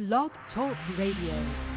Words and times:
Blog 0.00 0.30
Talk 0.54 0.78
Radio. 0.96 1.69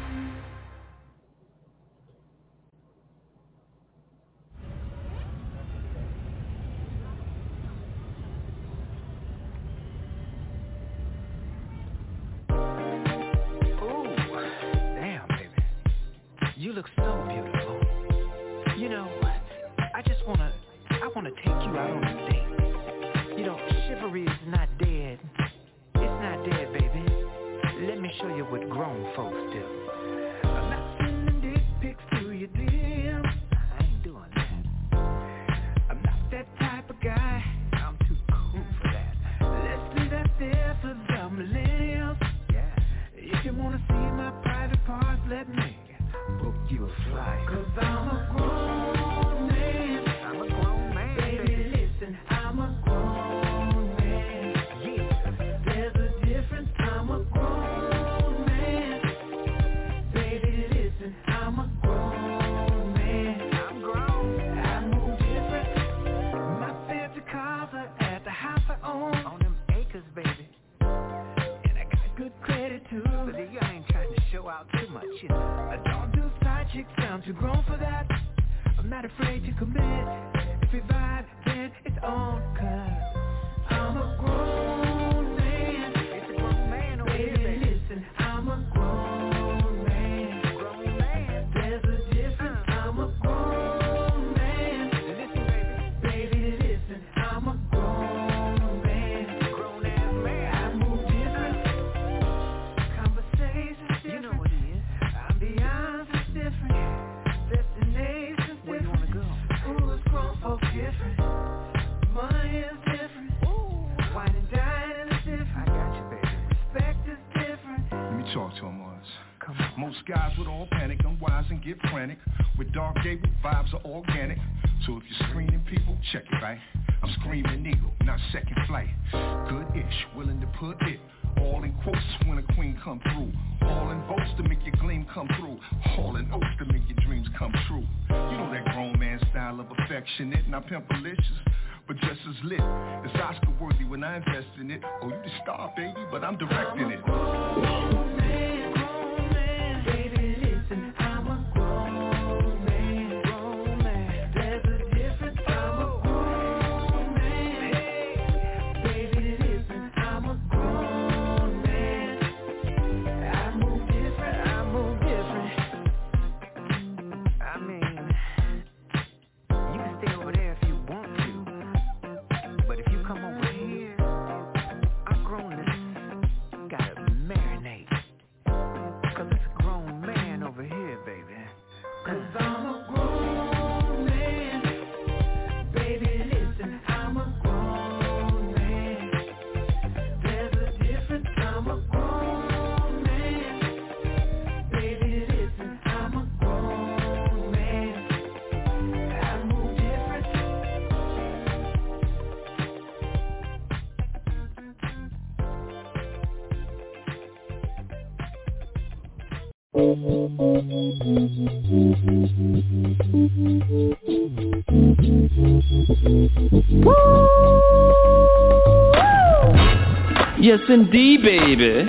Yes, 220.44 220.60
indeed, 220.68 221.22
baby. 221.22 221.88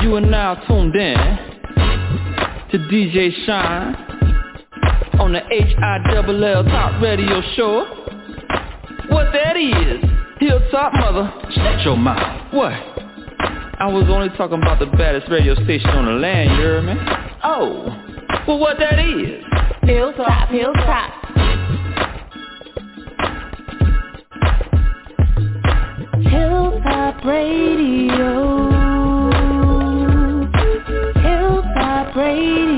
You 0.00 0.16
are 0.16 0.20
now 0.22 0.54
tuned 0.66 0.96
in 0.96 1.14
to 2.70 2.78
DJ 2.90 3.30
Shine 3.44 3.94
on 5.20 5.34
the 5.34 5.42
H 5.52 5.76
I 5.76 5.98
L 6.16 6.42
L 6.42 6.64
Top 6.64 7.02
Radio 7.02 7.42
Show. 7.54 7.84
What 9.10 9.30
that 9.34 9.58
is, 9.58 10.02
Hilltop 10.40 10.94
Mother, 10.94 11.30
shut 11.50 11.84
your 11.84 11.98
mouth. 11.98 12.54
What? 12.54 12.72
I 12.72 13.88
was 13.92 14.06
only 14.08 14.30
talking 14.38 14.62
about 14.62 14.78
the 14.78 14.86
baddest 14.86 15.30
radio 15.30 15.54
station 15.56 15.90
on 15.90 16.06
the 16.06 16.12
land, 16.12 16.52
you 16.52 16.56
hear 16.56 16.80
me? 16.80 16.94
Oh, 17.44 17.84
well 18.48 18.58
what 18.58 18.78
that 18.78 18.98
is? 18.98 19.44
Hilltop, 19.82 20.48
Hilltop. 20.48 21.15
Radio. 27.26 28.70
Hilltop 31.24 32.14
Radio. 32.14 32.75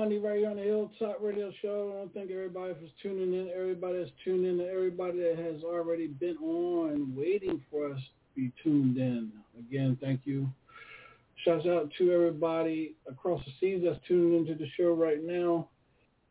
Monday 0.00 0.16
right 0.16 0.38
here 0.38 0.48
on 0.48 0.56
the 0.56 0.62
Hilltop 0.62 1.18
Radio 1.20 1.52
Show. 1.60 1.92
I 1.92 1.98
want 1.98 2.14
to 2.14 2.18
thank 2.18 2.30
everybody 2.30 2.72
for 2.72 2.88
tuning 3.02 3.34
in, 3.34 3.50
everybody 3.54 3.98
that's 3.98 4.10
tuned 4.24 4.46
in, 4.46 4.58
everybody 4.66 5.18
that 5.18 5.36
has 5.36 5.62
already 5.62 6.06
been 6.06 6.38
on 6.38 7.14
waiting 7.14 7.60
for 7.70 7.92
us 7.92 8.00
to 8.00 8.34
be 8.34 8.50
tuned 8.64 8.96
in. 8.96 9.30
Again, 9.58 9.98
thank 10.00 10.22
you. 10.24 10.48
Shouts 11.44 11.66
out 11.66 11.90
to 11.98 12.12
everybody 12.12 12.94
across 13.10 13.44
the 13.44 13.52
seas 13.60 13.82
that's 13.84 13.98
tuning 14.08 14.38
into 14.38 14.54
the 14.54 14.70
show 14.74 14.94
right 14.94 15.22
now. 15.22 15.68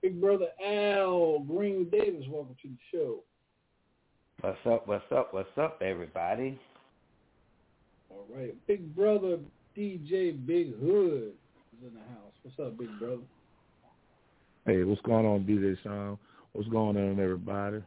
Big 0.01 0.19
brother 0.19 0.47
Al 0.65 1.37
Green 1.41 1.87
Davis, 1.91 2.25
welcome 2.27 2.55
to 2.63 2.69
the 2.69 2.77
show. 2.91 3.19
What's 4.41 4.57
up, 4.65 4.87
what's 4.87 5.11
up, 5.11 5.31
what's 5.31 5.57
up, 5.59 5.83
everybody? 5.83 6.59
All 8.09 8.25
right. 8.35 8.55
Big 8.65 8.95
brother 8.95 9.37
DJ 9.77 10.43
Big 10.43 10.75
Hood 10.79 11.33
is 11.77 11.87
in 11.87 11.93
the 11.93 11.99
house. 11.99 12.33
What's 12.41 12.59
up, 12.59 12.75
big 12.75 12.89
brother? 12.97 13.21
Hey, 14.65 14.83
what's 14.83 15.01
going 15.01 15.25
on, 15.25 15.45
DJ 15.45 15.77
Sean? 15.83 16.17
What's 16.51 16.69
going 16.69 16.97
on, 16.97 17.19
everybody? 17.19 17.77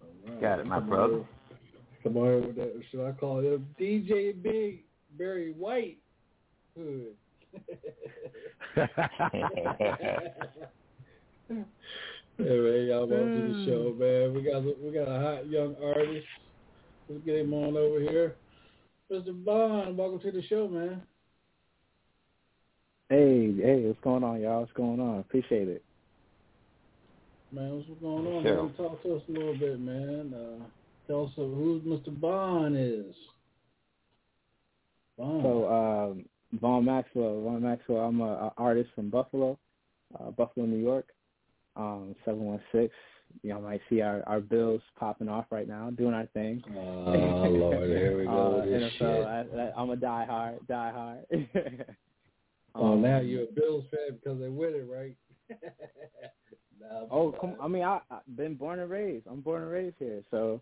All 0.00 0.08
right. 0.28 0.40
Got 0.40 0.60
it, 0.60 0.66
my 0.66 0.80
brother. 0.80 1.14
on. 1.14 1.26
Come 2.02 2.16
on 2.16 2.28
over 2.28 2.52
there. 2.52 2.70
Should 2.90 3.06
I 3.06 3.12
call 3.12 3.40
him 3.40 3.66
DJ 3.80 4.40
Big 4.42 4.84
Barry 5.18 5.52
White 5.52 5.98
Hood? 6.76 7.14
Hey 12.38 12.48
man, 12.48 12.86
y'all 12.86 13.06
welcome 13.06 13.52
to 13.52 13.54
the 13.54 13.66
show, 13.66 13.92
hmm. 13.92 14.00
man. 14.00 14.34
We 14.34 14.42
got 14.42 14.64
we 14.82 14.90
got 14.90 15.06
a 15.06 15.20
hot 15.20 15.50
young 15.50 15.76
artist. 15.84 16.26
Let's 17.08 17.22
get 17.26 17.36
him 17.36 17.52
on 17.52 17.76
over 17.76 18.00
here. 18.00 18.36
Mr. 19.10 19.44
Bond, 19.44 19.98
welcome 19.98 20.18
to 20.20 20.32
the 20.32 20.42
show, 20.48 20.66
man. 20.66 21.02
Hey, 23.12 23.52
hey, 23.60 23.82
what's 23.84 24.00
going 24.02 24.24
on, 24.24 24.40
y'all? 24.40 24.60
What's 24.60 24.72
going 24.72 24.98
on? 24.98 25.18
Appreciate 25.18 25.68
it. 25.68 25.84
Man, 27.52 27.76
what's 27.76 28.00
going 28.00 28.26
on, 28.26 28.42
Sure. 28.42 28.62
man? 28.62 28.72
Talk 28.72 29.02
to 29.02 29.16
us 29.16 29.22
a 29.28 29.32
little 29.32 29.54
bit, 29.54 29.78
man. 29.80 30.32
Uh, 30.32 30.64
tell 31.06 31.26
us 31.26 31.32
who 31.36 31.82
Mr. 31.84 32.18
Bond 32.18 32.74
is. 32.74 33.14
Bond. 35.18 35.42
So, 35.42 35.68
um, 35.70 36.24
Vaughn 36.58 36.86
Maxwell. 36.86 37.42
Vaughn 37.42 37.62
Maxwell. 37.62 37.98
I'm 37.98 38.22
a, 38.22 38.32
a 38.32 38.52
artist 38.56 38.88
from 38.94 39.10
Buffalo, 39.10 39.58
uh, 40.18 40.30
Buffalo, 40.30 40.64
New 40.64 40.78
York. 40.82 41.08
Um, 41.76 42.16
seven 42.24 42.40
one 42.44 42.62
six. 42.72 42.94
You 43.42 43.50
know, 43.50 43.60
might 43.60 43.82
see 43.90 44.00
our 44.00 44.22
our 44.26 44.40
bills 44.40 44.80
popping 44.98 45.28
off 45.28 45.44
right 45.50 45.68
now, 45.68 45.90
doing 45.90 46.14
our 46.14 46.28
thing. 46.28 46.64
oh 46.74 47.10
Lord, 47.50 47.90
here 47.90 48.16
we 48.16 48.24
go. 48.26 48.30
Uh, 48.30 48.56
with 48.60 48.70
this 48.70 48.92
NFL. 48.94 48.98
shit. 48.98 49.58
I, 49.58 49.62
I, 49.64 49.72
I'm 49.76 49.90
a 49.90 49.96
die 49.96 50.24
hard, 50.24 50.66
die 50.66 50.90
hard. 50.90 51.48
Oh, 52.74 52.92
Um, 52.92 53.02
now 53.02 53.20
you're 53.20 53.44
a 53.44 53.52
Bills 53.52 53.84
fan 53.90 54.16
because 54.18 54.38
they 54.40 54.48
win 54.48 54.74
it, 54.74 54.86
right? 54.88 55.16
Nah, 56.80 57.06
Oh, 57.10 57.32
come! 57.40 57.54
I 57.60 57.68
mean, 57.68 57.82
I, 57.84 58.00
I've 58.10 58.36
been 58.36 58.54
born 58.54 58.80
and 58.80 58.90
raised. 58.90 59.26
I'm 59.28 59.40
born 59.40 59.62
and 59.62 59.70
raised 59.70 59.96
here, 60.00 60.22
so 60.32 60.60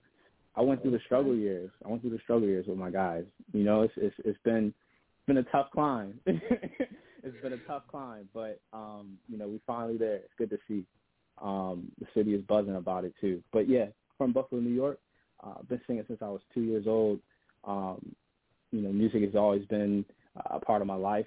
I 0.54 0.60
went 0.60 0.82
through 0.82 0.90
the 0.90 1.00
struggle 1.06 1.34
years. 1.34 1.70
I 1.84 1.88
went 1.88 2.02
through 2.02 2.10
the 2.10 2.18
struggle 2.18 2.46
years 2.46 2.66
with 2.66 2.76
my 2.76 2.90
guys. 2.90 3.24
You 3.54 3.64
know, 3.64 3.82
it's 3.82 3.94
it's 3.96 4.14
it's 4.24 4.38
been 4.44 4.66
it's 4.66 5.26
been 5.26 5.38
a 5.38 5.42
tough 5.44 5.70
climb. 5.72 6.20
it's 6.26 7.40
been 7.42 7.54
a 7.54 7.58
tough 7.66 7.84
climb, 7.88 8.28
but 8.34 8.60
um, 8.74 9.16
you 9.30 9.38
know, 9.38 9.48
we 9.48 9.60
finally 9.66 9.96
there. 9.96 10.16
It's 10.16 10.34
good 10.36 10.50
to 10.50 10.58
see. 10.68 10.84
Um, 11.40 11.90
the 11.98 12.06
city 12.12 12.34
is 12.34 12.42
buzzing 12.42 12.76
about 12.76 13.04
it 13.04 13.14
too. 13.18 13.42
But 13.50 13.66
yeah, 13.66 13.86
from 14.18 14.32
Buffalo, 14.32 14.60
New 14.60 14.74
York. 14.74 14.98
Uh, 15.42 15.54
I've 15.58 15.68
been 15.68 15.80
singing 15.86 16.04
since 16.06 16.20
I 16.20 16.28
was 16.28 16.42
two 16.52 16.60
years 16.60 16.86
old. 16.86 17.18
Um, 17.64 18.14
you 18.72 18.82
know, 18.82 18.92
music 18.92 19.22
has 19.22 19.34
always 19.34 19.64
been 19.66 20.04
a 20.50 20.60
part 20.60 20.82
of 20.82 20.86
my 20.86 20.96
life. 20.96 21.26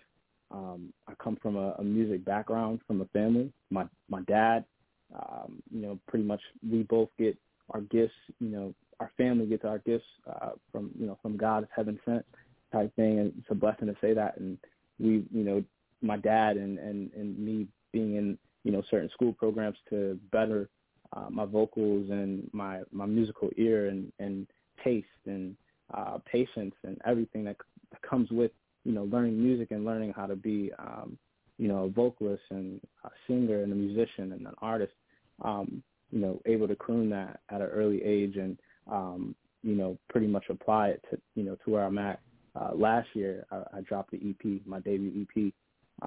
Um, 0.51 0.93
I 1.07 1.13
come 1.23 1.37
from 1.41 1.55
a, 1.55 1.71
a 1.79 1.83
music 1.83 2.23
background, 2.25 2.81
from 2.87 3.01
a 3.01 3.05
family. 3.05 3.51
My 3.69 3.85
my 4.09 4.21
dad 4.21 4.65
um, 5.13 5.61
you 5.71 5.81
know, 5.81 5.99
pretty 6.07 6.25
much 6.25 6.41
we 6.69 6.83
both 6.83 7.09
get 7.17 7.37
our 7.69 7.81
gifts, 7.81 8.13
you 8.39 8.49
know, 8.49 8.73
our 8.99 9.11
family 9.17 9.45
gets 9.45 9.65
our 9.65 9.79
gifts 9.79 10.05
uh, 10.29 10.51
from, 10.71 10.91
you 10.97 11.05
know, 11.05 11.17
from 11.21 11.37
God, 11.37 11.63
it's 11.63 11.71
heaven 11.75 11.99
sent 12.05 12.25
type 12.71 12.93
thing. 12.95 13.19
And 13.19 13.33
it's 13.37 13.47
a 13.49 13.55
blessing 13.55 13.87
to 13.87 13.95
say 14.01 14.13
that. 14.13 14.37
And 14.37 14.57
we, 14.99 15.25
you 15.31 15.43
know, 15.43 15.63
my 16.01 16.17
dad 16.17 16.57
and, 16.57 16.77
and, 16.79 17.11
and 17.13 17.37
me 17.37 17.67
being 17.91 18.15
in, 18.15 18.37
you 18.63 18.71
know, 18.71 18.83
certain 18.89 19.09
school 19.13 19.33
programs 19.33 19.77
to 19.89 20.19
better 20.31 20.69
uh, 21.15 21.29
my 21.29 21.45
vocals 21.45 22.09
and 22.09 22.49
my, 22.53 22.81
my 22.91 23.05
musical 23.05 23.49
ear 23.57 23.87
and, 23.87 24.11
and 24.19 24.47
taste 24.83 25.05
and 25.25 25.55
uh, 25.93 26.17
patience 26.25 26.73
and 26.83 26.99
everything 27.05 27.43
that, 27.43 27.57
that 27.91 28.01
comes 28.01 28.29
with, 28.31 28.51
you 28.83 28.91
know, 28.91 29.03
learning 29.03 29.41
music 29.41 29.71
and 29.71 29.85
learning 29.85 30.13
how 30.15 30.25
to 30.25 30.35
be, 30.35 30.71
um, 30.79 31.17
you 31.57 31.67
know, 31.67 31.83
a 31.85 31.89
vocalist 31.89 32.43
and 32.49 32.81
a 33.03 33.09
singer 33.27 33.63
and 33.63 33.71
a 33.71 33.75
musician 33.75 34.33
and 34.33 34.45
an 34.47 34.53
artist 34.61 34.93
um, 35.41 35.83
you 36.11 36.19
know, 36.19 36.39
able 36.45 36.67
to 36.67 36.75
croon 36.75 37.09
that 37.09 37.39
at 37.49 37.61
an 37.61 37.67
early 37.67 38.03
age 38.03 38.35
and, 38.37 38.57
um, 38.89 39.35
you 39.63 39.75
know, 39.75 39.97
pretty 40.09 40.27
much 40.27 40.45
apply 40.49 40.89
it 40.89 41.03
to, 41.09 41.19
you 41.35 41.43
know, 41.43 41.55
to 41.65 41.71
where 41.71 41.83
I'm 41.83 41.97
at. 41.97 42.19
Uh, 42.55 42.71
last 42.75 43.07
year, 43.13 43.45
I, 43.51 43.63
I 43.77 43.81
dropped 43.81 44.11
the 44.11 44.17
EP, 44.17 44.61
my 44.65 44.79
debut 44.79 45.25
EP, 45.25 45.51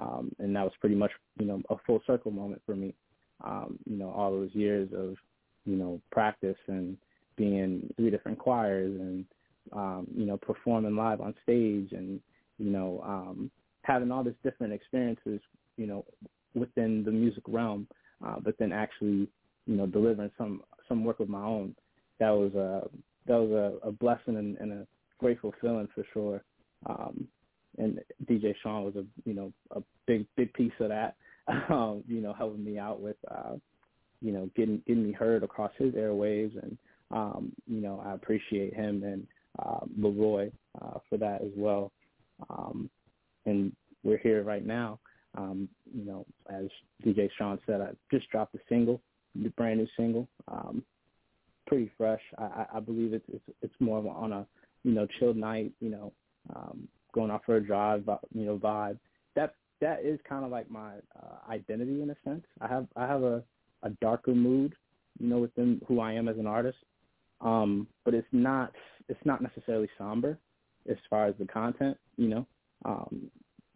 um, 0.01 0.31
and 0.39 0.55
that 0.55 0.63
was 0.63 0.71
pretty 0.79 0.95
much, 0.95 1.11
you 1.39 1.45
know, 1.45 1.61
a 1.69 1.75
full 1.85 2.01
circle 2.07 2.31
moment 2.31 2.61
for 2.65 2.75
me. 2.75 2.93
Um, 3.43 3.77
you 3.85 3.97
know, 3.97 4.09
all 4.11 4.31
those 4.31 4.53
years 4.53 4.89
of, 4.93 5.15
you 5.65 5.75
know, 5.75 5.99
practice 6.11 6.57
and 6.67 6.97
being 7.35 7.57
in 7.57 7.93
three 7.97 8.09
different 8.09 8.39
choirs 8.39 8.95
and, 8.99 9.25
um, 9.73 10.07
you 10.15 10.25
know, 10.25 10.37
performing 10.37 10.95
live 10.95 11.19
on 11.19 11.35
stage 11.43 11.89
and, 11.91 12.21
you 12.57 12.69
know, 12.71 13.01
um, 13.05 13.51
having 13.83 14.11
all 14.11 14.23
these 14.23 14.33
different 14.43 14.73
experiences, 14.73 15.39
you 15.77 15.87
know, 15.87 16.05
within 16.55 17.03
the 17.03 17.11
music 17.11 17.43
realm 17.47 17.87
uh, 18.25 18.39
but 18.39 18.55
then 18.57 18.71
actually, 18.71 19.27
you 19.65 19.75
know, 19.75 19.85
delivering 19.85 20.31
some 20.37 20.61
some 20.87 21.03
work 21.03 21.19
of 21.19 21.29
my 21.29 21.43
own. 21.43 21.75
That 22.19 22.31
was 22.31 22.53
a 22.55 22.87
that 23.27 23.37
was 23.37 23.51
a, 23.51 23.87
a 23.87 23.91
blessing 23.91 24.37
and, 24.37 24.57
and 24.57 24.71
a 24.71 24.87
grateful 25.19 25.53
feeling 25.61 25.87
for 25.93 26.03
sure. 26.13 26.43
Um, 26.85 27.27
and 27.77 27.99
DJ 28.25 28.53
Sean 28.63 28.83
was 28.83 28.95
a 28.95 29.05
you 29.25 29.33
know 29.33 29.51
a 29.71 29.81
big 30.05 30.25
big 30.35 30.53
piece 30.53 30.71
of 30.79 30.89
that. 30.89 31.15
Um, 31.69 32.03
you 32.09 32.19
know, 32.19 32.33
helping 32.33 32.65
me 32.65 32.77
out 32.77 32.99
with 32.99 33.15
uh, 33.31 33.53
you 34.21 34.33
know 34.33 34.49
getting 34.53 34.81
getting 34.85 35.05
me 35.05 35.13
heard 35.13 35.43
across 35.43 35.71
his 35.77 35.93
airwaves, 35.93 36.61
and 36.61 36.77
um, 37.09 37.53
you 37.67 37.79
know 37.79 38.03
I 38.05 38.15
appreciate 38.15 38.73
him 38.73 39.01
and 39.03 39.25
uh, 39.57 39.85
Leroy 39.97 40.51
uh, 40.81 40.99
for 41.07 41.17
that 41.19 41.41
as 41.41 41.51
well. 41.55 41.93
Um, 42.49 42.89
and 43.45 43.71
we're 44.03 44.17
here 44.17 44.43
right 44.43 44.65
now. 44.65 44.99
Um, 45.37 45.69
you 45.93 46.05
know, 46.05 46.25
as 46.49 46.65
DJ 47.05 47.29
Sean 47.37 47.59
said, 47.65 47.81
I 47.81 47.89
just 48.11 48.29
dropped 48.29 48.55
a 48.55 48.59
single, 48.69 49.01
a 49.45 49.49
brand 49.49 49.79
new 49.79 49.87
single. 49.95 50.27
Um, 50.47 50.83
pretty 51.67 51.91
fresh. 51.97 52.21
I, 52.37 52.65
I, 52.75 52.79
believe 52.79 53.13
it's, 53.13 53.25
it's 53.31 53.43
it's 53.61 53.73
more 53.79 54.03
on 54.15 54.31
a 54.31 54.47
you 54.83 54.93
know 54.93 55.07
chilled 55.19 55.37
night. 55.37 55.71
You 55.79 55.89
know, 55.89 56.13
um, 56.55 56.87
going 57.13 57.29
out 57.29 57.43
for 57.45 57.57
a 57.57 57.65
drive. 57.65 58.05
You 58.33 58.45
know, 58.45 58.57
vibe. 58.57 58.97
That 59.35 59.53
that 59.81 60.03
is 60.03 60.19
kind 60.27 60.43
of 60.43 60.51
like 60.51 60.71
my 60.71 60.93
uh, 61.15 61.51
identity 61.51 62.01
in 62.01 62.09
a 62.09 62.15
sense. 62.23 62.45
I 62.61 62.67
have 62.67 62.87
I 62.95 63.05
have 63.05 63.23
a 63.23 63.43
a 63.83 63.89
darker 64.01 64.33
mood, 64.33 64.73
you 65.19 65.27
know, 65.27 65.37
within 65.39 65.81
who 65.87 65.99
I 65.99 66.13
am 66.13 66.27
as 66.27 66.37
an 66.37 66.47
artist. 66.47 66.77
Um, 67.41 67.87
but 68.05 68.13
it's 68.13 68.27
not 68.31 68.71
it's 69.09 69.23
not 69.23 69.41
necessarily 69.41 69.89
somber 69.97 70.39
as 70.89 70.97
far 71.09 71.27
as 71.27 71.35
the 71.39 71.45
content. 71.45 71.97
You 72.17 72.29
know, 72.29 72.47
um, 72.85 73.29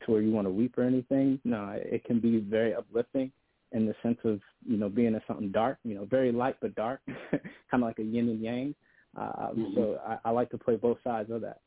to 0.05 0.11
where 0.11 0.21
you 0.21 0.31
want 0.31 0.47
to 0.47 0.51
weep 0.51 0.77
or 0.77 0.83
anything. 0.83 1.39
No, 1.43 1.73
it 1.75 2.03
can 2.05 2.19
be 2.19 2.39
very 2.39 2.73
uplifting 2.73 3.31
in 3.71 3.85
the 3.85 3.95
sense 4.03 4.17
of 4.23 4.39
you 4.65 4.77
know 4.77 4.89
being 4.89 5.13
in 5.13 5.21
something 5.27 5.51
dark. 5.51 5.77
You 5.83 5.95
know, 5.95 6.05
very 6.05 6.31
light 6.31 6.55
but 6.61 6.75
dark, 6.75 7.01
kind 7.31 7.41
of 7.73 7.81
like 7.81 7.99
a 7.99 8.03
yin 8.03 8.29
and 8.29 8.41
yang. 8.41 8.75
Uh, 9.19 9.49
So 9.75 9.99
I, 10.07 10.17
I 10.25 10.31
like 10.31 10.49
to 10.51 10.57
play 10.57 10.75
both 10.75 10.97
sides 11.03 11.29
of 11.31 11.41
that. 11.41 11.59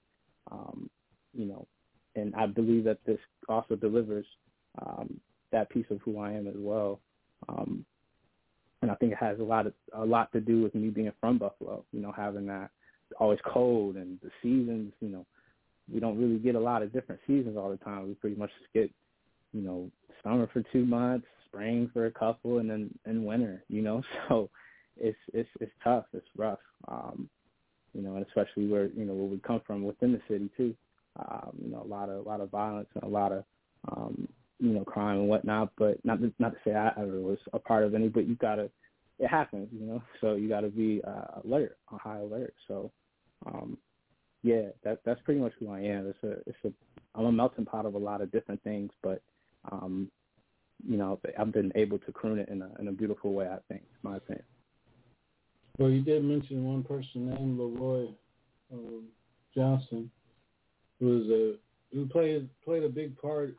Um, 0.51 0.89
you 1.33 1.47
know, 1.47 1.67
and 2.15 2.35
I 2.35 2.47
believe 2.47 2.85
that 2.85 2.99
this 3.07 3.19
also 3.49 3.77
delivers 3.77 4.27
um, 4.85 5.21
that 5.53 5.71
piece 5.71 5.87
of 5.91 6.01
who 6.03 6.19
I 6.19 6.33
am 6.33 6.47
as 6.47 6.55
well. 6.57 7.01
Um, 7.49 7.85
and 8.83 8.91
I 8.91 8.95
think 8.97 9.13
it 9.13 9.19
has 9.19 9.39
a 9.41 9.43
lot 9.43 9.67
of 9.67 9.73
a 9.95 10.05
lot 10.05 10.31
to 10.33 10.41
do 10.41 10.63
with 10.63 10.75
me 10.75 10.89
being 10.89 11.13
from 11.21 11.39
Buffalo. 11.39 11.85
You 11.93 12.01
know, 12.01 12.13
having 12.13 12.47
that 12.47 12.71
always 13.19 13.39
cold 13.47 13.97
and 13.97 14.19
the 14.23 14.31
seasons. 14.43 14.93
You 15.01 15.09
know, 15.09 15.27
we 15.93 16.01
don't 16.01 16.19
really 16.19 16.39
get 16.39 16.55
a 16.55 16.61
lot 16.61 16.83
of 16.83 16.93
different 16.93 17.21
seasons 17.27 17.57
all 17.57 17.71
the 17.71 17.77
time. 17.79 18.07
We 18.09 18.15
pretty 18.15 18.37
much 18.37 18.51
just 18.59 18.73
get, 18.73 18.91
you 19.53 19.63
know, 19.63 19.91
summer 20.23 20.49
for 20.53 20.63
two 20.73 20.85
months, 20.85 21.27
spring 21.47 21.91
for 21.93 22.07
a 22.07 22.11
couple, 22.11 22.59
and 22.59 22.69
then 22.69 22.91
and 23.05 23.25
winter. 23.25 23.63
You 23.69 23.83
know, 23.83 24.03
so 24.29 24.51
it's 24.97 25.19
it's 25.33 25.49
it's 25.61 25.73
tough. 25.83 26.05
It's 26.13 26.27
rough. 26.37 26.59
Um, 26.89 27.29
you 27.95 28.03
know, 28.03 28.17
and 28.17 28.27
especially 28.27 28.67
where 28.67 28.87
you 28.87 29.05
know 29.05 29.15
where 29.15 29.27
we 29.27 29.39
come 29.39 29.61
from 29.67 29.85
within 29.85 30.13
the 30.13 30.21
city 30.29 30.51
too. 30.57 30.75
Um, 31.19 31.53
you 31.63 31.71
know, 31.71 31.83
a 31.83 31.87
lot 31.87 32.09
of 32.09 32.25
a 32.25 32.29
lot 32.29 32.41
of 32.41 32.51
violence 32.51 32.89
and 32.95 33.05
a 33.05 33.09
lot 33.09 33.33
of 33.33 33.45
um, 33.91 34.29
you 34.59 34.71
know 34.71 34.85
crime 34.85 35.19
and 35.19 35.29
whatnot. 35.29 35.71
But 35.79 36.05
not 36.05 36.21
to, 36.21 36.33
not 36.39 36.53
to 36.53 36.59
say 36.65 36.75
I 36.75 36.89
ever 36.99 37.21
was 37.21 37.39
a 37.53 37.59
part 37.59 37.85
of 37.85 37.95
any, 37.95 38.09
but 38.09 38.27
you 38.27 38.35
gotta. 38.37 38.71
It 39.21 39.29
happens, 39.29 39.69
you 39.73 39.87
know. 39.87 40.03
So 40.21 40.35
you 40.35 40.49
got 40.49 40.63
to 40.63 40.71
be 40.71 41.01
uh, 41.07 41.41
alert, 41.45 41.77
on 41.89 42.01
high 42.01 42.19
alert. 42.19 42.53
So, 42.67 42.91
um, 43.47 43.79
yeah, 44.45 44.69
that 44.85 45.01
that's 45.05 45.21
pretty 45.23 45.41
much 45.41 45.55
who 45.59 45.71
I 45.71 45.81
am. 45.81 46.07
It's 46.07 46.23
a 46.23 46.49
it's 46.49 46.59
a 46.65 46.73
I'm 47.17 47.25
a 47.25 47.33
melting 47.33 47.65
pot 47.65 47.87
of 47.87 47.95
a 47.95 47.99
lot 47.99 48.21
of 48.21 48.31
different 48.31 48.63
things, 48.63 48.93
but 49.03 49.23
um, 49.73 50.11
you 50.87 50.99
know, 50.99 51.19
I've 51.39 51.51
been 51.51 51.73
able 51.75 51.99
to 52.01 52.13
croon 52.13 52.39
it 52.39 52.51
in 52.51 52.61
a 52.61 52.71
in 52.79 52.89
a 52.89 52.93
beautiful 52.93 53.33
way. 53.33 53.47
I 53.47 53.59
think, 53.69 53.83
in 53.83 54.11
my 54.11 54.19
opinion. 54.19 54.45
Well, 55.79 55.91
you 55.91 56.03
did 56.03 56.23
mention 56.23 56.65
one 56.65 56.85
person 56.85 57.31
named 57.31 57.59
Leroy 57.59 58.09
um, 58.73 59.05
Johnson, 59.57 60.11
who 61.01 61.23
is 61.23 61.31
a 61.31 61.97
who 61.97 62.07
played 62.07 62.49
played 62.63 62.85
a 62.85 62.89
big 62.89 63.17
part. 63.19 63.57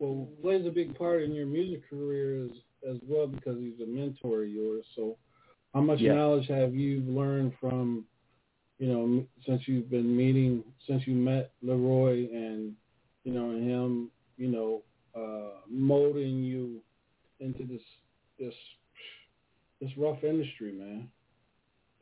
Well, 0.00 0.28
plays 0.42 0.66
a 0.66 0.70
big 0.70 0.98
part 0.98 1.22
in 1.22 1.32
your 1.32 1.46
music 1.46 1.88
career 1.88 2.44
as 2.46 2.50
as 2.90 2.96
well 3.08 3.28
because 3.28 3.58
he's 3.60 3.80
a 3.80 3.86
mentor 3.86 4.42
of 4.42 4.48
yours. 4.48 4.84
So, 4.96 5.16
how 5.72 5.80
much 5.80 6.00
Yeah. 6.00 6.14
knowledge 6.14 6.48
have 6.48 6.74
you 6.74 7.00
learned 7.02 7.52
from, 7.60 8.04
you 8.84 8.92
know, 8.92 9.24
since 9.46 9.62
you've 9.64 9.88
been 9.88 10.14
meeting, 10.14 10.62
since 10.86 11.06
you 11.06 11.14
met 11.14 11.52
Leroy 11.62 12.28
and, 12.30 12.74
you 13.24 13.32
know, 13.32 13.48
and 13.52 13.66
him, 13.66 14.10
you 14.36 14.48
know, 14.48 14.82
uh, 15.16 15.60
molding 15.70 16.44
you 16.44 16.82
into 17.40 17.64
this 17.64 17.80
this 18.38 18.52
this 19.80 19.90
rough 19.96 20.22
industry, 20.22 20.72
man. 20.72 21.08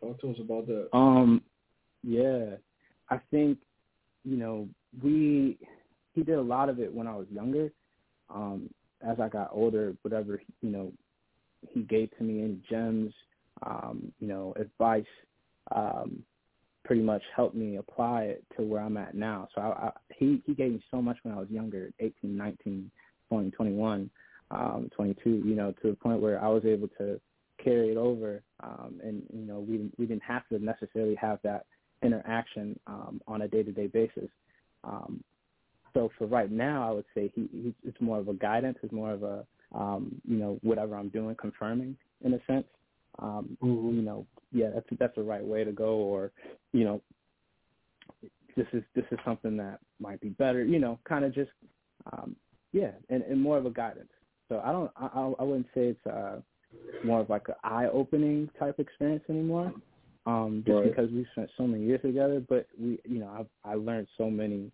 Talk 0.01 0.21
to 0.23 0.31
us 0.33 0.37
about 0.41 0.67
that. 0.67 0.89
Um, 0.93 1.43
yeah, 2.03 2.57
I 3.11 3.21
think 3.31 3.59
you 4.25 4.37
know 4.37 4.69
we 5.05 5.59
he 6.15 6.25
did 6.25 6.35
a 6.35 6.43
lot 6.43 6.69
of 6.69 6.81
it 6.81 6.93
when 6.93 7.07
I 7.07 7.15
was 7.15 7.29
younger. 7.31 7.71
Um, 8.29 8.69
as 9.09 9.21
I 9.21 9.29
got 9.29 9.51
older, 9.53 9.95
whatever 10.03 10.43
you 10.63 10.71
know 10.71 10.93
he 11.71 11.83
gave 11.83 12.11
to 12.19 12.25
me 12.25 12.41
in 12.41 12.61
gems, 12.69 13.15
um, 13.65 14.11
you 14.19 14.27
know, 14.27 14.53
advice, 14.59 15.05
um, 15.77 16.25
pretty 16.85 17.03
much 17.03 17.23
helped 17.35 17.55
me 17.55 17.77
apply 17.77 18.23
it 18.25 18.45
to 18.57 18.63
where 18.63 18.83
I'm 18.83 18.97
at 18.97 19.15
now. 19.15 19.49
So 19.55 19.61
I, 19.61 19.87
I, 19.87 19.91
he 20.17 20.43
he 20.47 20.55
gave 20.55 20.73
me 20.73 20.83
so 20.91 21.01
much 21.01 21.17
when 21.23 21.35
I 21.35 21.39
was 21.39 21.49
younger, 21.51 21.91
18, 22.01 22.37
19, 22.37 22.91
20, 23.29 23.51
21, 23.51 24.11
um, 24.51 24.91
22. 24.95 25.31
You 25.31 25.55
know, 25.55 25.73
to 25.83 25.91
the 25.91 25.97
point 25.97 26.21
where 26.21 26.43
I 26.43 26.49
was 26.49 26.65
able 26.65 26.89
to 26.99 27.21
carry 27.63 27.91
it 27.91 27.97
over, 27.97 28.43
um, 28.63 29.01
and 29.03 29.23
you 29.33 29.47
know, 29.47 29.61
we 29.61 29.91
we 29.99 30.07
didn't 30.07 30.23
have 30.23 30.47
to 30.49 30.59
necessarily 30.59 31.15
have 31.17 31.39
that 31.43 31.67
interaction 32.03 32.79
um, 32.87 33.21
on 33.29 33.43
a 33.43 33.49
day-to-day 33.49 33.87
basis. 33.87 34.29
Um, 34.85 35.23
so 35.95 36.11
for 36.19 36.27
right 36.27 36.51
now, 36.51 36.89
I 36.89 36.93
would 36.93 37.05
say 37.15 37.31
he, 37.35 37.49
he 37.53 37.75
it's 37.85 38.01
more 38.01 38.19
of 38.19 38.29
a 38.29 38.35
guidance, 38.35 38.79
it's 38.83 38.93
more 38.93 39.13
of 39.13 39.23
a 39.23 39.47
um, 39.75 40.21
you 40.27 40.37
know 40.37 40.59
whatever 40.63 40.97
I'm 40.97 41.09
doing, 41.09 41.37
confirming 41.37 41.97
in 42.25 42.35
a 42.35 42.39
sense. 42.47 42.67
Um, 43.19 43.57
Mm-hmm. 43.63 43.97
You 43.97 44.03
know, 44.03 44.27
yeah, 44.53 44.71
that's 44.75 44.87
that's 44.99 45.15
the 45.17 45.23
right 45.23 45.45
way 45.45 45.65
to 45.65 45.73
go, 45.73 45.95
or 45.97 46.33
you 46.73 46.85
know, 46.85 47.01
this 48.57 48.67
is 48.73 48.83
this 48.95 49.05
is 49.11 49.19
something 49.25 49.57
that 49.57 49.81
might 50.01 50.21
be 50.21 50.31
better. 50.31 50.65
You 50.65 50.79
know, 50.79 50.99
kind 51.05 51.25
of 51.25 51.35
just 51.35 51.51
um, 52.13 52.37
yeah, 52.73 52.91
and, 53.11 53.23
and 53.23 53.41
more 53.41 53.59
of 53.59 53.67
a 53.67 53.71
guidance. 53.71 54.11
So 54.49 54.61
I 54.65 54.73
don't, 54.73 54.91
I, 54.97 55.33
I 55.39 55.43
wouldn't 55.43 55.69
say 55.75 55.89
it's 55.89 56.07
uh, 56.07 56.41
more 57.05 57.21
of 57.21 57.31
like 57.31 57.49
an 57.49 57.55
eye-opening 57.65 58.51
type 58.59 58.79
experience 58.79 59.25
anymore, 59.29 59.73
um, 60.27 60.63
just 60.67 60.77
Right. 60.77 60.85
because 60.85 61.11
we 61.11 61.27
spent 61.33 61.51
so 61.57 61.67
many 61.67 61.85
years 61.85 62.01
together. 62.03 62.43
But 62.47 62.67
we, 62.79 62.99
you 63.05 63.19
know, 63.21 63.47
I 63.65 63.73
I 63.73 63.75
learned 63.75 64.09
so 64.19 64.31
many, 64.31 64.71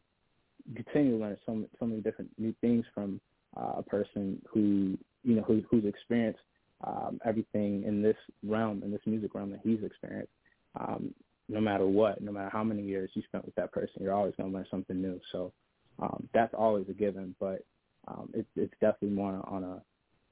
continue 0.75 1.19
to 1.19 1.25
learn 1.25 1.37
so 1.47 1.65
so 1.79 1.87
many 1.87 2.01
different 2.01 2.31
new 2.39 2.55
things 2.61 2.85
from 2.95 3.21
uh, 3.57 3.75
a 3.79 3.83
person 3.83 4.41
who 4.53 4.99
you 5.23 5.37
know 5.37 5.43
who, 5.43 5.63
who's 5.71 5.85
experienced 5.85 6.41
um, 6.85 7.21
everything 7.25 7.85
in 7.85 8.03
this 8.03 8.17
realm, 8.43 8.83
in 8.83 8.91
this 8.91 9.01
music 9.07 9.35
realm 9.35 9.51
that 9.51 9.61
he's 9.63 9.83
experienced. 9.83 10.33
Um, 10.79 11.15
no 11.49 11.61
matter 11.61 11.87
what, 11.87 12.21
no 12.21 12.31
matter 12.31 12.51
how 12.51 12.63
many 12.63 12.83
years 12.83 13.11
you 13.15 13.23
spent 13.23 13.45
with 13.45 13.55
that 13.55 13.73
person, 13.73 14.03
you're 14.03 14.15
always 14.15 14.35
going 14.37 14.51
to 14.51 14.57
learn 14.57 14.67
something 14.71 15.01
new. 15.01 15.19
So 15.33 15.53
um, 16.01 16.29
that's 16.35 16.55
always 16.55 16.87
a 16.89 16.93
given, 16.93 17.35
but 17.41 17.65
um, 18.07 18.31
it's 18.35 18.49
it's 18.55 18.75
definitely 18.81 19.17
more 19.17 19.43
on 19.49 19.65
a 19.65 19.83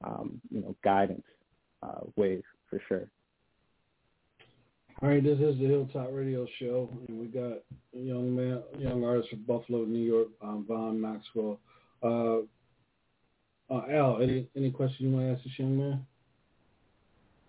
um, 0.07 0.41
you 0.49 0.61
know 0.61 0.75
guidance 0.83 1.25
uh, 1.83 2.01
wave 2.15 2.43
for 2.69 2.81
sure. 2.87 3.07
All 5.01 5.09
right, 5.09 5.23
this 5.23 5.39
is 5.39 5.59
the 5.59 5.67
Hilltop 5.67 6.09
Radio 6.11 6.47
Show, 6.59 6.89
and 7.07 7.19
we 7.19 7.27
got 7.27 7.61
a 7.95 7.99
young 7.99 8.35
man, 8.35 8.63
young 8.79 9.03
artist 9.03 9.29
from 9.29 9.43
Buffalo, 9.43 9.85
New 9.85 10.03
York, 10.03 10.29
um, 10.41 10.65
Vaughn 10.67 10.99
Maxwell. 10.99 11.59
Uh, 12.01 12.39
uh, 13.69 13.83
Al, 13.91 14.21
any 14.21 14.47
any 14.55 14.71
questions 14.71 15.01
you 15.01 15.11
want 15.11 15.27
to 15.27 15.33
ask 15.33 15.43
this 15.43 15.59
young 15.59 15.77
man? 15.77 16.05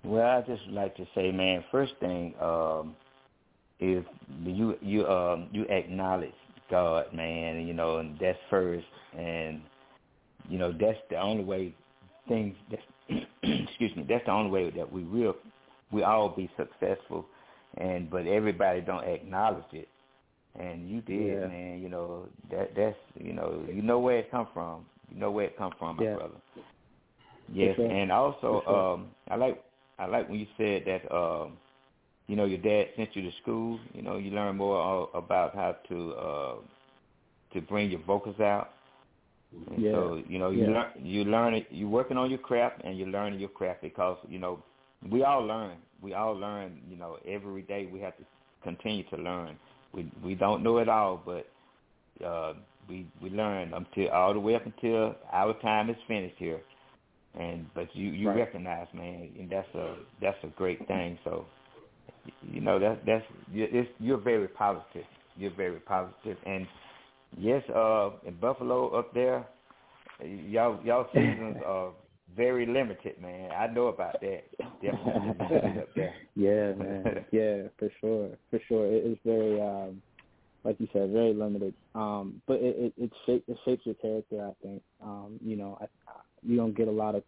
Well, 0.04 0.26
I 0.26 0.40
just 0.42 0.62
like 0.70 0.96
to 0.96 1.06
say, 1.14 1.32
man, 1.32 1.64
first 1.70 1.92
thing 2.00 2.34
um, 2.40 2.94
is 3.80 4.04
you 4.44 4.76
you 4.80 5.06
um, 5.06 5.48
you 5.52 5.64
acknowledge 5.64 6.32
God, 6.70 7.12
man. 7.12 7.66
You 7.66 7.74
know, 7.74 7.98
and 7.98 8.16
that's 8.20 8.38
first, 8.48 8.86
and 9.16 9.60
you 10.48 10.58
know 10.58 10.72
that's 10.72 10.98
the 11.10 11.20
only 11.20 11.44
way 11.44 11.74
things. 12.28 12.54
That's, 12.70 12.82
excuse 13.42 13.94
me. 13.96 14.06
That's 14.08 14.24
the 14.24 14.32
only 14.32 14.50
way 14.50 14.70
that 14.70 14.90
we 14.90 15.04
will 15.04 15.34
we 15.90 16.02
all 16.02 16.28
be 16.28 16.50
successful, 16.56 17.26
and 17.76 18.10
but 18.10 18.26
everybody 18.26 18.80
don't 18.80 19.04
acknowledge 19.04 19.64
it, 19.72 19.88
and 20.58 20.88
you 20.88 21.00
did, 21.00 21.40
Yeah. 21.40 21.48
man. 21.48 21.80
You 21.80 21.88
know 21.88 22.28
that 22.50 22.70
that's 22.76 22.96
you 23.18 23.32
know 23.32 23.64
you 23.72 23.82
know 23.82 23.98
where 23.98 24.18
it 24.18 24.30
come 24.30 24.46
from. 24.54 24.86
You 25.12 25.18
know 25.20 25.30
where 25.30 25.46
it 25.46 25.58
come 25.58 25.72
from, 25.78 25.96
my 25.96 26.04
Yeah. 26.04 26.14
brother. 26.14 26.34
Yes, 27.52 27.78
and 27.78 28.12
also 28.12 28.96
um, 29.00 29.08
I 29.30 29.36
like 29.36 29.64
I 29.98 30.06
like 30.06 30.28
when 30.28 30.38
you 30.40 30.46
said 30.56 30.84
that 30.86 31.14
um, 31.14 31.58
you 32.26 32.36
know 32.36 32.44
your 32.44 32.58
dad 32.58 32.86
sent 32.96 33.14
you 33.16 33.22
to 33.22 33.30
school. 33.42 33.78
You 33.94 34.02
know 34.02 34.16
you 34.18 34.30
learn 34.30 34.56
more 34.56 34.76
all 34.78 35.10
about 35.14 35.54
how 35.54 35.76
to 35.88 36.12
uh, 36.12 36.54
to 37.54 37.60
bring 37.62 37.90
your 37.90 38.00
vocals 38.00 38.40
out. 38.40 38.70
And 39.70 39.82
Yeah. 39.82 39.92
So 39.92 40.22
you 40.28 40.38
know 40.38 40.50
you 40.50 40.64
Yeah. 40.64 40.70
learn 40.70 40.90
you 41.02 41.24
learn 41.24 41.54
it. 41.54 41.66
You're 41.70 41.88
working 41.88 42.16
on 42.16 42.30
your 42.30 42.38
craft 42.38 42.82
and 42.84 42.96
you're 42.98 43.08
learning 43.08 43.40
your 43.40 43.48
craft 43.50 43.82
because 43.82 44.18
you 44.28 44.38
know 44.38 44.62
we 45.10 45.22
all 45.24 45.44
learn. 45.44 45.78
We 46.02 46.14
all 46.14 46.34
learn. 46.34 46.80
You 46.88 46.96
know 46.96 47.18
every 47.26 47.62
day 47.62 47.86
we 47.92 48.00
have 48.00 48.16
to 48.18 48.24
continue 48.62 49.04
to 49.10 49.16
learn. 49.16 49.58
We 49.92 50.10
we 50.22 50.34
don't 50.34 50.62
know 50.62 50.78
it 50.78 50.88
all, 50.88 51.20
but 51.24 51.46
uh, 52.24 52.54
we 52.88 53.06
we 53.22 53.30
learn 53.30 53.72
until 53.74 54.10
all 54.10 54.32
the 54.34 54.40
way 54.40 54.54
up 54.54 54.66
until 54.66 55.14
our 55.32 55.54
time 55.60 55.90
is 55.90 55.96
finished 56.06 56.36
here. 56.38 56.60
And 57.34 57.66
but 57.74 57.94
you 57.94 58.10
you 58.10 58.28
Right. 58.28 58.38
recognize, 58.38 58.86
man, 58.94 59.30
and 59.38 59.50
that's 59.50 59.68
a 59.74 59.96
that's 60.20 60.38
a 60.44 60.48
great 60.48 60.86
thing. 60.88 61.18
So 61.24 61.46
you 62.42 62.60
know 62.60 62.78
that 62.78 63.04
that's 63.06 63.24
it's, 63.52 63.88
you're 64.00 64.18
very 64.18 64.48
positive. 64.48 65.04
You're 65.36 65.54
very 65.54 65.78
positive, 65.80 66.36
and 66.46 66.66
yes, 67.36 67.62
uh, 67.70 68.10
in 68.26 68.34
Buffalo 68.40 68.88
up 68.98 69.12
there, 69.14 69.46
y'all 70.24 70.80
y'all 70.84 71.06
seasons 71.12 71.56
are 71.66 71.92
very 72.36 72.66
limited, 72.66 73.20
man. 73.20 73.50
I 73.52 73.66
know 73.68 73.86
about 73.88 74.20
that. 74.20 74.42
Definitely 74.82 75.28
limited 75.28 75.78
up 75.78 75.88
there. 75.94 76.14
yeah, 76.34 76.72
man. 76.74 77.24
Yeah, 77.30 77.68
for 77.78 77.90
sure, 78.00 78.30
for 78.50 78.60
sure. 78.68 78.86
It 78.86 79.04
is 79.06 79.18
very, 79.24 79.60
um, 79.60 80.02
like 80.64 80.76
you 80.78 80.88
said, 80.92 81.10
very 81.10 81.34
limited. 81.34 81.74
Um, 81.94 82.40
but 82.46 82.54
it 82.60 82.76
it 82.76 82.92
it, 82.96 83.10
shape, 83.26 83.44
it 83.48 83.56
shapes 83.64 83.86
your 83.86 83.94
character. 83.96 84.46
I 84.46 84.52
think. 84.62 84.82
Um, 85.02 85.38
you 85.42 85.56
know, 85.56 85.78
I, 85.80 85.86
you 86.42 86.56
don't 86.56 86.76
get 86.76 86.88
a 86.88 86.92
lot 86.92 87.14
of 87.14 87.22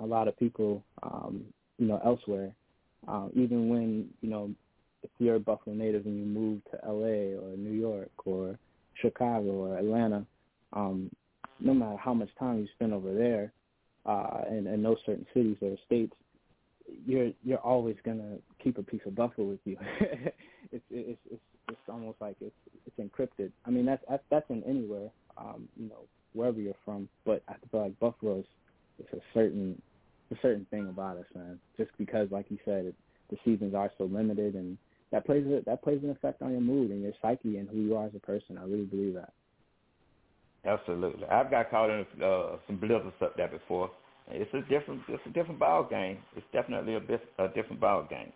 a 0.00 0.04
lot 0.04 0.28
of 0.28 0.38
people, 0.38 0.82
um, 1.02 1.44
you 1.78 1.86
know, 1.86 2.00
elsewhere. 2.04 2.52
Um, 3.08 3.30
even 3.34 3.68
when 3.68 4.08
you 4.20 4.30
know, 4.30 4.50
if 5.02 5.10
you're 5.18 5.36
a 5.36 5.40
Buffalo 5.40 5.74
native 5.74 6.06
and 6.06 6.18
you 6.18 6.24
move 6.24 6.60
to 6.70 6.84
L.A. 6.84 7.34
or 7.34 7.56
New 7.56 7.72
York 7.72 8.10
or 8.24 8.58
Chicago 9.00 9.50
or 9.50 9.78
Atlanta, 9.78 10.26
um, 10.72 11.10
no 11.60 11.72
matter 11.72 11.96
how 11.96 12.12
much 12.12 12.28
time 12.38 12.58
you 12.58 12.68
spend 12.74 12.92
over 12.92 13.14
there, 13.14 13.52
uh, 14.06 14.42
in, 14.50 14.66
in 14.66 14.82
those 14.82 14.98
certain 15.04 15.26
cities 15.34 15.56
or 15.60 15.76
states, 15.86 16.12
you're 17.06 17.30
you're 17.42 17.58
always 17.58 17.96
gonna 18.04 18.36
keep 18.62 18.78
a 18.78 18.82
piece 18.82 19.00
of 19.06 19.14
Buffalo 19.14 19.48
with 19.48 19.60
you. 19.64 19.76
it's 20.72 20.84
it's 20.90 21.18
it's 21.30 21.42
it's 21.68 21.78
almost 21.88 22.20
like 22.20 22.36
it's 22.40 22.54
it's 22.86 22.98
encrypted. 22.98 23.50
I 23.64 23.70
mean 23.70 23.86
that's 23.86 24.02
that's, 24.08 24.22
that's 24.30 24.50
in 24.50 24.62
anywhere, 24.64 25.10
um, 25.36 25.68
you 25.76 25.88
know, 25.88 26.04
wherever 26.36 26.60
you're 26.60 26.74
from. 26.84 27.08
But 27.24 27.42
I 27.48 27.54
feel 27.70 27.82
like 27.82 27.98
Buffalo 27.98 28.40
is 28.40 28.44
it's 28.98 29.12
a 29.12 29.20
certain 29.34 29.80
a 30.30 30.36
certain 30.42 30.66
thing 30.70 30.88
about 30.88 31.18
us, 31.18 31.26
man. 31.34 31.58
Just 31.76 31.90
because, 31.98 32.28
like 32.30 32.46
you 32.48 32.58
said, 32.64 32.86
it, 32.86 32.94
the 33.30 33.36
seasons 33.44 33.74
are 33.74 33.90
so 33.98 34.04
limited, 34.04 34.54
and 34.54 34.76
that 35.12 35.24
plays 35.26 35.46
a, 35.46 35.62
that 35.66 35.82
plays 35.82 36.00
an 36.02 36.10
effect 36.10 36.42
on 36.42 36.52
your 36.52 36.60
mood 36.60 36.90
and 36.90 37.02
your 37.02 37.12
psyche 37.22 37.58
and 37.58 37.68
who 37.68 37.78
you 37.78 37.96
are 37.96 38.06
as 38.06 38.14
a 38.14 38.20
person. 38.20 38.58
I 38.58 38.64
really 38.64 38.84
believe 38.84 39.14
that. 39.14 39.32
Absolutely. 40.64 41.26
I've 41.28 41.50
got 41.50 41.70
caught 41.70 41.90
in 41.90 42.04
uh, 42.22 42.56
some 42.66 42.76
blizzards 42.76 43.14
up 43.22 43.36
there 43.36 43.48
before. 43.48 43.90
It's 44.28 44.52
a 44.52 44.60
different, 44.62 45.02
it's 45.08 45.22
a 45.26 45.30
different 45.30 45.60
ball 45.60 45.84
game. 45.88 46.18
It's 46.34 46.46
definitely 46.52 46.96
a, 46.96 47.00
bit, 47.00 47.22
a 47.38 47.46
different 47.46 47.80
ball 47.80 48.04
game. 48.10 48.32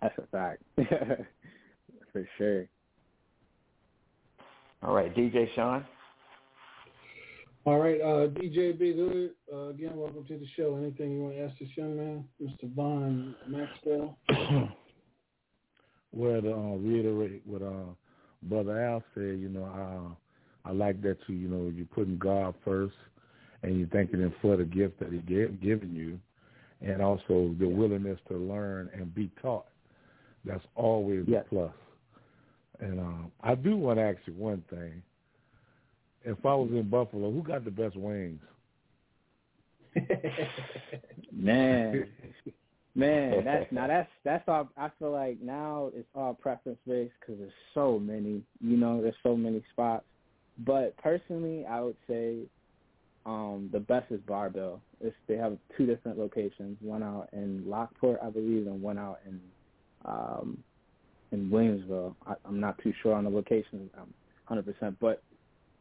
That's 0.00 0.16
a 0.18 0.26
fact, 0.30 0.62
for 2.12 2.28
sure. 2.38 2.66
All 4.82 4.94
right, 4.94 5.14
DJ 5.14 5.46
Sean. 5.54 5.84
All 7.64 7.78
right, 7.78 8.00
uh, 8.00 8.26
DJ 8.26 8.76
Big 8.76 8.96
Hood, 8.96 9.30
uh, 9.52 9.68
again, 9.68 9.92
welcome 9.94 10.24
to 10.26 10.36
the 10.36 10.48
show. 10.56 10.74
Anything 10.76 11.12
you 11.12 11.22
want 11.22 11.36
to 11.36 11.42
ask 11.42 11.56
this 11.60 11.68
young 11.76 11.96
man, 11.96 12.24
Mr. 12.42 12.74
Vaughn 12.74 13.36
Maxwell? 13.46 14.18
well, 16.12 16.42
to 16.42 16.52
uh, 16.52 16.76
reiterate 16.78 17.42
what 17.46 17.62
uh, 17.62 17.94
Brother 18.42 18.80
Al 18.84 19.04
said, 19.14 19.38
you 19.38 19.48
know, 19.48 19.64
uh, 19.64 20.68
I 20.68 20.72
like 20.72 21.00
that 21.02 21.18
you, 21.28 21.36
you 21.36 21.46
know, 21.46 21.70
you're 21.72 21.86
putting 21.86 22.18
God 22.18 22.56
first 22.64 22.96
and 23.62 23.78
you're 23.78 23.88
thanking 23.88 24.18
Him 24.18 24.34
for 24.42 24.56
the 24.56 24.64
gift 24.64 24.98
that 24.98 25.12
He 25.12 25.18
gave, 25.18 25.60
given 25.60 25.94
you, 25.94 26.18
and 26.80 27.00
also 27.00 27.54
the 27.60 27.68
willingness 27.68 28.18
to 28.28 28.36
learn 28.36 28.90
and 28.92 29.14
be 29.14 29.30
taught. 29.40 29.66
That's 30.44 30.64
always 30.74 31.26
Yes. 31.28 31.44
a 31.46 31.48
plus. 31.48 31.72
And 32.80 32.98
um, 32.98 33.32
I 33.40 33.54
do 33.54 33.76
want 33.76 34.00
to 34.00 34.02
ask 34.02 34.18
you 34.26 34.32
one 34.32 34.64
thing. 34.68 35.00
If 36.24 36.44
I 36.44 36.54
was 36.54 36.70
in 36.70 36.88
Buffalo, 36.88 37.30
who 37.30 37.42
got 37.42 37.64
the 37.64 37.70
best 37.70 37.96
wings? 37.96 38.40
man, 41.32 42.06
man, 42.94 43.44
that's 43.44 43.70
now 43.72 43.86
that's 43.86 44.08
that's 44.24 44.44
all. 44.48 44.68
I 44.76 44.90
feel 44.98 45.12
like 45.12 45.40
now 45.40 45.90
it's 45.94 46.08
all 46.14 46.34
preference 46.34 46.78
based 46.86 47.12
because 47.20 47.38
there's 47.38 47.52
so 47.74 47.98
many. 47.98 48.42
You 48.60 48.76
know, 48.76 49.02
there's 49.02 49.14
so 49.22 49.36
many 49.36 49.62
spots. 49.72 50.04
But 50.64 50.96
personally, 50.98 51.66
I 51.66 51.80
would 51.80 51.96
say 52.08 52.38
um 53.26 53.68
the 53.72 53.80
best 53.80 54.10
is 54.10 54.20
Bar-Bill. 54.26 54.80
It's 55.00 55.14
they 55.28 55.36
have 55.36 55.58
two 55.76 55.86
different 55.86 56.18
locations, 56.18 56.76
one 56.80 57.02
out 57.02 57.28
in 57.32 57.68
Lockport, 57.68 58.20
I 58.22 58.30
believe, 58.30 58.66
and 58.66 58.80
one 58.80 58.98
out 58.98 59.18
in 59.26 59.40
um 60.04 60.58
in 61.32 61.50
Williamsville. 61.50 62.14
I, 62.26 62.34
I'm 62.44 62.60
not 62.60 62.78
too 62.82 62.92
sure 63.02 63.14
on 63.14 63.24
the 63.24 63.30
location, 63.30 63.90
um, 63.98 64.12
100%, 64.50 64.96
but 65.00 65.22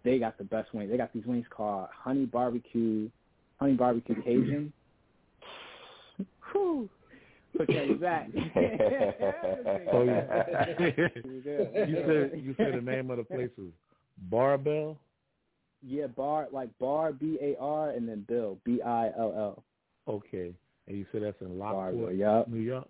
they 0.03 0.19
got 0.19 0.37
the 0.37 0.43
best 0.43 0.73
wings. 0.73 0.89
They 0.91 0.97
got 0.97 1.13
these 1.13 1.25
wings 1.25 1.45
called 1.49 1.87
Honey 1.93 2.25
Barbecue, 2.25 3.09
Honey 3.59 3.73
Barbecue 3.73 4.15
Cajun. 4.23 4.73
Whew. 6.51 6.89
Put 7.57 7.67
that. 7.67 8.27
Oh, 9.93 10.03
yeah. 10.03 10.65
you 11.85 12.03
said 12.05 12.41
you 12.41 12.55
said 12.57 12.73
the 12.75 12.81
name 12.81 13.11
of 13.11 13.17
the 13.17 13.23
place 13.23 13.49
is 13.57 13.71
Bar-Bill. 14.29 14.97
Yeah, 15.83 16.07
bar 16.07 16.47
like 16.51 16.69
bar 16.79 17.11
B 17.11 17.37
A 17.41 17.55
R 17.59 17.89
and 17.91 18.07
then 18.07 18.25
Bill 18.27 18.57
B 18.63 18.81
I 18.85 19.07
L 19.17 19.33
L. 19.35 19.63
Okay, 20.07 20.53
and 20.87 20.97
you 20.97 21.05
said 21.11 21.23
that's 21.23 21.41
in 21.41 21.57
Lockport, 21.59 21.95
Bar-Bill, 21.95 22.11
yup. 22.13 22.47
New 22.47 22.59
York. 22.61 22.87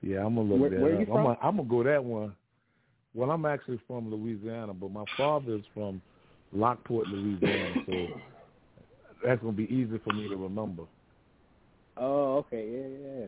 Yeah, 0.00 0.24
I'm 0.24 0.36
gonna 0.36 0.48
look 0.48 0.60
Where- 0.60 0.70
that 0.70 0.80
where 0.80 0.94
up. 0.94 1.00
you 1.00 1.06
I'm 1.06 1.12
from? 1.12 1.24
gonna, 1.24 1.38
I'm 1.42 1.56
gonna 1.56 1.68
go 1.68 1.82
that 1.82 2.04
one. 2.04 2.34
Well, 3.16 3.30
I'm 3.30 3.46
actually 3.46 3.80
from 3.86 4.10
Louisiana, 4.10 4.74
but 4.74 4.90
my 4.90 5.06
father 5.16 5.54
is 5.54 5.64
from 5.72 6.02
Lockport, 6.52 7.08
Louisiana, 7.08 7.82
so 7.86 7.92
that's 9.24 9.40
gonna 9.40 9.54
be 9.54 9.64
easy 9.64 9.98
for 10.04 10.12
me 10.12 10.28
to 10.28 10.36
remember. 10.36 10.82
Oh, 11.96 12.36
okay, 12.36 12.68
yeah, 12.70 12.88
yeah. 13.08 13.26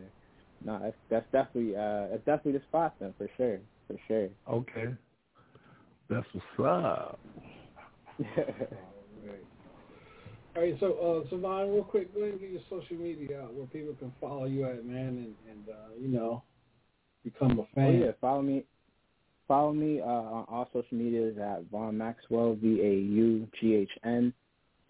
No, 0.62 0.78
that's 0.83 0.97
that's 1.09 1.26
definitely 1.33 1.75
uh 1.75 2.09
that's 2.11 2.25
definitely 2.26 2.52
the 2.52 2.64
spot 2.66 2.97
then 3.00 3.14
for 3.16 3.30
sure, 3.38 3.61
for 3.87 3.97
sure. 4.07 4.28
Okay, 4.47 4.95
that's 6.11 6.26
what's 6.35 6.68
up. 6.68 7.18
All 10.54 10.62
right, 10.64 10.76
so 10.80 11.23
uh, 11.25 11.30
Savon, 11.30 11.73
real 11.73 11.85
quick, 11.85 12.12
go 12.12 12.21
ahead 12.21 12.33
and 12.33 12.40
get 12.40 12.50
your 12.50 12.61
social 12.68 12.97
media 12.97 13.42
out 13.42 13.54
where 13.54 13.66
people 13.66 13.95
can 13.95 14.12
follow 14.21 14.45
you 14.45 14.66
at, 14.66 14.85
man, 14.85 15.07
and, 15.07 15.35
and 15.49 15.68
uh, 15.68 15.95
you 15.99 16.09
know, 16.09 16.42
become 17.23 17.52
a 17.52 17.62
fan. 17.75 17.87
Oh 17.87 17.92
fan. 17.92 18.00
yeah, 18.00 18.11
follow 18.21 18.42
me. 18.42 18.64
Follow 19.48 19.72
me 19.72 20.00
uh, 20.00 20.04
on 20.04 20.44
all 20.48 20.68
social 20.74 20.96
medias 20.96 21.38
at 21.38 21.64
Vaughn 21.70 21.96
Maxwell 21.96 22.54
V 22.54 22.80
A 22.82 22.94
U 22.94 23.48
G 23.58 23.74
H 23.74 23.90
N 24.04 24.32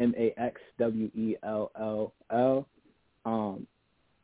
M 0.01 0.13
A 0.19 0.35
X 0.37 0.61
W 0.79 1.09
E 1.15 1.37
L 1.45 1.71
L 1.81 2.13
L. 2.33 2.67
Um, 3.25 3.67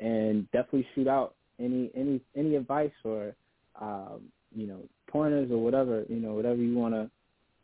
and 0.01 0.51
definitely 0.51 0.87
shoot 0.95 1.07
out 1.07 1.37
any 1.61 1.91
any 1.95 2.21
any 2.37 2.57
advice 2.57 2.91
or 3.05 3.37
um, 3.81 4.23
you 4.55 4.67
know 4.67 4.81
pointers 5.09 5.51
or 5.53 5.59
whatever 5.59 6.05
you 6.09 6.17
know 6.17 6.33
whatever 6.33 6.57
you 6.57 6.77
want 6.77 6.95
to 6.95 7.09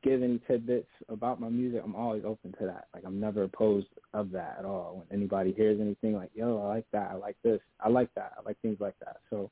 give 0.02 0.22
any 0.22 0.40
tidbits 0.46 0.88
about 1.08 1.40
my 1.40 1.48
music. 1.48 1.82
I'm 1.84 1.94
always 1.96 2.22
open 2.24 2.52
to 2.58 2.66
that. 2.66 2.86
Like 2.94 3.02
I'm 3.04 3.20
never 3.20 3.42
opposed 3.42 3.88
of 4.14 4.30
that 4.30 4.56
at 4.60 4.64
all. 4.64 5.04
When 5.04 5.18
anybody 5.18 5.52
hears 5.52 5.80
anything 5.80 6.14
like 6.14 6.30
yo, 6.34 6.62
I 6.62 6.68
like 6.68 6.86
that, 6.92 7.10
I 7.10 7.14
like 7.14 7.36
this, 7.42 7.60
I 7.80 7.88
like 7.88 8.14
that, 8.14 8.34
I 8.38 8.42
like 8.46 8.60
things 8.62 8.78
like 8.80 8.98
that. 9.00 9.16
So 9.28 9.50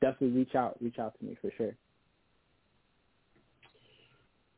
definitely 0.00 0.38
reach 0.38 0.54
out, 0.54 0.76
reach 0.80 0.98
out 0.98 1.18
to 1.18 1.24
me 1.24 1.36
for 1.40 1.50
sure. 1.56 1.74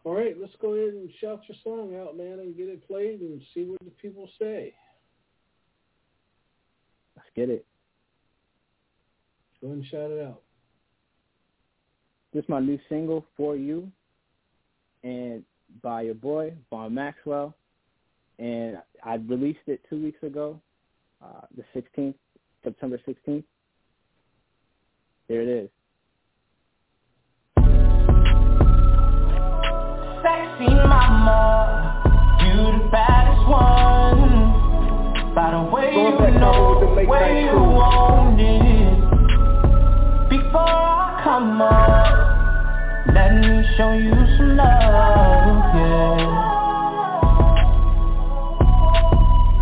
All 0.04 0.14
right, 0.14 0.36
let's 0.38 0.52
go 0.60 0.74
ahead 0.74 0.92
and 0.92 1.08
shout 1.18 1.40
your 1.48 1.56
song 1.64 1.96
out, 1.96 2.16
man, 2.16 2.38
and 2.38 2.54
get 2.54 2.68
it 2.68 2.86
played 2.86 3.20
and 3.20 3.40
see 3.54 3.64
what 3.64 3.78
the 3.82 3.90
people 3.90 4.28
say. 4.38 4.74
Let's 7.16 7.28
get 7.34 7.48
it. 7.48 7.64
Go 9.62 9.68
ahead 9.68 9.78
and 9.78 9.86
shout 9.86 10.10
it 10.10 10.22
out. 10.22 10.42
This 12.34 12.42
is 12.42 12.48
my 12.50 12.60
new 12.60 12.78
single 12.90 13.24
for 13.34 13.56
you, 13.56 13.90
and 15.04 15.42
by 15.82 16.02
your 16.02 16.14
boy 16.14 16.52
Vaughn 16.68 16.92
Maxwell, 16.92 17.56
and 18.38 18.76
I 19.02 19.14
released 19.14 19.60
it 19.68 19.80
two 19.88 20.02
weeks 20.02 20.22
ago, 20.22 20.60
uh, 21.24 21.46
the 21.56 21.64
16th, 21.74 22.14
September 22.62 23.00
16th. 23.08 23.44
There 25.28 25.40
it 25.40 25.48
is. 25.48 25.70
Sexy 30.54 30.70
mama, 30.70 32.38
you 32.46 32.78
the 32.78 32.88
baddest 32.90 33.48
one. 33.48 35.34
By 35.34 35.50
the 35.50 35.62
way 35.72 35.90
you 35.90 36.38
know, 36.38 36.78
way 37.08 37.44
you 37.44 37.58
want 37.58 38.40
it. 38.40 39.00
Before 40.30 40.60
I 40.60 41.20
come 41.24 41.60
up, 41.60 43.14
let 43.14 43.34
me 43.34 43.64
show 43.76 43.92
you 43.94 44.14
some 44.36 44.56
love, 44.56 45.74
yeah. 45.74 46.44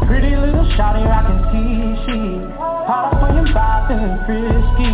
Pretty 0.07 0.37
little 0.37 0.69
shawty 0.77 1.05
rockin' 1.09 1.41
T-sheet 1.53 2.53
Hot 2.85 3.15
up 3.15 3.23
when 3.23 3.33
you're 3.37 3.55
bopping 3.55 3.97
and 3.97 4.21
frisky 4.27 4.93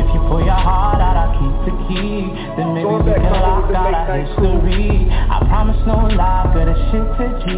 If 0.00 0.08
you 0.14 0.20
pull 0.28 0.40
your 0.40 0.56
heart 0.56 1.00
out, 1.02 1.16
I'll 1.20 1.36
keep 1.36 1.47
the 1.64 1.74
key. 1.88 2.28
Then 2.56 2.74
maybe 2.74 2.90
we 2.90 3.14
can 3.14 3.34
lock 3.40 3.70
out 3.72 3.94
our 3.94 4.18
history. 4.20 5.08
I 5.10 5.42
promise 5.48 5.80
no 5.86 6.06
lie, 6.12 6.50
good 6.54 6.68
as 6.68 6.80
shit 6.90 7.06
to 7.06 7.26
G. 7.42 7.48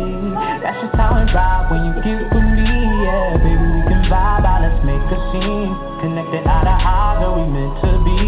That's 0.63 0.79
just 0.81 0.97
how 0.97 1.19
it 1.19 1.33
ride. 1.35 1.69
When 1.71 1.81
you 1.89 1.95
get 2.03 2.31
with 2.33 2.49
me, 2.57 2.71
yeah 3.05 3.37
Baby, 3.41 3.67
we 3.75 3.81
can 3.89 4.03
vibe 4.11 4.45
out, 4.45 4.61
let's 4.63 4.81
make 4.85 5.03
a 5.11 5.19
scene. 5.33 5.73
Connected 6.01 6.47
eye 6.47 6.65
to 6.65 6.77
eye, 6.77 7.17
girl, 7.21 7.41
we 7.41 7.47
meant 7.49 7.75
to 7.85 7.93
be. 8.05 8.21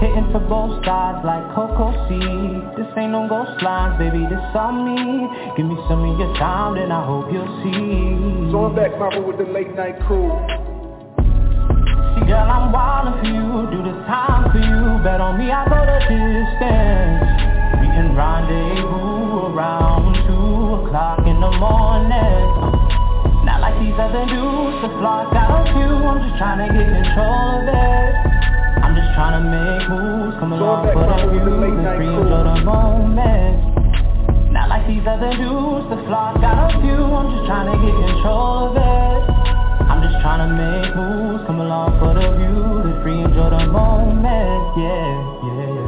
Hitting 0.00 0.28
for 0.30 0.40
both 0.40 0.84
sides 0.84 1.26
like 1.26 1.42
Coco 1.54 1.90
C 2.06 2.14
This 2.78 2.86
ain't 2.96 3.12
no 3.12 3.26
ghost 3.28 3.60
lines, 3.62 3.98
baby, 3.98 4.24
this 4.30 4.40
on 4.54 4.86
me. 4.86 5.26
Give 5.56 5.66
me 5.66 5.76
some 5.88 6.04
of 6.04 6.18
your 6.18 6.32
time, 6.38 6.76
then 6.76 6.92
I 6.92 7.04
hope 7.04 7.26
you'll 7.32 7.50
see. 7.64 8.52
So 8.52 8.66
I'm 8.66 8.76
back, 8.76 8.92
Papa, 8.98 9.20
with 9.20 9.38
the 9.38 9.44
late 9.50 9.74
night 9.74 9.98
crew. 10.06 10.67
Girl, 12.28 12.44
I'm 12.44 12.68
wildin' 12.68 13.24
for 13.24 13.30
you, 13.32 13.48
do 13.72 13.80
the 13.88 13.96
time 14.04 14.52
for 14.52 14.60
you. 14.60 15.00
Bet 15.00 15.16
on 15.16 15.40
me, 15.40 15.48
I 15.48 15.64
go 15.64 15.80
the 15.80 15.96
distance. 16.12 17.24
We 17.80 17.88
can 17.88 18.12
rendezvous 18.12 19.48
around 19.48 20.12
2 20.28 20.36
o'clock 20.76 21.24
in 21.24 21.40
the 21.40 21.48
morning. 21.56 22.44
Not 23.48 23.64
like 23.64 23.80
these 23.80 23.96
other 23.96 24.28
dudes, 24.28 24.76
the 24.84 24.92
flaws 25.00 25.32
got 25.32 25.56
a 25.56 25.72
few 25.72 25.88
I'm 25.88 26.20
just 26.20 26.36
trying 26.36 26.60
to 26.60 26.68
get 26.68 26.84
control 27.00 27.64
of 27.64 27.64
it. 27.64 28.12
I'm 28.84 28.92
just 28.92 29.08
trying 29.16 29.40
to 29.40 29.42
make 29.48 29.88
moves, 29.88 30.36
come 30.36 30.52
along 30.52 30.84
for 30.92 31.08
the 31.08 31.32
view 31.32 31.64
And 31.64 31.96
free 31.96 32.12
enjoy 32.12 32.44
the 32.44 32.60
moment. 32.60 33.56
Not 34.52 34.68
like 34.68 34.84
these 34.84 35.08
other 35.08 35.32
dudes, 35.32 35.88
the 35.88 35.96
flaws 36.04 36.36
got 36.44 36.60
a 36.60 36.76
few 36.76 36.92
I'm 36.92 37.32
just 37.32 37.48
trying 37.48 37.72
to 37.72 37.76
get 37.80 37.96
control 37.96 38.68
of 38.68 38.76
it 38.76 39.08
just 40.10 40.22
trying 40.22 40.48
to 40.48 40.54
make 40.54 40.96
moves, 40.96 41.44
come 41.46 41.60
along 41.60 41.98
for 41.98 42.14
the 42.14 42.28
view 42.36 42.82
The 42.82 43.00
free 43.02 43.20
enjoy 43.20 43.50
the 43.50 43.66
moment, 43.66 44.76
yeah, 44.76 45.12
yeah, 45.44 45.84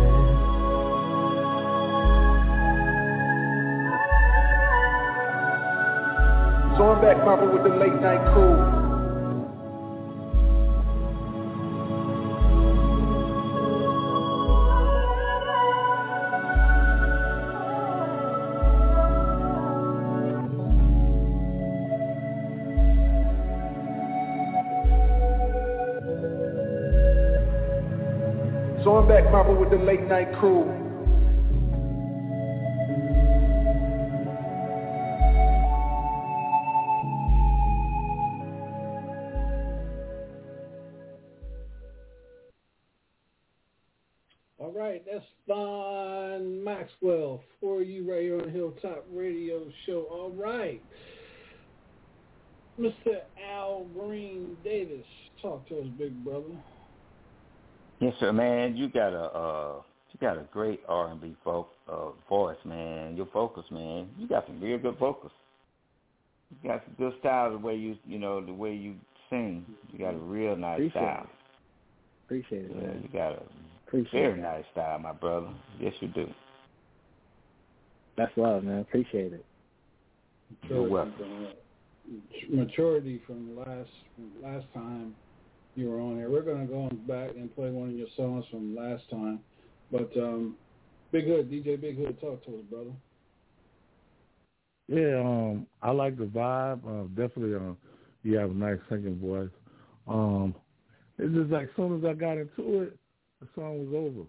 So 6.76 6.92
I'm 6.92 7.00
back, 7.00 7.18
Papa, 7.24 7.46
with 7.46 7.62
the 7.62 7.70
late 7.78 8.00
night 8.00 8.24
crew. 8.32 8.89
I'm 28.96 29.06
back, 29.06 29.24
Papa, 29.30 29.52
with 29.52 29.70
the 29.70 29.76
late 29.76 30.02
night 30.02 30.32
crew. 30.38 30.62
All 44.58 44.72
right, 44.72 45.02
that's 45.10 45.24
Vaughn 45.46 46.64
Maxwell 46.64 47.42
for 47.60 47.82
you 47.82 48.10
right 48.10 48.22
here 48.22 48.42
on 48.42 48.50
Hilltop 48.50 49.06
Radio 49.12 49.70
Show. 49.86 50.06
All 50.10 50.30
right. 50.30 50.82
Mr. 52.78 53.20
Al 53.52 53.86
Green 53.94 54.56
Davis, 54.64 55.06
talk 55.40 55.68
to 55.68 55.78
us, 55.78 55.86
big 55.96 56.24
brother. 56.24 56.56
Yes, 58.00 58.14
sir, 58.18 58.32
man. 58.32 58.76
You 58.76 58.88
got 58.88 59.12
a 59.12 59.24
uh, 59.24 59.82
you 60.12 60.18
got 60.20 60.38
a 60.38 60.44
great 60.52 60.80
R 60.88 61.10
and 61.10 61.20
B 61.20 61.36
folk 61.44 61.68
uh, 61.88 62.10
voice, 62.28 62.56
man. 62.64 63.16
Your 63.16 63.26
vocals, 63.32 63.66
man. 63.70 64.08
You 64.18 64.26
got 64.26 64.46
some 64.46 64.60
real 64.60 64.78
good 64.78 64.98
vocals. 64.98 65.32
You 66.62 66.70
got 66.70 66.82
some 66.84 66.94
good 66.98 67.18
style 67.20 67.50
the 67.52 67.58
way 67.58 67.76
you 67.76 67.96
you 68.06 68.18
know 68.18 68.44
the 68.44 68.52
way 68.52 68.74
you 68.74 68.94
sing. 69.28 69.64
You 69.92 69.98
got 69.98 70.14
a 70.14 70.18
real 70.18 70.56
nice 70.56 70.76
Appreciate 70.78 70.92
style. 70.92 71.24
it. 71.24 71.30
Appreciate 72.26 72.64
it, 72.64 72.70
Yeah, 72.74 72.86
man. 72.86 73.00
you 73.02 73.08
got 73.18 73.32
a 73.32 73.42
Appreciate 73.86 74.12
very 74.20 74.38
it. 74.38 74.42
nice 74.42 74.64
style, 74.72 74.98
my 74.98 75.12
brother. 75.12 75.48
Yes, 75.78 75.92
you 76.00 76.08
do. 76.08 76.26
That's 78.16 78.32
love, 78.36 78.64
man. 78.64 78.80
Appreciate 78.80 79.32
it. 79.32 79.44
You're 80.68 80.88
welcome. 80.88 81.14
From, 81.18 81.46
uh, 81.46 82.56
maturity 82.56 83.20
from 83.26 83.56
last 83.56 83.88
from 84.16 84.30
last 84.42 84.66
time 84.74 85.14
you 85.80 85.90
were 85.90 86.00
on 86.00 86.16
here. 86.16 86.30
We're 86.30 86.42
gonna 86.42 86.66
go 86.66 86.82
on 86.82 86.96
back 87.08 87.30
and 87.36 87.54
play 87.54 87.70
one 87.70 87.90
of 87.90 87.96
your 87.96 88.08
songs 88.16 88.44
from 88.50 88.76
last 88.76 89.08
time. 89.10 89.40
But 89.90 90.14
um 90.16 90.56
Big 91.10 91.26
Hood, 91.26 91.50
DJ 91.50 91.80
Big 91.80 91.96
Hood, 91.96 92.20
talk 92.20 92.44
to 92.44 92.56
us, 92.56 92.64
brother. 92.70 92.92
Yeah, 94.86 95.20
um, 95.20 95.66
I 95.82 95.90
like 95.92 96.16
the 96.18 96.24
vibe. 96.24 96.80
Uh, 96.84 97.06
definitely, 97.08 97.54
uh, 97.54 97.74
you 98.22 98.36
have 98.36 98.50
a 98.50 98.54
nice 98.54 98.78
singing 98.88 99.18
voice. 99.18 99.50
Um, 100.06 100.54
it's 101.18 101.32
just 101.34 101.50
like 101.50 101.64
as 101.64 101.76
soon 101.76 101.98
as 101.98 102.04
I 102.04 102.14
got 102.14 102.38
into 102.38 102.82
it, 102.82 102.98
the 103.40 103.48
song 103.54 103.90
was 103.90 103.94
over. 103.94 104.26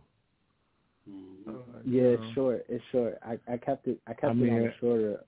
Uh, 1.50 1.80
Yeah, 1.86 2.02
it's 2.04 2.22
know, 2.22 2.32
short. 2.36 2.66
It's 2.70 2.84
short. 2.92 3.18
I, 3.24 3.40
I 3.52 3.58
kept 3.58 3.88
it. 3.88 4.00
I 4.08 4.14
kept 4.14 4.26
I 4.26 4.34
mean, 4.34 4.54
it 4.54 4.62
on 4.62 4.68
a 4.68 4.74
shorter, 4.80 5.20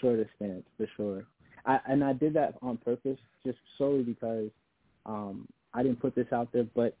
shorter 0.00 0.28
stance 0.36 0.64
for 0.76 0.86
sure. 0.96 1.24
I 1.66 1.78
and 1.88 2.02
I 2.02 2.12
did 2.12 2.32
that 2.34 2.54
on 2.62 2.76
purpose, 2.78 3.18
just 3.44 3.58
solely 3.78 4.02
because 4.02 4.50
um, 5.06 5.48
I 5.74 5.82
didn't 5.82 6.00
put 6.00 6.14
this 6.14 6.26
out 6.32 6.52
there, 6.52 6.66
but 6.74 6.96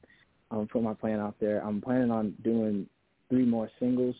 um, 0.50 0.66
put 0.66 0.82
my 0.82 0.94
plan 0.94 1.20
out 1.20 1.36
there. 1.40 1.60
I'm 1.60 1.80
planning 1.80 2.10
on 2.10 2.34
doing 2.42 2.86
three 3.28 3.44
more 3.44 3.70
singles 3.78 4.14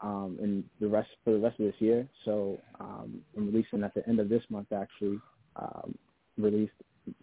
um, 0.00 0.38
in 0.40 0.64
the 0.80 0.88
rest 0.88 1.08
for 1.24 1.32
the 1.32 1.38
rest 1.38 1.60
of 1.60 1.66
this 1.66 1.74
year. 1.78 2.08
So 2.24 2.58
um, 2.78 3.20
I'm 3.36 3.46
releasing 3.46 3.82
at 3.84 3.94
the 3.94 4.06
end 4.08 4.20
of 4.20 4.28
this 4.28 4.42
month. 4.50 4.68
Actually, 4.72 5.18
um, 5.56 5.96
released 6.38 6.72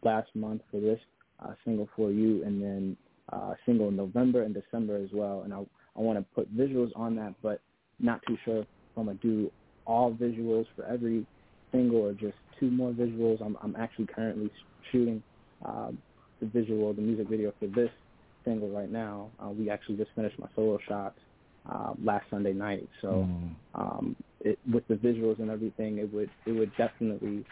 last 0.03 0.29
month 0.35 0.61
for 0.71 0.79
this 0.79 0.99
uh, 1.43 1.53
single 1.65 1.89
for 1.95 2.11
you, 2.11 2.43
and 2.43 2.61
then 2.61 2.97
uh, 3.31 3.53
single 3.65 3.89
in 3.89 3.95
November 3.95 4.43
and 4.43 4.53
December 4.53 4.97
as 4.97 5.09
well. 5.13 5.41
And 5.43 5.53
I 5.53 5.59
I 5.97 6.01
want 6.01 6.19
to 6.19 6.25
put 6.35 6.55
visuals 6.55 6.91
on 6.95 7.15
that, 7.15 7.33
but 7.41 7.61
not 7.99 8.21
too 8.27 8.37
sure 8.45 8.59
if 8.59 8.67
I'm 8.95 9.05
gonna 9.05 9.17
do 9.21 9.51
all 9.85 10.13
visuals 10.13 10.65
for 10.75 10.85
every 10.85 11.25
single 11.71 11.99
or 11.99 12.13
just 12.13 12.35
two 12.59 12.69
more 12.69 12.91
visuals. 12.91 13.41
I'm 13.43 13.57
I'm 13.61 13.75
actually 13.75 14.07
currently 14.07 14.51
shooting 14.91 15.23
um, 15.65 15.97
the 16.39 16.47
visual, 16.47 16.93
the 16.93 17.01
music 17.01 17.27
video 17.29 17.53
for 17.59 17.67
this 17.67 17.89
single 18.45 18.69
right 18.69 18.91
now. 18.91 19.29
Uh, 19.43 19.49
we 19.49 19.69
actually 19.69 19.97
just 19.97 20.11
finished 20.15 20.37
my 20.39 20.47
solo 20.55 20.77
shots 20.87 21.19
uh, 21.71 21.93
last 22.03 22.25
Sunday 22.29 22.53
night, 22.53 22.87
so 23.01 23.27
mm, 23.27 23.55
um, 23.75 24.15
it, 24.41 24.57
with 24.71 24.87
the 24.87 24.95
visuals 24.95 25.39
and 25.39 25.49
everything, 25.49 25.97
it 25.97 26.11
would 26.13 26.29
it 26.45 26.51
would 26.51 26.71
definitely 26.77 27.43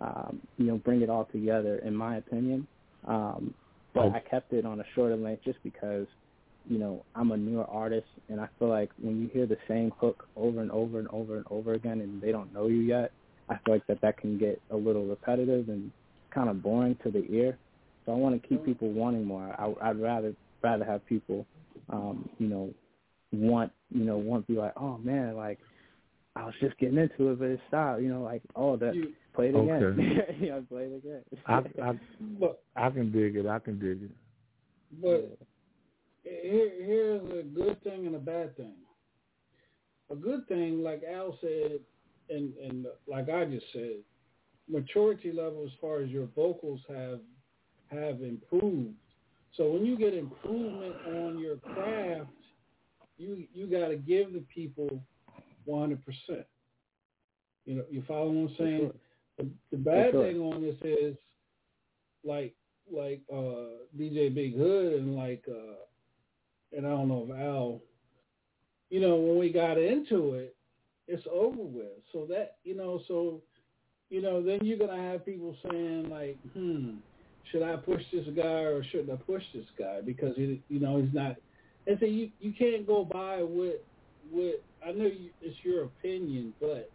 um, 0.00 0.40
you 0.58 0.66
know 0.66 0.78
bring 0.78 1.02
it 1.02 1.10
all 1.10 1.26
together, 1.26 1.78
in 1.84 1.94
my 1.94 2.16
opinion. 2.16 2.66
Um, 3.06 3.54
but 3.94 4.04
Oh. 4.06 4.12
I 4.14 4.20
kept 4.20 4.52
it 4.52 4.64
on 4.64 4.80
a 4.80 4.84
shorter 4.94 5.16
length 5.16 5.42
just 5.44 5.62
because 5.62 6.06
you 6.68 6.78
know 6.78 7.04
I'm 7.14 7.32
a 7.32 7.36
newer 7.36 7.64
artist, 7.64 8.06
and 8.28 8.40
I 8.40 8.48
feel 8.58 8.68
like 8.68 8.90
when 9.00 9.20
you 9.20 9.28
hear 9.28 9.46
the 9.46 9.58
same 9.68 9.92
hook 10.00 10.26
over 10.36 10.60
and 10.60 10.70
over 10.70 10.98
and 10.98 11.08
over 11.08 11.36
and 11.36 11.46
over 11.50 11.74
again, 11.74 12.00
and 12.00 12.20
they 12.20 12.32
don't 12.32 12.52
know 12.52 12.66
you 12.66 12.80
yet, 12.80 13.12
I 13.48 13.54
feel 13.64 13.74
like 13.74 13.86
that 13.88 14.00
that 14.00 14.16
can 14.18 14.38
get 14.38 14.60
a 14.70 14.76
little 14.76 15.04
repetitive 15.06 15.68
and 15.68 15.92
kind 16.30 16.48
of 16.48 16.62
boring 16.62 16.96
to 17.04 17.10
the 17.10 17.24
ear. 17.30 17.58
So 18.06 18.12
I 18.12 18.14
want 18.16 18.40
to 18.40 18.48
keep 18.48 18.64
people 18.64 18.90
wanting 18.90 19.24
more. 19.24 19.54
I, 19.58 19.88
I'd 19.88 20.00
rather 20.00 20.34
rather 20.62 20.84
have 20.84 21.04
people, 21.06 21.46
um, 21.90 22.28
you 22.38 22.48
know, 22.48 22.70
want 23.32 23.72
you 23.90 24.04
know 24.04 24.16
want 24.16 24.46
to 24.46 24.52
be 24.52 24.58
like, 24.58 24.72
oh 24.76 24.98
man, 24.98 25.36
like 25.36 25.58
I 26.36 26.44
was 26.44 26.54
just 26.60 26.78
getting 26.78 26.98
into 26.98 27.30
it, 27.30 27.38
but 27.38 27.46
it's 27.46 27.62
style, 27.68 28.00
you 28.00 28.08
know, 28.08 28.22
like 28.22 28.42
oh 28.56 28.76
that 28.76 28.94
You, 28.94 29.12
play 29.34 29.48
it 29.48 29.56
again, 29.56 29.82
Okay. 29.82 30.36
you 30.40 30.48
know, 30.50 30.64
play 30.68 30.84
it 30.84 30.96
again. 30.96 31.22
I, 31.46 31.58
I 31.82 31.92
but 32.40 32.62
I 32.76 32.90
can 32.90 33.12
dig 33.12 33.36
it. 33.36 33.46
I 33.46 33.58
can 33.58 33.78
dig 33.78 34.02
it. 34.02 34.10
but 35.00 35.38
here 36.22 36.70
here's 36.78 37.22
a 37.38 37.42
good 37.42 37.82
thing 37.82 38.06
and 38.06 38.16
a 38.16 38.20
bad 38.20 38.56
thing. 38.56 38.74
A 40.10 40.16
good 40.16 40.46
thing, 40.48 40.82
like 40.82 41.02
Al 41.08 41.38
said, 41.40 41.80
and 42.28 42.52
and 42.56 42.86
like 43.06 43.28
I 43.28 43.44
just 43.44 43.66
said, 43.72 43.98
maturity 44.70 45.32
level 45.32 45.64
as 45.64 45.72
far 45.80 46.00
as 46.00 46.10
your 46.10 46.26
vocals 46.36 46.80
have 46.88 47.20
have 47.90 48.22
improved. 48.22 48.94
So 49.56 49.70
when 49.70 49.84
you 49.84 49.96
get 49.98 50.14
improvement 50.14 50.94
on 51.08 51.38
your 51.38 51.56
craft, 51.56 52.30
you 53.18 53.44
you 53.52 53.66
got 53.66 53.88
to 53.88 53.96
give 53.96 54.32
the 54.32 54.44
people 54.54 55.02
100%. 55.68 55.98
You 57.66 57.74
know, 57.76 57.84
you 57.90 58.02
follow 58.06 58.30
what 58.30 58.50
I'm 58.50 58.56
saying? 58.58 58.78
sure. 58.80 58.92
The, 59.38 59.48
the 59.70 59.76
bad 59.76 60.12
sure. 60.12 60.24
thing 60.24 60.40
on 60.40 60.62
this 60.62 60.76
is 60.82 61.16
like 62.24 62.54
like 62.92 63.20
uh 63.32 63.86
DJ 63.98 64.34
Big 64.34 64.56
Hood 64.56 64.94
and 64.94 65.16
like 65.16 65.44
uh 65.48 66.76
and 66.76 66.86
I 66.86 66.90
don't 66.90 67.08
know 67.08 67.26
if 67.28 67.40
Al 67.40 67.80
you 68.90 69.00
know, 69.00 69.14
when 69.14 69.38
we 69.38 69.50
got 69.50 69.78
into 69.78 70.34
it, 70.34 70.56
it's 71.06 71.26
over 71.32 71.62
with. 71.62 72.02
So 72.12 72.26
that 72.28 72.56
you 72.64 72.76
know, 72.76 73.00
so 73.08 73.40
you 74.10 74.20
know, 74.20 74.42
then 74.42 74.60
you're 74.62 74.78
gonna 74.78 75.00
have 75.02 75.24
people 75.24 75.56
saying 75.64 76.10
like, 76.10 76.38
hmm, 76.52 76.98
should 77.44 77.62
I 77.62 77.76
push 77.76 78.02
this 78.12 78.26
guy 78.36 78.42
or 78.64 78.84
shouldn't 78.84 79.10
I 79.10 79.22
push 79.22 79.44
this 79.54 79.66
guy? 79.78 80.00
Because 80.02 80.36
he 80.36 80.62
you 80.68 80.80
know, 80.80 81.00
he's 81.00 81.14
not 81.14 81.36
and 81.86 81.98
so 81.98 82.06
you 82.06 82.30
you 82.38 82.52
can't 82.52 82.86
go 82.86 83.04
by 83.04 83.42
with 83.42 83.76
with 84.30 84.56
I 84.86 84.92
know 84.92 85.06
you, 85.06 85.30
it's 85.40 85.58
your 85.64 85.84
opinion, 85.84 86.54
but 86.60 86.92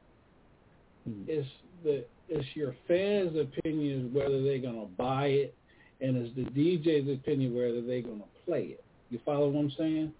Hmm. 1.05 1.23
it's 1.27 1.47
the 1.83 2.07
it's 2.27 2.55
your 2.55 2.75
fans' 2.87 3.37
opinion 3.37 4.13
whether 4.13 4.41
they're 4.43 4.59
gonna 4.59 4.85
buy 4.85 5.27
it, 5.27 5.57
and 6.01 6.17
it's 6.17 6.35
the 6.35 6.43
DJ's 6.43 7.07
opinion 7.19 7.53
whether 7.55 7.81
they're 7.81 8.01
gonna 8.01 8.25
play 8.45 8.63
it. 8.63 8.85
You 9.09 9.19
follow 9.23 9.49
what 9.49 9.59
I'm 9.59 9.71
saying? 9.77 10.13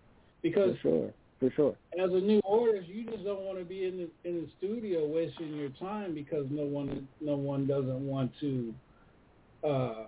Because 0.44 0.76
for 0.76 0.82
sure, 0.82 1.14
for 1.50 1.56
sure. 1.56 1.76
as 2.04 2.12
a 2.12 2.20
new 2.20 2.42
artist, 2.48 2.88
you 2.88 3.04
just 3.06 3.24
don't 3.24 3.42
want 3.42 3.60
to 3.60 3.66
be 3.66 3.86
in 3.86 3.98
the 3.98 4.30
in 4.30 4.42
the 4.42 4.48
studio 4.58 5.06
wasting 5.06 5.56
your 5.56 5.70
time 5.70 6.14
because 6.14 6.46
no 6.50 6.64
one 6.64 7.08
no 7.22 7.36
one 7.36 7.68
doesn't 7.68 8.08
want 8.08 8.32
to 8.40 8.74
uh, 9.64 10.06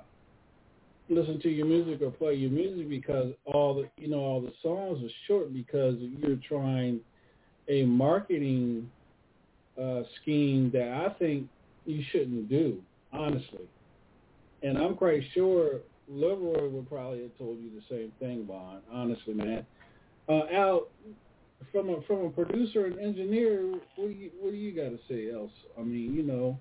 listen 1.09 1.39
to 1.41 1.49
your 1.49 1.65
music 1.65 2.01
or 2.01 2.11
play 2.11 2.33
your 2.33 2.51
music 2.51 2.89
because 2.89 3.33
all 3.45 3.75
the 3.75 3.89
you 4.01 4.09
know 4.09 4.19
all 4.19 4.41
the 4.41 4.53
songs 4.61 5.03
are 5.03 5.13
short 5.27 5.53
because 5.53 5.95
you're 5.99 6.39
trying 6.47 6.99
a 7.69 7.83
marketing 7.83 8.89
uh, 9.81 10.01
scheme 10.21 10.71
that 10.71 10.89
I 10.89 11.13
think 11.19 11.47
you 11.85 12.03
shouldn't 12.11 12.49
do 12.49 12.81
honestly, 13.13 13.67
and 14.63 14.77
I'm 14.77 14.95
quite 14.95 15.21
sure 15.33 15.81
Leroy 16.09 16.69
would 16.69 16.89
probably 16.89 17.21
have 17.23 17.37
told 17.37 17.59
you 17.59 17.69
the 17.75 17.95
same 17.95 18.11
thing, 18.19 18.45
Bond. 18.45 18.81
Honestly, 18.91 19.33
man. 19.33 19.65
Uh, 20.29 20.41
Al, 20.51 20.87
from 21.77 21.89
a 21.89 22.01
from 22.07 22.25
a 22.25 22.29
producer 22.29 22.85
and 22.85 22.99
engineer, 22.99 23.61
what 23.95 24.07
do 24.07 24.09
you 24.09 24.31
what 24.39 24.51
do 24.51 24.57
you 24.57 24.75
got 24.75 24.89
to 24.89 24.99
say 25.07 25.31
else? 25.31 25.51
I 25.79 25.83
mean, 25.83 26.13
you 26.13 26.23
know, 26.23 26.59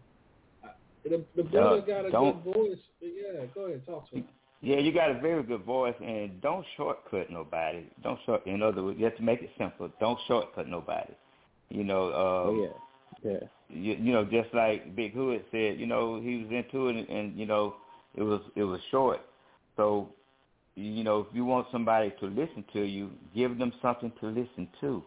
I- 0.63 0.69
the 1.05 1.25
the 1.37 1.43
brother 1.45 1.81
got 1.81 2.07
a 2.07 2.11
good 2.11 2.55
voice. 2.55 2.79
Yeah, 3.01 3.47
go 3.55 3.67
ahead, 3.67 3.87
talk 3.87 4.11
to 4.11 4.17
him. 4.17 4.25
Yeah, 4.63 4.79
you 4.79 4.93
got 4.93 5.11
a 5.11 5.21
very 5.21 5.43
good 5.43 5.63
voice, 5.65 5.95
and 6.03 6.41
don't 6.41 6.65
shortcut 6.77 7.31
nobody. 7.31 7.85
Don't 8.03 8.19
short. 8.27 8.47
In 8.47 8.63
other 8.63 8.83
words, 8.83 8.99
you 8.99 9.05
have 9.05 9.17
to 9.17 9.23
make 9.23 9.43
it 9.43 9.51
simple. 9.59 9.91
Don't 10.01 10.19
shortcut 10.27 10.69
nobody. 10.69 11.13
You 11.71 11.85
know. 11.85 12.09
Uh, 12.09 12.49
Oh 12.49 12.69
yeah, 13.25 13.31
yeah. 13.33 13.47
you, 13.69 13.95
you 13.95 14.13
know, 14.13 14.25
just 14.25 14.53
like 14.55 14.95
Big 14.97 15.15
Hood 15.15 15.45
said, 15.51 15.79
you 15.79 15.87
know, 15.87 16.21
he 16.21 16.43
was 16.43 16.51
into 16.53 16.89
it, 16.89 16.97
and, 16.97 17.09
and 17.09 17.39
you 17.39 17.47
know, 17.47 17.77
it 18.15 18.23
was 18.23 18.41
it 18.55 18.65
was 18.65 18.81
short. 18.91 19.21
So, 19.77 20.09
you 20.77 21.03
know, 21.03 21.21
if 21.21 21.27
you 21.35 21.45
want 21.45 21.67
somebody 21.73 22.13
to 22.21 22.27
listen 22.27 22.65
to 22.75 22.83
you, 22.83 23.11
give 23.35 23.59
them 23.59 23.73
something 23.83 24.13
to 24.21 24.27
listen 24.29 24.69
to. 24.83 25.03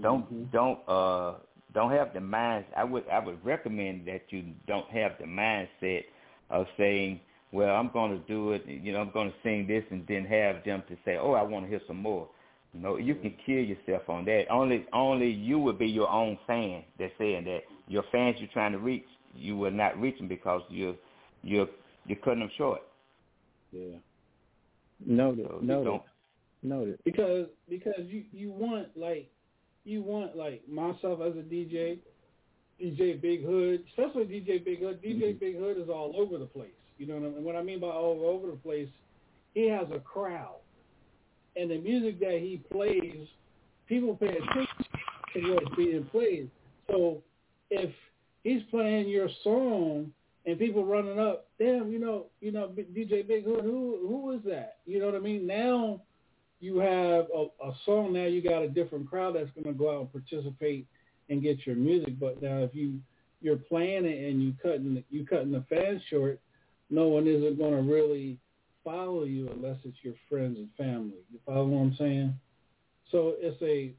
Don't 0.00 0.50
don't 0.50 0.78
uh 0.88 1.34
don't 1.74 1.92
have 1.92 2.14
the 2.14 2.20
mind. 2.20 2.64
I 2.76 2.84
would 2.84 3.04
I 3.08 3.18
would 3.18 3.44
recommend 3.44 4.06
that 4.08 4.22
you 4.30 4.44
don't 4.66 4.88
have 4.88 5.12
the 5.20 5.26
mindset 5.26 6.04
of 6.50 6.66
saying, 6.78 7.20
well, 7.52 7.76
I'm 7.76 7.90
going 7.92 8.12
to 8.12 8.26
do 8.26 8.52
it. 8.52 8.64
You 8.66 8.92
know, 8.92 9.00
I'm 9.00 9.10
going 9.10 9.28
to 9.28 9.34
sing 9.42 9.66
this, 9.66 9.84
and 9.90 10.04
then 10.08 10.24
have 10.24 10.64
them 10.64 10.82
to 10.88 10.96
say, 11.04 11.18
oh, 11.20 11.32
I 11.32 11.42
want 11.42 11.66
to 11.66 11.70
hear 11.70 11.80
some 11.86 11.98
more. 11.98 12.28
You 12.72 12.80
know, 12.80 12.96
you 12.96 13.14
can 13.14 13.34
kill 13.44 13.62
yourself 13.62 14.08
on 14.08 14.24
that. 14.24 14.44
Only 14.50 14.86
only 14.94 15.30
you 15.30 15.58
would 15.58 15.78
be 15.78 15.86
your 15.86 16.08
own 16.08 16.38
fan. 16.46 16.84
That's 16.98 17.12
saying 17.18 17.44
that 17.44 17.60
your 17.86 18.04
fans 18.10 18.36
you're 18.38 18.48
trying 18.52 18.72
to 18.72 18.78
reach, 18.78 19.04
you 19.34 19.58
will 19.58 19.70
not 19.70 20.00
reach 20.00 20.16
them 20.16 20.28
because 20.28 20.62
you're 20.70 20.94
you're 21.42 21.68
you're 22.06 22.18
cutting 22.18 22.40
them 22.40 22.50
short. 22.56 22.80
Yeah. 23.72 23.98
Noted, 25.06 25.46
So 25.48 25.58
you 25.60 25.66
noted, 25.66 26.00
noted. 26.62 26.98
Because 27.04 27.46
because 27.68 28.04
you 28.06 28.24
you 28.32 28.50
want 28.50 28.88
like 28.96 29.30
you 29.84 30.02
want 30.02 30.36
like 30.36 30.62
myself 30.68 31.20
as 31.20 31.34
a 31.34 31.42
DJ, 31.42 31.98
DJ 32.80 33.20
Big 33.20 33.44
Hood, 33.44 33.84
especially 33.90 34.24
DJ 34.24 34.64
Big 34.64 34.80
Hood. 34.80 35.02
DJ 35.02 35.22
mm-hmm. 35.22 35.38
Big 35.38 35.58
Hood 35.58 35.78
is 35.78 35.88
all 35.88 36.14
over 36.16 36.38
the 36.38 36.46
place. 36.46 36.70
You 36.98 37.06
know 37.06 37.14
what 37.14 37.24
I 37.24 37.30
mean? 37.30 37.44
What 37.44 37.56
I 37.56 37.62
mean 37.62 37.80
by 37.80 37.88
all 37.88 38.22
over 38.24 38.48
the 38.48 38.56
place, 38.58 38.88
he 39.54 39.68
has 39.68 39.86
a 39.92 39.98
crowd, 39.98 40.60
and 41.56 41.70
the 41.70 41.78
music 41.78 42.20
that 42.20 42.38
he 42.40 42.62
plays, 42.70 43.26
people 43.88 44.14
pay 44.14 44.28
attention 44.28 44.66
to 45.34 45.54
what's 45.54 45.76
being 45.76 46.04
played. 46.12 46.50
So 46.88 47.22
if 47.70 47.90
he's 48.44 48.62
playing 48.70 49.08
your 49.08 49.28
song 49.42 50.12
and 50.44 50.58
people 50.58 50.84
running 50.84 51.18
up, 51.18 51.46
damn, 51.58 51.90
you 51.92 51.98
know, 51.98 52.26
you 52.40 52.50
know, 52.50 52.68
DJ 52.68 53.26
Big 53.26 53.44
Hood, 53.44 53.64
who 53.64 53.98
who 54.06 54.32
is 54.32 54.42
that? 54.44 54.78
You 54.86 54.98
know 54.98 55.06
what 55.06 55.14
I 55.14 55.20
mean? 55.20 55.46
Now 55.46 56.00
you 56.60 56.78
have 56.78 57.26
a, 57.34 57.46
a 57.64 57.72
song. 57.84 58.12
Now 58.12 58.26
you 58.26 58.42
got 58.42 58.62
a 58.62 58.68
different 58.68 59.08
crowd 59.08 59.36
that's 59.36 59.50
going 59.50 59.72
to 59.72 59.78
go 59.78 59.94
out 59.94 60.00
and 60.00 60.12
participate 60.12 60.86
and 61.28 61.42
get 61.42 61.66
your 61.66 61.76
music. 61.76 62.18
But 62.18 62.42
now 62.42 62.58
if 62.58 62.74
you 62.74 62.98
you're 63.40 63.56
playing 63.56 64.04
it 64.04 64.30
and 64.30 64.42
you 64.42 64.54
cutting 64.62 65.02
you 65.10 65.26
cutting 65.26 65.52
the 65.52 65.64
fans 65.68 66.02
short, 66.10 66.40
no 66.90 67.08
one 67.08 67.26
isn't 67.26 67.58
going 67.58 67.74
to 67.74 67.92
really 67.92 68.38
follow 68.84 69.24
you 69.24 69.48
unless 69.50 69.78
it's 69.84 69.96
your 70.02 70.14
friends 70.28 70.58
and 70.58 70.68
family. 70.76 71.18
You 71.30 71.38
follow 71.46 71.66
what 71.66 71.80
I'm 71.80 71.96
saying? 71.96 72.34
So 73.10 73.34
it's 73.38 73.62
a 73.62 73.94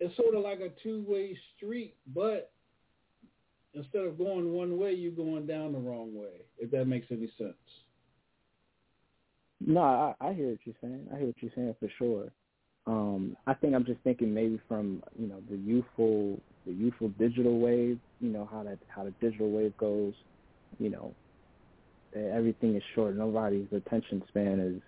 it's 0.00 0.16
sort 0.16 0.34
of 0.34 0.42
like 0.42 0.60
a 0.60 0.70
two 0.82 1.04
way 1.06 1.38
street, 1.56 1.94
but 2.14 2.50
instead 3.74 4.02
of 4.02 4.18
going 4.18 4.52
one 4.52 4.78
way, 4.78 4.92
you're 4.92 5.12
going 5.12 5.46
down 5.46 5.72
the 5.72 5.78
wrong 5.78 6.14
way. 6.14 6.44
If 6.58 6.70
that 6.72 6.86
makes 6.86 7.06
any 7.10 7.30
sense. 7.38 7.54
No, 9.60 9.80
I, 9.80 10.14
I 10.20 10.32
hear 10.32 10.48
what 10.48 10.58
you're 10.64 10.74
saying. 10.80 11.06
I 11.12 11.18
hear 11.18 11.26
what 11.26 11.36
you're 11.40 11.52
saying 11.54 11.74
for 11.78 11.88
sure. 11.98 12.32
Um, 12.86 13.36
I 13.46 13.54
think 13.54 13.74
I'm 13.74 13.84
just 13.84 14.00
thinking 14.02 14.32
maybe 14.32 14.60
from 14.66 15.02
you 15.18 15.28
know 15.28 15.42
the 15.50 15.56
youthful 15.56 16.40
the 16.66 16.72
youthful 16.72 17.10
digital 17.18 17.60
wave. 17.60 17.98
You 18.20 18.30
know 18.30 18.48
how 18.50 18.62
that 18.62 18.78
how 18.88 19.04
the 19.04 19.12
digital 19.20 19.50
wave 19.50 19.76
goes. 19.76 20.14
You 20.78 20.90
know, 20.90 21.14
everything 22.14 22.74
is 22.74 22.82
short. 22.94 23.16
Nobody's 23.16 23.66
attention 23.72 24.22
span 24.28 24.60
is 24.60 24.82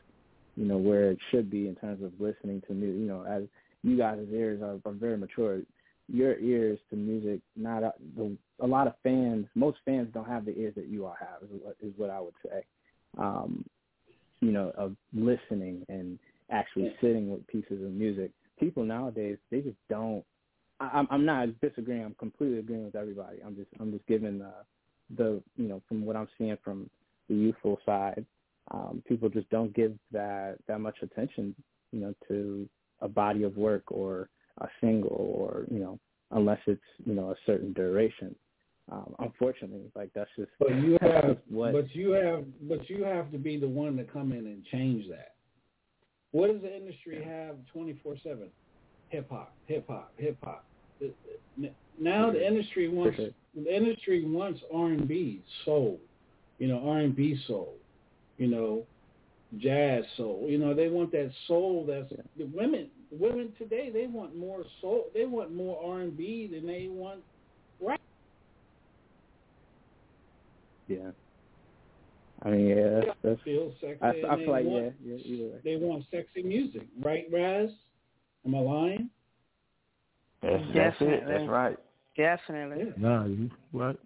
you 0.57 0.65
know 0.65 0.79
where 0.79 1.11
it 1.11 1.19
should 1.31 1.51
be 1.51 1.69
in 1.69 1.77
terms 1.77 2.03
of 2.03 2.13
listening 2.19 2.63
to 2.67 2.75
music. 2.75 3.01
You 3.01 3.07
know, 3.07 3.25
as 3.25 3.43
you 3.83 3.99
guys' 3.99 4.27
ears 4.33 4.63
are, 4.63 4.79
are 4.85 4.95
very 4.95 5.19
mature. 5.19 5.61
Your 6.09 6.39
ears 6.39 6.79
to 6.91 6.97
music, 6.97 7.41
not 7.57 7.83
the, 8.17 8.37
a 8.63 8.67
lot 8.67 8.87
of 8.87 8.95
fans. 9.03 9.47
Most 9.55 9.79
fans 9.85 10.09
don't 10.15 10.29
have 10.29 10.45
the 10.45 10.57
ears 10.57 10.75
that 10.77 10.87
you 10.87 11.05
all 11.05 11.17
have. 11.19 11.43
Is 11.43 11.61
what, 11.63 11.77
is 11.83 11.93
what 11.97 12.11
I 12.11 12.21
would 12.21 12.35
say. 12.45 12.65
Um, 13.19 13.65
you 14.41 14.53
know, 14.53 14.73
of 14.77 14.97
listening 15.13 15.85
and 15.89 16.19
actually 16.51 16.93
sitting 17.01 17.31
with 17.31 17.47
pieces 17.47 17.85
of 17.85 17.93
music. 17.93 18.31
People 18.59 18.85
nowadays, 18.85 19.39
they 19.51 19.61
just 19.61 19.77
don't. 19.89 20.25
I, 20.81 20.91
I'm, 20.95 21.07
I'm 21.11 21.25
not 21.25 21.61
disagreeing. 21.61 22.05
I'm 22.05 22.15
completely 22.15 22.59
agreeing 22.59 22.85
with 22.85 22.97
everybody. 22.97 23.39
I'm 23.45 23.55
just, 23.55 23.69
I'm 23.81 23.93
just 23.93 24.07
giving 24.07 24.39
the, 24.39 24.53
the, 25.17 25.43
you 25.57 25.69
know, 25.69 25.83
from 25.89 26.05
what 26.05 26.17
I'm 26.17 26.29
seeing 26.39 26.57
from 26.65 26.89
the 27.29 27.35
youthful 27.35 27.79
side, 27.85 28.25
um, 28.71 29.03
people 29.07 29.29
just 29.29 29.49
don't 29.51 29.75
give 29.75 29.95
that 30.13 30.57
that 30.69 30.81
much 30.81 30.97
attention, 31.03 31.55
you 31.93 32.01
know, 32.01 32.15
to 32.29 32.69
a 33.01 33.09
body 33.09 33.43
of 33.43 33.57
work 33.57 33.85
or 33.89 34.29
a 34.59 34.69
single 34.81 35.11
or 35.11 35.65
you 35.71 35.81
know, 35.81 35.99
unless 36.31 36.61
it's 36.67 36.81
you 37.05 37.15
know 37.15 37.31
a 37.31 37.37
certain 37.47 37.73
duration. 37.73 38.35
Um, 38.91 39.15
unfortunately, 39.21 39.91
like 39.95 40.11
that's 40.15 40.31
just. 40.37 40.51
But 40.59 40.75
you 40.75 40.99
have, 41.03 41.39
what, 41.49 41.73
but 41.73 41.95
you 41.95 42.11
have, 42.13 42.45
but 42.63 42.89
you 42.91 43.05
have 43.05 43.31
to 43.31 43.39
be 43.39 43.59
the 43.59 43.69
one 43.69 43.97
to 43.97 44.05
come 44.05 44.33
in 44.33 44.47
and 44.47 44.65
change 44.67 45.09
that. 45.09 45.35
What 46.33 46.51
does 46.53 46.63
the 46.63 46.75
industry 46.75 47.23
have 47.23 47.57
twenty 47.73 47.99
four 48.03 48.17
seven? 48.23 48.49
Hip 49.11 49.31
hop, 49.31 49.55
hip 49.67 49.87
hop, 49.89 50.13
hip 50.17 50.37
hop. 50.43 50.65
Now 51.99 52.33
the 52.33 52.45
industry 52.45 52.89
wants 52.89 53.19
the 53.19 53.77
industry 53.77 54.25
wants 54.25 54.61
R 54.73 54.89
and 54.89 55.07
B 55.07 55.43
soul, 55.65 56.01
you 56.59 56.67
know 56.67 56.83
R 56.89 56.99
and 56.99 57.15
B 57.15 57.39
soul, 57.47 57.75
you 58.39 58.49
know, 58.49 58.85
jazz 59.59 60.05
soul. 60.17 60.47
You 60.49 60.59
know 60.59 60.75
they 60.75 60.89
want 60.89 61.13
that 61.13 61.31
soul. 61.47 61.85
That's 61.87 62.11
the 62.37 62.45
women. 62.47 62.89
Women 63.11 63.53
today 63.59 63.91
they 63.93 64.07
want 64.07 64.35
more 64.37 64.65
soul. 64.81 65.07
They 65.15 65.27
want 65.27 65.55
more 65.55 65.79
R 65.85 66.01
and 66.01 66.17
B 66.17 66.49
than 66.51 66.67
they 66.67 66.89
want 66.91 67.21
Yeah. 70.99 71.11
I 72.45 72.51
mean, 72.51 72.67
yeah, 72.67 72.91
that's, 72.91 73.19
that's 73.23 73.43
feel 73.43 73.73
sexy. 73.81 73.99
I, 74.03 74.09
and 74.11 74.27
I 74.27 74.37
they 74.37 74.45
feel 74.45 74.53
like 74.53 74.65
want, 74.65 74.95
yeah, 75.05 75.15
yeah, 75.15 75.19
either 75.25 75.45
way. 75.45 75.59
They 75.65 75.77
want 75.77 76.05
sexy 76.11 76.43
music, 76.43 76.83
right, 77.01 77.27
Raz? 77.33 77.71
Am 78.45 78.55
I 78.55 78.59
lying? 78.59 79.11
That's, 80.43 80.65
that's 80.75 80.97
it. 81.01 81.23
That's 81.29 81.49
right. 81.49 81.77
Definitely. 82.17 82.93
Nah, 82.97 83.27
you 83.27 83.49
what? 83.71 83.97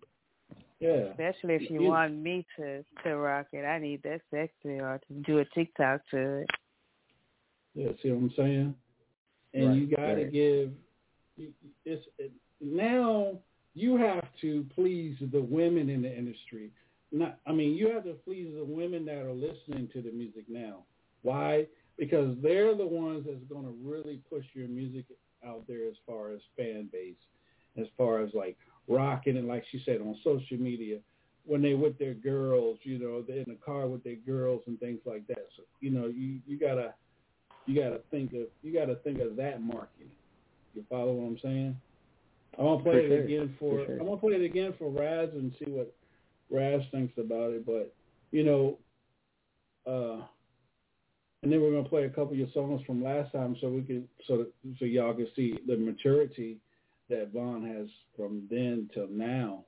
Yeah. 0.81 1.11
Especially 1.13 1.55
if 1.55 1.71
you 1.71 1.83
You- 1.83 1.89
want 1.89 2.15
me 2.15 2.45
to 2.57 2.85
to 3.05 3.17
rock 3.17 3.47
it, 3.53 3.65
I 3.65 3.79
need 3.79 4.03
that 4.03 4.21
sexy 4.31 4.79
or 4.81 5.01
to 5.09 5.15
do 5.27 5.39
a 5.39 5.45
TikTok 5.55 6.03
to 6.11 6.41
it. 6.41 6.51
Yeah, 7.75 7.89
see 8.03 8.11
what 8.11 8.19
I'm 8.19 8.33
saying? 8.37 8.75
And 9.55 9.69
Right, 9.69 9.77
you 9.77 9.87
got 9.87 9.97
to 9.97 10.15
right. 10.25 10.33
give. 10.33 10.73
It's 11.85 12.07
it, 12.19 12.33
now 12.61 13.39
you 13.77 13.97
have 13.99 14.25
to 14.41 14.65
please 14.75 15.17
the 15.21 15.41
women 15.41 15.91
in 15.91 16.01
the 16.01 16.13
industry. 16.13 16.71
Not, 17.13 17.39
I 17.47 17.53
mean, 17.53 17.77
you 17.77 17.93
have 17.93 18.05
to 18.05 18.15
please 18.25 18.53
the 18.57 18.65
women 18.65 19.05
that 19.05 19.19
are 19.19 19.33
listening 19.33 19.89
to 19.93 20.01
the 20.01 20.11
music 20.11 20.45
now. 20.49 20.85
Why? 21.23 21.67
Because 21.99 22.37
they're 22.43 22.75
the 22.75 22.87
ones 22.87 23.27
that's 23.27 23.45
going 23.51 23.65
to 23.65 23.75
really 23.85 24.21
push 24.31 24.45
your 24.55 24.67
music 24.67 25.05
out 25.47 25.65
there 25.69 25.87
as 25.87 25.95
far 26.07 26.33
as 26.33 26.41
fan 26.57 26.89
base, 26.91 27.15
as 27.79 27.87
far 27.99 28.23
as 28.23 28.31
like 28.33 28.57
rocking 28.89 29.37
and 29.37 29.47
like 29.47 29.65
she 29.71 29.83
said 29.85 30.01
on 30.01 30.17
social 30.25 30.57
media 30.57 30.99
when 31.45 31.63
they 31.63 31.75
with 31.75 31.99
their 31.99 32.15
girls, 32.15 32.79
you 32.83 32.99
know, 32.99 33.23
they're 33.23 33.39
in 33.39 33.45
the 33.47 33.59
car 33.65 33.87
with 33.87 34.03
their 34.03 34.17
girls 34.17 34.63
and 34.67 34.81
things 34.81 35.01
like 35.05 35.27
that. 35.29 35.47
So 35.57 35.63
you 35.81 35.91
know, 35.91 36.07
you 36.07 36.41
you 36.47 36.59
gotta 36.59 36.95
you 37.67 37.81
gotta 37.81 38.01
think 38.11 38.33
of 38.33 38.49
you 38.63 38.73
gotta 38.73 38.97
think 38.97 39.21
of 39.21 39.37
that 39.37 39.63
marketing. 39.63 40.11
You 40.75 40.85
follow 40.91 41.13
what 41.13 41.29
I'm 41.29 41.39
saying? 41.43 41.81
I 42.59 42.63
want 42.63 42.85
to 42.85 42.91
play 42.91 43.01
For 43.01 43.07
it 43.07 43.09
sure, 43.09 43.25
again 43.25 43.57
for, 43.59 43.79
for 43.79 43.87
sure. 43.87 44.01
I 44.01 44.03
want 44.03 44.21
to 44.21 44.27
play 44.27 44.37
it 44.37 44.45
again 44.45 44.75
for 44.79 44.91
Raz 44.91 45.29
and 45.33 45.53
see 45.59 45.71
what 45.71 45.95
Raz 46.51 46.83
thinks 46.91 47.17
about 47.19 47.53
it. 47.53 47.67
But 47.67 47.95
you 48.31 48.45
know, 48.45 48.79
uh, 49.87 50.25
and 51.43 51.53
then 51.53 51.61
we're 51.61 51.73
gonna 51.73 51.89
play 51.89 52.05
a 52.05 52.11
couple 52.11 52.33
of 52.33 52.39
your 52.39 52.49
songs 52.55 52.83
from 52.87 53.05
last 53.05 53.33
time 53.33 53.57
so 53.61 53.69
we 53.69 53.83
can 53.83 54.09
so 54.27 54.39
that, 54.39 54.53
so 54.79 54.85
y'all 54.85 55.15
can 55.15 55.29
see 55.37 55.59
the 55.67 55.77
maturity 55.77 56.59
that 57.09 57.33
Vaughn 57.33 57.67
has 57.67 57.89
from 58.17 58.47
then 58.51 58.91
till 58.95 59.09
now. 59.09 59.65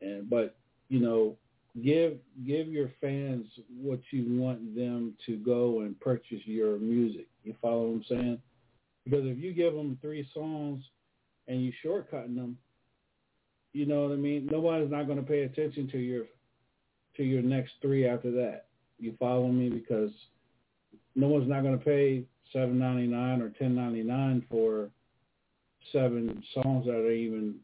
And 0.00 0.30
but 0.30 0.56
you 0.88 1.00
know, 1.00 1.36
give 1.82 2.18
give 2.46 2.68
your 2.68 2.90
fans 3.00 3.46
what 3.80 4.00
you 4.10 4.40
want 4.40 4.76
them 4.76 5.14
to 5.26 5.36
go 5.36 5.80
and 5.80 5.98
purchase 6.00 6.40
your 6.44 6.78
music. 6.78 7.26
You 7.42 7.54
follow 7.60 7.88
what 7.88 7.96
I'm 7.96 8.04
saying? 8.08 8.42
Because 9.04 9.26
if 9.26 9.38
you 9.38 9.52
give 9.52 9.74
them 9.74 9.98
three 10.00 10.28
songs 10.32 10.84
and 11.48 11.62
you 11.64 11.72
shortcutting 11.84 12.36
them, 12.36 12.56
you 13.72 13.86
know 13.86 14.02
what 14.02 14.12
I 14.12 14.16
mean. 14.16 14.48
Nobody's 14.50 14.90
not 14.90 15.06
going 15.06 15.18
to 15.18 15.24
pay 15.24 15.42
attention 15.42 15.88
to 15.90 15.98
your 15.98 16.24
to 17.16 17.24
your 17.24 17.42
next 17.42 17.72
three 17.82 18.06
after 18.06 18.30
that. 18.32 18.66
You 18.98 19.14
follow 19.18 19.48
me? 19.48 19.68
Because 19.68 20.10
no 21.14 21.28
one's 21.28 21.48
not 21.48 21.62
going 21.62 21.78
to 21.78 21.84
pay 21.84 22.24
seven 22.52 22.78
ninety 22.78 23.06
nine 23.06 23.40
or 23.40 23.50
ten 23.50 23.74
ninety 23.74 24.02
nine 24.02 24.44
for 24.50 24.90
seven 25.92 26.42
songs 26.54 26.86
that 26.86 26.94
are 26.94 27.10
even 27.10 27.54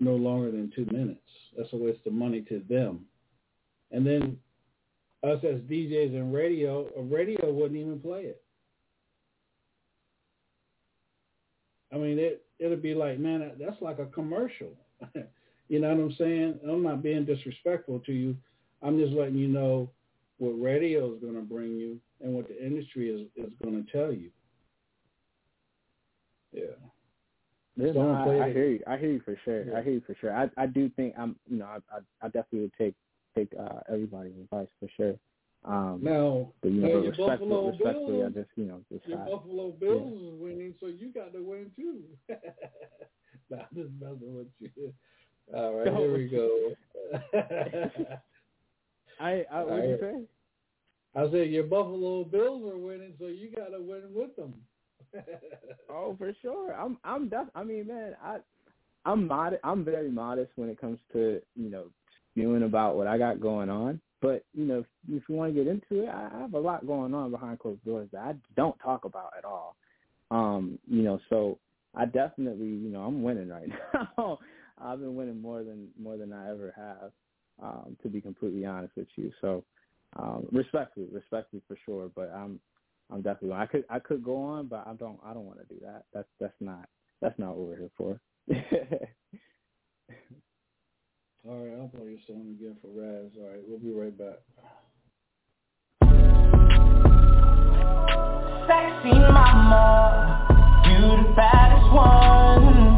no 0.00 0.14
longer 0.14 0.50
than 0.50 0.72
two 0.74 0.86
minutes. 0.86 1.20
That's 1.56 1.72
a 1.72 1.76
waste 1.76 2.06
of 2.06 2.12
money 2.12 2.42
to 2.42 2.62
them. 2.68 3.06
And 3.90 4.06
then 4.06 4.38
us 5.22 5.38
as 5.44 5.60
DJs 5.60 6.14
and 6.14 6.34
radio, 6.34 6.88
a 6.98 7.02
radio 7.02 7.52
wouldn't 7.52 7.80
even 7.80 7.98
play 8.00 8.22
it. 8.22 8.42
I 11.92 11.96
mean, 11.96 12.18
it 12.18 12.44
it'd 12.58 12.82
be 12.82 12.94
like, 12.94 13.18
man, 13.18 13.52
that's 13.58 13.80
like 13.80 13.98
a 13.98 14.06
commercial. 14.06 14.72
you 15.68 15.80
know 15.80 15.88
what 15.88 16.00
I'm 16.00 16.14
saying? 16.18 16.60
I'm 16.68 16.82
not 16.82 17.02
being 17.02 17.24
disrespectful 17.24 18.00
to 18.00 18.12
you. 18.12 18.36
I'm 18.82 18.98
just 18.98 19.12
letting 19.12 19.36
you 19.36 19.48
know 19.48 19.90
what 20.38 20.50
radio 20.60 21.14
is 21.14 21.20
going 21.20 21.34
to 21.34 21.40
bring 21.40 21.76
you 21.76 21.98
and 22.20 22.34
what 22.34 22.48
the 22.48 22.64
industry 22.64 23.08
is 23.08 23.26
is 23.36 23.52
going 23.62 23.84
to 23.84 23.92
tell 23.92 24.12
you. 24.12 24.30
Yeah. 26.52 26.62
There's 27.76 27.94
Don't 27.94 28.12
no, 28.12 28.24
play 28.24 28.40
I, 28.40 28.46
I 28.46 28.52
hear 28.52 28.68
you. 28.68 28.80
I 28.86 28.96
hear 28.96 29.10
you 29.10 29.20
for 29.24 29.36
sure. 29.44 29.64
Yeah. 29.64 29.78
I 29.78 29.82
hear 29.82 29.94
you 29.94 30.02
for 30.06 30.14
sure. 30.20 30.34
I 30.34 30.48
I 30.56 30.66
do 30.66 30.88
think 30.90 31.14
I'm. 31.18 31.36
You 31.48 31.58
know, 31.58 31.66
I 31.66 31.78
I, 31.92 31.98
I 32.22 32.26
definitely 32.26 32.60
would 32.60 32.74
take 32.78 32.94
take 33.36 33.48
uh, 33.58 33.80
everybody's 33.88 34.36
advice 34.40 34.68
for 34.78 34.88
sure. 34.96 35.14
Um, 35.64 36.00
Now, 36.02 36.52
but 36.60 36.72
you 36.72 36.82
now 36.82 36.88
know, 36.88 36.94
your 37.02 37.10
respectfully, 37.10 37.48
Buffalo 37.50 37.70
respectfully, 37.70 38.16
I 38.16 38.28
Bills- 38.28 38.34
just 38.34 38.50
you 38.56 38.64
know 38.66 38.80
just 38.92 39.06
Your 39.08 39.18
Buffalo 39.18 39.70
Bills 39.72 40.22
is 40.22 40.40
winning, 40.40 40.74
so 40.80 40.86
you 40.86 41.12
got 41.12 41.32
to 41.32 41.40
win 41.42 41.70
too. 41.74 42.02
nah, 43.50 43.56
I'm 43.58 43.74
just 43.74 43.90
messing 44.00 44.34
with 44.36 44.48
you. 44.60 44.92
All 45.54 45.74
right, 45.74 45.96
here 45.96 46.12
we 46.12 46.28
go. 46.28 46.74
I 49.20 49.44
I 49.50 49.62
what 49.62 49.84
you 49.84 49.98
say? 50.00 50.24
I 51.16 51.30
said 51.30 51.50
your 51.50 51.64
Buffalo 51.64 52.24
Bills 52.24 52.64
are 52.70 52.76
winning, 52.76 53.14
so 53.18 53.26
you 53.28 53.50
got 53.54 53.68
to 53.68 53.80
win 53.80 54.02
with 54.12 54.34
them. 54.36 54.54
Oh, 55.88 56.16
for 56.18 56.32
sure. 56.42 56.72
I'm 56.74 56.98
I'm 57.04 57.28
def- 57.28 57.50
I 57.54 57.62
mean, 57.62 57.86
man, 57.86 58.16
I 58.22 58.38
I'm 59.04 59.28
mod 59.28 59.60
I'm 59.62 59.84
very 59.84 60.10
modest 60.10 60.50
when 60.56 60.68
it 60.68 60.80
comes 60.80 60.98
to 61.12 61.40
you 61.54 61.70
know 61.70 61.84
spewing 62.32 62.64
about 62.64 62.96
what 62.96 63.06
I 63.06 63.16
got 63.16 63.40
going 63.40 63.70
on. 63.70 64.00
But 64.24 64.42
you 64.54 64.64
know, 64.64 64.78
if, 64.78 64.86
if 65.10 65.22
you 65.28 65.34
want 65.34 65.54
to 65.54 65.62
get 65.62 65.70
into 65.70 66.02
it, 66.04 66.08
I 66.08 66.30
I 66.34 66.40
have 66.40 66.54
a 66.54 66.58
lot 66.58 66.86
going 66.86 67.12
on 67.12 67.30
behind 67.30 67.58
closed 67.58 67.84
doors 67.84 68.08
that 68.12 68.22
I 68.22 68.34
don't 68.56 68.78
talk 68.78 69.04
about 69.04 69.34
at 69.36 69.44
all. 69.44 69.76
Um, 70.30 70.78
you 70.88 71.02
know, 71.02 71.20
so 71.28 71.58
I 71.94 72.06
definitely, 72.06 72.68
you 72.68 72.88
know, 72.88 73.02
I'm 73.02 73.22
winning 73.22 73.50
right 73.50 73.68
now. 74.16 74.38
I've 74.82 75.00
been 75.00 75.14
winning 75.14 75.42
more 75.42 75.62
than 75.62 75.88
more 76.00 76.16
than 76.16 76.32
I 76.32 76.50
ever 76.50 76.72
have. 76.74 77.12
Um, 77.62 77.98
to 78.02 78.08
be 78.08 78.22
completely 78.22 78.64
honest 78.64 78.96
with 78.96 79.08
you, 79.14 79.30
so 79.42 79.62
um, 80.18 80.48
respectfully, 80.50 81.06
respectfully 81.12 81.60
for 81.68 81.76
sure. 81.84 82.10
But 82.16 82.32
I'm 82.34 82.58
I'm 83.12 83.20
definitely 83.20 83.52
I 83.52 83.66
could 83.66 83.84
I 83.90 83.98
could 83.98 84.24
go 84.24 84.42
on, 84.42 84.68
but 84.68 84.86
I 84.86 84.94
don't 84.94 85.20
I 85.22 85.34
don't 85.34 85.44
want 85.44 85.58
to 85.60 85.74
do 85.74 85.78
that. 85.82 86.04
That's 86.14 86.28
that's 86.40 86.56
not 86.60 86.88
that's 87.20 87.38
not 87.38 87.56
what 87.56 87.68
we're 87.68 87.76
here 87.76 87.90
for. 87.98 88.20
All 91.46 91.58
right, 91.58 91.76
I'll 91.78 91.88
play 91.88 92.08
your 92.08 92.18
song 92.26 92.56
again 92.58 92.74
for 92.80 92.88
Raz. 92.88 93.36
All 93.38 93.46
right, 93.46 93.60
we'll 93.68 93.78
be 93.78 93.90
right 93.92 94.16
back. 94.16 94.40
Sexy 98.66 99.12
mama, 99.12 100.40
you 100.88 101.00
the 101.20 101.34
baddest 101.36 101.92
one. 101.92 102.96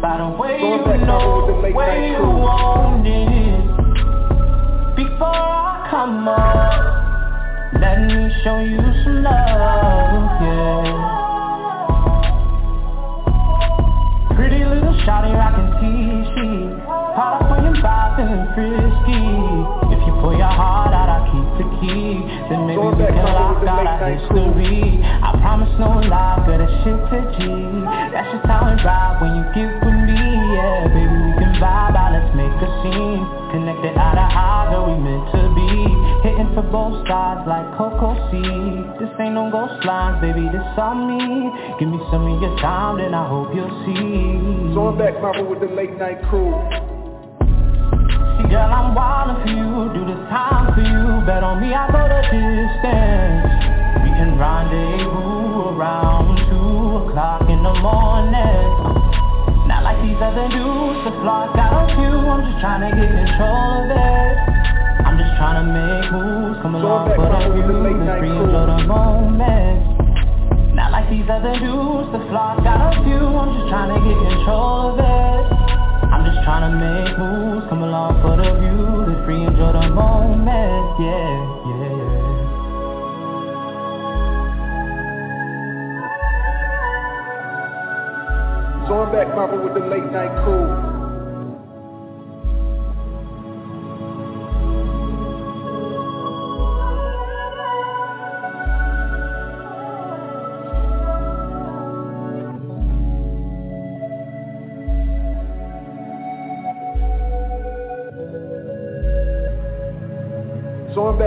By 0.00 0.14
the 0.18 0.28
way 0.38 0.60
you 0.60 0.78
know, 1.06 1.46
the 1.48 1.54
way 1.74 2.10
you 2.12 2.22
want 2.22 3.04
it. 3.04 3.66
Before 4.94 5.26
I 5.26 5.88
come 5.90 6.28
up, 6.28 7.80
let 7.80 7.98
me 8.06 8.30
show 8.44 8.60
you 8.60 8.78
some 9.02 9.24
love, 9.24 10.40
yeah. 10.40 10.86
Pretty 14.36 14.64
little 14.64 14.94
shawty 15.02 15.34
rockin' 15.34 15.72
t-shirt, 15.80 16.86
hot 16.86 17.42
up 17.42 17.55
vibe 17.74 18.20
and. 18.20 18.46
If 18.56 20.02
you 20.02 20.12
pull 20.20 20.34
your 20.36 20.50
heart 20.50 20.92
out, 20.92 21.08
I'll 21.08 21.26
keep 21.30 21.48
the 21.60 21.66
key. 21.78 22.18
Then 22.50 22.66
maybe 22.66 22.82
we 22.82 23.06
can 23.06 23.28
lock 23.30 23.62
out 23.62 23.86
our 23.86 24.10
history. 24.10 24.98
I 25.04 25.30
promise 25.38 25.70
no 25.78 26.02
lie, 26.02 26.42
good 26.46 26.60
as 26.60 26.72
shit 26.82 26.98
to 26.98 27.18
G. 27.36 27.46
That's 28.10 28.26
just 28.34 28.46
how 28.46 28.66
it 28.66 28.82
ride 28.82 29.22
when 29.22 29.38
you 29.38 29.44
get 29.54 29.70
with 29.84 30.00
me, 30.02 30.18
yeah. 30.18 30.88
Baby, 30.90 31.16
we 31.16 31.32
can 31.38 31.52
vibe 31.62 31.94
out, 31.94 32.10
let's 32.16 32.32
make 32.34 32.58
a 32.58 32.70
scene. 32.82 33.22
Connected 33.54 33.94
eye 33.94 34.16
to 34.18 34.26
eye, 34.26 34.56
we 34.88 34.94
meant 34.98 35.26
to 35.30 35.42
be. 35.54 35.70
Hitting 36.26 36.50
for 36.56 36.66
both 36.66 37.06
sides 37.06 37.46
like 37.46 37.66
Coco 37.78 38.18
C. 38.32 38.40
This 38.98 39.12
ain't 39.20 39.38
no 39.38 39.52
ghost 39.52 39.84
lines, 39.84 40.18
baby, 40.20 40.48
this 40.50 40.66
on 40.80 41.06
me. 41.06 41.52
Give 41.78 41.88
me 41.88 42.00
some 42.10 42.26
of 42.26 42.42
your 42.42 42.56
time, 42.58 42.98
then 42.98 43.14
I 43.14 43.28
hope 43.28 43.54
you'll 43.54 43.70
see. 43.86 44.74
So 44.74 44.90
I'm 44.90 44.98
back, 44.98 45.20
Marvel, 45.20 45.46
with 45.46 45.60
the 45.60 45.70
late 45.70 45.94
night 45.96 46.18
crew. 46.26 46.95
Girl, 48.46 48.70
I'm 48.70 48.94
wildin' 48.94 49.42
for 49.42 49.50
you, 49.50 49.90
do 49.90 50.06
this 50.06 50.22
time 50.30 50.70
for 50.70 50.78
you. 50.80 51.26
Bet 51.26 51.42
on 51.42 51.58
me, 51.58 51.74
I 51.74 51.90
go 51.90 51.98
the 52.06 52.22
distance. 52.30 53.50
We 54.06 54.10
can 54.14 54.38
rendezvous 54.38 55.74
around 55.74 56.38
two 56.46 57.10
o'clock 57.10 57.42
in 57.50 57.58
the 57.58 57.74
morning. 57.82 58.70
Not 59.66 59.82
like 59.82 59.98
these 59.98 60.14
other 60.22 60.46
dudes, 60.46 61.02
the 61.02 61.12
flaws 61.26 61.50
got 61.58 61.74
a 61.74 61.90
few. 61.98 62.06
I'm 62.06 62.46
just 62.46 62.62
trying 62.62 62.86
to 62.86 62.94
get 62.94 63.10
control 63.10 63.82
of 63.82 63.90
it. 63.90 64.34
I'm 65.02 65.18
just 65.18 65.34
trying 65.42 65.58
to 65.58 65.66
make 65.66 66.06
moves, 66.14 66.62
come 66.62 66.78
along 66.78 67.18
for 67.18 67.26
the 67.26 67.50
view, 67.50 67.66
the 67.66 68.14
free 68.22 68.30
enjoy 68.30 68.62
the 68.62 68.86
moment. 68.86 70.70
Not 70.70 70.94
like 70.94 71.10
these 71.10 71.26
other 71.26 71.58
dudes, 71.58 72.14
the 72.14 72.22
flaws 72.30 72.62
got 72.62 72.94
a 72.94 73.02
few. 73.02 73.26
I'm 73.26 73.58
just 73.58 73.66
trying 73.74 73.90
to 73.90 73.98
get 74.06 74.14
control 74.22 74.94
of 74.94 75.02
it. 75.02 75.85
I'm 76.12 76.24
just 76.24 76.42
trying 76.44 76.70
to 76.70 76.72
make 76.78 77.18
moves, 77.18 77.66
come 77.68 77.82
along 77.82 78.22
for 78.22 78.36
the 78.36 78.48
view, 78.60 79.06
the 79.10 79.16
free 79.24 79.42
enjoy 79.42 79.72
the 79.72 79.88
moment. 79.90 81.00
Yeah, 81.02 81.34
yeah. 81.66 82.46
So 88.86 89.02
I'm 89.02 89.10
back, 89.10 89.34
Marvel, 89.34 89.58
with 89.64 89.74
the 89.74 89.80
late 89.80 90.06
night 90.12 90.30
crew. 90.44 90.85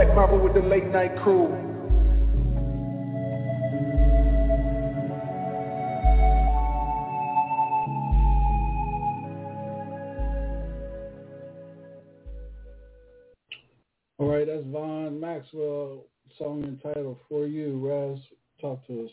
So 0.10 0.14
I'm 0.14 0.18
back, 0.18 0.30
Marvel, 0.30 0.40
with 0.40 0.54
the 0.54 0.68
late 0.68 0.88
night 0.88 1.16
crew. 1.22 1.48
All 14.18 14.28
right, 14.28 14.46
that's 14.48 14.66
Vaughn 14.68 15.20
Maxwell, 15.20 16.06
song 16.38 16.64
entitled 16.64 17.18
For 17.28 17.46
You. 17.46 17.80
Raz, 17.80 18.20
talk 18.62 18.86
to 18.88 19.06
us. 19.06 19.12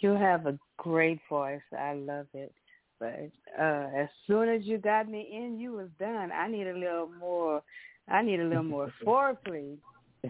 You 0.00 0.10
have 0.10 0.46
a 0.46 0.58
great 0.76 1.20
voice. 1.28 1.60
I 1.76 1.94
love 1.94 2.26
it. 2.34 2.52
But 2.98 3.30
uh, 3.58 3.88
as 3.96 4.08
soon 4.26 4.48
as 4.48 4.62
you 4.64 4.78
got 4.78 5.08
me 5.08 5.28
in, 5.32 5.58
you 5.58 5.72
was 5.72 5.88
done. 5.98 6.30
I 6.32 6.48
need 6.48 6.66
a 6.66 6.76
little 6.76 7.08
more. 7.18 7.62
I 8.10 8.22
need 8.22 8.40
a 8.40 8.44
little 8.44 8.62
more 8.64 8.92
foreplay. 9.06 9.76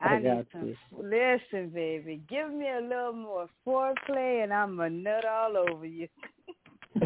I, 0.00 0.04
I 0.04 0.18
need 0.18 0.24
got 0.24 0.46
some. 0.52 0.66
you. 0.68 0.76
Listen, 0.98 1.70
baby, 1.70 2.20
give 2.28 2.50
me 2.52 2.66
a 2.68 2.80
little 2.80 3.12
more 3.12 3.48
foreplay, 3.66 4.42
and 4.42 4.52
I'm 4.52 4.78
a 4.80 4.90
nut 4.90 5.24
all 5.24 5.56
over 5.56 5.86
you. 5.86 6.08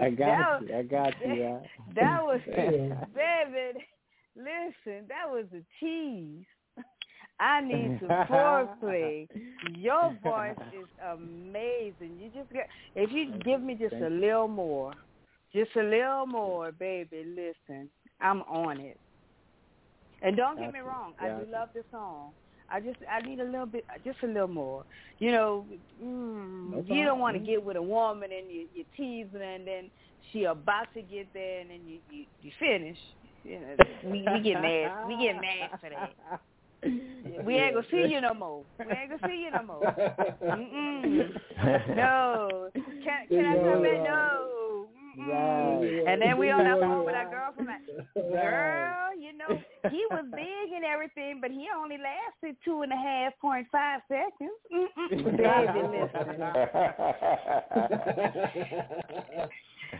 I 0.00 0.10
got 0.16 0.60
was- 0.62 0.68
you. 0.68 0.76
I 0.76 0.82
got 0.82 1.12
you. 1.24 1.34
Yeah. 1.34 1.58
That 1.94 2.22
was, 2.22 2.40
baby. 2.46 3.84
Listen, 4.34 5.06
that 5.08 5.28
was 5.28 5.44
a 5.52 5.62
tease. 5.78 6.44
I 7.38 7.60
need 7.60 7.98
some 8.00 8.08
foreplay. 8.28 9.28
Your 9.76 10.16
voice 10.22 10.56
is 10.78 10.86
amazing. 11.12 12.18
You 12.20 12.30
just 12.34 12.50
get 12.52 12.68
if 12.94 13.10
you 13.12 13.32
give 13.44 13.60
me 13.60 13.74
just 13.74 13.94
a 13.94 14.08
little 14.08 14.48
more, 14.48 14.92
just 15.54 15.70
a 15.76 15.82
little 15.82 16.26
more, 16.26 16.72
baby. 16.72 17.24
Listen, 17.24 17.88
I'm 18.20 18.42
on 18.42 18.80
it. 18.80 18.98
And 20.22 20.36
don't 20.36 20.58
get 20.58 20.72
me 20.72 20.78
Gotcha, 20.78 20.88
wrong, 20.88 21.14
I 21.20 21.28
do 21.28 21.50
love 21.50 21.68
the 21.74 21.82
song. 21.90 22.32
I 22.70 22.80
just 22.80 22.98
I 23.10 23.20
need 23.20 23.40
a 23.40 23.44
little 23.44 23.66
bit, 23.66 23.84
just 24.04 24.18
a 24.22 24.26
little 24.26 24.48
more. 24.48 24.84
You 25.18 25.32
know, 25.32 25.66
mm, 26.02 26.70
No 26.70 26.94
you 26.94 27.04
don't 27.04 27.18
want 27.20 27.36
to 27.36 27.42
get 27.42 27.62
with 27.62 27.76
a 27.76 27.82
woman 27.82 28.30
and 28.32 28.50
you 28.50 28.66
you 28.72 28.84
teasing 28.96 29.40
her 29.40 29.42
and 29.42 29.66
then 29.66 29.90
she 30.30 30.44
about 30.44 30.86
to 30.94 31.02
get 31.02 31.28
there 31.34 31.60
and 31.60 31.70
then 31.70 31.80
you 31.86 32.00
you, 32.08 32.24
you 32.40 32.52
finish. 32.58 32.98
You 33.42 33.60
know, 33.60 33.76
we, 34.04 34.24
we 34.32 34.40
get 34.42 34.62
mad. 34.62 35.06
We 35.08 35.16
get 35.18 35.34
mad 35.34 35.80
for 35.80 35.90
that. 35.90 36.40
We 37.44 37.54
ain't 37.54 37.74
gonna 37.74 37.86
see 37.90 38.08
you 38.12 38.20
no 38.20 38.34
more. 38.34 38.64
We 38.78 38.92
ain't 38.92 39.10
gonna 39.10 39.32
see 39.32 39.44
you 39.44 39.50
no 39.52 39.62
more. 39.62 39.82
Mm-mm. 40.42 41.30
No. 41.96 42.70
Can 42.74 43.28
can 43.28 43.44
I 43.44 43.54
come 43.54 43.84
in? 43.84 44.02
No. 44.02 44.81
Right. 45.18 46.04
And 46.08 46.22
then 46.22 46.38
we 46.38 46.50
on 46.50 46.64
that 46.64 46.80
phone 46.80 47.04
with 47.04 47.14
our 47.14 47.28
girlfriend. 47.30 47.68
Like, 47.68 48.14
Girl, 48.14 49.16
you 49.18 49.36
know 49.36 49.48
he 49.90 50.04
was 50.10 50.24
big 50.32 50.72
and 50.74 50.84
everything, 50.84 51.38
but 51.40 51.50
he 51.50 51.66
only 51.76 51.96
lasted 51.98 52.56
two 52.64 52.82
and 52.82 52.92
a 52.92 52.96
half 52.96 53.32
point 53.40 53.66
five 53.70 54.00
seconds. 54.08 54.52
Baby, 55.10 55.82
listen. 55.92 56.40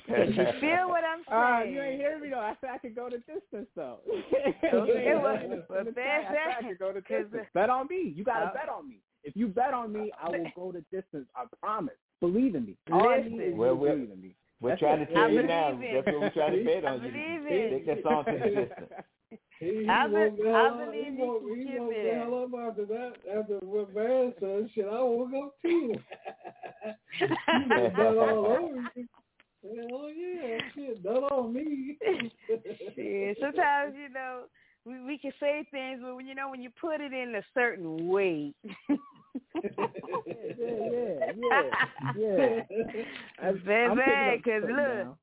Did 0.08 0.36
you 0.36 0.46
feel 0.60 0.88
what 0.88 1.02
I'm 1.04 1.22
saying? 1.28 1.74
you 1.74 1.80
ain't 1.82 2.00
hearing 2.00 2.20
me 2.22 2.30
though. 2.30 2.38
I 2.40 2.54
said 2.60 2.70
I 2.74 2.78
could 2.78 2.94
go 2.94 3.08
the 3.10 3.18
distance 3.18 3.68
though. 3.76 3.98
Okay, 4.08 5.14
well, 5.14 5.22
well, 5.22 5.36
I 5.36 5.84
said 5.84 5.94
bet 5.94 6.04
I 6.58 6.62
could 6.68 6.78
go 6.78 6.92
the 6.92 7.00
distance. 7.00 7.46
Bet 7.54 7.70
on 7.70 7.86
me. 7.88 8.12
You 8.14 8.24
gotta 8.24 8.46
Uh, 8.46 8.52
bet 8.54 8.68
on 8.68 8.88
me. 8.88 9.00
If 9.24 9.36
you 9.36 9.46
bet 9.48 9.72
on 9.72 9.92
me, 9.92 10.10
I 10.20 10.28
will 10.30 10.46
go 10.56 10.72
the 10.72 10.80
distance. 10.94 11.26
I 11.36 11.44
promise. 11.60 11.94
Believe 12.20 12.54
in 12.54 12.66
me. 12.66 12.76
All 12.90 13.08
I 13.08 13.18
need 13.18 13.26
is 13.26 13.32
Listen. 13.32 13.46
you 13.50 13.56
Well, 13.56 13.76
believe 13.76 14.10
in 14.10 14.20
me. 14.20 14.34
We're 14.62 14.70
That's 14.70 14.80
trying 14.80 15.00
it. 15.00 15.06
to 15.06 15.12
tell 15.12 15.24
I 15.24 15.28
you 15.28 15.42
now. 15.42 15.78
it. 15.82 16.04
That's 16.04 16.06
what 16.14 16.20
we're 16.22 16.30
trying 16.30 16.58
to 16.58 16.64
bet 16.64 16.84
I 16.86 16.88
on 16.94 17.02
you. 17.02 17.10
believe 17.10 17.42
Take 17.48 17.86
it. 17.86 17.86
that 17.86 18.02
song 18.04 18.24
to 18.24 18.32
the 18.32 18.38
distance. 18.62 18.92
He, 19.58 19.66
he 19.66 19.88
I 19.88 20.06
be- 20.06 20.12
the 20.12 20.48
I 20.48 20.62
hell 20.62 20.74
up. 20.74 20.86
believe 20.86 21.04
he 21.04 21.10
you 21.10 21.26
woke, 21.26 21.42
can 21.42 21.56
he 21.58 21.64
give 21.64 21.80
woke 21.82 21.90
me 21.90 22.02
the 22.02 22.14
hell 22.14 22.34
up 22.44 22.70
after 22.70 22.86
that. 22.86 23.12
After 23.36 23.54
what 23.66 23.90
Van 23.92 24.32
said, 24.38 24.70
shit, 24.74 24.86
I 24.86 25.02
woke 25.02 25.30
up 25.44 25.54
too. 25.62 25.94
you 27.18 27.28
been 27.68 27.92
done 27.96 28.18
all 28.18 28.46
over 28.46 28.76
you. 28.94 29.08
Hell 29.64 30.10
yeah, 30.10 30.58
shit, 30.74 31.02
done 31.02 31.24
on 31.24 31.52
me. 31.54 31.96
yeah, 32.96 33.32
sometimes 33.40 33.94
you 33.96 34.08
know 34.12 34.42
we 34.84 35.02
we 35.04 35.18
can 35.18 35.32
say 35.40 35.64
things, 35.70 36.00
but 36.02 36.14
when 36.16 36.26
you 36.26 36.34
know 36.34 36.50
when 36.50 36.62
you 36.62 36.70
put 36.80 37.00
it 37.00 37.12
in 37.12 37.34
a 37.36 37.42
certain 37.54 38.08
way. 38.08 38.52
Yeah, 39.62 40.78
yeah, 40.90 41.20
yeah, 41.36 41.70
yeah. 42.14 42.62
I- 43.38 43.48
I'm 43.86 43.96
Baby, 43.96 44.42
cause 44.44 44.62
look, 44.66 44.76
down. 44.76 45.16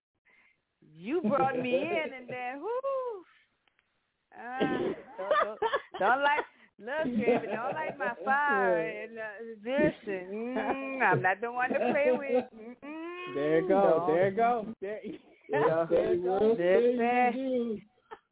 you 0.97 1.21
brought 1.27 1.57
me 1.57 1.81
in, 1.81 2.13
and 2.13 2.29
then 2.29 2.59
whoo, 2.61 3.23
uh, 4.37 4.79
don't, 5.17 5.41
don't, 5.41 5.59
don't 5.99 6.21
like 6.23 6.45
Look, 6.79 7.11
baby, 7.17 7.47
don't 7.51 7.73
light 7.73 7.97
my 7.97 8.13
fire. 8.23 9.03
And, 9.03 9.17
uh, 9.17 9.23
listen, 9.63 10.31
mm, 10.31 11.01
I'm 11.03 11.21
not 11.21 11.41
the 11.41 11.51
one 11.51 11.73
to 11.73 11.79
play 11.81 12.11
with. 12.11 12.45
Mm-mm, 12.55 13.35
There 13.35 13.59
you 13.61 13.67
go. 13.67 14.03
don't. 14.07 14.07
There 14.07 14.29
you 14.29 14.35
go. 14.35 14.65
There, 14.81 14.99
Yeah, 15.49 15.85
there 15.89 16.13
you 16.13 16.23
go. 16.23 16.39
First 16.39 16.57
thing 16.97 16.99
Listen. 16.99 17.33
you 17.33 17.33
do, 17.33 17.81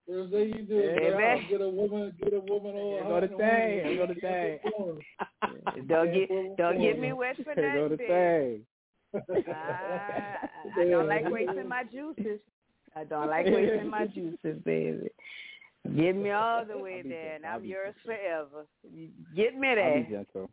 first 0.08 0.32
thing 0.32 0.48
you 0.50 0.62
do 0.64 0.80
is 0.80 0.90
Yeah, 0.96 1.10
get, 1.10 1.18
man. 1.18 1.38
out, 1.38 1.50
get 1.50 1.62
a 1.62 1.70
woman, 1.70 2.14
get 2.20 2.34
a 2.34 2.40
woman 2.40 2.76
on. 2.76 3.10
There 3.10 3.22
go 3.22 3.22
the 3.22 3.28
thing. 3.28 3.38
There 3.84 3.96
go 3.98 4.08
the 4.08 4.20
thing. 4.20 4.60
Don't 5.88 6.14
get 6.14 6.58
don't 6.58 6.80
get 6.80 7.00
me 7.00 7.14
wet 7.14 7.36
for 7.44 7.54
There 7.56 7.74
go 7.74 7.90
the 7.90 7.98
nothing. 7.98 8.08
thing. 8.08 8.66
I, 9.54 10.38
I 10.80 10.84
don't 10.86 11.08
like 11.08 11.30
wasting 11.30 11.68
my 11.70 11.84
juices. 11.84 12.40
I 12.96 13.04
don't 13.04 13.28
like 13.36 13.46
wasting 13.46 13.90
my 13.90 14.08
juices, 14.08 14.62
baby. 14.66 15.10
Get 15.96 16.16
me 16.16 16.32
all 16.32 16.66
the 16.66 16.78
way 16.78 17.02
there, 17.02 17.36
and. 17.36 17.46
I'll 17.46 17.58
I'm 17.60 17.66
yours 17.66 17.96
forever. 18.06 18.66
Get 19.36 19.58
me 19.58 19.68
I'll 19.70 19.76
be 19.76 19.82
there. 19.82 20.04
gentle. 20.10 20.50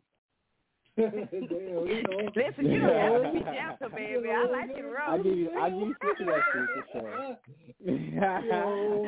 Damn, 0.97 1.11
you 1.11 2.03
know. 2.07 2.29
Listen, 2.35 2.65
you 2.71 2.79
don't 2.79 2.95
have 2.95 3.23
to 3.23 3.31
be 3.33 3.39
gentle, 3.53 3.89
baby. 3.95 4.29
I 4.31 4.45
like 4.45 4.69
it 4.77 4.81
rough. 4.81 5.09
I'll 5.09 5.21
give 5.23 5.37
you. 5.37 5.49
I'll 5.59 5.69
give 5.69 5.79
you 5.89 5.95
shit 6.01 6.17
for 6.17 6.85
sure. 6.93 7.37
Yeah. 7.85 8.41
Yo, 8.41 9.03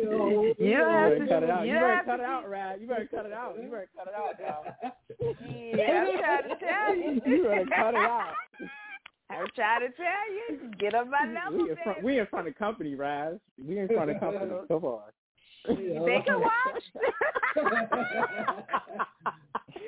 You 0.00 0.54
You 0.58 0.78
don't 0.78 0.90
have 0.90 1.12
better 1.12 1.18
to. 1.18 1.26
cut 1.28 1.42
it 1.42 1.50
out. 1.50 1.66
You 1.66 1.72
You 1.74 1.78
better 1.80 2.02
cut 2.06 2.20
it 2.20 2.24
out, 2.26 2.48
Rad. 2.48 2.80
You 2.80 2.86
better 2.88 3.08
cut 3.14 3.26
it 3.26 3.32
out. 3.32 3.56
You 3.62 3.68
better 3.68 3.88
cut 3.96 4.08
it 4.08 4.14
out, 4.14 4.38
dog. 4.38 4.64
Yeah, 5.76 6.04
I'm 6.06 6.18
trying 6.18 6.48
to 6.48 6.56
tell 6.64 6.96
you. 6.96 7.20
You 7.26 7.42
better 7.44 7.66
cut 7.76 7.94
it 7.94 7.96
out. 7.96 8.34
I'm 9.30 9.46
trying 9.54 9.80
to 9.80 9.88
tell 9.96 10.26
you. 10.32 10.70
Get 10.78 10.94
up 10.94 11.08
my 11.08 11.24
number, 11.30 11.62
We 11.64 11.70
in 11.70 11.76
front. 11.84 12.02
We 12.02 12.18
in 12.20 12.26
front 12.26 12.48
of 12.48 12.54
company, 12.58 12.94
Raz. 12.94 13.34
We 13.62 13.78
in 13.78 13.88
front 13.88 14.10
of 14.10 14.20
company. 14.20 14.50
Come 14.68 14.84
on. 14.84 15.02
They 15.68 16.22
can 16.26 16.40
watch. 16.40 16.82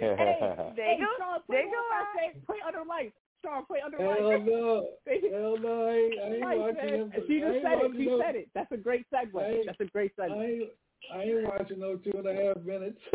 Hey, 0.00 0.72
They 0.76 0.96
go. 1.00 1.06
Sean, 1.18 1.40
They 1.48 1.64
go 1.64 1.80
out. 1.94 2.06
say. 2.16 2.38
Play 2.46 2.56
under 2.66 2.84
lights. 2.88 3.14
Sean, 3.44 3.64
play 3.66 3.80
under 3.84 3.98
Hell 3.98 4.40
no. 4.40 4.88
Hell 5.06 5.56
no. 5.60 5.86
I 5.86 5.94
ain't, 5.94 6.14
I 6.20 6.26
ain't 6.32 6.40
Lights, 6.40 6.60
watching 6.60 6.90
man. 6.90 7.10
them. 7.10 7.12
She 7.28 7.40
just 7.40 7.58
said 7.62 7.78
it. 7.84 7.90
She 7.96 8.06
no, 8.06 8.20
said 8.24 8.34
it. 8.36 8.48
That's 8.54 8.72
a 8.72 8.76
great 8.76 9.06
I 9.12 9.24
segue. 9.24 9.42
ain't- 9.50 9.66
That's 9.66 9.80
a 9.80 9.84
great 9.84 10.12
I 10.18 10.22
segue. 10.22 10.44
ain't, 10.44 10.70
I 11.14 11.22
ain't 11.22 11.44
watching 11.44 11.78
no 11.80 11.96
two 11.96 12.12
and 12.16 12.26
a 12.26 12.34
half 12.34 12.56
minutes. 12.64 12.98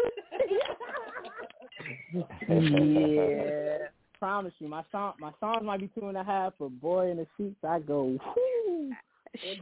Yeah. 2.48 3.78
Promise 4.20 4.54
you, 4.60 4.68
my 4.68 4.84
song, 4.92 5.14
my 5.20 5.32
songs 5.40 5.64
might 5.64 5.80
be 5.80 5.88
two 5.98 6.08
and 6.10 6.18
a 6.18 6.24
half, 6.24 6.54
but 6.60 6.70
boy 6.82 7.10
in 7.10 7.18
the 7.18 7.28
sheets, 7.38 7.56
I 7.64 7.80
go. 7.80 8.18
Whoo, 8.36 8.92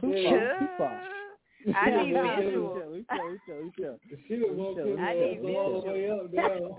far, 0.00 0.58
too 0.58 0.66
far. 0.76 1.00
I 1.76 1.90
need 1.90 2.14
visual. 2.44 2.74
We 2.92 3.04
chill, 3.10 3.30
we 3.30 3.38
chill, 3.46 3.62
we 3.64 3.72
chill. 3.76 3.98
She 4.28 4.34
was 4.36 4.50
walking 4.54 4.98
I 4.98 5.14
need 5.14 5.38
ass 5.38 5.56
all 5.56 5.82
the 5.84 5.90
way 5.92 6.10
up 6.10 6.34
down. 6.34 6.70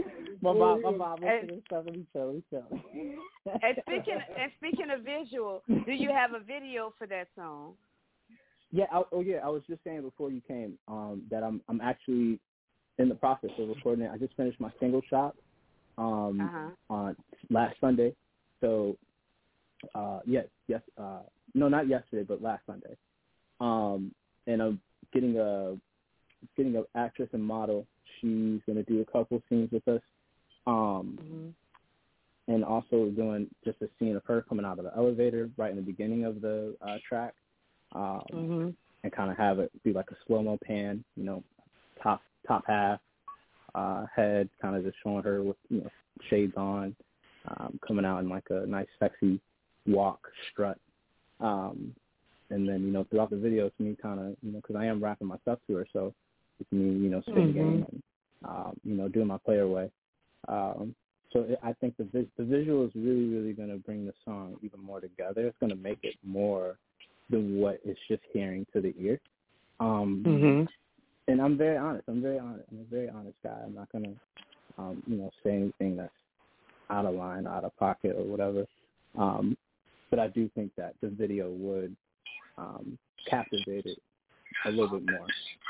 My 0.41 0.53
mom, 0.53 0.81
my 0.81 0.89
was- 0.89 0.97
mom, 0.97 1.23
And- 1.23 1.41
listen 1.49 1.49
to 1.49 1.57
this 1.57 1.63
stuff. 1.67 1.85
We 1.85 2.05
chill, 2.13 2.31
we 2.31 2.43
chill. 2.49 2.65
And 3.61 3.77
speaking 3.81 4.19
and 4.39 4.51
speaking 4.57 4.87
of 4.91 5.01
visual, 5.03 5.63
do 5.67 5.91
you 5.91 6.09
have 6.11 6.33
a 6.33 6.39
video 6.43 6.93
for 6.97 7.07
that 7.07 7.27
song? 7.35 7.73
Yeah. 8.71 8.85
I, 8.91 9.01
oh, 9.11 9.21
yeah. 9.21 9.37
I 9.43 9.49
was 9.49 9.63
just 9.67 9.83
saying 9.83 10.01
before 10.03 10.31
you 10.31 10.41
came 10.47 10.77
um, 10.87 11.23
that 11.31 11.43
I'm 11.43 11.61
I'm 11.67 11.81
actually 11.81 12.39
in 12.99 13.09
the 13.09 13.15
process 13.15 13.49
of 13.57 13.69
recording 13.69 14.05
it. 14.05 14.11
I 14.13 14.17
just 14.17 14.35
finished 14.35 14.59
my 14.59 14.71
single 14.79 15.01
shot 15.09 15.35
um, 15.97 16.39
Uh-huh. 16.41 16.69
on 16.93 17.15
last 17.49 17.75
Sunday. 17.81 18.13
So, 18.61 18.95
uh, 19.95 20.19
yes, 20.25 20.45
yes. 20.67 20.81
Uh, 20.97 21.19
no, 21.53 21.67
not 21.69 21.87
yesterday, 21.87 22.23
but 22.23 22.41
last 22.41 22.61
Sunday. 22.65 22.95
Um, 23.59 24.13
and 24.49 24.61
I'm 24.61 24.81
getting 25.13 25.37
a 25.37 25.77
getting 26.57 26.75
an 26.75 26.85
actress 26.95 27.29
and 27.33 27.43
model. 27.43 27.85
She's 28.19 28.59
gonna 28.67 28.83
do 28.83 29.01
a 29.01 29.05
couple 29.11 29.41
scenes 29.49 29.71
with 29.71 29.87
us. 29.87 30.01
Um, 30.67 31.17
Mm-hmm. 31.21 32.53
and 32.53 32.65
also 32.65 33.09
doing 33.15 33.47
just 33.63 33.77
a 33.81 33.87
scene 33.99 34.15
of 34.15 34.23
her 34.25 34.41
coming 34.41 34.65
out 34.65 34.79
of 34.79 34.85
the 34.85 34.95
elevator 34.97 35.49
right 35.55 35.69
in 35.69 35.75
the 35.75 35.83
beginning 35.83 36.25
of 36.25 36.41
the 36.41 36.75
uh, 36.81 36.97
track, 37.07 37.33
um, 37.93 38.25
Mm-hmm. 38.33 38.69
and 39.03 39.11
kind 39.13 39.31
of 39.31 39.37
have 39.37 39.59
it 39.59 39.71
be 39.83 39.93
like 39.93 40.09
a 40.11 40.15
slow 40.25 40.41
mo 40.41 40.57
pan, 40.65 41.03
you 41.15 41.23
know, 41.23 41.43
top 42.01 42.21
top 42.47 42.63
half, 42.67 42.99
uh, 43.75 44.05
head, 44.15 44.49
kind 44.61 44.75
of 44.75 44.83
just 44.83 44.97
showing 45.03 45.23
her 45.23 45.43
with 45.43 45.57
you 45.69 45.81
know 45.81 45.89
shades 46.29 46.53
on, 46.57 46.95
um, 47.47 47.79
coming 47.87 48.05
out 48.05 48.19
in 48.19 48.29
like 48.29 48.47
a 48.49 48.65
nice 48.65 48.87
sexy 48.99 49.39
walk 49.87 50.27
strut, 50.51 50.77
um, 51.39 51.93
and 52.51 52.67
then 52.67 52.81
you 52.83 52.91
know 52.91 53.05
throughout 53.09 53.29
the 53.29 53.37
video 53.37 53.67
it's 53.67 53.79
me 53.79 53.95
kind 54.01 54.19
of 54.19 54.35
you 54.41 54.51
know 54.51 54.59
because 54.61 54.75
I 54.75 54.85
am 54.85 55.03
rapping 55.03 55.27
my 55.27 55.37
stuff 55.39 55.59
to 55.67 55.75
her, 55.75 55.87
so 55.93 56.13
it's 56.59 56.71
me 56.71 56.85
you 56.85 57.09
know 57.09 57.21
spitting 57.21 57.49
Mhm. 57.49 57.55
game 57.55 57.85
and 57.91 58.03
um, 58.45 58.79
you 58.83 58.95
know 58.95 59.07
doing 59.09 59.27
my 59.27 59.37
player 59.37 59.67
way. 59.67 59.91
Um, 60.47 60.95
so 61.31 61.41
it, 61.41 61.59
I 61.63 61.73
think 61.73 61.95
the 61.97 62.05
vis- 62.05 62.31
the 62.37 62.43
visual 62.43 62.85
is 62.85 62.91
really 62.95 63.27
really 63.27 63.53
going 63.53 63.69
to 63.69 63.77
bring 63.77 64.05
the 64.05 64.13
song 64.25 64.57
even 64.63 64.81
more 64.81 64.99
together. 65.01 65.47
It's 65.47 65.57
going 65.59 65.71
to 65.71 65.75
make 65.75 65.99
it 66.03 66.15
more 66.23 66.77
than 67.29 67.57
what 67.59 67.79
it's 67.85 67.99
just 68.07 68.23
hearing 68.33 68.65
to 68.73 68.81
the 68.81 68.93
ear. 68.99 69.19
Um, 69.79 70.23
Mm-hmm. 70.25 70.65
and 71.27 71.41
I'm 71.41 71.57
very 71.57 71.77
honest. 71.77 72.05
I'm 72.07 72.21
very 72.21 72.39
honest. 72.39 72.65
I'm 72.71 72.79
a 72.79 72.83
very 72.89 73.09
honest 73.09 73.37
guy. 73.43 73.61
I'm 73.65 73.75
not 73.75 73.91
gonna, 73.91 74.13
um, 74.77 75.03
you 75.07 75.17
know, 75.17 75.31
say 75.43 75.51
anything 75.51 75.95
that's 75.97 76.11
out 76.89 77.05
of 77.05 77.13
line, 77.15 77.45
out 77.45 77.63
of 77.63 77.75
pocket, 77.77 78.15
or 78.17 78.23
whatever. 78.23 78.65
Um, 79.17 79.55
but 80.09 80.19
I 80.19 80.27
do 80.27 80.49
think 80.55 80.71
that 80.77 80.95
the 81.01 81.09
video 81.09 81.51
would 81.51 81.95
um, 82.59 82.97
captivate 83.29 83.85
it 83.85 83.99
a 84.65 84.69
little 84.69 84.99
bit 84.99 85.09
more. 85.09 85.27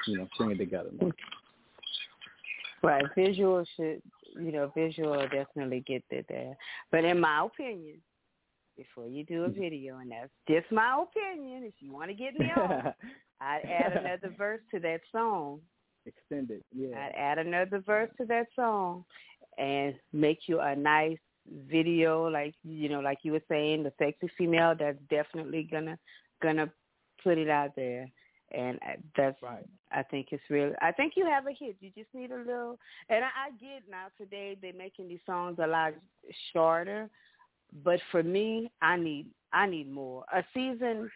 You 0.08 0.20
know, 0.20 0.28
bring 0.38 0.52
it 0.52 0.58
together 0.58 0.90
more. 1.00 1.12
Right, 2.82 3.06
visual 3.16 3.64
should 3.76 4.02
you 4.40 4.52
know 4.52 4.72
visual 4.76 5.22
definitely 5.32 5.84
get 5.86 6.04
it 6.10 6.26
there. 6.30 6.56
But 6.92 7.04
in 7.04 7.20
my 7.20 7.46
opinion, 7.46 7.98
before 8.78 9.08
you 9.08 9.26
do 9.26 9.44
a 9.44 9.50
video, 9.50 9.98
and 9.98 10.12
that's 10.12 10.32
just 10.48 10.72
my 10.72 11.04
opinion, 11.04 11.64
if 11.64 11.74
you 11.80 11.92
want 11.92 12.10
to 12.10 12.14
get 12.14 12.40
me 12.40 12.48
on, 12.58 12.94
I'd 13.42 13.66
add 13.66 13.98
another 13.98 14.34
verse 14.38 14.62
to 14.74 14.80
that 14.80 15.02
song. 15.12 15.60
Extend 16.06 16.52
it. 16.52 16.64
Yeah. 16.74 16.96
I'd 16.98 17.16
add 17.16 17.40
another 17.40 17.84
verse 17.86 18.10
to 18.18 18.26
that 18.28 18.48
song 18.56 19.04
and 19.58 19.96
make 20.14 20.40
you 20.48 20.62
a 20.62 20.76
nice 20.76 21.18
video 21.68 22.28
like 22.28 22.54
you 22.64 22.90
know 22.90 23.00
like 23.00 23.18
you 23.24 23.32
were 23.32 23.42
saying 23.50 23.84
the 23.84 23.92
sexy 23.98 24.30
female 24.38 24.76
that's 24.78 25.00
definitely 25.10 25.68
gonna 25.72 25.98
gonna 26.44 26.70
put 27.24 27.38
it 27.38 27.50
out 27.50 27.76
there 27.76 28.08
and 28.52 28.80
that's 29.16 29.42
Right. 29.42 29.66
I 29.92 30.04
think 30.04 30.28
it's 30.32 30.44
real. 30.50 30.74
I 30.82 30.92
think 30.92 31.14
you 31.16 31.26
have 31.26 31.48
a 31.48 31.52
hit. 31.52 31.76
You 31.80 31.92
just 31.96 32.14
need 32.14 32.32
a 32.32 32.38
little. 32.38 32.78
And 33.10 33.24
I, 33.24 33.28
I 33.28 33.50
get 33.60 33.84
now 33.90 34.08
today 34.18 34.58
they're 34.62 34.74
making 34.74 35.08
these 35.08 35.20
songs 35.26 35.58
a 35.62 35.68
lot 35.68 35.94
shorter, 36.54 37.10
but 37.84 38.00
for 38.12 38.24
me, 38.24 38.72
I 38.82 38.98
need 38.98 39.28
I 39.52 39.66
need 39.66 39.92
more. 39.92 40.26
A 40.34 40.44
season, 40.54 41.10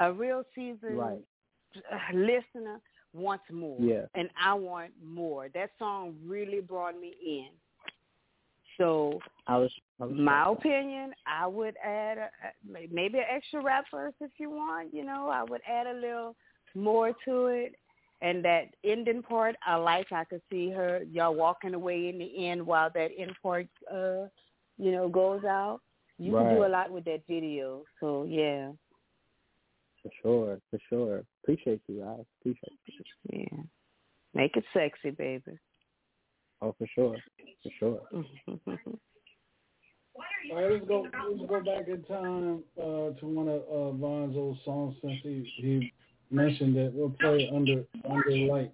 a 0.00 0.12
real 0.12 0.44
season 0.54 0.96
Right. 0.96 1.24
listener 2.12 2.80
wants 3.12 3.44
more. 3.52 3.78
Yeah. 3.80 4.06
And 4.14 4.28
I 4.42 4.54
want 4.54 4.92
more. 5.04 5.48
That 5.54 5.70
song 5.78 6.14
really 6.26 6.60
brought 6.60 6.98
me 6.98 7.14
in. 7.24 7.48
So 8.78 9.20
I 9.46 9.58
was. 9.58 9.72
My 10.10 10.50
opinion, 10.50 11.12
I 11.26 11.46
would 11.46 11.76
add 11.84 12.18
a, 12.18 12.28
maybe 12.66 13.18
an 13.18 13.24
extra 13.30 13.62
rap 13.62 13.84
verse 13.90 14.14
if 14.20 14.30
you 14.38 14.50
want. 14.50 14.92
You 14.92 15.04
know, 15.04 15.28
I 15.28 15.42
would 15.44 15.60
add 15.68 15.86
a 15.86 15.94
little 15.94 16.36
more 16.74 17.12
to 17.26 17.46
it. 17.46 17.74
And 18.20 18.44
that 18.44 18.66
ending 18.84 19.22
part, 19.22 19.56
I 19.66 19.74
like. 19.76 20.12
I 20.12 20.24
could 20.24 20.42
see 20.50 20.70
her 20.70 21.02
y'all 21.10 21.34
walking 21.34 21.74
away 21.74 22.08
in 22.08 22.18
the 22.18 22.46
end 22.46 22.64
while 22.64 22.88
that 22.94 23.10
end 23.18 23.32
part, 23.42 23.66
uh, 23.92 24.28
you 24.78 24.92
know, 24.92 25.08
goes 25.08 25.44
out. 25.44 25.80
You 26.18 26.32
can 26.32 26.54
do 26.54 26.64
a 26.64 26.68
lot 26.68 26.92
with 26.92 27.04
that 27.06 27.22
video. 27.28 27.82
So 27.98 28.24
yeah, 28.24 28.70
For 30.02 30.10
sure. 30.22 30.58
For 30.70 30.78
sure. 30.88 31.24
Appreciate 31.42 31.80
you. 31.88 32.04
I 32.04 32.22
appreciate 32.40 32.78
you. 32.86 33.48
yeah. 33.50 33.62
Make 34.34 34.56
it 34.56 34.64
sexy, 34.72 35.10
baby. 35.10 35.58
Oh, 36.60 36.74
for 36.78 36.86
sure. 36.94 37.16
For 37.62 37.70
sure. 37.78 38.00
All 40.14 40.62
right, 40.62 40.72
let's 40.72 40.86
go. 40.86 41.06
Let's 41.30 41.48
go 41.48 41.60
back 41.60 41.88
in 41.88 42.02
time 42.04 42.62
uh, 42.78 43.18
to 43.18 43.26
one 43.26 43.48
of 43.48 43.62
uh, 43.62 43.92
Vaughn's 43.92 44.36
old 44.36 44.58
songs 44.64 44.96
since 45.00 45.18
he, 45.22 45.50
he 45.56 45.92
mentioned 46.30 46.76
that 46.76 46.92
we'll 46.94 47.10
play 47.10 47.50
under 47.54 47.84
under 48.08 48.30
lights. 48.30 48.72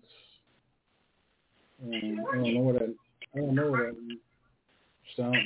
Um, 1.82 1.92
I 2.32 2.36
don't 2.36 2.54
know 2.54 2.60
what 2.60 2.78
that. 2.80 2.94
I 3.34 3.38
don't 3.38 3.54
know 3.54 3.70
where 3.70 3.92
that 3.92 4.18
sound 5.16 5.36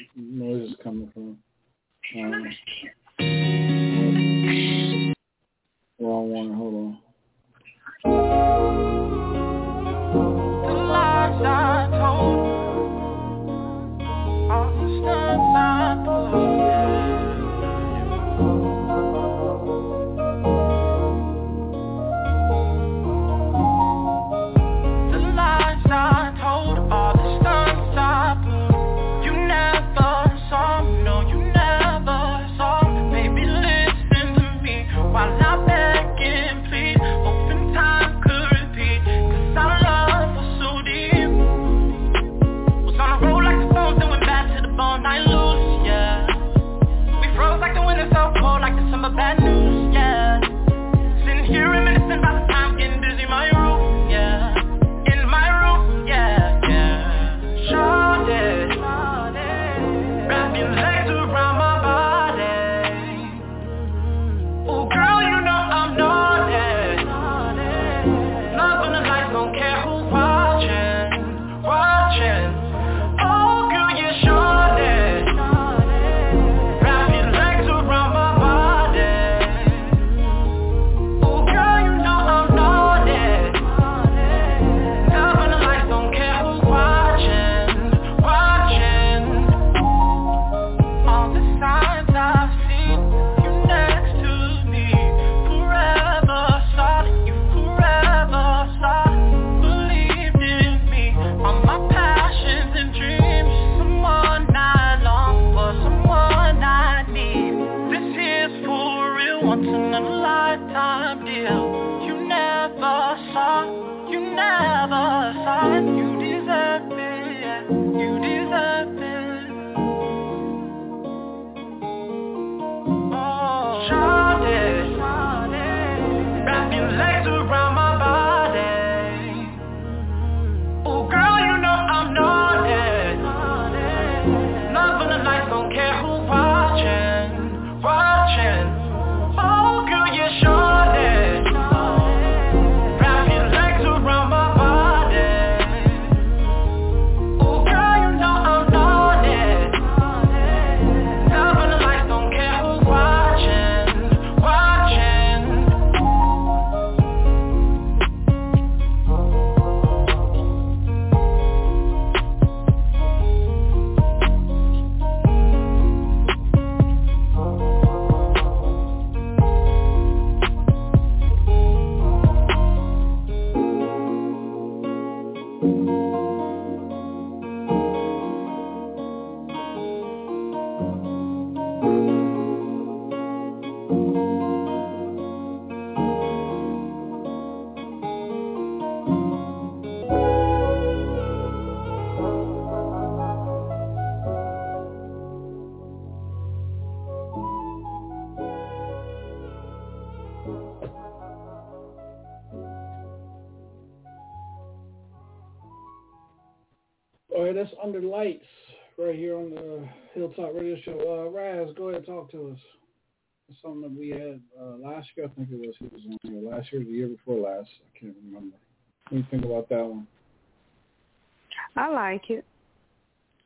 I 221.77 221.89
like 221.91 222.31
it. 222.31 222.45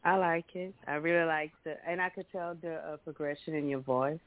I 0.05 0.17
like 0.17 0.55
it. 0.55 0.75
I 0.87 0.95
really 0.95 1.27
like 1.27 1.53
the, 1.65 1.75
and 1.89 2.01
I 2.01 2.09
could 2.11 2.27
tell 2.31 2.55
the 2.61 2.75
uh, 2.75 2.97
progression 2.99 3.55
in 3.55 3.69
your 3.69 3.81
voice. 3.81 4.19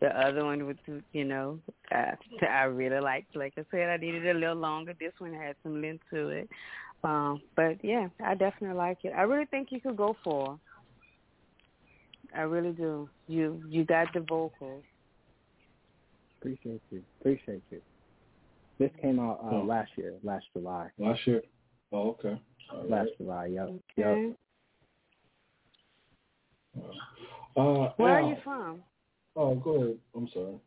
The 0.00 0.08
other 0.18 0.44
one 0.44 0.66
with, 0.66 0.78
the- 0.86 1.02
you 1.12 1.24
know, 1.24 1.58
uh, 1.94 2.12
I 2.48 2.64
really 2.64 2.98
liked. 3.00 3.36
Like 3.36 3.52
I 3.58 3.64
said, 3.70 3.88
I 3.88 3.96
needed 3.98 4.26
a 4.26 4.34
little 4.38 4.56
longer. 4.56 4.94
This 4.98 5.12
one 5.18 5.32
had 5.34 5.54
some 5.62 5.80
length 5.80 6.02
to 6.12 6.28
it. 6.30 6.48
Um, 7.04 7.40
but 7.56 7.82
yeah, 7.84 8.08
I 8.24 8.34
definitely 8.34 8.76
like 8.76 8.98
it. 9.04 9.12
I 9.16 9.22
really 9.22 9.46
think 9.46 9.68
you 9.70 9.80
could 9.80 9.96
go 9.96 10.16
for. 10.24 10.58
I 12.34 12.42
really 12.42 12.72
do. 12.72 13.08
You 13.28 13.62
you 13.68 13.84
got 13.84 14.08
the 14.14 14.20
vocals. 14.20 14.82
Appreciate 16.40 16.80
you. 16.90 17.02
Appreciate 17.20 17.62
you. 17.70 17.80
This 18.78 18.90
came 19.00 19.20
out 19.20 19.40
uh, 19.44 19.56
Oh. 19.56 19.62
last 19.62 19.90
year, 19.96 20.14
last 20.22 20.46
July. 20.52 20.88
Last 20.98 21.26
year. 21.26 21.42
Oh, 21.92 22.10
okay. 22.10 22.40
All 22.70 22.84
Last 22.88 22.90
right. 22.90 23.18
July, 23.18 23.46
yep. 23.46 23.68
Okay. 23.98 24.32
Yep. 26.76 26.84
Uh, 27.56 27.88
Where 27.96 28.18
Al. 28.18 28.24
are 28.24 28.28
you 28.28 28.36
from? 28.42 28.82
Oh, 29.36 29.54
go 29.54 29.70
ahead. 29.82 29.98
I'm 30.14 30.28
sorry. 30.32 30.60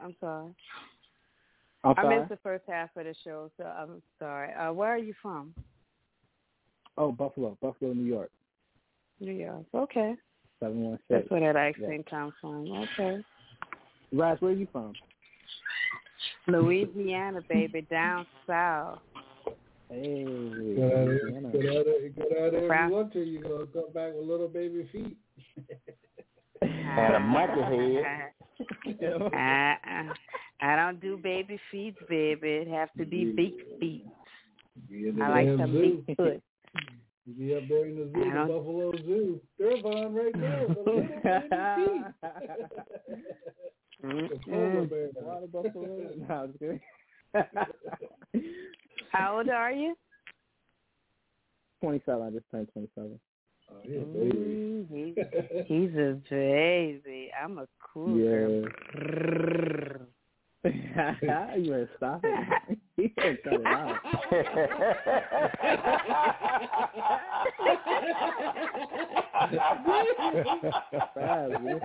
I'm 0.00 0.16
sorry. 0.20 0.54
I'm 1.84 1.94
I 1.96 2.18
missed 2.18 2.28
the 2.28 2.38
first 2.42 2.64
half 2.68 2.90
of 2.96 3.04
the 3.04 3.14
show, 3.24 3.50
so 3.56 3.64
I'm 3.64 4.02
sorry. 4.18 4.52
Uh, 4.54 4.72
where 4.72 4.90
are 4.90 4.98
you 4.98 5.14
from? 5.22 5.54
Oh, 6.98 7.12
Buffalo, 7.12 7.56
Buffalo, 7.62 7.92
New 7.92 8.04
York. 8.04 8.30
New 9.20 9.32
York. 9.32 9.64
Okay. 9.74 10.14
Seven 10.58 10.82
one 10.82 10.98
six. 11.08 11.20
That's 11.22 11.30
where 11.30 11.52
that 11.52 11.58
accent 11.58 12.08
comes 12.08 12.34
from. 12.40 12.70
Okay. 12.70 13.24
Raz, 14.12 14.36
where 14.40 14.52
are 14.52 14.54
you 14.54 14.66
from? 14.70 14.92
Louisiana, 16.46 17.40
baby, 17.48 17.86
down 17.90 18.26
south. 18.46 18.98
Hey. 19.90 20.24
Good 20.24 20.78
at 20.78 21.08
it. 21.08 21.22
Louisiana. 21.24 21.50
Good 21.50 21.66
at 21.66 21.86
it. 21.86 22.14
Good 22.16 22.32
at 22.32 22.54
it. 22.54 22.62
If 22.62 22.68
Proud- 22.68 22.88
you 22.88 22.94
want 22.94 23.12
to, 23.12 23.20
you 23.24 23.40
gonna 23.42 23.66
come 23.66 23.92
back 23.92 24.12
with 24.14 24.26
little 24.26 24.48
baby 24.48 24.88
feet. 24.92 25.16
And 26.62 27.14
a 27.14 27.20
monkey 27.20 27.62
head. 27.62 28.04
I, 29.32 29.76
I, 29.82 30.12
I 30.60 30.76
don't 30.76 31.00
do 31.00 31.16
baby 31.16 31.58
feet, 31.70 31.94
baby. 32.08 32.48
It 32.48 32.68
have 32.68 32.92
to 32.98 33.06
be 33.06 33.32
big 33.32 33.54
feet. 33.78 34.04
Be 34.88 35.08
in 35.08 35.16
the 35.16 35.24
I 35.24 35.28
like 35.30 35.46
damn 35.46 35.58
some 35.58 35.72
zoo. 35.72 36.04
big 36.06 36.16
foot. 36.16 36.42
You 37.26 37.34
be 37.34 37.54
up 37.56 37.62
there 37.68 37.86
in 37.86 37.96
the 37.96 38.04
zoo, 38.12 38.24
the 38.24 38.30
don't- 38.30 38.48
Buffalo 38.48 38.92
Zoo. 39.06 39.40
Durban 39.58 40.12
right 40.14 40.38
there. 40.38 40.66
The 40.68 40.74
little 40.74 41.02
baby 41.02 41.14
feet. 41.22 42.04
The 44.02 44.38
polar 44.44 44.84
Mm-mm. 44.84 44.90
bear. 44.90 45.08
Water 45.22 45.46
buffalo. 45.46 46.10
No, 46.28 46.34
I'm 46.34 46.48
just 46.48 46.58
kidding. 46.58 46.80
How 49.10 49.38
old 49.38 49.48
are 49.48 49.72
you? 49.72 49.94
Twenty-seven. 51.82 52.22
I 52.22 52.30
just 52.30 52.44
turned 52.50 52.68
twenty-seven. 52.72 53.18
Oh, 53.72 53.76
yeah, 53.84 54.00
baby. 54.00 54.36
Mm, 54.36 54.86
he's, 54.90 55.66
he's 55.66 55.94
a 55.96 56.20
baby. 56.28 57.30
I'm 57.42 57.58
a 57.58 57.66
cougar. 57.92 58.72
Yeah. 58.94 59.96
You 60.64 60.72
better 60.92 61.88
stop 61.96 62.20
it. 62.22 62.78
you 62.98 63.08
better 63.16 63.38
cut 63.42 63.54
it 63.54 63.66
out. 63.66 63.96
Fab, 71.14 71.50
you 71.50 71.58
know 71.60 71.76
what 71.76 71.84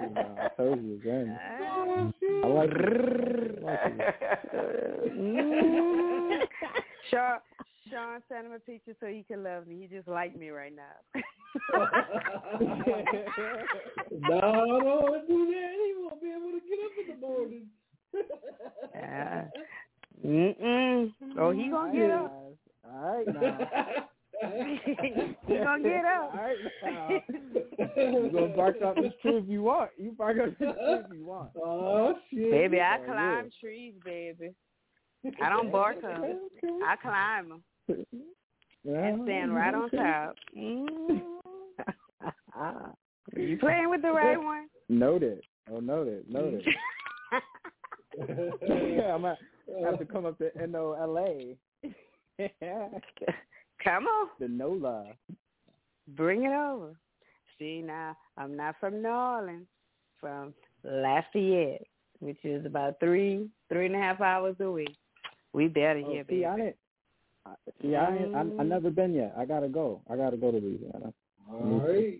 I'm. 0.00 0.16
I 0.40 0.48
told 0.56 0.82
you 0.82 0.94
again. 0.94 1.38
I 1.38 2.46
like 2.46 2.72
it. 2.72 3.62
I 3.62 3.66
like 3.66 3.82
it. 6.40 6.48
Sean, 7.10 7.38
Sean 7.90 8.22
sent 8.30 8.46
him 8.46 8.52
a 8.52 8.58
picture 8.58 8.94
so 9.00 9.06
he 9.06 9.22
can 9.28 9.42
love 9.44 9.66
me. 9.66 9.80
He 9.82 9.86
just 9.94 10.08
like 10.08 10.34
me 10.34 10.48
right 10.48 10.72
now. 10.74 10.96
no, 12.62 12.70
I 14.36 14.40
don't 14.40 14.84
want 14.84 15.28
to 15.28 15.32
do 15.32 15.46
that. 15.46 15.72
He 15.76 15.92
won't 15.98 16.22
be 16.22 16.28
able 16.30 16.52
to 16.52 16.60
get 16.66 16.78
up 16.80 16.92
in 16.98 17.06
the 17.20 17.26
morning. 17.26 17.66
Mm-mm. 20.24 21.12
Oh, 21.38 21.50
he 21.50 21.68
gonna 21.68 21.92
get 21.92 22.10
up. 22.10 22.32
All 22.84 23.16
right 23.16 23.26
now. 23.26 23.58
he 25.46 25.54
gonna 25.56 25.82
get 25.82 26.04
up. 26.04 26.30
All 26.32 26.40
right 26.40 26.56
now. 26.82 27.08
You 27.96 28.30
gonna 28.32 28.56
bark 28.56 28.76
up 28.82 28.96
this 28.96 29.12
tree 29.22 29.36
if 29.38 29.48
you 29.48 29.62
want. 29.62 29.90
You 29.98 30.12
bark 30.12 30.38
up 30.38 30.58
this 30.58 30.58
tree 30.58 30.68
if 30.78 31.06
you 31.12 31.26
want. 31.26 31.50
Oh 31.56 32.14
shit. 32.30 32.50
Baby, 32.50 32.80
I 32.80 32.98
Oh, 32.98 33.04
climb 33.04 33.50
trees, 33.60 33.94
baby. 34.04 34.54
I 35.42 35.48
don't 35.48 35.70
bark 35.72 35.96
up. 36.04 36.24
I 36.86 36.96
climb 37.00 37.48
them 37.48 37.62
and 38.86 39.22
stand 39.24 39.54
right 39.54 39.74
on 39.74 39.90
top. 39.90 40.36
Mm. 40.56 41.20
You 43.36 43.58
playing 43.58 43.90
with 43.90 44.02
the 44.02 44.12
right 44.12 44.36
one? 44.36 44.68
Noted. 44.88 45.42
Oh, 45.70 45.80
noted. 45.80 46.30
Noted. 46.30 46.64
yeah, 48.28 49.14
I'm 49.14 49.22
gonna 49.22 49.36
have 49.84 49.98
to 49.98 50.04
come 50.04 50.26
up 50.26 50.38
to 50.38 50.50
NOLA. 50.66 51.54
Come 53.82 54.06
on, 54.06 54.28
the 54.40 54.48
NOLA. 54.48 55.06
bring 56.16 56.44
it 56.44 56.52
over. 56.52 56.96
See 57.58 57.82
now, 57.82 58.16
I'm 58.36 58.56
not 58.56 58.76
from 58.80 59.02
New 59.02 59.08
Orleans, 59.08 59.66
from 60.20 60.54
Lafayette, 60.82 61.86
which 62.20 62.38
is 62.44 62.66
about 62.66 62.98
three, 63.00 63.48
three 63.68 63.86
and 63.86 63.94
a 63.94 63.98
half 63.98 64.20
hours 64.20 64.56
away. 64.60 64.86
We 65.52 65.68
better 65.68 66.02
Oh, 66.04 66.10
here, 66.10 66.24
see, 66.28 66.34
baby. 66.34 66.46
I 66.46 66.56
didn't. 66.56 66.76
I- 67.46 67.54
See, 67.82 67.94
I 67.94 68.16
ain't, 68.16 68.34
I 68.34 68.40
I 68.40 68.44
mm-hmm. 68.44 68.68
never 68.68 68.90
been 68.90 69.12
yet. 69.14 69.34
I 69.36 69.44
gotta 69.44 69.68
go. 69.68 70.00
I 70.10 70.16
gotta 70.16 70.36
go 70.38 70.50
to 70.50 70.56
Louisiana. 70.58 71.12
All 71.50 71.80
right. 71.86 72.18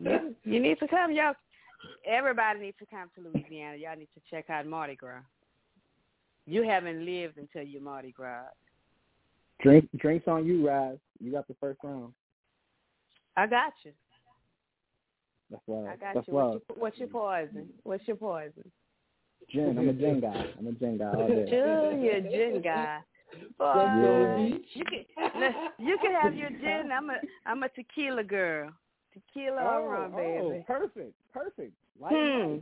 You, 0.00 0.34
you 0.44 0.60
need 0.60 0.78
to 0.80 0.88
come, 0.88 1.12
y'all. 1.12 1.34
Everybody 2.06 2.60
needs 2.60 2.78
to 2.78 2.86
come 2.86 3.10
to 3.14 3.20
Louisiana. 3.20 3.76
Y'all 3.76 3.96
need 3.96 4.08
to 4.14 4.20
check 4.30 4.50
out 4.50 4.66
Mardi 4.66 4.96
Gras. 4.96 5.22
You 6.46 6.62
haven't 6.62 7.04
lived 7.04 7.36
until 7.38 7.62
you 7.62 7.80
Mardi 7.80 8.12
Gras. 8.12 8.46
Drink 9.60 9.88
drinks 9.98 10.28
on 10.28 10.46
you, 10.46 10.66
Raz. 10.66 10.98
You 11.20 11.32
got 11.32 11.48
the 11.48 11.54
first 11.60 11.80
round. 11.82 12.12
I 13.36 13.46
got 13.46 13.72
you. 13.84 13.92
That's 15.50 15.62
love. 15.66 15.86
I 15.86 15.96
got 15.96 16.14
That's 16.14 16.28
you. 16.28 16.34
What's 16.34 16.64
your, 16.68 16.78
what's 16.78 16.98
your 16.98 17.08
poison? 17.08 17.68
What's 17.82 18.06
your 18.06 18.16
poison? 18.16 18.70
Gin. 19.50 19.78
I'm 19.78 19.88
a 19.88 19.92
gin 19.92 20.20
guy. 20.20 20.46
I'm 20.58 20.66
a 20.66 20.72
gin 20.72 20.98
guy 20.98 21.06
all 21.06 21.28
day. 21.28 21.46
Sure, 21.48 21.96
you're 21.96 22.16
a 22.16 22.22
gin 22.22 22.62
guy. 22.62 22.98
Yeah. 23.60 24.46
you 24.46 24.84
can 24.84 25.54
you 25.78 25.98
can 26.02 26.14
have 26.20 26.34
your 26.34 26.50
gin. 26.50 26.90
I'm 26.92 27.10
a 27.10 27.16
I'm 27.46 27.62
a 27.62 27.68
tequila 27.68 28.24
girl. 28.24 28.70
Tequila 29.12 29.62
Oh, 29.62 29.82
or 29.82 29.88
rum, 29.90 30.12
oh, 30.14 30.50
baby. 30.50 30.64
perfect, 30.66 31.14
perfect. 31.32 31.72
Like 32.00 32.12
Hmm. 32.12 32.56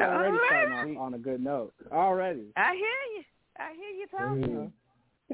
Already 0.00 0.36
starting 0.46 0.72
right. 0.74 0.96
off 0.96 1.02
on 1.02 1.14
a 1.14 1.18
good 1.18 1.40
note. 1.42 1.72
Already. 1.92 2.52
I 2.56 2.74
hear 2.74 3.00
you. 3.16 3.22
I 3.58 3.72
hear 3.74 3.90
you 3.90 4.06
talking. 4.08 4.72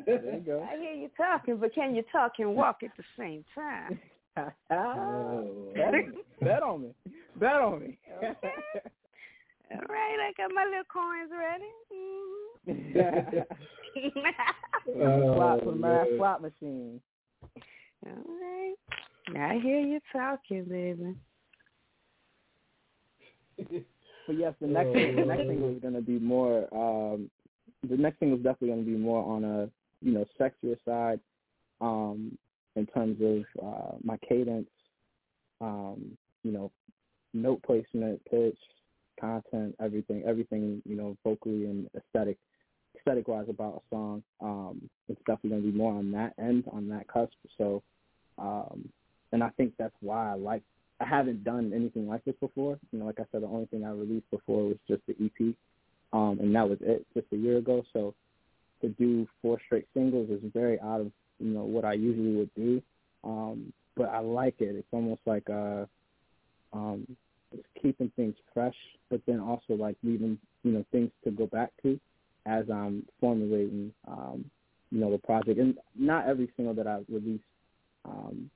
There 0.07 0.35
you 0.35 0.41
go. 0.41 0.67
I 0.71 0.77
hear 0.77 0.93
you 0.93 1.09
talking, 1.17 1.57
but 1.57 1.75
can 1.75 1.95
you 1.95 2.03
talk 2.13 2.33
and 2.39 2.55
walk 2.55 2.83
at 2.83 2.91
the 2.97 3.05
same 3.19 3.45
time? 3.55 3.99
bet, 4.37 6.05
bet 6.41 6.63
on 6.63 6.83
me. 6.83 6.95
Bet 7.37 7.55
on 7.61 7.81
me. 7.81 7.99
Okay. 8.19 8.53
All 9.73 9.79
right, 9.89 10.19
I 10.21 10.33
got 10.37 10.51
my 10.55 10.65
little 10.65 10.85
coins 10.93 11.31
ready. 11.33 11.73
Mhm. 14.89 15.35
slot 15.37 15.63
for 15.63 15.73
my 15.73 16.07
slot 16.17 16.43
machine. 16.43 17.01
All 18.07 18.13
right. 18.27 18.75
I 19.29 19.59
hear 19.62 19.81
you 19.81 20.01
talking, 20.12 20.64
baby. 20.64 21.16
But 24.25 24.39
yes, 24.39 24.55
the 24.61 24.68
next 24.68 24.93
thing, 24.93 25.16
the 25.16 25.25
next 25.25 25.49
thing 25.49 25.61
was 25.61 25.81
going 25.83 25.95
to 25.95 26.01
be 26.01 26.20
more. 26.20 26.68
Um, 26.73 27.29
the 27.89 27.97
next 27.97 28.20
thing 28.20 28.31
was 28.31 28.39
definitely 28.39 28.68
going 28.68 28.85
to 28.85 28.91
be 28.93 28.97
more 28.97 29.25
on 29.25 29.43
a 29.43 29.68
you 30.01 30.12
know 30.12 30.25
sexier 30.41 30.77
side, 30.85 31.18
um, 31.81 32.39
in 32.77 32.87
terms 32.87 33.18
of 33.20 33.64
uh, 33.64 33.97
my 34.03 34.16
cadence, 34.18 34.70
um, 35.61 36.16
you 36.45 36.53
know, 36.53 36.70
note 37.35 37.62
placement, 37.64 38.25
pitch, 38.31 38.59
content, 39.20 39.75
everything, 39.81 40.23
everything 40.27 40.83
you 40.85 40.97
know, 40.97 41.16
vocally 41.25 41.64
and 41.66 41.89
aesthetic, 41.97 42.39
aesthetic 42.97 43.29
wise 43.29 43.47
about 43.49 43.83
a 43.83 43.95
song. 43.95 44.23
Um, 44.41 44.89
it's 45.09 45.20
definitely 45.27 45.51
going 45.51 45.62
to 45.62 45.73
be 45.73 45.77
more 45.77 45.93
on 45.93 46.12
that 46.12 46.35
end, 46.39 46.64
on 46.73 46.89
that 46.89 47.09
cusp. 47.09 47.33
So, 47.59 47.83
um, 48.39 48.89
and 49.33 49.43
I 49.43 49.49
think 49.51 49.74
that's 49.78 49.95
why 50.01 50.33
I 50.33 50.35
like 50.35 50.62
I 51.01 51.07
haven't 51.07 51.43
done 51.43 51.72
anything 51.74 52.07
like 52.07 52.24
this 52.24 52.37
before. 52.41 52.78
You 52.93 53.01
know, 53.01 53.07
like 53.07 53.18
I 53.18 53.24
said, 53.33 53.43
the 53.43 53.47
only 53.47 53.66
thing 53.66 53.85
I 53.85 53.91
released 53.91 54.30
before 54.30 54.68
was 54.68 54.76
just 54.87 55.03
the 55.09 55.14
EP, 55.24 55.55
um, 56.12 56.39
and 56.41 56.55
that 56.55 56.68
was 56.68 56.78
it, 56.80 57.05
just 57.14 57.26
a 57.33 57.37
year 57.37 57.59
ago. 57.59 57.83
So 57.93 58.14
to 58.83 58.89
do 58.91 59.26
four 59.41 59.59
straight 59.66 59.87
singles 59.95 60.30
is 60.30 60.41
very 60.53 60.80
out 60.80 61.01
of 61.01 61.11
you 61.41 61.51
know 61.51 61.64
what 61.64 61.85
I 61.85 61.95
usually 61.95 62.37
would 62.37 62.55
do, 62.55 62.83
um, 63.24 63.72
but 63.97 64.11
I 64.11 64.20
like 64.20 64.61
it. 64.61 64.76
It's 64.76 64.87
almost 64.93 65.22
like 65.26 65.49
uh, 65.51 65.87
um, 66.72 67.07
it's 67.53 67.66
keeping 67.80 68.12
things 68.14 68.35
fresh, 68.55 68.76
but 69.11 69.20
then 69.26 69.41
also 69.41 69.74
like 69.74 69.97
leaving 70.03 70.39
you 70.62 70.72
know 70.72 70.85
things 70.93 71.11
to 71.24 71.30
go 71.30 71.47
back 71.47 71.70
to 71.83 71.99
as 72.47 72.64
I'm 72.70 73.07
formulating 73.20 73.93
um, 74.07 74.45
you 74.91 75.01
know 75.01 75.11
the 75.11 75.18
project. 75.18 75.59
And 75.59 75.78
not 75.97 76.28
every 76.28 76.51
single 76.57 76.74
that 76.74 76.87
I 76.87 77.01
release 77.09 77.41
um, 78.05 78.51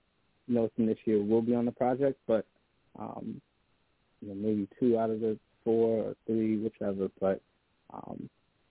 you 0.47 0.55
know, 0.55 0.71
from 0.75 0.87
this 0.87 0.99
year 1.05 1.23
will 1.23 1.43
be 1.43 1.55
on 1.55 1.65
the 1.65 1.73
project, 1.73 2.19
but 2.27 2.47
um, 2.99 3.41
you 4.21 4.29
know, 4.29 4.35
maybe 4.35 4.69
two 4.81 4.99
out 4.99 5.11
of 5.11 5.21
the 5.21 5.39
four 5.65 6.05
or 6.05 6.17
three, 6.27 6.59
whichever. 6.59 7.09
But 7.21 7.41
um, 7.93 8.29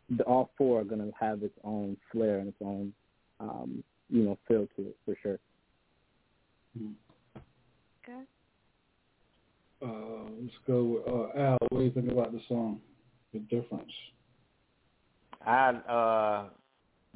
the, 0.10 0.24
all 0.24 0.50
four 0.58 0.82
are 0.82 0.86
going 0.86 1.02
to 1.02 1.12
have 1.20 1.44
its 1.44 1.58
own 1.64 1.98
flair 2.12 2.40
and 2.40 2.50
its 2.50 2.58
own, 2.64 2.94
um, 3.40 3.84
you 4.10 4.24
know, 4.24 4.38
feel 4.48 4.68
to 4.76 4.88
it 4.88 4.98
for 5.06 5.16
sure. 5.22 5.40
Okay. 8.04 8.22
Uh, 9.82 10.30
let's 10.42 10.54
go 10.66 10.84
with 10.84 11.08
uh, 11.08 11.40
Al. 11.40 11.58
What 11.70 11.80
do 11.80 11.86
you 11.86 11.92
think 11.92 12.12
about 12.12 12.32
the 12.32 12.42
song? 12.48 12.80
The 13.34 13.40
difference. 13.40 13.92
I 15.46 15.70
uh 15.70 16.50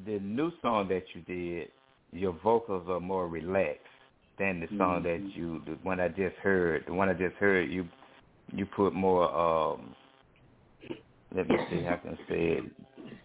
the 0.06 0.20
new 0.20 0.52
song 0.62 0.88
that 0.90 1.04
you 1.14 1.22
did, 1.22 1.70
your 2.12 2.34
vocals 2.44 2.88
are 2.90 3.00
more 3.00 3.28
relaxed 3.28 3.84
than 4.40 4.62
the 4.62 4.68
song 4.78 5.04
that 5.04 5.22
you 5.36 5.62
the 5.66 5.74
one 5.84 6.00
I 6.00 6.10
just 6.10 6.38
heard. 6.38 6.86
The 6.88 6.94
one 6.94 7.10
I 7.10 7.14
just 7.14 7.36
heard 7.38 7.72
you 7.72 7.88
you 8.54 8.66
put 8.68 8.94
more 8.94 9.30
um 9.34 9.96
let 11.36 11.48
me 11.50 11.58
see 11.70 11.84
how 11.84 11.98
can 11.98 12.18
say 12.30 12.60
it. 12.60 12.64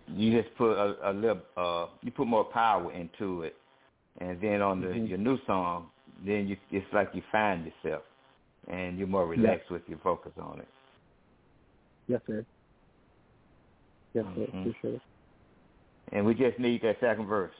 You 0.08 0.42
just 0.42 0.54
put 0.56 0.72
a, 0.72 1.10
a 1.10 1.12
little 1.12 1.42
uh 1.56 1.86
you 2.02 2.12
put 2.12 2.26
more 2.28 2.44
power 2.44 2.92
into 2.92 3.42
it. 3.42 3.56
And 4.20 4.40
then 4.40 4.62
on 4.62 4.80
the 4.82 4.96
your 4.98 5.18
new 5.18 5.38
song, 5.46 5.90
then 6.26 6.48
you 6.48 6.56
it's 6.70 6.86
like 6.94 7.10
you 7.14 7.22
find 7.32 7.66
yourself 7.66 8.04
and 8.68 8.98
you're 8.98 9.08
more 9.08 9.26
relaxed 9.26 9.70
with 9.70 9.82
your 9.88 9.98
vocals 10.04 10.34
on 10.40 10.60
it. 10.60 10.68
Yes, 12.08 12.20
sir. 12.26 12.46
Yes, 14.14 14.26
sir, 14.36 14.46
Mhm. 14.52 14.64
for 14.64 14.74
sure. 14.82 15.00
And 16.12 16.26
we 16.26 16.34
just 16.34 16.58
need 16.58 16.82
that 16.82 17.00
second 17.00 17.26
verse. 17.26 17.54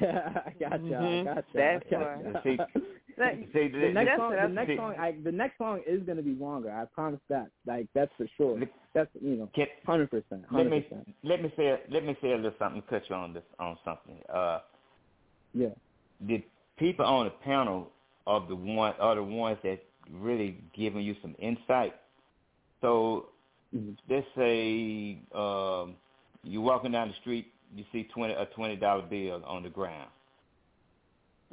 Yeah, 0.00 0.42
I 0.46 0.50
got 0.58 0.84
you. 0.84 0.92
Mhm. 0.92 1.20
I 1.20 1.34
got 1.34 1.36
you. 1.36 1.60
That's 1.60 1.84
I 1.86 1.90
got 1.90 1.98
right. 2.00 2.34
ya. 2.34 2.40
See, 2.42 2.56
see, 3.52 3.68
the 3.68 3.78
the- 3.80 3.92
next 3.92 4.16
song, 4.16 4.30
the 4.30 4.36
that's- 4.36 4.54
next 4.54 4.76
song, 4.76 4.94
I, 4.98 5.12
the 5.24 5.32
next 5.32 5.58
song 5.58 5.80
is 5.86 6.02
going 6.04 6.16
to 6.16 6.22
be 6.22 6.34
longer. 6.34 6.70
I 6.72 6.84
promise 6.86 7.20
that. 7.28 7.50
Like 7.66 7.86
that's 7.94 8.10
for 8.16 8.26
sure. 8.36 8.58
That's 8.94 9.10
you 9.20 9.36
know, 9.36 9.48
Can- 9.54 9.66
hundred 9.86 10.10
percent, 10.10 10.42
let 10.42 10.48
hundred 10.50 10.70
me 10.70 10.80
percent. 10.80 11.14
let 11.24 11.42
me 11.42 11.52
say 11.56 11.80
let 11.90 12.04
me 12.04 12.16
say 12.22 12.32
a 12.32 12.36
little 12.36 12.54
something. 12.58 12.82
Cut 12.88 13.02
you 13.08 13.14
on 13.16 13.32
this 13.34 13.42
on 13.58 13.76
something. 13.84 14.18
Uh, 14.32 14.60
Yeah. 15.54 15.68
the 16.20 16.42
people 16.78 17.04
on 17.04 17.24
the 17.26 17.30
panel 17.44 17.90
are 18.26 18.40
the 18.46 18.56
one 18.56 18.94
are 19.00 19.14
the 19.16 19.22
ones 19.22 19.58
that 19.64 19.80
really 20.10 20.58
giving 20.74 21.02
you 21.02 21.14
some 21.22 21.34
insight. 21.38 21.94
So 22.80 23.26
Mhm. 23.76 23.96
let's 24.08 24.26
say 24.34 25.18
um, 25.34 25.96
you're 26.42 26.62
walking 26.62 26.92
down 26.92 27.08
the 27.08 27.14
street, 27.20 27.52
you 27.74 27.84
see 27.92 28.08
twenty 28.14 28.34
a 28.34 28.46
twenty 28.54 28.76
dollar 28.76 29.02
bill 29.02 29.42
on 29.46 29.62
the 29.62 29.68
ground. 29.68 30.10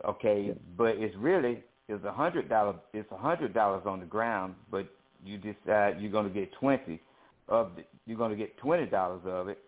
Okay, 0.06 0.54
but 0.78 0.98
it's 0.98 1.16
really 1.18 1.64
it's 1.88 2.04
a 2.06 2.12
hundred 2.12 2.50
dollar 2.50 2.76
it's 2.94 3.12
a 3.12 3.18
hundred 3.18 3.54
dollars 3.54 3.84
on 3.86 4.00
the 4.00 4.06
ground, 4.06 4.56
but 4.70 4.88
you 5.24 5.38
decide 5.38 5.98
you're 6.00 6.12
going 6.12 6.28
to 6.28 6.34
get 6.34 6.52
twenty 6.54 7.02
of 7.48 7.72
the, 7.76 7.84
you're 8.06 8.18
going 8.18 8.32
to 8.32 8.38
get 8.38 8.58
twenty 8.58 8.86
dollars 8.86 9.22
of 9.26 9.48
it. 9.48 9.60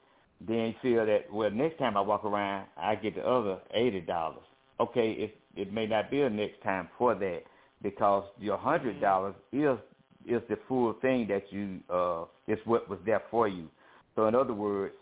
Then 0.45 0.57
you 0.57 0.73
feel 0.81 1.05
that 1.05 1.31
well 1.31 1.51
next 1.51 1.77
time 1.79 1.97
I 1.97 2.01
walk 2.01 2.25
around 2.25 2.67
I 2.77 2.95
get 2.95 3.15
the 3.15 3.27
other 3.27 3.59
eighty 3.73 4.01
dollars. 4.01 4.43
Okay, 4.79 5.11
it 5.11 5.37
it 5.55 5.73
may 5.73 5.87
not 5.87 6.11
be 6.11 6.21
a 6.21 6.29
next 6.29 6.61
time 6.63 6.89
for 6.97 7.15
that 7.15 7.41
because 7.81 8.23
your 8.39 8.57
hundred 8.57 9.01
dollars 9.01 9.35
is 9.51 9.77
is 10.25 10.41
the 10.49 10.57
full 10.67 10.93
thing 11.01 11.27
that 11.27 11.43
you 11.51 11.79
uh 11.89 12.25
is 12.47 12.59
what 12.65 12.89
was 12.89 12.99
there 13.05 13.23
for 13.31 13.47
you. 13.47 13.67
So 14.15 14.27
in 14.27 14.35
other 14.35 14.53
words, 14.53 14.93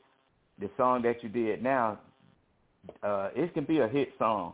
the 0.60 0.70
song 0.78 1.01
that 1.03 1.24
you 1.24 1.30
did 1.30 1.62
now, 1.62 1.99
uh, 3.03 3.30
it 3.36 3.53
can 3.53 3.66
be 3.66 3.80
a 3.80 3.88
hit 3.88 4.10
song. 4.18 4.53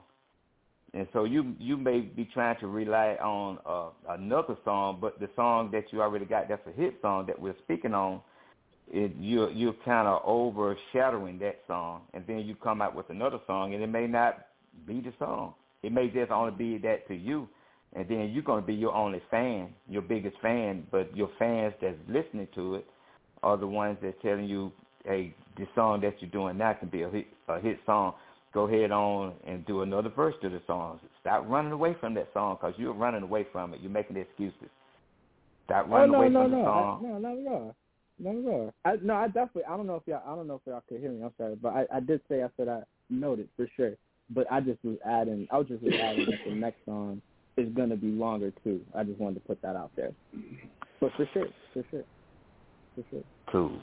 And 0.94 1.08
so 1.12 1.24
you 1.24 1.56
you 1.58 1.76
may 1.76 2.02
be 2.02 2.26
trying 2.34 2.60
to 2.60 2.68
rely 2.68 3.18
on 3.22 3.58
uh, 3.66 4.14
another 4.14 4.56
song, 4.64 5.00
but 5.02 5.20
the 5.20 5.28
song 5.36 5.72
that 5.72 5.86
you 5.92 6.02
already 6.02 6.26
got 6.26 6.48
that's 6.48 6.66
a 6.68 6.72
hit 6.72 7.00
song 7.02 7.26
that 7.26 7.40
we're 7.40 7.56
speaking 7.64 7.96
on, 7.96 8.22
it 8.92 9.12
you're 9.20 9.50
you're 9.50 9.76
kind 9.86 10.08
of 10.08 10.22
overshadowing 10.24 11.40
that 11.40 11.62
song, 11.66 12.02
and 12.14 12.24
then 12.28 12.40
you 12.40 12.54
come 12.56 12.80
out 12.80 12.96
with 12.96 13.10
another 13.10 13.40
song, 13.48 13.74
and 13.74 13.82
it 13.82 13.88
may 13.88 14.06
not 14.06 14.46
be 14.86 15.02
the 15.02 15.14
song. 15.18 15.56
It 15.82 15.92
may 15.92 16.10
just 16.10 16.32
only 16.32 16.52
be 16.52 16.78
that 16.80 17.08
to 17.08 17.16
you, 17.16 17.50
and 17.94 18.08
then 18.08 18.30
you're 18.32 18.44
gonna 18.44 18.62
be 18.62 18.76
your 18.76 18.94
only 18.94 19.22
fan, 19.32 19.70
your 19.90 20.04
biggest 20.04 20.38
fan. 20.44 20.86
But 20.92 21.16
your 21.18 21.32
fans 21.40 21.74
that's 21.82 21.98
listening 22.08 22.50
to 22.54 22.76
it 22.76 22.86
are 23.42 23.58
the 23.58 23.68
ones 23.68 23.98
that 24.04 24.22
telling 24.22 24.46
you, 24.46 24.72
hey, 25.06 25.34
the 25.58 25.68
song 25.76 26.02
that 26.02 26.16
you're 26.20 26.32
doing 26.32 26.58
now 26.58 26.74
can 26.74 26.90
be 26.90 27.04
a 27.04 27.10
hit, 27.10 27.28
a 27.48 27.60
hit 27.60 27.80
song. 27.86 28.14
Go 28.54 28.68
ahead 28.68 28.92
on 28.92 29.34
and 29.48 29.66
do 29.66 29.82
another 29.82 30.10
verse 30.10 30.36
to 30.44 30.50
the 30.50 30.62
song. 30.68 31.00
Stop 31.22 31.46
running 31.48 31.72
away 31.72 31.96
from 32.00 32.14
that 32.14 32.30
song 32.34 32.58
because 32.60 32.76
you're 32.78 32.94
running 32.94 33.24
away 33.24 33.48
from 33.52 33.74
it. 33.74 33.82
You're 33.82 33.90
making 33.92 34.16
excuses. 34.18 34.70
Stop 35.66 35.88
Oh 35.88 35.94
running 35.96 36.12
no 36.12 36.18
away 36.20 36.30
no 36.30 36.44
from 36.44 36.52
no 36.52 36.58
the 36.58 36.64
I, 36.64 36.66
song. 36.66 37.04
no 37.04 37.18
not 37.18 37.38
at 37.38 37.48
all. 37.48 37.76
Not 38.20 38.36
at 38.36 38.46
all. 38.46 38.74
I, 38.86 38.96
no, 39.02 39.16
I 39.16 39.28
definitely. 39.28 39.64
I 39.66 39.76
don't 39.76 39.88
know 39.88 39.96
if 39.96 40.04
y'all. 40.06 40.22
I 40.26 40.36
don't 40.36 40.48
know 40.48 40.56
if 40.56 40.62
y'all 40.68 40.84
could 40.88 41.00
hear 41.00 41.12
me. 41.12 41.24
I'm 41.24 41.32
sorry, 41.38 41.56
but 41.56 41.70
I, 41.70 41.86
I 41.96 42.00
did 42.00 42.22
say 42.30 42.44
I 42.44 42.50
said 42.58 42.68
I 42.68 42.82
noted 43.10 43.50
for 43.56 43.68
sure. 43.76 43.94
But 44.30 44.52
I 44.52 44.62
just 44.62 44.84
was 44.84 44.98
adding. 45.06 45.48
I 45.52 45.58
was 45.58 45.68
just 45.68 45.82
was 45.82 45.94
adding 46.00 46.26
that 46.26 46.40
the 46.48 46.56
next 46.56 46.86
song 46.86 47.22
is 47.58 47.70
gonna 47.76 47.96
be 47.96 48.08
longer 48.08 48.52
too. 48.64 48.82
I 48.96 49.04
just 49.04 49.20
wanted 49.20 49.36
to 49.36 49.48
put 49.48 49.62
that 49.62 49.76
out 49.76 49.92
there. 49.96 50.12
But 51.00 51.12
for 51.18 51.28
sure, 51.34 51.48
for 51.74 51.84
sure, 51.90 52.04
for 52.96 53.04
sure. 53.10 53.24
Cool, 53.52 53.80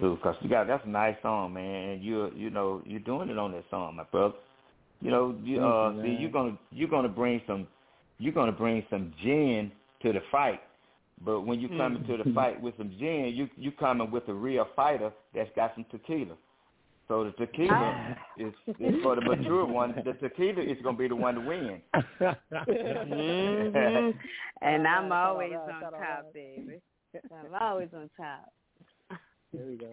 cool. 0.00 0.16
Cause 0.18 0.36
you 0.40 0.48
got 0.48 0.66
that's 0.66 0.84
a 0.84 0.88
nice 0.88 1.16
song, 1.22 1.54
man. 1.54 1.90
And 1.90 2.02
you 2.02 2.30
you 2.34 2.50
know 2.50 2.82
you're 2.84 3.00
doing 3.00 3.28
it 3.30 3.38
on 3.38 3.52
that 3.52 3.64
song, 3.70 3.96
my 3.96 4.04
brother. 4.04 4.34
You 5.00 5.10
know 5.10 5.34
you 5.42 5.62
uh 5.62 5.92
you, 5.92 6.02
see, 6.02 6.20
you're 6.20 6.30
gonna 6.30 6.58
you're 6.70 6.88
gonna 6.88 7.08
bring 7.08 7.40
some 7.46 7.66
you're 8.18 8.32
gonna 8.32 8.52
bring 8.52 8.84
some 8.90 9.12
gin 9.22 9.70
to 10.02 10.12
the 10.12 10.20
fight. 10.30 10.60
But 11.24 11.42
when 11.42 11.60
you 11.60 11.68
come 11.68 11.96
into 11.96 12.22
the 12.22 12.30
fight 12.34 12.60
with 12.60 12.76
some 12.76 12.90
gin, 12.98 13.32
you 13.34 13.48
you 13.56 13.72
coming 13.72 14.10
with 14.10 14.28
a 14.28 14.34
real 14.34 14.66
fighter 14.76 15.12
that's 15.34 15.50
got 15.56 15.72
some 15.74 15.84
tequila. 15.90 16.36
So 17.08 17.24
the 17.24 17.32
tequila 17.32 18.16
is, 18.38 18.52
is 18.80 18.94
for 19.02 19.14
the 19.14 19.20
mature 19.20 19.66
one. 19.66 19.94
The 20.04 20.14
tequila 20.14 20.62
is 20.62 20.78
gonna 20.82 20.96
be 20.96 21.08
the 21.08 21.16
one 21.16 21.34
to 21.34 21.40
win. 21.40 21.82
hmm 22.66 24.12
And 24.62 24.86
I'm 24.86 25.12
always 25.12 25.52
on 25.52 25.80
top, 25.80 26.32
baby. 26.32 26.80
I'm 27.14 27.54
always 27.60 27.88
on 27.94 28.08
top. 28.16 28.52
There 29.54 29.66
we 29.66 29.76
go. 29.76 29.86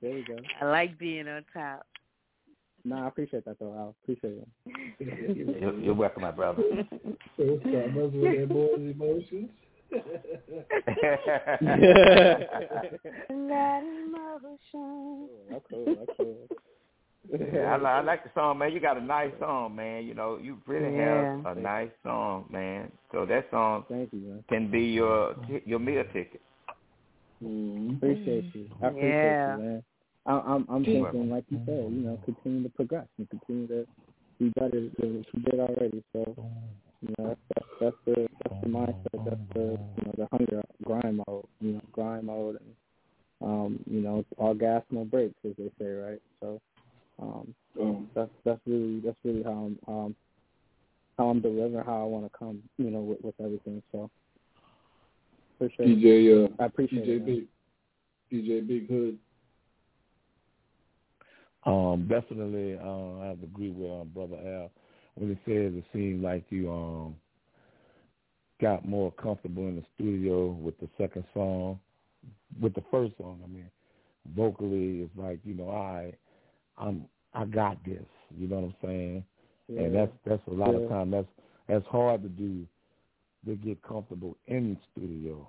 There 0.00 0.14
we 0.14 0.22
go. 0.22 0.36
I 0.60 0.64
like 0.64 0.98
being 0.98 1.28
on 1.28 1.44
top. 1.52 1.86
No, 2.84 2.96
I 2.96 3.08
appreciate 3.08 3.44
that 3.44 3.58
though. 3.60 3.94
I 3.94 4.12
appreciate 4.12 4.38
it. 4.38 4.48
You're, 5.60 5.78
you're 5.78 5.94
welcome, 5.94 6.22
my 6.22 6.30
brother. 6.30 6.62
So 7.38 7.58
stop 7.60 7.72
messing 7.94 8.20
with 8.20 8.38
that 8.38 8.48
boy's 8.50 8.78
emotions. 8.78 9.48
That 13.28 13.82
emotion. 13.82 15.28
That's 15.50 15.64
cool. 15.70 15.96
That's 15.98 16.10
cool. 16.16 16.48
Oh, 17.32 17.38
yeah, 17.54 17.74
I, 17.74 17.78
li- 17.78 17.86
I 17.86 18.00
like 18.02 18.24
the 18.24 18.30
song, 18.34 18.58
man. 18.58 18.72
You 18.72 18.80
got 18.80 18.98
a 18.98 19.00
nice 19.02 19.32
song, 19.40 19.76
man. 19.76 20.04
You 20.04 20.14
know, 20.14 20.38
you 20.42 20.58
really 20.66 20.94
Yeah. 20.94 21.36
have 21.44 21.56
a 21.56 21.60
nice 21.60 21.90
song, 22.02 22.46
man. 22.50 22.90
So 23.12 23.24
that 23.26 23.46
song 23.50 23.84
Thank 23.88 24.12
you, 24.12 24.20
man. 24.20 24.44
can 24.48 24.70
be 24.70 24.80
your 24.80 25.36
your 25.64 25.78
meal 25.78 26.04
ticket. 26.12 26.40
Mm-hmm. 27.42 27.96
Appreciate 27.96 28.44
you. 28.54 28.68
I 28.82 28.88
appreciate 28.88 29.14
Yeah. 29.22 29.56
you, 29.56 29.62
man. 29.62 29.84
I, 30.26 30.32
I'm 30.32 30.66
I'm 30.70 30.84
thinking, 30.84 31.30
like 31.30 31.44
you 31.50 31.60
said, 31.66 31.92
you 31.92 32.02
know, 32.02 32.18
continue 32.24 32.62
to 32.62 32.68
progress 32.70 33.06
and 33.18 33.28
continue 33.30 33.66
to 33.68 33.86
be 34.38 34.50
better 34.50 34.88
than 34.98 35.16
what 35.18 35.26
you 35.34 35.40
did 35.42 35.60
already. 35.60 36.04
So, 36.12 36.36
you 37.02 37.14
know, 37.18 37.28
that's 37.28 37.40
that's, 37.54 37.66
that's 37.80 37.96
the 38.06 38.28
that's 38.44 38.62
the 38.62 38.68
mindset, 38.68 39.24
that's 39.24 39.40
the 39.54 39.60
you 39.96 40.04
know 40.06 40.12
the 40.16 40.28
hunger, 40.32 40.62
grind 40.84 41.22
mode, 41.26 41.44
you 41.60 41.72
know, 41.72 41.80
grind 41.92 42.26
mode, 42.26 42.58
and 42.60 42.74
um, 43.42 43.80
you 43.90 44.00
know, 44.00 44.24
all 44.38 44.54
gas, 44.54 44.82
no 44.90 45.04
brakes, 45.04 45.34
as 45.44 45.52
they 45.58 45.70
say, 45.80 45.90
right? 45.90 46.22
So, 46.40 46.60
um, 47.20 47.54
Um, 47.80 48.08
that's 48.14 48.30
that's 48.44 48.60
really 48.66 49.00
that's 49.00 49.16
really 49.24 49.42
how 49.42 49.50
I'm 49.50 49.78
um 49.88 50.16
how 51.18 51.28
I'm 51.28 51.40
delivering 51.40 51.84
how 51.84 52.02
I 52.02 52.04
want 52.04 52.24
to 52.30 52.38
come, 52.38 52.62
you 52.78 52.90
know, 52.90 53.00
with, 53.00 53.20
with 53.22 53.34
everything. 53.40 53.82
So, 53.92 54.10
for 55.62 55.70
sure, 55.76 55.86
DJ, 55.86 56.44
uh, 56.44 56.48
I 56.60 56.66
appreciate 56.66 57.04
DJ 57.04 57.08
it. 57.08 57.26
man. 57.26 57.46
Big, 58.30 58.44
DJ 58.44 58.66
Big 58.66 58.88
Hood. 58.88 59.18
Um, 61.64 62.08
definitely, 62.08 62.76
uh, 62.76 63.22
I 63.22 63.26
have 63.28 63.42
agree 63.42 63.70
with 63.70 63.90
um, 63.90 64.08
brother 64.08 64.36
Al 64.36 64.70
when 65.14 65.28
he 65.28 65.34
says 65.44 65.72
it 65.74 65.84
seems 65.92 66.22
like 66.24 66.44
you 66.50 66.72
um 66.72 67.14
got 68.60 68.86
more 68.88 69.12
comfortable 69.12 69.68
in 69.68 69.76
the 69.76 69.84
studio 69.94 70.50
with 70.50 70.78
the 70.80 70.88
second 70.98 71.24
song, 71.34 71.78
with 72.60 72.74
the 72.74 72.82
first 72.90 73.12
song. 73.18 73.40
I 73.44 73.48
mean, 73.48 73.70
vocally, 74.34 75.02
it's 75.02 75.16
like 75.16 75.38
you 75.44 75.54
know, 75.54 75.70
I, 75.70 76.12
I'm, 76.78 77.04
I 77.34 77.44
got 77.44 77.84
this. 77.84 78.04
You 78.36 78.48
know 78.48 78.56
what 78.56 78.64
I'm 78.64 78.74
saying? 78.82 79.24
And 79.68 79.94
that's 79.94 80.12
that's 80.26 80.42
a 80.48 80.52
lot 80.52 80.72
Yeah. 80.72 80.80
of 80.80 80.88
time. 80.88 81.10
That's 81.12 81.28
that's 81.68 81.86
hard 81.86 82.22
to 82.22 82.28
do 82.28 82.66
to 83.46 83.54
get 83.56 83.82
comfortable 83.82 84.36
in 84.46 84.74
the 84.74 84.80
studio. 84.92 85.48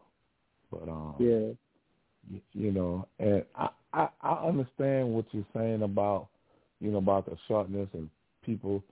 But 0.79 0.89
um, 0.89 1.15
Yeah. 1.19 2.39
you 2.53 2.71
know, 2.71 3.07
and 3.19 3.43
I, 3.55 3.69
I 3.93 4.07
I 4.21 4.47
understand 4.47 5.13
what 5.13 5.25
you're 5.31 5.45
saying 5.55 5.83
about 5.83 6.27
you 6.79 6.91
know 6.91 6.97
about 6.97 7.25
the 7.25 7.37
shortness 7.47 7.89
and 7.93 8.09
people 8.43 8.83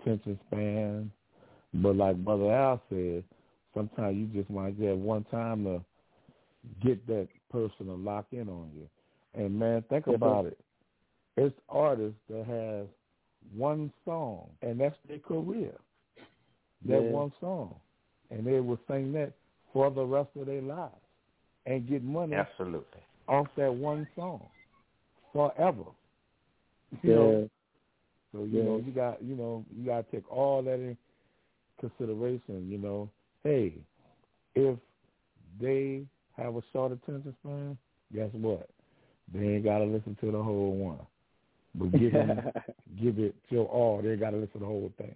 attention 0.00 0.38
span, 0.46 1.10
but 1.74 1.96
like 1.96 2.16
Brother 2.24 2.52
Al 2.52 2.80
said, 2.88 3.22
sometimes 3.74 4.16
you 4.16 4.26
just 4.26 4.50
might 4.50 4.78
get 4.80 4.96
one 4.96 5.24
time 5.24 5.64
to 5.64 5.82
get 6.84 7.06
that 7.06 7.28
person 7.50 7.86
to 7.86 7.94
lock 7.94 8.26
in 8.32 8.48
on 8.48 8.70
you. 8.74 8.88
And 9.34 9.58
man, 9.58 9.84
think 9.88 10.06
about 10.06 10.46
it. 10.46 10.58
It's 11.36 11.54
artists 11.68 12.18
that 12.30 12.46
have 12.46 12.86
one 13.56 13.92
song 14.04 14.48
and 14.62 14.80
that's 14.80 14.96
their 15.06 15.18
career. 15.18 15.74
That 16.86 17.02
Yeah. 17.02 17.10
one 17.10 17.32
song. 17.40 17.76
And 18.30 18.44
they 18.44 18.58
will 18.60 18.78
sing 18.88 19.12
that 19.12 19.32
for 19.72 19.90
the 19.90 20.04
rest 20.04 20.30
of 20.36 20.46
their 20.46 20.62
lives 20.62 21.05
and 21.66 21.88
get 21.88 22.02
money 22.02 22.34
Absolutely. 22.34 23.00
off 23.28 23.48
that 23.56 23.74
one 23.74 24.06
song 24.16 24.42
forever. 25.32 25.84
You 27.02 27.10
Yeah. 27.10 27.14
know, 27.16 27.50
so 28.32 28.44
you 28.44 28.58
Yeah. 28.58 28.62
know 28.62 28.76
you 28.78 28.92
got 28.92 29.22
you 29.22 29.34
know 29.34 29.64
you 29.76 29.84
got 29.84 30.08
to 30.08 30.16
take 30.16 30.30
all 30.30 30.62
that 30.62 30.74
in 30.74 30.96
consideration. 31.80 32.68
You 32.70 32.78
know, 32.78 33.10
hey, 33.44 33.74
if 34.54 34.78
they 35.60 36.06
have 36.36 36.56
a 36.56 36.62
short 36.72 36.92
attention 36.92 37.34
span, 37.42 37.76
guess 38.14 38.30
what? 38.32 38.68
They 39.34 39.40
ain't 39.40 39.64
got 39.64 39.78
to 39.78 39.84
listen 39.84 40.16
to 40.20 40.30
the 40.30 40.42
whole 40.42 40.76
one, 40.76 41.00
but 41.74 41.92
give 41.98 42.12
them 42.12 42.40
give 43.02 43.18
it 43.18 43.34
your 43.48 43.66
all. 43.66 44.00
They 44.02 44.16
got 44.16 44.30
to 44.30 44.36
listen 44.36 44.54
to 44.54 44.58
the 44.60 44.66
whole 44.66 44.92
thing. 44.96 45.14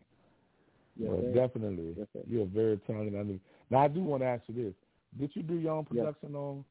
Yes, 0.96 1.10
but 1.10 1.20
sir. 1.20 1.32
definitely, 1.32 1.96
Yes, 1.96 2.08
you're 2.28 2.46
very 2.46 2.78
talented. 2.86 3.18
I 3.18 3.22
mean, 3.22 3.40
now 3.70 3.78
I 3.78 3.88
do 3.88 4.02
want 4.02 4.22
to 4.22 4.26
ask 4.26 4.42
you 4.48 4.64
this: 4.64 4.74
Did 5.18 5.30
you 5.34 5.42
do 5.42 5.54
your 5.54 5.72
own 5.74 5.84
production 5.84 6.34
on? 6.34 6.64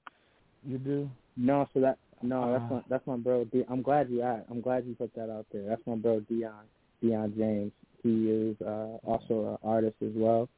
You 0.66 0.78
do? 0.78 1.10
No, 1.38 1.68
so 1.74 1.80
that 1.82 1.98
no, 2.22 2.52
that's 2.52 2.64
Uh, 2.72 2.76
my 2.76 2.84
that's 2.90 3.08
my 3.08 3.16
bro. 3.18 3.46
D, 3.46 3.64
I'm 3.70 3.82
glad 3.82 4.10
you 4.10 4.22
asked. 4.22 4.46
I'm 4.50 4.62
glad 4.62 4.86
you 4.86 4.96
put 4.96 5.14
that 5.16 5.30
out 5.30 5.46
there. 5.52 5.64
That's 5.64 5.86
my 5.88 5.96
bro 5.96 6.20
Dion 6.22 6.66
Dion 7.02 7.34
James. 7.38 7.72
He 8.04 8.30
is 8.30 8.56
uh, 8.62 8.98
also 9.06 9.52
an 9.54 9.58
artist 9.64 9.96
as 10.02 10.12
well, 10.16 10.50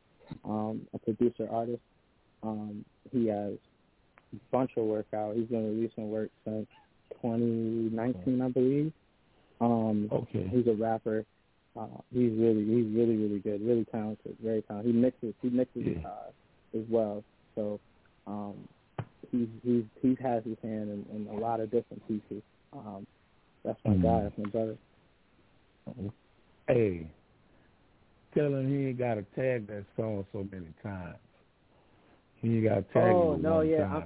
um, 0.44 0.88
a 0.94 1.00
producer 1.00 1.48
artist. 1.52 1.82
Um, 2.44 2.84
he 3.12 3.28
has 3.28 3.54
a 4.34 4.38
bunch 4.52 4.72
of 4.78 4.86
work 4.86 5.08
out. 5.14 5.36
He's 5.36 5.48
been 5.48 5.66
releasing 5.66 6.10
work 6.10 6.30
since 6.46 6.68
2019, 7.22 8.42
I 8.42 8.48
believe. 8.50 8.94
Um, 9.60 10.08
Okay. 10.12 10.48
he's 10.48 10.68
a 10.68 10.74
rapper. 10.74 11.26
Uh, 11.76 11.86
he's 12.12 12.32
really 12.34 12.66
he's 12.66 12.88
really 12.96 13.16
really 13.18 13.40
good, 13.40 13.62
really 13.66 13.86
talented, 13.86 14.36
very 14.44 14.62
talented. 14.64 14.94
He 14.94 15.00
mixes 15.00 15.34
he 15.42 15.50
mixes 15.50 15.84
Yeah. 15.86 16.08
uh, 16.10 16.78
as 16.78 16.84
well. 16.90 17.24
So 17.56 17.80
um, 18.28 18.54
he's 19.32 19.48
he's 19.64 19.84
he 20.02 20.18
has 20.22 20.44
his 20.44 20.58
hand 20.64 20.90
in, 20.90 21.06
in 21.16 21.28
a 21.36 21.40
lot 21.40 21.60
of 21.60 21.72
different 21.72 22.06
pieces. 22.08 22.44
Um, 22.74 23.06
that's 23.64 23.80
my 23.86 23.94
Mhm. 23.94 24.04
guy. 24.04 24.24
That's 24.24 24.38
my 24.38 24.46
brother. 24.50 24.78
Hey, 26.68 27.08
tell 28.34 28.46
him 28.56 28.70
he 28.70 28.88
ain't 28.88 28.98
got 28.98 29.16
to 29.16 29.24
tag 29.36 29.68
that 29.68 29.84
song 29.98 30.26
so 30.32 30.48
many 30.52 30.68
times. 30.82 31.18
He 32.42 32.58
ain't 32.58 32.64
got 32.66 32.76
to 32.76 32.82
tag 32.94 33.14
Oh, 33.16 33.34
it 33.34 33.42
no, 33.42 33.56
one 33.58 33.70
yeah, 33.70 33.88
time. 33.88 34.04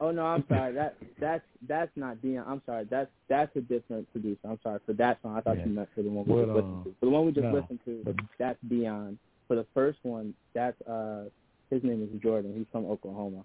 Oh 0.00 0.10
no, 0.10 0.26
I'm 0.26 0.44
sorry. 0.48 0.74
That 0.74 0.96
that's 1.20 1.44
that's 1.66 1.90
not 1.96 2.20
Dion. 2.20 2.44
I'm 2.46 2.62
sorry. 2.66 2.84
That's 2.90 3.10
that's 3.28 3.54
a 3.56 3.60
different 3.60 4.10
producer. 4.12 4.40
I'm 4.48 4.58
sorry 4.62 4.80
for 4.84 4.92
that 4.94 5.20
song. 5.22 5.36
I 5.36 5.40
thought 5.40 5.58
Yeah. 5.58 5.66
you 5.66 5.72
meant 5.72 5.88
for 5.94 6.02
the 6.02 6.10
one 6.10 6.26
we 6.26 6.34
Well, 6.34 6.44
just 6.44 6.54
listened 6.56 6.80
uh, 6.80 6.84
to. 6.84 6.94
For 7.00 7.06
the 7.06 7.10
one 7.10 7.26
we 7.26 7.32
just 7.32 7.44
no, 7.44 7.52
listened 7.54 7.80
to, 7.86 8.00
but- 8.04 8.16
that's 8.38 8.58
Dion. 8.68 9.18
For 9.48 9.56
the 9.56 9.66
first 9.74 9.98
one, 10.02 10.34
that's 10.54 10.80
uh 10.82 11.24
his 11.74 11.84
name 11.84 12.08
is 12.12 12.20
Jordan. 12.22 12.54
He's 12.56 12.66
from 12.72 12.86
Oklahoma. 12.86 13.44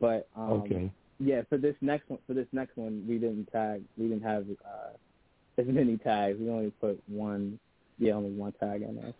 But 0.00 0.28
um 0.36 0.50
okay. 0.62 0.90
yeah, 1.18 1.42
for 1.48 1.56
this 1.58 1.74
next 1.80 2.08
one 2.10 2.18
for 2.26 2.34
this 2.34 2.46
next 2.52 2.76
one 2.76 3.04
we 3.08 3.18
didn't 3.18 3.50
tag 3.52 3.82
we 3.96 4.08
didn't 4.08 4.24
have 4.24 4.46
uh 4.64 4.90
as 5.60 5.66
many 5.66 5.96
tags. 5.96 6.38
We 6.38 6.50
only 6.50 6.70
put 6.80 7.00
one 7.08 7.58
yeah, 7.98 8.12
only 8.12 8.30
one 8.30 8.52
tag 8.60 8.82
in 8.82 8.96
there. 8.96 9.14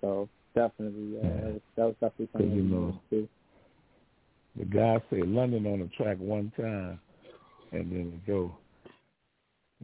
So 0.00 0.28
definitely 0.54 1.18
uh 1.18 1.22
Yeah. 1.26 1.52
that, 1.76 1.84
was, 1.84 1.94
definitely 2.00 2.28
something 2.32 2.52
you 2.56 2.62
know- 2.62 2.86
listened 2.86 3.00
to. 3.10 3.28
The 4.56 4.64
guy 4.66 5.02
said 5.10 5.26
London 5.26 5.66
on 5.66 5.80
the 5.80 5.88
track 5.96 6.16
one 6.18 6.52
time, 6.56 7.00
and 7.72 7.90
then 7.90 8.20
go. 8.24 8.56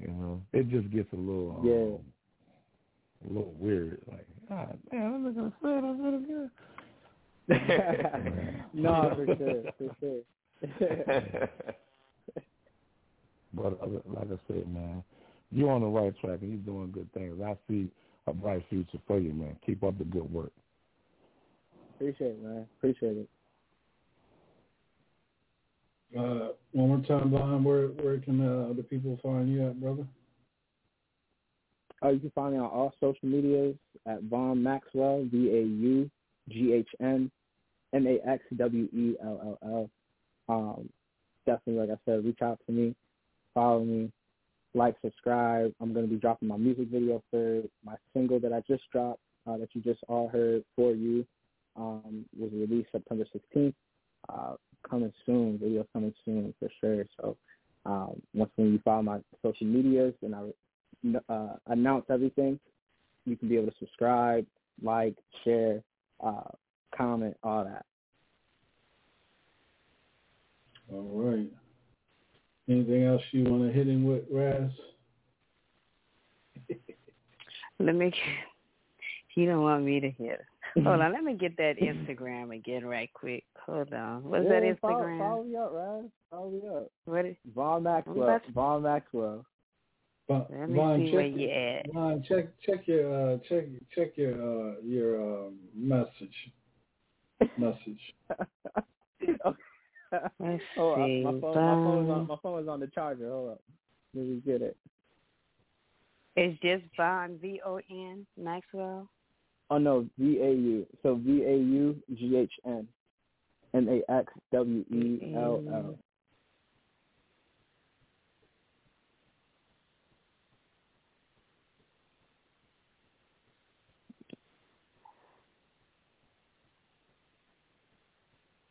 You 0.00 0.06
know, 0.08 0.40
it 0.52 0.68
just 0.70 0.88
gets 0.92 1.12
a 1.12 1.16
little 1.16 1.56
um, 1.58 1.66
Yeah. 1.66 3.28
a 3.28 3.32
little 3.32 3.54
weird. 3.58 4.00
Like, 4.06 4.26
ah, 4.50 4.68
man, 4.92 5.06
I'm 5.12 5.34
gonna 5.34 5.52
say 5.62 5.70
it. 5.70 5.84
I'm 5.84 5.98
gonna 5.98 6.50
no, 8.74 9.12
for 9.16 9.26
sure, 9.36 9.62
for 9.78 9.96
sure. 10.00 11.48
But 13.52 13.78
uh, 13.82 13.86
like 14.06 14.28
I 14.28 14.38
said, 14.46 14.72
man, 14.72 15.02
you're 15.50 15.70
on 15.70 15.80
the 15.80 15.86
right 15.86 16.14
track 16.20 16.38
and 16.42 16.50
you're 16.50 16.58
doing 16.58 16.92
good 16.92 17.12
things. 17.12 17.40
I 17.42 17.56
see 17.68 17.90
a 18.26 18.32
bright 18.32 18.64
future 18.68 18.98
for 19.06 19.18
you, 19.18 19.32
man. 19.32 19.56
Keep 19.66 19.82
up 19.82 19.98
the 19.98 20.04
good 20.04 20.32
work. 20.32 20.52
Appreciate 21.96 22.32
it, 22.32 22.42
man. 22.42 22.66
Appreciate 22.78 23.16
it. 23.16 23.28
Uh, 26.16 26.48
one 26.72 26.88
more 26.88 27.00
time, 27.06 27.30
Vaughn, 27.30 27.62
where 27.62 27.88
where 27.88 28.18
can 28.18 28.40
uh, 28.40 28.72
the 28.76 28.82
people 28.82 29.18
find 29.22 29.52
you 29.52 29.66
at, 29.66 29.80
brother? 29.80 30.06
Uh, 32.02 32.08
you 32.08 32.18
can 32.18 32.30
find 32.30 32.54
me 32.54 32.58
on 32.58 32.66
all 32.66 32.92
social 33.00 33.28
medias 33.28 33.76
at 34.06 34.22
Vaughn 34.24 34.62
Maxwell, 34.62 35.24
V 35.30 35.50
A 35.50 35.62
U 35.62 36.10
G 36.48 36.72
H 36.72 36.88
N 37.00 37.30
M 37.92 38.06
A 38.06 38.18
X 38.28 38.42
W 38.56 38.88
E 38.92 39.16
L 39.22 39.58
L 39.62 39.68
L. 39.70 39.90
Um, 40.48 40.88
definitely, 41.46 41.86
like 41.86 41.90
I 41.96 42.00
said, 42.04 42.24
reach 42.24 42.42
out 42.42 42.58
to 42.66 42.72
me, 42.72 42.94
follow 43.54 43.84
me, 43.84 44.10
like, 44.74 44.96
subscribe. 45.02 45.72
I'm 45.80 45.92
going 45.92 46.06
to 46.06 46.12
be 46.12 46.20
dropping 46.20 46.48
my 46.48 46.56
music 46.56 46.88
video 46.88 47.22
for 47.30 47.62
my 47.84 47.94
single 48.12 48.40
that 48.40 48.52
I 48.52 48.62
just 48.68 48.82
dropped, 48.92 49.20
uh, 49.46 49.56
that 49.58 49.68
you 49.72 49.80
just 49.80 50.00
all 50.08 50.28
heard 50.28 50.64
for 50.76 50.92
you, 50.92 51.26
um, 51.76 52.24
was 52.38 52.50
released 52.52 52.92
September 52.92 53.24
16th. 53.34 53.74
Uh, 54.28 54.54
coming 54.88 55.12
soon, 55.26 55.58
video 55.58 55.86
coming 55.92 56.14
soon 56.24 56.54
for 56.58 56.68
sure. 56.80 57.04
So 57.20 57.36
um, 57.86 58.20
once 58.34 58.50
when 58.56 58.72
you 58.72 58.80
follow 58.84 59.02
my 59.02 59.18
social 59.42 59.66
medias 59.66 60.14
and 60.22 60.34
I 60.34 61.32
uh, 61.32 61.56
announce 61.66 62.06
everything, 62.10 62.60
you 63.24 63.36
can 63.36 63.48
be 63.48 63.56
able 63.56 63.70
to 63.70 63.78
subscribe, 63.78 64.46
like, 64.82 65.14
share, 65.44 65.82
uh, 66.24 66.50
comment, 66.96 67.36
all 67.42 67.64
that. 67.64 67.84
All 70.92 71.08
right. 71.12 71.48
Anything 72.68 73.04
else 73.04 73.22
you 73.32 73.44
want 73.44 73.66
to 73.66 73.72
hit 73.72 73.88
him 73.88 74.04
with, 74.04 74.22
Raz? 74.30 74.70
Let 77.78 77.94
me. 77.94 78.12
You 79.36 79.46
don't 79.46 79.62
want 79.62 79.84
me 79.84 80.00
to 80.00 80.10
hit. 80.10 80.40
Hold 80.84 81.00
on, 81.00 81.12
let 81.12 81.24
me 81.24 81.34
get 81.34 81.56
that 81.56 81.78
Instagram 81.80 82.54
again 82.54 82.86
right 82.86 83.10
quick. 83.12 83.44
Hold 83.66 83.92
on. 83.92 84.22
What's 84.22 84.44
yeah, 84.44 84.60
that 84.60 84.62
Instagram? 84.62 85.18
Follow, 85.18 85.42
me 85.42 85.56
up, 85.56 85.72
Raz. 85.72 86.04
Follow 86.30 86.50
me 86.50 86.60
up. 86.68 86.90
What 87.06 87.26
is, 87.26 87.36
Vaughn 87.54 87.82
Maxwell. 87.82 88.26
That's- 88.26 88.50
Vaughn 88.52 88.82
Maxwell. 88.82 89.44
Vaughn, 90.28 90.46
Let 90.48 90.68
me 90.68 90.76
Vaughn, 90.76 91.00
see 91.00 91.06
check, 91.06 91.14
where 91.14 91.26
you 91.26 91.50
at. 91.50 91.92
Vaughn, 91.92 92.24
check 92.28 92.46
check 92.64 92.86
your 92.86 93.32
uh, 93.32 93.38
check 93.48 93.64
check 93.92 94.16
your 94.16 94.34
uh, 94.34 94.74
your 94.84 95.46
um, 95.46 95.58
message 95.74 96.52
message. 97.56 98.00
Let's 100.40 100.62
oh, 100.76 100.94
Hold 100.96 101.24
up, 101.26 101.34
my 101.34 101.40
phone, 101.40 101.54
my 101.54 101.72
phone 101.72 102.04
is 102.04 102.10
on 102.10 102.26
my 102.26 102.36
phone 102.42 102.62
is 102.62 102.68
on 102.68 102.80
the 102.80 102.86
charger. 102.88 103.30
Hold 103.30 103.52
up. 103.52 103.60
Let 104.14 104.26
me 104.26 104.42
get 104.44 104.62
it. 104.62 104.76
It's 106.36 106.60
just 106.60 106.84
Vaughn 106.96 107.38
V 107.40 107.60
O 107.64 107.80
N 107.90 108.26
Maxwell. 108.36 109.08
Oh 109.70 109.78
no, 109.78 110.06
V 110.18 110.38
A 110.40 110.50
U. 110.50 110.86
So 111.02 111.14
V 111.14 111.44
A 111.44 111.56
U 111.56 111.96
G 112.14 112.36
H 112.36 112.52
N 112.66 112.88
M 113.74 113.88
A 113.88 114.12
X 114.12 114.32
W 114.52 114.84
E 114.92 115.34
L 115.36 115.62
L. 115.72 115.96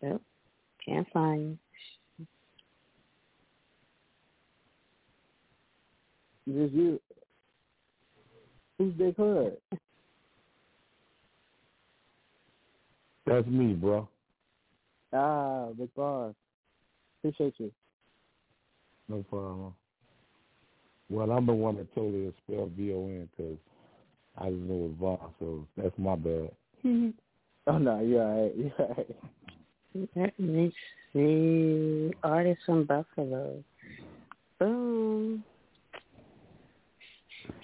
Nope. 0.02 0.22
Can't 0.86 1.08
find 1.12 1.58
Just 6.48 6.74
you. 6.74 7.00
Who's 8.78 8.94
Big 8.94 9.16
Hood? 9.18 9.58
That's 13.26 13.46
me, 13.46 13.74
bro. 13.74 14.08
Ah, 15.14 15.68
Big 15.78 15.94
Boss. 15.94 16.34
Appreciate 17.20 17.54
you. 17.60 17.72
No 19.10 19.24
problem. 19.30 19.74
Well, 21.10 21.32
I'm 21.32 21.46
the 21.46 21.54
one 21.54 21.76
that 21.78 21.94
totally 21.94 22.34
spelled 22.44 22.72
V-O-N 22.72 23.30
because 23.36 23.58
I 24.38 24.50
just 24.50 24.62
know 24.62 24.88
it's 24.90 25.00
Vaughn, 25.00 25.34
so 25.40 25.68
that's 25.78 25.98
my 25.98 26.16
bad. 26.16 26.52
Oh 27.68 27.78
no, 27.78 28.00
you're 28.00 28.24
alright. 28.24 28.56
You're 28.58 28.72
alright. 28.80 29.16
Let 30.16 30.40
me 30.40 30.74
see. 31.14 32.12
Artist 32.24 32.62
from 32.66 32.86
Buffalo. 32.86 33.64
Boom. 34.60 35.44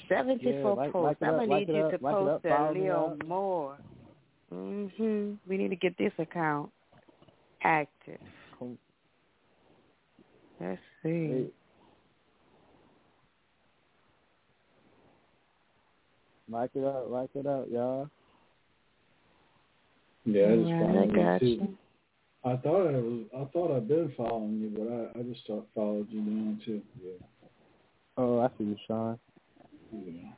Seventy-four 0.09 0.53
Yeah, 0.53 0.67
like- 0.69 0.91
posts. 0.91 1.21
like 1.21 1.29
I'm 1.29 1.47
gonna 1.47 1.59
need 1.59 1.69
you 1.69 1.75
up, 1.83 1.91
to 1.99 2.03
like 2.03 2.15
post 2.15 2.29
up, 2.29 2.41
that 2.43 2.57
follow 2.57 2.73
me 2.73 2.81
little 2.81 3.11
up. 3.11 3.27
more. 3.27 3.77
Mhm. 4.53 5.37
We 5.47 5.57
need 5.57 5.69
to 5.69 5.75
get 5.75 5.97
this 5.97 6.13
account 6.19 6.71
active. 7.61 8.19
Cool. 8.57 8.77
Let's 10.59 10.81
see. 11.03 11.09
Hey. 11.27 11.51
Like 16.47 16.69
it 16.75 16.83
up, 16.83 17.09
like 17.09 17.29
it 17.35 17.45
up, 17.47 17.65
y'all. 17.71 18.09
Yeah, 20.25 20.43
I 20.43 20.55
just 20.55 20.67
Alright, 20.67 21.11
followed 21.11 21.19
I 21.19 21.37
you 21.45 21.57
too. 21.57 21.77
You. 22.45 22.51
I 22.51 22.57
thought 22.57 22.87
I 22.87 22.99
was 22.99 23.25
I 23.35 23.45
thought 23.51 23.75
I'd 23.75 23.87
been 23.87 24.13
following 24.15 24.59
you, 24.59 24.69
but 24.69 24.87
I, 24.87 25.09
I 25.19 25.23
just 25.23 25.43
start 25.43 25.65
followed 25.73 26.07
you 26.09 26.21
now 26.21 26.55
too. 26.65 26.83
Yeah. 27.03 27.13
Oh, 28.17 28.39
I 28.39 28.47
see 28.57 28.65
you, 28.65 28.77
Sean. 28.87 29.19
Yeah. 29.91 30.31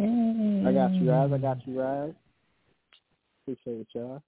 I 0.00 0.72
got 0.72 0.92
you, 0.94 1.10
Raz. 1.10 1.30
I 1.32 1.38
got 1.38 1.66
you, 1.66 1.80
Raz. 1.80 2.12
Appreciate 3.42 3.80
it, 3.80 3.88
y'all. 3.94 4.22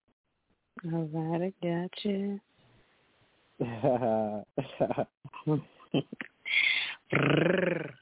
All 0.93 1.09
right, 1.13 1.43
I 1.43 1.53
got 1.67 2.05
you. 2.05 2.41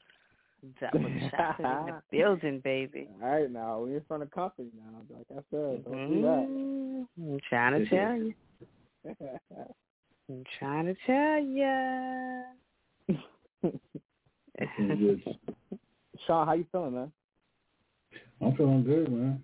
Double 0.81 1.09
chocolate 1.31 1.59
in 1.59 1.85
the 1.87 2.01
building, 2.11 2.59
baby. 2.59 3.07
All 3.21 3.29
right, 3.29 3.51
now 3.51 3.79
we're 3.79 3.97
in 3.97 4.03
front 4.07 4.23
of 4.23 4.31
company 4.31 4.69
now. 4.75 5.01
Like 5.09 5.27
I 5.31 5.41
said, 5.51 5.83
don't 5.85 6.07
do 6.09 6.21
that. 6.21 6.47
Mhm. 6.49 7.07
I'm 7.17 7.39
trying 7.49 7.73
to 7.79 7.89
tell 7.89 8.15
you. 8.15 8.33
I'm 10.29 10.43
trying 10.59 10.85
to 10.85 10.95
tell 11.05 11.39
you. 11.39 12.43
Sean, 16.25 16.47
how 16.47 16.53
you 16.53 16.65
feeling, 16.71 16.95
man? 16.95 17.11
I'm 18.41 18.55
feeling 18.55 18.83
good, 18.83 19.11
man. 19.11 19.43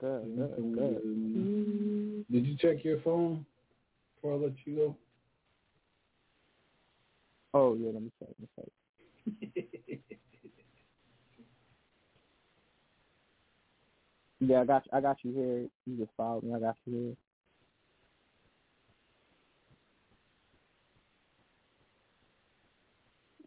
Good, 0.00 0.22
I'm 0.22 0.36
good, 0.36 0.56
good. 0.56 0.74
good, 0.74 1.04
man. 1.04 2.24
Did 2.30 2.46
you 2.46 2.56
check 2.56 2.84
your 2.84 3.00
phone 3.00 3.44
before 4.16 4.34
I 4.34 4.36
let 4.36 4.52
you 4.64 4.76
go? 4.76 4.96
Oh 7.54 7.74
yeah, 7.74 7.90
let 7.92 8.02
me 8.02 8.10
check. 8.18 8.28
Let 8.28 8.40
me 8.40 8.48
check. 8.56 8.68
Yeah, 14.40 14.60
I 14.60 14.64
got 14.64 14.84
you, 14.84 14.90
I 14.92 15.00
got 15.00 15.16
you 15.22 15.32
here. 15.32 15.68
You 15.86 15.96
just 16.04 16.10
followed 16.16 16.42
me. 16.42 16.54
I 16.54 16.58
got 16.58 16.76
you 16.84 17.16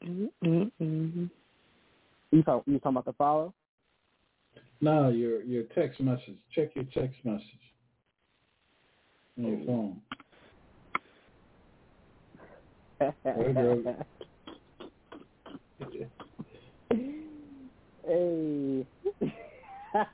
here. 0.03 0.29
Mm-mm-mm. 0.43 1.29
You 2.31 2.43
talk, 2.43 2.63
you 2.65 2.79
talking 2.79 2.91
about 2.97 3.05
the 3.05 3.13
follow? 3.13 3.53
No, 4.81 5.09
your 5.09 5.41
your 5.43 5.63
text 5.75 5.99
message. 5.99 6.37
Check 6.53 6.75
your 6.75 6.85
text 6.85 7.17
message 7.23 7.43
on 9.37 9.45
your 9.45 9.65
phone. 9.65 10.01
Hey, 13.23 13.53
bro. 13.53 13.95
Hey. 18.05 18.85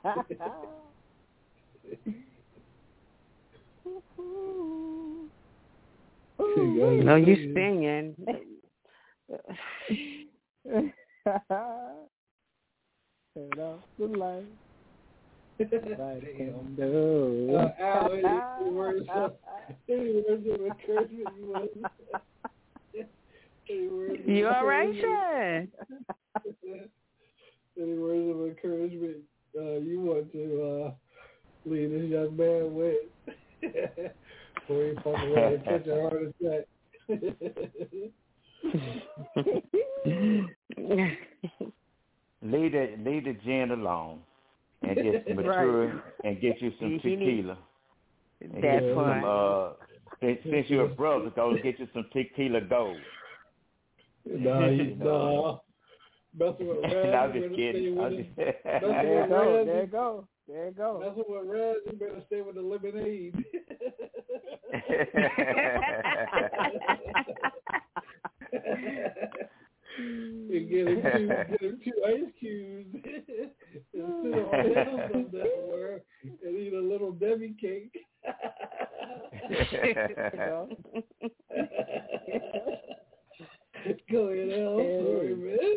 No, 6.46 7.16
you 7.16 7.52
singing. 7.54 8.16
Turn 10.66 10.92
off 13.60 13.80
the 13.98 14.06
light. 14.06 14.44
no. 16.78 17.72
Uh, 17.78 17.82
Al, 17.82 18.12
any 18.12 18.70
words 18.70 19.08
of, 19.14 19.32
any 19.88 20.22
words 20.28 20.46
of 20.46 20.66
encouragement 20.66 21.28
you 21.38 21.46
want? 21.46 21.70
any 23.70 23.88
words 23.88 24.20
You 24.26 24.48
all 24.48 24.64
right, 24.66 24.88
encouragement? 24.88 25.70
Sean? 26.64 26.88
Any 27.80 27.98
words 27.98 28.30
of 28.30 28.46
encouragement 28.46 29.16
uh, 29.58 29.78
you 29.80 30.00
want 30.00 30.32
to 30.32 30.62
uh, 30.62 30.92
lead 31.64 31.90
this 31.92 32.10
young 32.10 32.36
man 32.36 32.74
with 32.74 32.98
before 33.60 34.84
he 34.84 34.94
fuck 34.96 35.06
around 35.06 35.54
and 35.54 35.64
catch 35.64 35.86
a 35.86 36.00
heart 36.00 36.22
attack? 36.40 36.66
leave 42.42 42.72
the 42.72 42.96
leave 43.04 43.24
the 43.24 43.36
gin 43.44 43.70
alone 43.70 44.20
and 44.82 44.96
just 44.96 45.28
mature 45.28 45.92
and 46.24 46.40
get 46.40 46.60
you 46.60 46.72
some 46.78 46.90
He- 46.90 46.98
he 46.98 47.16
tequila. 47.16 47.58
And 48.40 48.52
That 48.56 48.62
get 48.62 48.84
you 48.84 48.94
part. 48.94 49.16
some 49.16 49.24
uh 49.24 49.72
since, 50.20 50.38
since 50.44 50.70
you're 50.70 50.84
a 50.86 50.88
brother, 50.94 51.30
go 51.34 51.54
get 51.62 51.78
you 51.78 51.88
some 51.94 52.06
tequila 52.12 52.60
gold. 52.62 52.98
Nah, 54.26 54.66
you, 54.68 54.96
nah. 54.96 55.58
Messing 56.36 56.66
with 56.66 56.78
Raz, 56.82 56.92
no, 56.92 57.12
I'm 57.12 57.32
just 57.32 57.54
kidding. 57.54 58.00
I'm 58.00 58.16
just... 58.16 58.28
There 58.36 59.22
you 59.22 59.28
go. 59.28 59.64
There 59.64 59.80
you 59.82 59.86
go. 59.86 60.28
There 60.48 60.66
you 60.66 60.72
go. 60.72 60.98
Messing 60.98 61.24
with 61.28 61.46
Raz, 61.46 61.76
you 61.86 61.92
better 61.96 62.22
stay 62.26 62.40
with 62.42 62.56
the 62.56 62.62
lemonade. 62.62 63.34
and 69.96 70.68
get 70.68 70.88
him 70.88 71.02
two, 71.02 71.28
get 71.28 71.60
him 71.60 71.80
two 71.84 71.92
ice 72.04 72.32
cubes 72.40 72.94
and 72.94 73.52
sit 73.94 74.34
on 74.34 75.12
him 75.12 75.26
somewhere 75.30 76.02
and 76.22 76.58
eat 76.58 76.72
a 76.72 76.80
little 76.80 77.12
Debbie 77.12 77.54
cake. 77.60 77.96
Go 84.10 84.28
ahead, 84.28 84.60
Al. 84.60 84.76
Sorry, 84.78 85.34
man. 85.34 85.76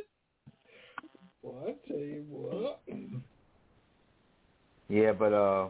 Boy, 1.43 1.51
I 1.67 1.87
tell 1.87 1.97
you 1.97 2.25
what. 2.29 2.81
Yeah, 4.89 5.11
but 5.11 5.33
uh, 5.33 5.67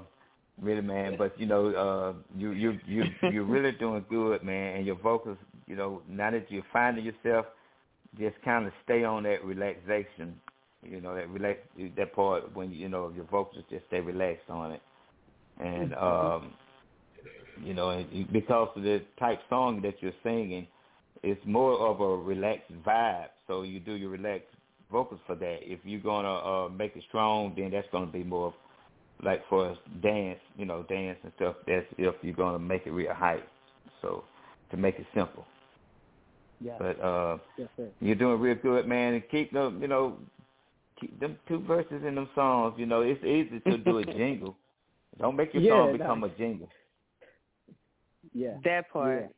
really, 0.61 0.81
man. 0.81 1.15
But 1.17 1.39
you 1.39 1.47
know, 1.47 1.69
uh, 1.69 2.13
you 2.37 2.51
you 2.51 2.79
you 2.85 3.03
you're 3.31 3.43
really 3.55 3.71
doing 3.71 4.05
good, 4.09 4.43
man. 4.43 4.77
And 4.77 4.85
your 4.85 4.95
vocals, 4.95 5.37
you 5.65 5.75
know, 5.75 6.01
now 6.07 6.31
that 6.31 6.49
you're 6.49 6.63
finding 6.71 7.05
yourself, 7.05 7.47
just 8.19 8.35
kind 8.43 8.65
of 8.65 8.73
stay 8.83 9.03
on 9.03 9.23
that 9.23 9.43
relaxation. 9.43 10.39
You 10.83 11.01
know, 11.01 11.15
that 11.15 11.29
relax 11.29 11.59
that 11.97 12.13
part 12.13 12.55
when 12.55 12.71
you 12.71 12.89
know 12.89 13.11
your 13.15 13.25
vocals 13.25 13.63
just 13.69 13.85
stay 13.87 13.99
relaxed 13.99 14.49
on 14.49 14.73
it, 14.73 14.81
and 15.59 15.93
um, 15.95 16.53
you 17.63 17.73
know, 17.73 17.89
and 17.89 18.31
because 18.31 18.69
of 18.75 18.83
the 18.83 19.01
type 19.19 19.39
song 19.49 19.81
that 19.81 19.95
you're 20.01 20.13
singing, 20.23 20.67
it's 21.23 21.41
more 21.45 21.77
of 21.79 22.01
a 22.01 22.17
relaxed 22.23 22.71
vibe. 22.85 23.27
So 23.47 23.63
you 23.63 23.79
do 23.79 23.93
your 23.93 24.09
relaxed 24.09 24.47
vocals 24.91 25.19
for 25.27 25.35
that. 25.35 25.57
If 25.61 25.79
you're 25.83 26.01
gonna 26.01 26.35
uh, 26.65 26.69
make 26.69 26.95
it 26.95 27.03
strong, 27.07 27.53
then 27.57 27.71
that's 27.71 27.87
gonna 27.91 28.07
be 28.11 28.23
more 28.23 28.53
like 29.23 29.41
for 29.49 29.69
us 29.71 29.77
dance, 30.01 30.39
you 30.57 30.65
know, 30.65 30.83
dance 30.83 31.17
and 31.23 31.31
stuff. 31.37 31.55
That's 31.65 31.85
if 31.97 32.15
you're 32.21 32.35
gonna 32.35 32.59
make 32.59 32.85
it 32.85 32.91
real 32.91 33.13
hype. 33.13 33.47
So 34.01 34.23
to 34.71 34.77
make 34.77 34.95
it 34.99 35.05
simple. 35.15 35.45
Yeah. 36.59 36.75
But 36.79 36.99
uh, 37.01 37.37
Yes, 37.57 37.69
sir. 37.77 37.87
you're 37.99 38.15
doing 38.15 38.39
real 38.39 38.55
good, 38.55 38.87
man. 38.87 39.13
And 39.13 39.23
keep 39.29 39.51
them, 39.53 39.81
you 39.81 39.87
know, 39.87 40.17
keep 40.99 41.19
them 41.19 41.37
two 41.47 41.59
verses 41.61 42.01
in 42.05 42.15
them 42.15 42.29
songs. 42.35 42.75
You 42.77 42.85
know, 42.85 43.01
it's 43.01 43.23
easy 43.23 43.59
to 43.69 43.77
do 43.77 43.99
a 43.99 44.05
jingle. 44.17 44.55
Don't 45.19 45.35
make 45.35 45.53
your 45.53 45.63
Yeah, 45.63 45.71
song 45.71 45.91
no. 45.91 45.97
become 45.97 46.23
a 46.23 46.29
jingle. 46.29 46.69
Yeah. 48.33 48.55
That 48.63 48.89
part. 48.91 49.29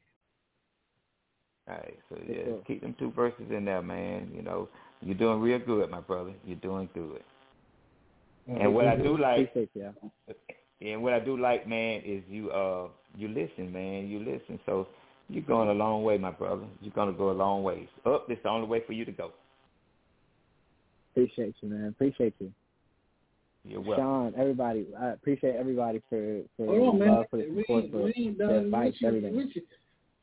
Yeah. 1.69 1.75
All 1.75 1.81
right, 1.81 1.99
so 2.09 2.15
Yes, 2.27 2.37
yeah, 2.37 2.53
sir. 2.53 2.59
keep 2.67 2.81
them 2.81 2.95
two 2.97 3.11
verses 3.11 3.45
in 3.49 3.65
there, 3.65 3.81
man. 3.81 4.31
You 4.35 4.41
know, 4.41 4.69
you're 5.01 5.15
doing 5.15 5.39
real 5.39 5.59
good, 5.59 5.89
my 5.89 6.01
brother. 6.01 6.33
You're 6.45 6.57
doing 6.57 6.89
good. 6.93 7.21
And 8.47 8.73
what 8.73 8.87
I 8.87 8.95
do 8.95 9.17
like, 9.17 9.49
Appreciate 9.49 9.69
you. 9.75 9.93
and 10.81 11.03
what 11.03 11.13
I 11.13 11.19
do 11.19 11.37
like, 11.37 11.67
man, 11.67 12.01
is 12.03 12.23
you 12.29 12.49
uh 12.51 12.87
you 13.15 13.27
listen, 13.27 13.71
man. 13.71 14.07
You 14.07 14.19
listen. 14.19 14.59
So 14.65 14.87
you're 15.29 15.43
going 15.43 15.69
a 15.69 15.73
long 15.73 16.03
way, 16.03 16.17
my 16.17 16.31
brother. 16.31 16.65
You're 16.81 16.93
gonna 16.93 17.13
go 17.13 17.29
a 17.29 17.33
long 17.33 17.61
ways. 17.63 17.87
Up, 18.05 18.25
it's 18.29 18.41
the 18.41 18.49
only 18.49 18.67
way 18.67 18.81
for 18.87 18.93
you 18.93 19.05
to 19.05 19.11
go. 19.11 19.31
Appreciate 21.13 21.55
you, 21.61 21.69
man. 21.69 21.89
Appreciate 21.89 22.33
you. 22.39 22.51
You're 23.65 23.81
welcome. 23.81 24.03
Sean, 24.03 24.33
everybody, 24.37 24.87
I 24.99 25.09
appreciate 25.09 25.55
everybody 25.55 26.01
for 26.09 26.41
for 26.57 26.65
Hold 26.65 26.93
on, 26.95 26.99
the 26.99 27.05
man. 27.05 27.25
for 27.29 27.37
the 27.37 27.49
We 27.49 27.61
support, 27.61 27.83
ain't, 27.83 27.91
for 27.91 28.03
we 28.03 28.13
ain't 28.17 28.37
the 28.37 28.57
advice, 28.59 28.93
with 28.93 29.01
you, 29.01 29.07
everything. 29.07 29.51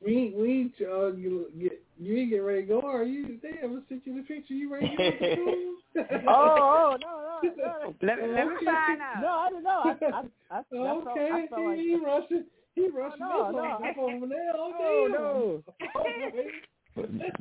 With 0.01 0.11
you. 0.11 0.17
We 0.17 0.23
ain't, 0.23 0.37
we 0.37 0.51
ain't, 0.53 0.75
uh, 0.83 1.11
get, 1.11 1.61
get, 1.61 1.83
you 1.99 2.17
ain't 2.17 2.31
get 2.31 2.39
ready 2.39 2.63
to 2.63 2.69
go, 2.69 2.81
are 2.83 3.05
you? 3.05 3.39
They 3.43 3.59
ever 3.63 3.81
sent 3.89 4.03
you 4.05 4.17
the 4.17 4.23
picture? 4.23 4.55
You 4.55 4.73
ready 4.73 4.95
to 4.97 5.37
go 5.37 5.77
oh, 6.29 6.29
oh, 6.29 6.97
no, 7.01 7.41
no, 7.43 7.55
no. 7.57 7.95
Let, 8.03 8.19
let 8.33 8.49
me 8.49 8.55
find 8.65 9.01
out. 9.01 9.23
No, 9.23 9.29
I 9.29 9.49
don't 9.51 9.63
know. 9.63 9.81
I, 9.85 9.89
I, 9.89 10.57
I, 10.57 10.59
I 10.59 10.63
felt, 10.71 11.07
okay, 11.09 11.31
I 11.33 11.47
felt 11.49 11.65
like, 11.65 11.79
he, 11.79 11.85
he 11.85 11.97
rushing, 11.97 12.45
he 12.75 12.89
rushing 12.89 13.21
no, 13.21 13.47
this 13.47 13.57
no. 13.57 13.89
up 13.89 13.99
over 13.99 14.27
there. 14.27 14.53
oh, 14.57 14.73
Okay, 14.75 15.13
no. 15.13 15.63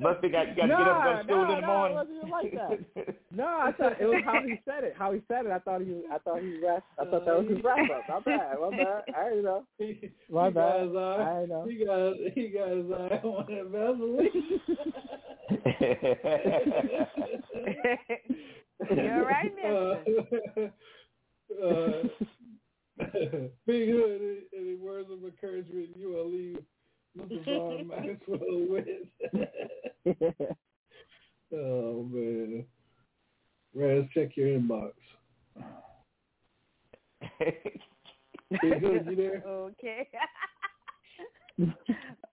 Must 0.06 0.22
be 0.22 0.30
got 0.30 0.48
you 0.50 0.56
got 0.56 0.68
to 0.68 0.68
get 0.68 0.88
up 0.88 1.04
and 1.04 1.04
go 1.04 1.18
to 1.18 1.24
school 1.24 1.46
no, 1.46 1.50
in 1.50 1.56
the 1.56 1.62
no, 1.62 1.68
morning. 1.68 1.98
it 1.98 2.00
wasn't 2.00 2.18
even 2.18 2.30
like 2.30 2.52
that. 2.54 3.16
No, 3.36 3.48
I 3.48 3.72
thought 3.72 4.00
it 4.00 4.06
was 4.06 4.22
how 4.24 4.40
he 4.44 4.62
said 4.64 4.84
it. 4.84 4.94
How 4.96 5.12
he 5.12 5.22
said 5.28 5.48
it. 5.48 5.52
I 5.52 5.58
thought 5.58 5.82
he, 5.82 6.04
I 6.14 6.20
thought 6.20 6.42
he 6.42 6.60
rap. 6.64 6.84
I 7.00 7.06
thought 7.06 7.26
that 7.26 7.36
was 7.40 7.48
his 7.50 7.64
wrap 7.64 7.90
up. 7.90 8.08
My 8.08 8.20
bad. 8.20 8.60
My 8.62 8.70
bad. 8.70 9.04
I 9.18 9.30
didn't 9.30 9.46
know. 9.46 9.66
My 10.30 10.46
he 10.48 10.54
bad. 10.54 10.54
got 10.54 10.80
his 10.82 10.96
eye, 10.96 11.42
I 11.42 11.46
know. 11.48 11.66
He 11.68 11.84
got, 11.84 12.14
he 12.36 12.50
got 12.50 12.70
his 12.70 12.86
eye 12.92 13.20
on 13.26 13.46
that 13.50 13.66
Vaseline. 13.74 14.30
You're 18.96 19.26
right, 19.26 19.54
mister. 19.56 20.72
Uh, 21.64 21.68
uh, 23.00 23.12
Big 23.68 23.90
Hood, 23.90 24.20
any, 24.20 24.40
any 24.58 24.76
words 24.76 25.10
of 25.12 25.24
encouragement 25.24 25.90
you 25.96 26.10
will 26.10 26.28
leave 26.28 26.58
Mr. 27.18 27.46
Vaughn 27.46 27.88
Maxwell 27.88 28.66
with? 28.70 28.88
oh, 31.54 32.04
man. 32.12 32.66
Raz, 33.74 34.06
check 34.14 34.36
your 34.36 34.60
inbox. 34.60 34.94
Big 37.40 38.80
Hood, 38.80 39.08
you 39.10 39.16
there? 39.16 39.44
Okay. 39.46 40.08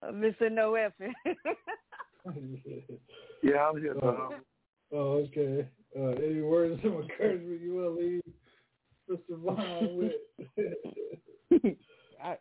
Mr. 0.05 0.51
No 0.51 0.73
Effing. 0.73 1.13
Yeah, 3.43 3.69
I'm 3.69 3.81
here. 3.81 3.97
Oh, 4.01 4.35
oh, 4.93 5.27
okay. 5.27 5.67
Uh, 5.99 6.11
any 6.11 6.41
words 6.41 6.79
of 6.85 6.93
encouragement 6.93 7.61
you 7.61 7.75
will 7.75 7.97
leave 7.97 8.23
Mr. 9.11 9.37
Vaughn 9.37 9.97
with? 9.97 10.13
I, 12.23 12.37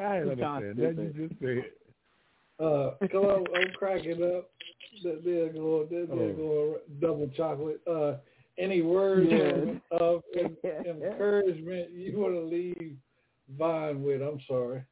I 0.00 0.18
understand 0.18 0.78
that. 0.78 0.96
You 0.96 1.28
just 1.28 1.40
said. 1.40 1.64
Uh, 2.58 2.90
come 3.10 3.24
on, 3.24 3.46
I'm 3.54 3.72
cracking 3.74 4.22
up. 4.22 4.50
That 5.02 5.24
they're 5.24 5.52
going, 5.52 5.88
that 5.88 6.06
they're 6.08 6.16
Oh. 6.16 6.32
going 6.34 6.76
double 7.00 7.28
chocolate. 7.36 7.80
Uh, 7.86 8.16
any 8.58 8.80
words 8.82 9.26
Yeah. 9.28 9.74
of, 9.90 10.22
of 10.34 11.02
encouragement 11.02 11.90
you 11.90 12.18
want 12.18 12.34
to 12.34 12.40
leave 12.42 12.96
Vaughn 13.58 14.02
with? 14.02 14.22
I'm 14.22 14.40
sorry. 14.46 14.84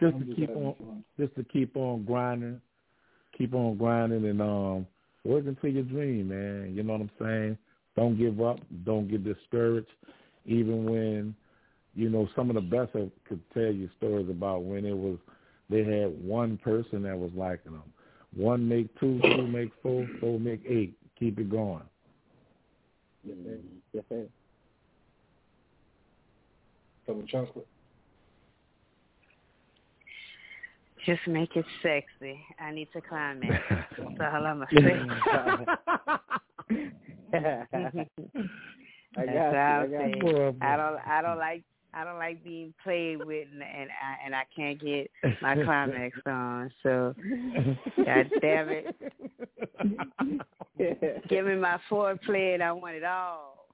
Just 0.00 0.14
I'm 0.14 0.20
to 0.20 0.26
just 0.26 0.38
keep 0.38 0.50
on, 0.50 0.74
fun. 0.74 1.04
just 1.18 1.34
to 1.36 1.44
keep 1.44 1.76
on 1.76 2.04
grinding, 2.04 2.60
keep 3.36 3.54
on 3.54 3.76
grinding, 3.76 4.26
and 4.26 4.42
um, 4.42 4.86
working 5.24 5.56
for 5.60 5.68
your 5.68 5.84
dream, 5.84 6.28
man. 6.28 6.74
You 6.74 6.82
know 6.82 6.94
what 6.94 7.02
I'm 7.02 7.10
saying? 7.20 7.58
Don't 7.96 8.18
give 8.18 8.40
up. 8.40 8.58
Don't 8.84 9.08
get 9.08 9.24
discouraged, 9.24 9.88
even 10.46 10.84
when, 10.84 11.34
you 11.94 12.10
know, 12.10 12.28
some 12.36 12.48
of 12.50 12.54
the 12.54 12.60
best 12.60 12.90
I 12.94 13.10
could 13.28 13.40
tell 13.52 13.72
you 13.72 13.88
stories 13.96 14.28
about 14.30 14.64
when 14.64 14.84
it 14.84 14.96
was 14.96 15.18
they 15.70 15.84
had 15.84 16.10
one 16.22 16.56
person 16.58 17.02
that 17.02 17.18
was 17.18 17.30
liking 17.34 17.72
them. 17.72 17.82
One 18.34 18.68
make 18.68 18.88
two, 18.98 19.20
two 19.22 19.46
make 19.46 19.70
four, 19.82 20.06
four 20.20 20.38
make 20.38 20.62
eight. 20.66 20.94
Keep 21.18 21.38
it 21.40 21.50
going. 21.50 21.82
Yes, 23.24 23.36
sir. 23.44 23.58
Yes, 23.92 24.04
sir. 24.08 24.26
Double 27.06 27.26
chocolate. 27.26 27.66
Just 31.06 31.26
make 31.26 31.56
it 31.56 31.64
sexy. 31.82 32.40
I 32.60 32.70
need 32.70 32.88
to 32.92 33.00
climax. 33.00 33.64
That's 33.70 34.20
all 34.20 34.46
I'm 34.46 34.58
gonna 34.58 34.66
say. 34.72 35.00
I 39.16 39.26
That's 39.26 39.32
got 39.32 39.52
you. 39.52 39.68
I 39.68 39.86
got 39.86 40.22
you. 40.22 40.56
I 40.60 40.76
don't. 40.76 40.98
I 41.06 41.22
don't 41.22 41.38
like. 41.38 41.62
I 41.98 42.04
don't 42.04 42.18
like 42.18 42.44
being 42.44 42.72
played 42.84 43.24
with, 43.24 43.48
and 43.52 43.62
and 43.62 43.90
I, 43.90 44.24
and 44.24 44.34
I 44.34 44.44
can't 44.54 44.80
get 44.80 45.10
my 45.42 45.54
climax 45.64 46.16
on. 46.26 46.70
So, 46.84 47.14
God 47.96 48.30
damn 48.40 48.68
it, 48.68 48.96
give 51.28 51.46
me 51.46 51.56
my 51.56 51.78
foreplay, 51.90 52.54
and 52.54 52.62
I 52.62 52.70
want 52.70 52.94
it 52.94 53.04
all. 53.04 53.66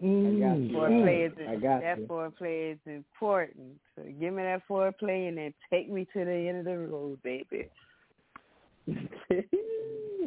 you. 0.00 0.08
Mm. 0.08 0.70
Foreplay 0.72 1.26
is 1.26 1.32
mm. 1.32 1.48
I 1.48 1.56
got 1.56 1.80
that 1.80 1.98
you. 1.98 2.06
foreplay 2.06 2.72
is 2.72 2.78
important. 2.86 3.80
So 3.96 4.02
give 4.20 4.32
me 4.32 4.42
that 4.44 4.62
foreplay 4.70 5.28
and 5.28 5.36
then 5.36 5.54
take 5.70 5.90
me 5.90 6.06
to 6.12 6.24
the 6.24 6.48
end 6.48 6.58
of 6.58 6.64
the 6.66 6.78
road, 6.78 7.20
baby. 7.24 7.68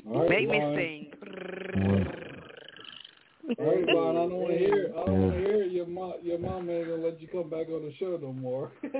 Right, 0.05 0.29
Make 0.29 0.49
me 0.49 0.59
sing. 0.75 1.11
All 3.59 3.65
right, 3.65 3.85
Vaughn, 3.85 4.17
I 4.17 4.19
don't 4.27 4.33
want 4.33 4.51
to 4.51 4.57
hear. 4.57 4.91
I 4.95 5.05
don't 5.05 5.19
want 5.19 5.33
to 5.33 5.39
hear 5.39 5.63
your 5.63 5.87
mom. 5.87 6.13
Your 6.21 6.37
mom 6.37 6.69
ain't 6.69 6.87
gonna 6.89 7.01
let 7.01 7.21
you 7.21 7.27
come 7.29 7.49
back 7.49 7.69
on 7.69 7.81
the 7.83 7.93
show 7.97 8.17
no 8.21 8.33
more. 8.33 8.71
no, 8.83 8.91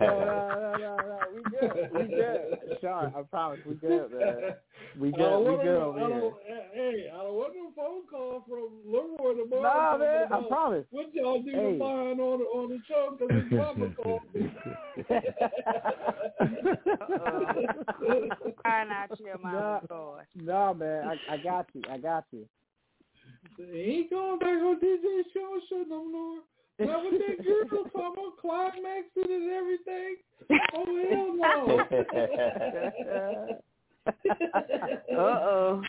no, 0.00 0.76
no, 0.78 0.96
no, 0.96 1.18
we 1.34 1.42
good. 1.50 1.90
We 1.92 2.08
good. 2.08 2.58
Sean, 2.80 3.12
I 3.14 3.22
promise, 3.22 3.60
we 3.66 3.74
good, 3.74 4.12
man. 4.12 4.54
We 4.98 5.12
good. 5.12 5.38
We 5.40 5.56
good 5.62 5.82
over 5.82 6.00
I 6.00 6.08
here. 6.08 6.32
hey, 6.74 7.10
I 7.12 7.16
don't 7.22 7.34
want 7.34 7.54
no 7.54 7.72
phone 7.76 8.06
call 8.10 8.44
from 8.48 8.70
Leroy 8.86 9.34
tomorrow. 9.42 9.62
Nah, 9.62 9.98
man, 9.98 10.32
I 10.32 10.48
promise. 10.48 10.86
What 10.90 11.14
y'all 11.14 11.42
do 11.42 11.50
Hey. 11.50 11.72
to 11.72 11.78
mine 11.78 12.20
on 12.20 12.40
on 12.40 12.70
the 12.70 12.78
show 12.88 13.16
because 13.18 13.34
his 13.34 13.52
mama 13.52 13.90
called 13.94 14.22
me. 14.34 14.50
Crying 18.56 18.90
out 18.90 19.18
your 19.20 19.38
Nah, 19.38 19.80
mama's 19.90 20.26
nah, 20.34 20.72
man, 20.72 21.18
I, 21.25 21.25
I 21.30 21.36
got 21.38 21.66
you. 21.74 21.82
I 21.90 21.98
got 21.98 22.24
you. 22.32 22.46
He 23.56 23.80
ain't 23.80 24.10
going 24.10 24.38
back 24.38 24.48
on 24.48 24.76
DJ 24.80 25.22
show 25.32 25.58
show 25.68 25.84
no 25.88 26.04
more. 26.08 26.38
Not 26.78 27.04
with 27.04 27.20
that 27.26 27.38
girl 27.44 27.64
talking 27.84 27.90
about 27.94 28.36
climaxing 28.40 29.30
and 29.30 29.50
everything. 29.50 30.16
Oh 30.74 30.86
hell 31.10 31.30
no. 31.36 31.52
Uh 34.06 35.18
oh. 35.18 35.82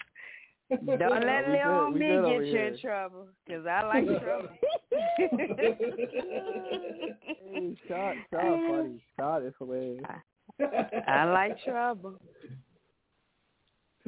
Don't 0.70 1.26
let 1.26 1.44
We 1.48 1.52
little 1.54 1.92
good- 1.92 2.00
me 2.00 2.08
get 2.08 2.46
you 2.48 2.52
here. 2.52 2.68
in 2.68 2.74
trouble, 2.80 3.26
'cause 3.48 3.66
I 3.68 3.70
like 3.84 4.06
trouble. 4.22 4.50
Hey, 6.38 7.76
Sean, 7.88 8.16
Sean, 8.32 8.32
funny. 8.72 9.02
Sean 9.20 9.46
is 9.46 9.54
hilarious. 9.60 10.04
I 11.08 11.24
like 11.26 11.58
trouble. 11.64 12.20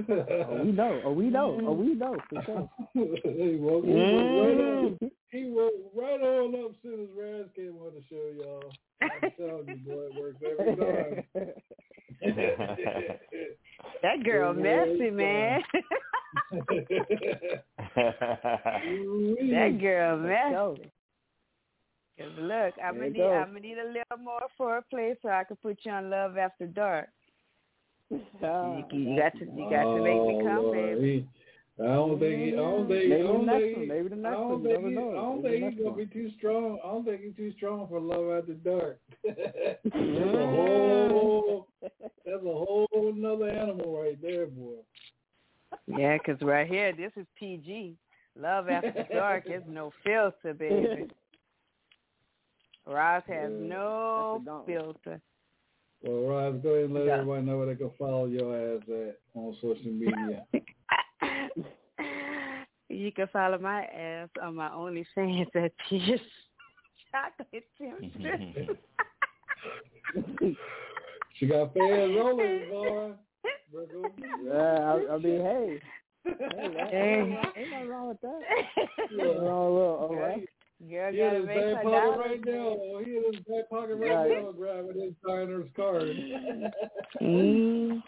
Oh, 0.09 0.63
we 0.63 0.71
know. 0.71 1.01
Oh, 1.05 1.11
we 1.11 1.29
know. 1.29 1.59
Oh, 1.65 1.73
we 1.73 1.93
know 1.93 2.15
for 2.29 2.43
sure. 2.45 2.69
he 2.93 3.55
woke, 3.59 3.85
he 3.85 3.91
woke 3.91 4.31
right 4.39 4.59
on. 4.59 4.97
Mm. 5.01 5.11
He 5.31 5.45
woke 5.49 5.73
right 5.95 6.21
on 6.21 6.55
up 6.55 6.71
as 6.71 6.77
soon 6.81 7.03
as 7.03 7.09
Raz 7.17 7.45
came 7.55 7.77
on 7.79 7.91
the 7.93 8.01
show, 8.09 8.31
y'all. 8.37 8.71
I'm 9.01 9.31
telling 9.37 9.67
you, 9.67 9.77
boy, 9.85 10.03
it 10.05 10.15
works 10.19 10.41
every 10.45 10.75
time. 10.75 11.23
That 14.01 14.23
girl 14.23 14.53
messy, 14.53 15.09
man. 15.09 15.61
that 19.51 19.77
girl 19.79 20.17
messy. 20.17 20.89
Cause 22.17 22.31
look, 22.37 22.73
I'm 22.83 22.95
There 22.95 23.09
gonna 23.09 23.09
need 23.09 23.17
go. 23.17 23.31
I'm 23.31 23.47
gonna 23.47 23.59
need 23.61 23.77
a 23.77 23.87
little 23.87 24.17
more 24.21 24.41
foreplay 24.59 25.15
so 25.21 25.29
I 25.29 25.43
can 25.45 25.55
put 25.57 25.79
you 25.83 25.91
on 25.91 26.09
Love 26.09 26.37
After 26.37 26.67
Dark. 26.67 27.07
You, 28.11 28.83
you 28.91 29.17
got 29.19 29.33
to 29.33 29.45
you 29.45 29.67
got 29.69 29.83
to 29.83 30.01
make 30.01 30.21
me 30.27 30.41
come, 30.43 30.57
Oh, 30.65 30.71
baby. 30.71 31.27
Lord, 31.77 31.91
I 31.91 31.93
don't 31.95 32.19
think 32.19 32.41
he, 32.41 32.47
I 32.53 32.55
don't 32.55 32.87
think, 32.89 33.09
Maybe 33.09 33.13
I 33.13 33.27
don't 33.27 33.45
next 33.45 33.61
think, 33.61 33.77
one. 33.77 33.87
Maybe 33.87 34.09
the 34.09 34.15
I 34.27 34.31
don't 34.31 34.49
one. 34.49 34.63
You 34.63 34.67
think, 34.69 34.83
he, 34.89 34.95
know. 34.95 35.09
I 35.11 35.13
don't 35.13 35.43
Maybe 35.43 35.59
think 35.59 35.73
he's 35.73 35.79
gonna 35.83 35.89
one. 35.91 35.97
be 35.99 36.05
too 36.07 36.31
strong. 36.37 36.79
I 36.83 36.87
don't 36.87 37.05
think 37.05 37.21
he's 37.21 37.35
too 37.37 37.53
strong 37.55 37.87
for 37.87 37.99
Love 38.01 38.37
After 38.41 38.53
Dark. 38.55 38.99
that's 39.23 39.85
a 39.85 39.89
whole, 39.93 41.67
that's 41.81 41.97
a 42.27 42.39
whole 42.41 42.87
another 42.93 43.49
animal 43.49 44.01
right 44.01 44.21
there, 44.21 44.47
boy. 44.47 44.75
Yeah, 45.87 46.17
because 46.17 46.41
right 46.41 46.67
here, 46.67 46.91
this 46.93 47.11
is 47.15 47.25
PG. 47.39 47.95
Love 48.37 48.69
After 48.69 49.05
Dark 49.13 49.45
is 49.47 49.63
no 49.67 49.91
filter, 50.03 50.53
baby. 50.53 51.07
Ross 52.87 53.23
has 53.27 53.51
no 53.51 54.41
That's 54.41 54.41
a 54.41 54.45
dump. 54.45 54.65
filter. 54.65 55.21
Well, 56.01 56.29
Roz, 56.29 56.61
go 56.63 56.69
ahead 56.69 56.85
and 56.85 56.93
let 56.93 57.05
Yeah. 57.05 57.13
everybody 57.15 57.45
know 57.45 57.57
where 57.57 57.65
they 57.67 57.75
can 57.75 57.89
follow 57.91 58.25
your 58.25 58.55
ass 58.55 58.81
at 58.89 59.19
on 59.35 59.53
social 59.61 59.91
media. 59.91 60.45
you 62.89 63.11
can 63.11 63.27
follow 63.27 63.57
my 63.57 63.83
ass 63.85 64.29
on 64.41 64.55
my 64.55 64.69
OnlyFans 64.69 65.53
at 65.55 65.71
Pierce 65.89 66.21
Chocolate 67.11 67.65
Temptress. 67.77 68.77
she 71.33 71.47
got 71.47 71.73
fans 71.73 72.15
rolling, 72.15 72.69
boy. 72.69 73.11
Yeah, 74.43 74.51
I, 74.51 75.13
I 75.13 75.17
mean, 75.17 75.41
hey. 75.41 75.79
Hey, 76.25 76.73
that, 76.73 76.91
Hey. 76.91 77.21
ain't, 77.21 77.57
ain't 77.57 77.69
nothing 77.71 77.87
wrong 77.87 78.07
with 78.09 78.19
that. 78.21 78.41
Ain't 78.77 78.89
nothing 79.11 79.41
wrong 79.41 79.73
with 79.73 79.83
oh, 79.83 80.07
Girl, 80.09 80.21
right. 80.21 80.49
Girl 80.87 81.11
He 81.11 81.19
in 81.21 81.33
his 81.35 81.45
back 81.45 81.83
pocket 81.83 81.91
dollars. 81.91 82.19
right 82.19 82.45
now. 82.45 82.77
He 83.03 83.17
in 83.17 83.23
his 83.33 83.43
back 83.45 83.69
pocket 83.69 83.95
right 83.95 84.15
Right. 84.15 84.43
now 84.43 84.51
grabbing 84.51 85.01
his 85.01 85.13
signer's 85.25 85.67
card. 85.75 86.15
Mm. 87.21 88.01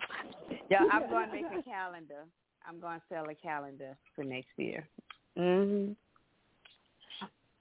Yeah, 0.69 0.83
I'm 0.91 1.01
going 1.09 1.27
to 1.27 1.33
make 1.33 1.45
a 1.59 1.63
calendar. 1.63 2.25
I'm 2.67 2.79
going 2.79 2.99
to 2.99 3.05
sell 3.09 3.27
a 3.29 3.35
calendar 3.35 3.97
for 4.15 4.23
next 4.23 4.49
year. 4.57 4.87
hmm 5.35 5.91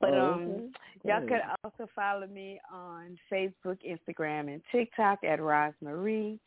But 0.01 0.15
Oh, 0.15 0.33
um, 0.35 0.43
okay. 0.43 0.63
y'all 1.05 1.21
Cool. 1.21 1.29
could 1.29 1.41
also 1.65 1.91
follow 1.95 2.27
me 2.27 2.61
on 2.73 3.19
Facebook, 3.33 3.79
Instagram, 3.87 4.53
and 4.53 4.63
TikTok 4.71 5.25
at 5.25 5.39
Rosemarie. 5.41 6.39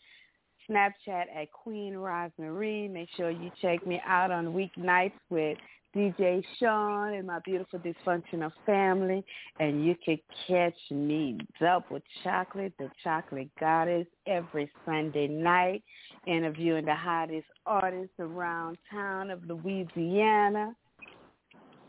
Snapchat 0.69 1.25
at 1.35 1.51
Queen 1.51 1.93
Rosemarie. 1.93 2.89
Make 2.89 3.09
sure 3.17 3.29
you 3.29 3.51
check 3.61 3.85
me 3.85 4.01
out 4.05 4.31
on 4.31 4.53
weeknights 4.53 5.11
with 5.29 5.57
DJ 5.95 6.43
Sean 6.59 7.13
and 7.13 7.27
my 7.27 7.39
beautiful 7.39 7.79
dysfunctional 7.79 8.51
family. 8.65 9.23
And 9.59 9.85
you 9.85 9.95
can 10.03 10.17
catch 10.47 10.75
me 10.91 11.37
double 11.59 11.99
chocolate, 12.23 12.73
the 12.79 12.89
chocolate 13.03 13.49
goddess, 13.59 14.07
every 14.27 14.71
Sunday 14.85 15.27
night, 15.27 15.83
interviewing 16.25 16.85
the 16.85 16.95
hottest 16.95 17.47
artists 17.65 18.15
around 18.19 18.77
town 18.91 19.29
of 19.29 19.43
Louisiana. 19.45 20.75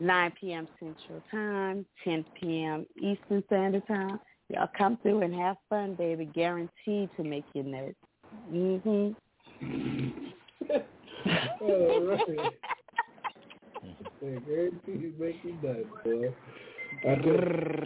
9 0.01 0.33
p.m. 0.39 0.67
Central 0.77 1.23
Time, 1.31 1.85
10 2.03 2.25
p.m. 2.39 2.85
Eastern 2.97 3.41
Standard 3.47 3.87
Time. 3.87 4.19
Y'all 4.49 4.67
come 4.77 4.97
through 5.01 5.21
and 5.21 5.33
have 5.33 5.55
fun, 5.69 5.95
baby. 5.95 6.25
Guaranteed 6.25 7.09
to 7.15 7.23
make 7.23 7.45
you 7.53 7.63
nuts. 7.63 7.95
Mm-hmm. 8.51 9.11
All 11.61 12.05
right. 12.05 12.53
Hey, 14.25 14.39
guarantee 14.47 15.13
make 15.19 15.35
you 15.43 15.53
nuts, 15.61 15.85
boy. 16.03 16.33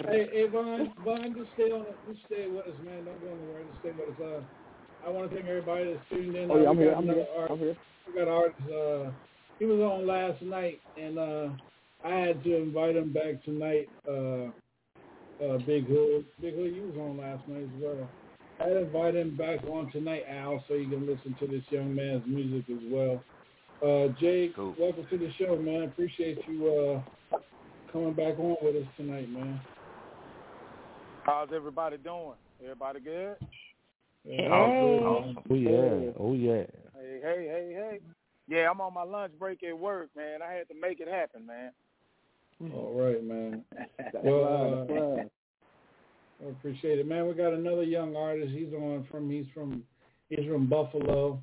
Hey, 0.07 0.29
hey, 0.31 0.47
Vaughn, 0.47 0.93
Vaughn, 1.03 1.35
just 1.35 1.51
stay 1.55 1.69
on, 1.69 1.81
it. 1.81 1.97
just 2.07 2.25
stay 2.27 2.47
with 2.47 2.65
us, 2.65 2.79
man. 2.85 3.03
Don't 3.03 3.19
go 3.19 3.27
anywhere. 3.27 3.63
Just 3.67 3.79
stay 3.79 3.91
with 3.91 4.15
us. 4.15 4.43
Uh, 5.03 5.05
I 5.05 5.11
want 5.11 5.29
to 5.29 5.35
thank 5.35 5.49
everybody 5.49 5.93
that's 5.93 6.09
tuned 6.09 6.37
in. 6.37 6.49
Oh, 6.49 6.61
yeah, 6.61 6.69
I'm 6.69 6.77
here. 6.77 6.93
I'm 6.93 7.03
here. 7.03 7.25
art- 7.37 7.51
I'm 7.51 7.57
here. 7.57 7.75
We 8.07 8.13
got 8.13 8.29
artists. 8.29 8.71
Uh, 8.71 9.11
he 9.59 9.65
was 9.65 9.81
on 9.81 10.07
last 10.07 10.41
night, 10.41 10.79
and 10.97 11.19
uh, 11.19 11.49
I 12.05 12.11
had 12.11 12.41
to 12.45 12.55
invite 12.55 12.95
him 12.95 13.11
back 13.11 13.43
tonight. 13.43 13.89
Uh, 14.07 14.45
uh, 15.43 15.57
Big 15.67 15.87
Hood, 15.87 16.23
Big 16.39 16.55
Hood, 16.55 16.73
you 16.73 16.83
was 16.93 16.97
on 16.97 17.17
last 17.17 17.45
night 17.49 17.63
as 17.63 17.83
well. 17.83 18.07
I 18.61 18.63
had 18.63 18.73
to 18.75 18.85
invite 18.85 19.15
him 19.15 19.35
back 19.35 19.59
on 19.65 19.91
tonight, 19.91 20.23
Al, 20.29 20.63
so 20.69 20.75
you 20.75 20.87
can 20.87 21.05
listen 21.05 21.35
to 21.41 21.47
this 21.47 21.63
young 21.69 21.93
man's 21.93 22.23
music 22.25 22.63
as 22.69 22.83
well. 22.89 23.21
Uh, 23.81 24.07
Jake, 24.19 24.55
Cool. 24.55 24.75
welcome 24.77 25.07
to 25.09 25.17
the 25.17 25.31
show, 25.37 25.55
man. 25.55 25.83
Appreciate 25.83 26.39
you 26.47 27.01
uh, 27.33 27.39
coming 27.93 28.13
back 28.13 28.37
on 28.37 28.57
with 28.61 28.75
us 28.75 28.87
tonight, 28.97 29.29
man. 29.29 29.59
How's 31.23 31.49
everybody 31.55 31.97
doing? 31.97 32.33
Everybody 32.61 32.99
good? 32.99 33.35
Hey. 34.25 34.47
Awesome. 34.47 35.37
Oh 35.49 35.55
yeah, 35.55 36.11
oh 36.19 36.33
yeah. 36.33 36.63
Hey, 36.99 37.19
hey, 37.21 37.47
hey, 37.47 37.73
hey. 37.73 37.99
Yeah, 38.49 38.69
I'm 38.69 38.81
on 38.81 38.93
my 38.93 39.03
lunch 39.03 39.31
break 39.39 39.63
at 39.63 39.77
work, 39.77 40.09
man. 40.15 40.41
I 40.41 40.51
had 40.51 40.67
to 40.67 40.73
make 40.73 40.99
it 40.99 41.07
happen, 41.07 41.45
man. 41.45 41.71
All 42.73 42.93
right, 42.93 43.23
man. 43.23 43.63
Well, 44.23 44.87
uh. 44.89 45.23
I 46.45 46.49
appreciate 46.49 46.99
it, 46.99 47.07
man. 47.07 47.27
We 47.27 47.33
got 47.33 47.53
another 47.53 47.83
young 47.83 48.15
artist. 48.15 48.51
He's 48.51 48.73
on 48.73 49.05
from 49.11 49.29
he's 49.29 49.45
from 49.53 49.83
he's 50.29 50.47
from 50.47 50.67
Buffalo, 50.67 51.41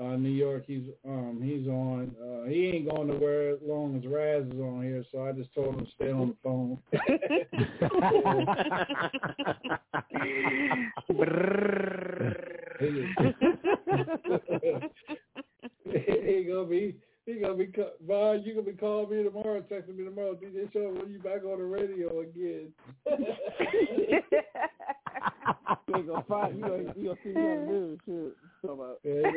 uh, 0.00 0.16
New 0.16 0.30
York. 0.30 0.64
He's 0.66 0.84
um 1.06 1.40
he's 1.42 1.68
on. 1.68 2.14
Uh, 2.22 2.44
he 2.48 2.68
ain't 2.68 2.88
going 2.90 3.08
nowhere 3.08 3.50
as 3.50 3.58
long 3.62 3.96
as 3.96 4.06
Raz 4.06 4.44
is 4.44 4.60
on 4.60 4.82
here, 4.82 5.04
so 5.12 5.26
I 5.26 5.32
just 5.32 5.54
told 5.54 5.74
him 5.74 5.86
to 5.86 5.92
stay 5.92 6.10
on 6.10 6.28
the 6.28 6.36
phone. 6.42 6.78
he 15.84 16.44
gonna 16.44 16.66
be 16.66 16.96
he 17.26 17.34
gonna 17.40 17.54
be 17.54 17.66
ca- 17.66 17.96
Vaughn, 18.06 18.42
you 18.44 18.54
gonna 18.54 18.66
be 18.66 18.72
calling 18.72 19.10
me 19.10 19.22
tomorrow, 19.22 19.60
texting 19.62 19.96
me 19.96 20.04
tomorrow. 20.04 20.34
DJ 20.34 20.72
Show, 20.72 20.92
when 20.98 21.10
you 21.10 21.18
back 21.18 21.44
on 21.44 21.58
the 21.58 21.64
radio 21.64 22.20
again? 22.20 22.72
Look, 25.88 25.98
ain't 25.98 26.08
gonna 26.08 26.24
find 26.28 26.56
you. 26.56 26.62
Gonna, 26.62 26.82
you 26.96 27.04
gonna 27.04 27.18
see 27.22 27.30
me 27.30 27.42
on 27.42 27.66
the 27.66 27.72
news. 27.72 27.98
Shit. 28.06 28.36
So 28.62 28.72
about. 28.72 28.98
Yeah, 29.04 29.14
yeah, 29.14 29.30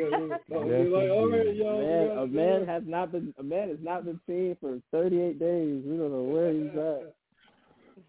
yeah. 0.48 0.66
Like, 0.88 1.10
all 1.10 1.28
right, 1.28 1.54
y'all. 1.54 1.78
Man, 1.80 2.18
a 2.18 2.26
man 2.26 2.66
has 2.66 2.82
not 2.86 3.12
been 3.12 3.34
a 3.38 3.42
man 3.42 3.68
has 3.68 3.78
not 3.82 4.04
been 4.04 4.20
seen 4.26 4.56
for 4.60 4.78
38 4.92 5.38
days. 5.38 5.82
We 5.84 5.96
don't 5.96 6.12
know 6.12 6.22
where 6.22 6.52
he's 6.52 6.76
at. 6.76 7.14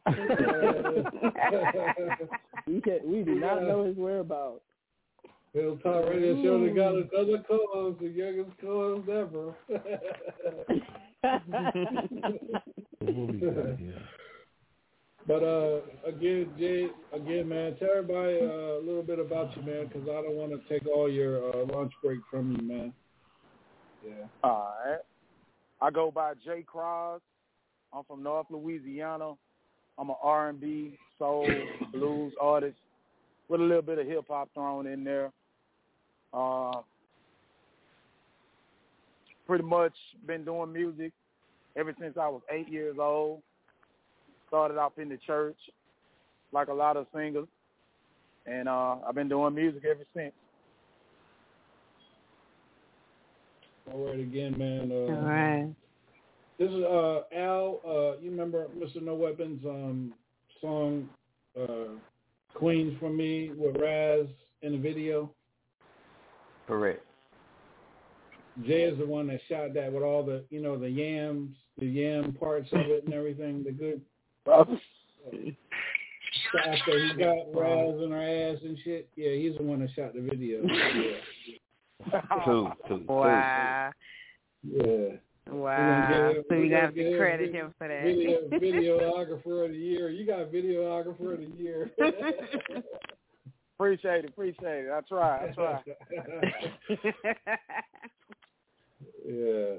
we 2.68 2.82
can 2.82 3.00
we 3.06 3.24
do 3.24 3.36
not 3.36 3.64
know 3.64 3.84
his 3.86 3.98
whereabouts. 3.98 4.62
Hilltop 5.54 6.06
Radio 6.06 6.44
Show 6.44 6.64
that 6.64 6.76
got 6.76 6.94
another 6.96 7.44
co-host, 7.48 8.00
the 8.00 8.10
youngest 8.10 8.52
co-host 8.62 9.10
ever. 9.10 9.56
but 15.28 15.44
uh, 15.44 15.80
again, 16.08 16.50
Jay, 16.60 16.88
again, 17.14 17.50
man, 17.50 17.76
tell 17.80 17.90
everybody 17.98 18.40
uh, 18.42 18.80
a 18.80 18.84
little 18.84 19.04
bit 19.04 19.20
about 19.20 19.56
you, 19.56 19.64
man, 19.64 19.88
because 19.88 20.04
I 20.04 20.22
don't 20.22 20.36
want 20.36 20.52
to 20.52 20.60
take 20.70 20.88
all 20.88 21.10
your 21.10 21.50
uh, 21.50 21.66
lunch 21.74 21.94
break 22.04 22.20
from 22.30 22.56
you, 22.56 22.68
man. 22.68 22.94
Yeah. 24.06 24.26
All 24.44 24.76
right. 24.86 25.00
I 25.82 25.92
go 25.92 26.12
by 26.12 26.34
Jay 26.46 26.64
Cross. 26.66 27.22
I'm 27.94 28.04
from 28.04 28.22
North 28.22 28.48
Louisiana. 28.50 29.34
I'm 29.98 30.10
an 30.10 30.16
R&B, 30.22 30.98
soul, 31.18 31.50
blues 31.92 32.34
artist 32.40 32.78
with 33.48 33.62
a 33.62 33.64
little 33.64 33.82
bit 33.82 34.00
of 34.00 34.08
hip 34.08 34.26
hop 34.28 34.50
thrown 34.54 34.88
in 34.88 35.04
there. 35.04 35.32
Uh, 36.34 36.82
pretty 39.46 39.64
much 39.64 39.94
been 40.26 40.44
doing 40.44 40.74
music 40.74 41.14
ever 41.78 41.94
since 42.00 42.18
I 42.20 42.28
was 42.28 42.42
eight 42.52 42.70
years 42.70 42.98
old. 43.00 43.42
Started 44.50 44.78
off 44.78 44.94
in 44.98 45.10
the 45.10 45.18
church, 45.18 45.58
like 46.52 46.70
a 46.70 46.74
lot 46.74 46.96
of 46.96 47.08
singers, 47.14 47.48
and 48.46 48.70
uh, 48.70 48.96
I've 49.08 49.16
been 49.16 49.28
doing 49.28 49.56
music 49.56 49.84
ever 49.86 50.06
since. 50.16 50.34
All 53.92 54.06
right, 54.06 54.20
again, 54.20 54.58
man. 54.58 54.92
Uh, 54.92 54.96
All 54.96 55.22
right. 55.22 55.70
This 56.60 56.70
is 56.70 56.84
uh, 56.84 57.22
Al. 57.36 57.80
Uh, 57.86 58.20
you 58.22 58.32
remember 58.32 58.68
Mr. 58.78 59.02
No 59.02 59.16
Weapons 59.16 59.64
um, 59.66 60.14
song 60.60 61.08
uh, 61.58 61.94
"Queens 62.58 62.98
for 63.00 63.12
Me" 63.12 63.52
with 63.56 63.76
Raz 63.80 64.26
in 64.64 64.72
the 64.72 64.80
video? 64.80 65.32
Correct. 66.66 67.06
Jay 68.66 68.82
is 68.84 68.98
the 68.98 69.06
one 69.06 69.28
that 69.28 69.40
shot 69.48 69.76
that 69.76 69.94
with 69.94 70.02
all 70.02 70.24
the, 70.24 70.44
you 70.50 70.60
know, 70.60 70.76
the 70.78 70.90
yams, 70.90 71.56
the 71.78 71.86
yam 71.86 72.34
parts 72.34 72.68
of 72.72 72.80
it 72.80 73.04
and 73.06 73.14
everything. 73.14 73.64
The 73.64 73.72
good. 73.72 74.02
After 74.48 74.80
he 77.00 77.14
got 77.20 77.54
Raz 77.54 78.02
in 78.02 78.10
her 78.12 78.22
ass 78.22 78.58
and 78.64 78.76
shit, 78.84 79.08
yeah, 79.16 79.34
he's 79.34 79.56
the 79.58 79.64
one 79.64 79.82
that 79.82 79.92
shot 79.96 80.16
the 80.16 80.22
video. 80.22 80.64
Yeah. 80.64 81.18
Cool, 82.44 82.72
cool, 82.88 83.02
Wow. 83.08 83.92
Yeah. 84.64 85.10
Wow. 85.52 86.34
So 86.50 86.56
gonna 86.56 86.70
got 86.70 86.96
to 86.96 87.18
credit 87.18 87.54
him 87.54 87.74
for 87.78 87.88
that. 87.88 88.04
Video, 88.04 88.48
videographer 88.50 89.66
of 89.66 89.72
the 89.72 89.78
year. 89.78 90.10
You 90.10 90.26
got 90.26 90.52
videographer 90.52 91.34
of 91.34 91.40
the 91.40 91.52
year. 91.58 91.92
Appreciate 93.80 94.26
it, 94.26 94.30
appreciate 94.30 94.86
it. 94.86 94.92
I 94.92 95.02
try, 95.02 95.46
I 95.46 95.52
try. 95.54 95.84
yeah. 99.24 99.76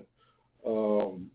Um. 0.65 1.29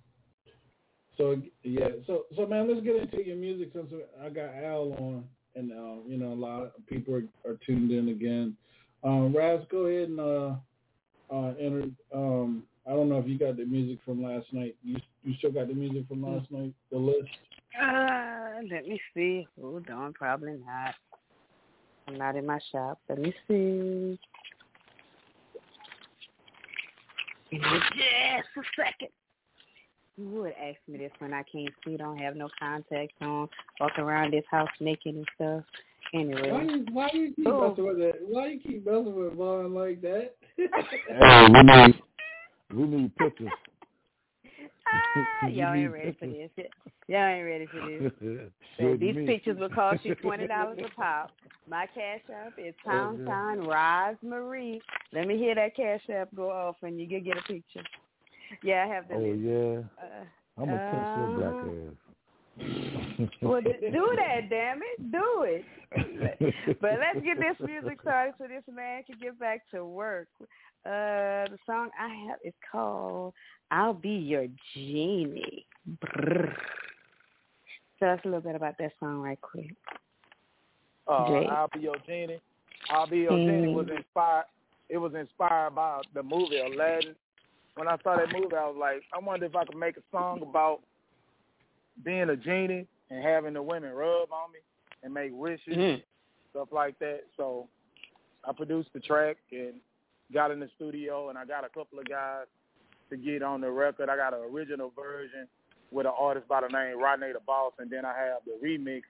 So 1.17 1.41
yeah. 1.63 1.89
So 2.07 2.23
so 2.37 2.45
man, 2.45 2.69
let's 2.69 2.85
get 2.85 2.95
into 2.95 3.25
your 3.25 3.35
music 3.35 3.71
since 3.73 3.91
I 4.23 4.29
got 4.29 4.55
Al 4.55 4.93
on, 4.93 5.25
and 5.55 5.73
um, 5.73 6.03
you 6.07 6.17
know 6.17 6.31
a 6.31 6.35
lot 6.35 6.61
of 6.61 6.87
people 6.87 7.13
are, 7.15 7.25
are 7.45 7.57
tuned 7.65 7.91
in 7.91 8.07
again. 8.07 8.55
Um, 9.03 9.35
Raz, 9.35 9.59
go 9.69 9.87
ahead 9.87 10.07
and 10.07 10.19
uh, 10.21 10.55
uh, 11.29 11.53
enter. 11.59 11.89
Um, 12.15 12.63
I 12.85 12.91
don't 12.91 13.09
know 13.09 13.17
if 13.17 13.27
you 13.27 13.37
got 13.37 13.57
the 13.57 13.65
music 13.65 13.99
from 14.05 14.23
last 14.23 14.47
night. 14.51 14.75
You 14.83 14.97
you 15.23 15.33
still 15.37 15.51
got 15.51 15.67
the 15.67 15.73
music 15.73 16.07
from 16.07 16.23
last 16.23 16.51
night? 16.51 16.73
The 16.91 16.97
list. 16.97 17.29
Uh, 17.81 18.61
let 18.69 18.85
me 18.87 18.99
see. 19.13 19.47
Hold 19.59 19.89
on, 19.89 20.13
probably 20.13 20.57
not. 20.65 20.95
I'm 22.07 22.17
not 22.17 22.35
in 22.35 22.45
my 22.45 22.59
shop. 22.71 22.99
Let 23.07 23.19
me 23.19 23.33
see. 23.47 24.19
Just 27.51 27.63
a 27.63 28.61
second. 28.75 29.09
You 30.17 30.25
would 30.41 30.53
ask 30.61 30.77
me 30.87 30.97
this 30.99 31.11
when 31.19 31.33
I 31.33 31.43
can't 31.51 31.73
see, 31.83 31.97
don't 31.97 32.17
have 32.19 32.35
no 32.35 32.47
contacts 32.59 33.15
on, 33.21 33.49
walk 33.79 33.97
around 33.97 34.33
this 34.33 34.43
house 34.51 34.69
naked 34.79 35.15
and 35.15 35.27
stuff. 35.35 35.63
Anyway. 36.13 36.51
Why 36.51 36.61
you 36.63 36.85
why 36.91 37.09
you 37.13 37.33
keep 37.33 37.47
Oh. 37.47 37.69
messing 37.69 37.87
with 37.87 37.97
that? 37.97 38.19
Why 38.27 38.47
you 38.47 38.59
keep 38.59 38.85
messing 38.85 39.15
with 39.15 39.33
Vaughn 39.33 39.73
like 39.73 40.01
that? 40.01 40.35
Hey, 40.57 41.47
we 41.51 41.63
need 41.63 41.95
we 42.73 42.83
need 42.83 43.15
pictures. 43.15 43.49
Ah, 44.95 45.47
y'all 45.51 45.73
ain't 45.73 45.91
ready 45.91 46.15
for 46.19 46.27
this. 46.27 46.49
Y'all 47.07 47.25
ain't 47.25 47.45
ready 47.45 47.65
for 47.67 47.81
this. 47.89 48.11
So 48.79 48.95
these 48.99 49.15
me. 49.15 49.25
pictures 49.25 49.57
will 49.59 49.69
cost 49.69 50.03
you 50.03 50.15
twenty 50.15 50.47
dollars 50.47 50.79
a 50.85 50.89
pop. 50.95 51.31
My 51.69 51.85
cash 51.87 52.21
app 52.33 52.53
is 52.57 52.73
pound 52.85 53.21
sign 53.27 53.59
Roz 53.59 54.15
Marie. 54.23 54.81
Let 55.11 55.27
me 55.27 55.37
hear 55.37 55.55
that 55.55 55.75
cash 55.75 56.01
app 56.13 56.29
go 56.35 56.49
off 56.51 56.75
and 56.81 56.99
you 56.99 57.07
can 57.07 57.23
get 57.23 57.37
a 57.37 57.41
picture. 57.41 57.83
Yeah, 58.63 58.83
I 58.83 58.87
have 58.93 59.07
the 59.07 59.15
Oh 59.15 59.19
list. 59.19 59.39
yeah, 59.41 60.03
Uh, 60.03 60.25
I'm 60.57 60.65
gonna 60.69 60.91
touch 60.91 61.17
your 61.17 61.27
black 61.37 61.53
uh, 61.53 61.67
ass. 61.69 63.29
well, 63.41 63.61
do 63.61 64.15
that, 64.17 64.49
damn 64.49 64.81
it, 64.81 65.11
do 65.11 65.43
it. 65.43 65.65
but 66.81 66.99
let's 66.99 67.23
get 67.25 67.37
this 67.37 67.67
music 67.67 67.99
started 68.01 68.33
so 68.37 68.47
this 68.47 68.63
man 68.73 69.03
can 69.03 69.17
get 69.21 69.39
back 69.39 69.61
to 69.71 69.85
work. 69.85 70.27
Uh, 70.85 71.47
the 71.47 71.57
song 71.65 71.89
I 71.99 72.09
have 72.27 72.39
is 72.43 72.53
called 72.71 73.33
"I'll 73.71 73.93
Be 73.93 74.09
Your 74.09 74.47
Genie." 74.73 75.65
Brrr. 76.01 76.53
Tell 77.99 78.09
us 78.09 78.19
a 78.23 78.27
little 78.27 78.41
bit 78.41 78.55
about 78.55 78.77
that 78.79 78.91
song, 78.99 79.21
right 79.21 79.39
quick. 79.41 79.73
Uh, 81.07 81.27
Jay. 81.27 81.47
I'll 81.49 81.69
be 81.73 81.79
your 81.81 81.95
genie. 82.05 82.39
I'll 82.89 83.07
be 83.07 83.19
your 83.19 83.37
genie 83.37 83.73
was 83.73 83.87
inspired. 83.95 84.45
It 84.89 84.97
was 84.97 85.13
inspired 85.15 85.75
by 85.75 86.01
the 86.13 86.23
movie 86.23 86.59
Aladdin. 86.59 87.15
When 87.75 87.87
I 87.87 87.97
saw 88.03 88.17
that 88.17 88.31
movie, 88.33 88.55
I 88.55 88.67
was 88.67 88.77
like, 88.79 89.03
I 89.13 89.19
wonder 89.19 89.45
if 89.45 89.55
I 89.55 89.65
could 89.65 89.77
make 89.77 89.97
a 89.97 90.03
song 90.11 90.41
about 90.41 90.81
being 92.03 92.29
a 92.29 92.35
genie 92.35 92.85
and 93.09 93.23
having 93.23 93.53
the 93.53 93.61
women 93.61 93.93
rub 93.93 94.31
on 94.31 94.51
me 94.51 94.59
and 95.03 95.13
make 95.13 95.31
wishes, 95.33 95.75
stuff 96.51 96.67
like 96.71 96.99
that. 96.99 97.21
So 97.37 97.67
I 98.47 98.53
produced 98.53 98.89
the 98.93 98.99
track 98.99 99.37
and 99.51 99.75
got 100.31 100.51
in 100.51 100.59
the 100.59 100.69
studio, 100.75 101.29
and 101.29 101.37
I 101.37 101.45
got 101.45 101.65
a 101.65 101.69
couple 101.69 101.99
of 101.99 102.05
guys 102.05 102.45
to 103.09 103.17
get 103.17 103.43
on 103.43 103.61
the 103.61 103.71
record. 103.71 104.09
I 104.09 104.15
got 104.15 104.33
an 104.33 104.41
original 104.51 104.91
version 104.95 105.47
with 105.91 106.05
an 106.05 106.13
artist 106.17 106.47
by 106.47 106.61
the 106.61 106.67
name 106.67 106.99
Rodney 106.99 107.33
the 107.33 107.39
Boss, 107.45 107.73
and 107.79 107.89
then 107.89 108.05
I 108.05 108.13
have 108.17 108.41
the 108.45 108.65
remix, 108.65 109.01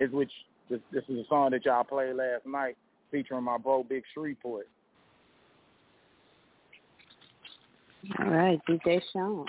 is 0.00 0.12
which 0.12 0.32
this, 0.68 0.80
this 0.92 1.04
is 1.08 1.18
a 1.18 1.24
song 1.28 1.50
that 1.52 1.64
y'all 1.64 1.84
played 1.84 2.16
last 2.16 2.46
night 2.46 2.76
featuring 3.10 3.44
my 3.44 3.56
bro 3.58 3.82
Big 3.82 4.02
Shreveport. 4.12 4.68
All 8.18 8.26
right, 8.26 8.60
DJ 8.68 9.00
Sean. 9.12 9.46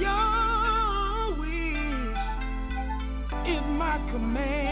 Your 0.00 1.36
wish 1.38 2.18
is 3.46 3.62
my 3.78 3.98
command 4.10 4.63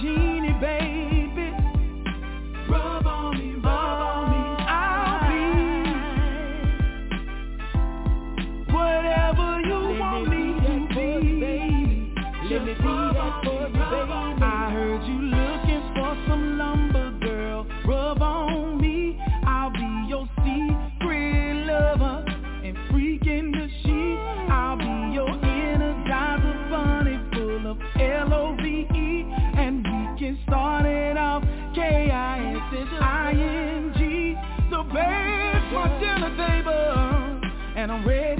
be 0.00 0.27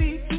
I'm 0.09 0.38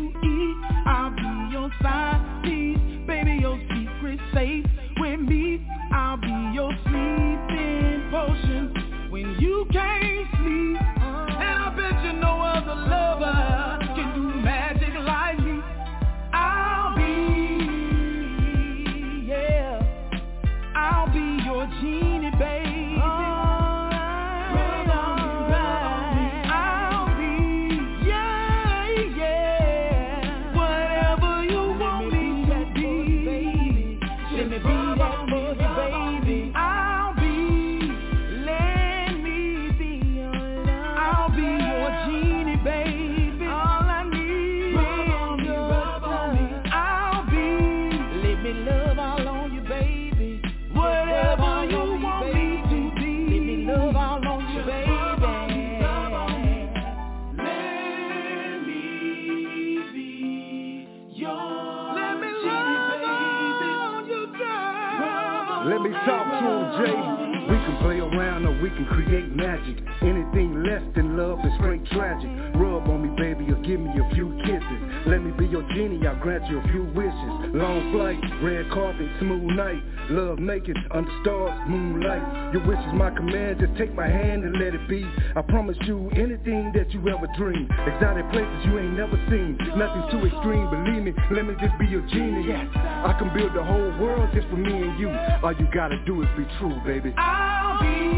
create 68.90 69.30
magic. 69.34 69.78
Anything 70.02 70.62
less 70.62 70.82
than 70.94 71.16
love 71.16 71.38
is 71.40 71.52
straight 71.58 71.84
tragic. 71.86 72.30
Rub 72.54 72.88
on 72.88 73.02
me, 73.02 73.10
baby, 73.16 73.50
or 73.50 73.60
give 73.62 73.80
me 73.80 73.90
a 73.90 74.14
few 74.14 74.34
kisses. 74.44 74.80
Let 75.06 75.22
me 75.22 75.30
be 75.32 75.46
your 75.46 75.62
genie, 75.74 76.06
I'll 76.06 76.18
grant 76.20 76.46
you 76.50 76.58
a 76.58 76.66
few 76.68 76.84
wishes. 76.94 77.32
Long 77.54 77.92
flight, 77.92 78.20
red 78.42 78.70
carpet, 78.70 79.08
smooth 79.20 79.56
night. 79.56 79.82
Love 80.10 80.38
naked, 80.38 80.76
under 80.90 81.10
stars, 81.22 81.54
moonlight. 81.68 82.52
Your 82.52 82.66
wish 82.66 82.78
is 82.78 82.94
my 82.94 83.10
command, 83.10 83.60
just 83.60 83.76
take 83.78 83.94
my 83.94 84.08
hand 84.08 84.44
and 84.44 84.58
let 84.58 84.74
it 84.74 84.88
be. 84.88 85.06
I 85.36 85.42
promise 85.42 85.76
you 85.86 86.10
anything 86.16 86.72
that 86.74 86.90
you 86.90 87.00
ever 87.08 87.28
dreamed. 87.38 87.70
Exotic 87.86 88.28
places 88.32 88.66
you 88.66 88.78
ain't 88.78 88.94
never 88.98 89.16
seen. 89.30 89.56
Nothing 89.78 90.04
too 90.10 90.26
extreme, 90.26 90.66
believe 90.68 91.02
me, 91.04 91.12
let 91.30 91.46
me 91.46 91.54
just 91.60 91.78
be 91.78 91.86
your 91.86 92.02
genie. 92.08 92.48
Yes, 92.48 92.66
I 92.74 93.14
can 93.18 93.32
build 93.32 93.54
the 93.54 93.62
whole 93.62 93.92
world 94.02 94.30
just 94.34 94.48
for 94.48 94.56
me 94.56 94.72
and 94.72 94.98
you. 94.98 95.10
All 95.10 95.54
you 95.54 95.68
gotta 95.72 96.02
do 96.04 96.22
is 96.22 96.28
be 96.36 96.44
true, 96.58 96.74
baby. 96.84 97.14
I'll 97.16 97.78
be, 97.80 98.09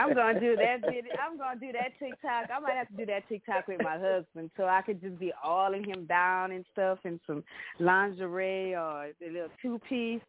I'm 0.00 0.14
gonna 0.14 0.40
do 0.40 0.56
that 0.56 0.80
video. 0.80 1.12
I'm 1.22 1.36
gonna 1.36 1.60
do 1.60 1.72
that 1.72 1.92
TikTok. 1.98 2.50
I 2.54 2.58
might 2.58 2.74
have 2.74 2.88
to 2.88 2.96
do 2.96 3.06
that 3.06 3.28
TikTok 3.28 3.68
with 3.68 3.82
my 3.82 3.98
husband, 3.98 4.50
so 4.56 4.64
I 4.64 4.80
could 4.82 5.00
just 5.00 5.18
be 5.18 5.32
all 5.44 5.60
alling 5.60 5.84
him 5.84 6.06
down 6.06 6.52
and 6.52 6.64
stuff, 6.72 6.98
in 7.04 7.20
some 7.26 7.44
lingerie 7.78 8.74
or 8.74 9.06
a 9.06 9.14
little 9.20 9.48
two 9.60 9.78
piece. 9.88 10.22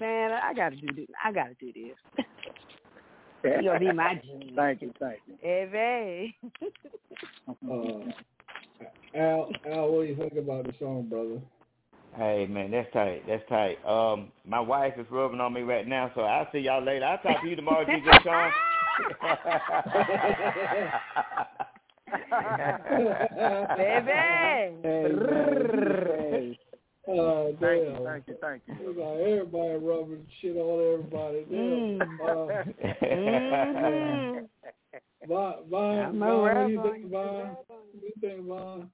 Man, 0.00 0.32
I 0.32 0.54
gotta 0.54 0.76
do 0.76 0.86
this. 0.94 1.06
I 1.22 1.32
gotta 1.32 1.54
do 1.60 1.72
this. 1.72 2.24
you 3.44 3.62
gonna 3.64 3.78
be 3.78 3.92
my 3.92 4.20
genie. 4.24 4.52
Thank 4.56 4.82
you, 4.82 4.92
thank 4.98 5.18
you. 5.26 5.34
Hey, 5.40 6.34
Uh, 7.48 8.10
Al, 9.14 9.50
Al, 9.70 9.90
what 9.90 10.02
do 10.02 10.08
you 10.08 10.16
think 10.16 10.34
about 10.34 10.66
the 10.66 10.72
song, 10.78 11.06
brother? 11.08 11.40
Hey 12.16 12.46
man, 12.48 12.70
that's 12.70 12.90
tight. 12.92 13.22
That's 13.28 13.46
tight. 13.48 13.76
Um, 13.86 14.32
my 14.46 14.60
wife 14.60 14.94
is 14.98 15.06
rubbing 15.10 15.40
on 15.40 15.52
me 15.52 15.60
right 15.62 15.86
now, 15.86 16.10
so 16.14 16.22
I'll 16.22 16.48
see 16.50 16.60
y'all 16.60 16.82
later. 16.82 17.04
I'll 17.04 17.18
talk 17.18 17.42
to 17.42 17.48
you 17.48 17.56
tomorrow, 17.56 17.84
DJ 17.84 18.22
Sean. 18.22 18.50
baby. 23.76 26.58
Oh, 27.10 27.56
Thank 27.58 27.84
damn. 27.84 27.94
you, 27.94 28.00
thank 28.04 28.24
you, 28.28 28.34
thank 28.40 28.62
you. 28.66 28.74
Look 28.86 28.96
like 28.98 29.18
everybody 29.20 29.76
rubbing 29.76 30.26
shit 30.40 30.56
on 30.56 30.80
everybody. 30.92 31.44
Damn. 31.50 31.98
Mm. 31.98 32.20
Uh, 32.20 32.24
Vaughn, 35.26 35.54
Vaughn, 35.70 36.18
Vaughn, 36.18 36.42
what 36.42 36.54
do 36.66 36.72
you 36.72 36.82
think, 36.82 37.10
Vaughn? 37.10 37.56
What 37.66 37.92
do 37.92 37.98
you 38.02 38.12
think, 38.20 38.46
Vaughn? 38.46 38.90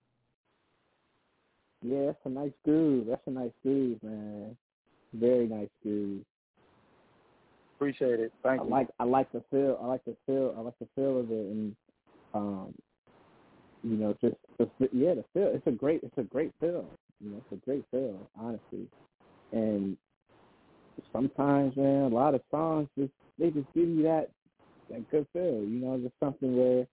Yeah, 1.83 2.07
that's 2.07 2.19
a 2.25 2.29
nice 2.29 2.53
groove. 2.65 3.07
That's 3.09 3.27
a 3.27 3.31
nice 3.31 3.53
groove, 3.63 4.03
man. 4.03 4.57
Very 5.13 5.47
nice 5.47 5.69
groove. 5.83 6.23
Appreciate 7.77 8.21
it. 8.21 8.33
Thank 8.43 8.61
you. 8.61 8.65
I 8.65 8.69
you. 8.69 8.71
like 8.71 8.89
I 9.01 9.05
like 9.05 9.33
the 9.33 9.43
feel 9.51 9.79
I 9.83 9.87
like 9.87 10.05
the 10.05 10.17
feel 10.27 10.55
I 10.57 10.61
like 10.61 10.79
the 10.79 10.89
feel 10.95 11.21
of 11.21 11.31
it 11.31 11.47
and 11.47 11.77
um 12.33 12.75
you 13.83 13.97
know 13.97 14.17
just 14.21 14.37
the 14.59 14.69
yeah 14.93 15.15
the 15.15 15.25
feel 15.35 15.51
it's 15.55 15.67
a 15.67 15.73
great 15.73 16.01
it's 16.03 16.17
a 16.17 16.23
great 16.23 16.53
feel 16.61 16.87
you 17.21 17.31
know 17.31 17.37
it's 17.39 17.63
a 17.63 17.65
great 17.65 17.85
feel 17.91 18.29
honestly 18.39 18.87
and 19.53 19.97
sometimes 21.13 21.77
man 21.77 22.03
a 22.03 22.09
lot 22.09 22.35
of 22.35 22.41
songs 22.51 22.89
just 22.99 23.13
they 23.39 23.51
just 23.51 23.67
give 23.75 23.89
you 23.89 24.03
that 24.03 24.31
that 24.91 25.09
good 25.11 25.27
feel 25.33 25.63
you 25.65 25.81
know 25.81 25.99
just 25.99 26.15
something 26.21 26.57
where 26.57 26.87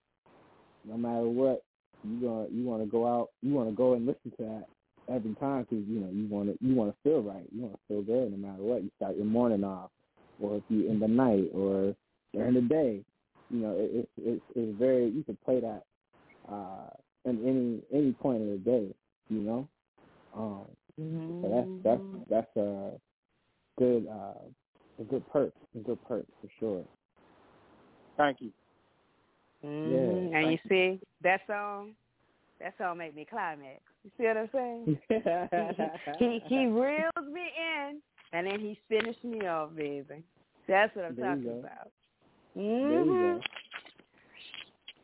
no 0.86 0.98
matter 0.98 1.28
what 1.28 1.64
you 2.04 2.20
gonna 2.20 2.48
you 2.52 2.64
want 2.66 2.84
to 2.84 2.90
go 2.90 3.08
out 3.08 3.30
you 3.42 3.54
want 3.54 3.70
to 3.70 3.76
go 3.76 3.94
and 3.94 4.06
listen 4.06 4.32
to 4.38 4.44
that 4.44 4.66
every 5.14 5.34
time 5.36 5.62
because 5.70 5.86
you 5.88 6.00
know 6.00 6.10
you 6.12 6.28
want 6.28 6.50
to 6.50 6.66
you 6.66 6.76
want 6.76 6.92
to 6.92 6.98
feel 7.04 7.22
right 7.22 7.46
you 7.54 7.62
want 7.62 7.74
to 7.74 7.80
feel 7.88 8.02
good 8.02 8.32
no 8.32 8.38
matter 8.38 8.64
what 8.64 8.84
you 8.84 8.90
start 8.98 9.16
your 9.16 9.26
morning 9.26 9.64
off 9.64 9.90
or 10.40 10.58
if 10.58 10.64
you 10.70 10.90
in 10.90 11.00
the 11.00 11.08
night 11.08 11.50
or 11.54 11.96
during 12.34 12.54
the 12.56 12.62
day. 12.62 13.04
You 13.50 13.60
know, 13.60 13.72
it, 13.78 13.92
it's 13.94 14.10
it's 14.18 14.44
it's 14.56 14.80
very 14.80 15.10
you 15.10 15.24
can 15.24 15.38
play 15.44 15.60
that 15.60 15.84
uh 16.52 16.90
in 17.26 17.46
any 17.46 17.84
any 18.00 18.14
point 18.14 18.42
of 18.44 18.50
the 18.50 18.58
day, 18.58 18.96
you 19.30 19.40
know. 19.42 19.68
Um 20.36 20.66
so 21.42 21.50
that's 21.50 21.70
that's 21.84 22.26
that's 22.30 22.58
a 22.58 23.00
good 23.78 24.08
uh 24.08 24.40
a 25.00 25.04
good 25.04 25.28
perk, 25.32 25.54
a 25.76 25.80
good 25.80 26.02
perk 26.04 26.26
for 26.42 26.50
sure. 26.60 26.86
Thank 28.18 28.42
you. 28.42 28.52
Mhm. 29.64 30.36
And 30.36 30.52
you 30.52 30.58
see 30.70 31.02
that 31.24 31.42
song, 31.48 31.96
that 32.60 32.78
song 32.78 32.98
make 32.98 33.16
me 33.16 33.26
climax. 33.30 33.82
You 34.04 34.12
see 34.18 34.24
what 34.26 34.38
I'm 34.38 34.50
saying? 34.54 35.00
he 36.20 36.42
he 36.48 36.66
reels 36.68 37.32
me 37.32 37.44
in, 37.58 38.02
and 38.34 38.48
then 38.48 38.60
he 38.60 38.80
finished 38.90 39.24
me 39.24 39.46
off, 39.48 39.76
baby. 39.76 40.24
That's 40.68 40.96
what 40.96 41.06
I'm 41.06 41.16
There 41.16 41.26
you 41.26 41.36
talking 41.36 41.46
go. 41.46 41.60
about. 41.60 41.92
There 42.56 43.02
you 43.04 43.14
hmm 43.14 43.20
go. 43.20 43.40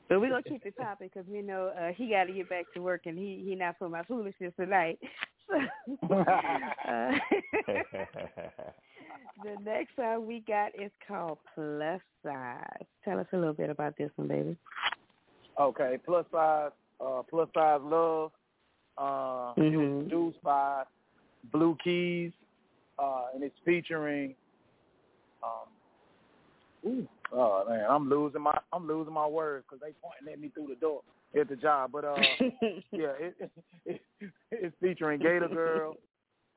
But 0.09 0.21
we're 0.21 0.29
gonna 0.29 0.43
keep 0.43 0.65
it 0.65 0.77
popping 0.77 1.09
because 1.13 1.29
we 1.29 1.41
know 1.41 1.73
uh, 1.77 1.91
he 1.93 2.09
got 2.09 2.25
to 2.25 2.33
get 2.33 2.49
back 2.49 2.65
to 2.73 2.81
work, 2.81 3.01
and 3.05 3.17
he 3.17 3.43
he 3.45 3.55
not 3.55 3.75
for 3.77 3.89
my 3.89 4.03
foolishness 4.03 4.53
tonight. 4.57 4.99
So, 5.49 5.55
uh, 6.15 7.11
the 9.43 9.57
next 9.65 9.95
song 9.97 10.25
we 10.25 10.43
got 10.47 10.69
is 10.79 10.91
called 11.07 11.39
Plus 11.53 12.01
Size. 12.23 12.85
Tell 13.03 13.19
us 13.19 13.27
a 13.33 13.37
little 13.37 13.53
bit 13.53 13.69
about 13.69 13.97
this 13.97 14.11
one, 14.15 14.27
baby. 14.29 14.55
Okay, 15.59 15.97
plus 16.05 16.25
size, 16.31 16.71
uh, 17.01 17.23
plus 17.29 17.49
size 17.53 17.81
love. 17.83 18.31
Uh, 18.97 19.53
It 19.57 19.75
was 19.75 20.03
produced 20.03 20.41
by 20.43 20.83
Blue 21.51 21.75
Keys, 21.83 22.31
uh, 22.99 23.25
and 23.33 23.43
it's 23.43 23.55
featuring. 23.65 24.35
Um, 25.43 26.89
ooh, 26.89 27.07
oh 27.33 27.63
man, 27.67 27.85
I'm 27.89 28.09
losing 28.09 28.41
my 28.41 28.57
I'm 28.73 28.87
losing 28.87 29.13
my 29.13 29.27
words 29.27 29.65
because 29.67 29.81
they 29.81 29.93
pointing 30.01 30.33
at 30.33 30.39
me 30.39 30.49
through 30.49 30.67
the 30.67 30.75
door 30.75 31.01
at 31.39 31.49
the 31.49 31.55
job. 31.55 31.91
But 31.91 32.05
uh, 32.05 32.15
yeah, 32.91 33.13
it, 33.19 33.51
it, 33.85 34.01
it's 34.51 34.75
featuring 34.81 35.19
Gator 35.19 35.47
Girl. 35.47 35.95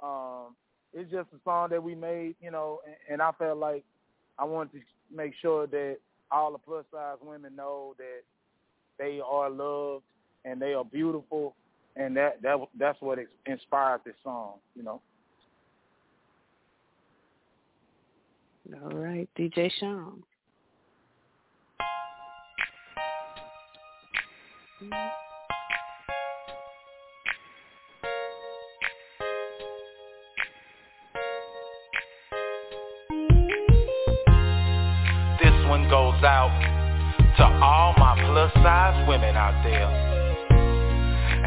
Um, 0.03 0.55
it's 0.93 1.11
just 1.11 1.29
a 1.35 1.39
song 1.45 1.71
that 1.71 1.83
we 1.83 1.95
made, 1.95 2.35
you 2.41 2.51
know, 2.51 2.81
and, 2.87 2.97
and 3.13 3.23
I 3.23 3.31
felt 3.39 3.59
like 3.59 3.85
I 4.39 4.45
wanted 4.45 4.73
to 4.73 4.81
make 5.15 5.35
sure 5.41 5.67
that 5.67 5.99
all 6.33 6.53
the 6.53 6.59
plus 6.59 6.85
size 6.93 7.17
women 7.23 7.55
know 7.55 7.95
that 7.99 8.23
they 8.99 9.21
are 9.25 9.51
loved 9.51 10.05
and 10.45 10.61
they 10.61 10.75
are 10.75 10.85
beautiful, 10.85 11.55
and 11.97 12.17
that 12.17 12.41
that 12.43 12.57
that's 12.79 13.01
what 13.01 13.19
inspired 13.47 14.01
this 14.05 14.15
song, 14.25 14.55
you 14.75 14.83
know. 14.83 15.01
All 18.73 18.91
right, 18.91 19.29
DJ 19.37 19.69
Sean. 19.81 20.23
This 35.41 35.67
one 35.67 35.89
goes 35.91 36.23
out 36.23 36.55
to 37.39 37.43
all 37.43 37.95
my 37.99 38.15
plus 38.25 38.53
size 38.63 39.09
women 39.09 39.35
out 39.35 39.65
there. 39.65 39.91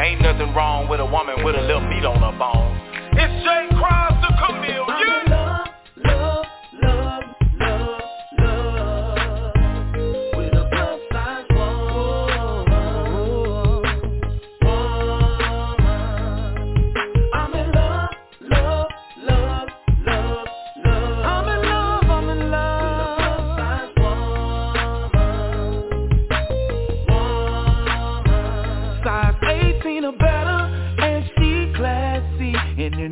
Ain't 0.03 0.21
nothing 0.21 0.53
wrong 0.53 0.89
with 0.89 0.99
a 0.99 1.05
woman 1.05 1.45
with 1.45 1.55
a 1.55 1.61
little 1.61 1.87
meat 1.87 2.03
on 2.03 2.19
her 2.19 2.37
bones. 2.37 2.62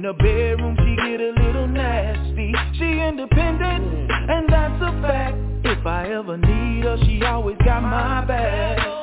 In 0.01 0.07
the 0.07 0.13
bedroom, 0.13 0.75
she 0.79 0.95
get 0.95 1.21
a 1.21 1.31
little 1.45 1.67
nasty. 1.67 2.53
She 2.73 2.99
independent, 2.99 3.83
mm. 3.83 4.29
and 4.29 4.49
that's 4.49 4.81
a 4.81 5.01
fact. 5.01 5.37
If 5.63 5.85
I 5.85 6.11
ever 6.11 6.37
need 6.37 6.85
her, 6.85 6.97
she 7.05 7.21
always 7.23 7.57
got 7.63 7.81
my 7.81 8.25
back. 8.25 9.00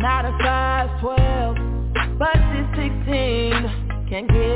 Not 0.00 0.24
a 0.24 0.32
size 0.42 1.00
12, 1.02 1.56
but 2.18 2.36
this 2.56 2.66
16 2.72 4.08
can 4.08 4.26
get 4.28 4.49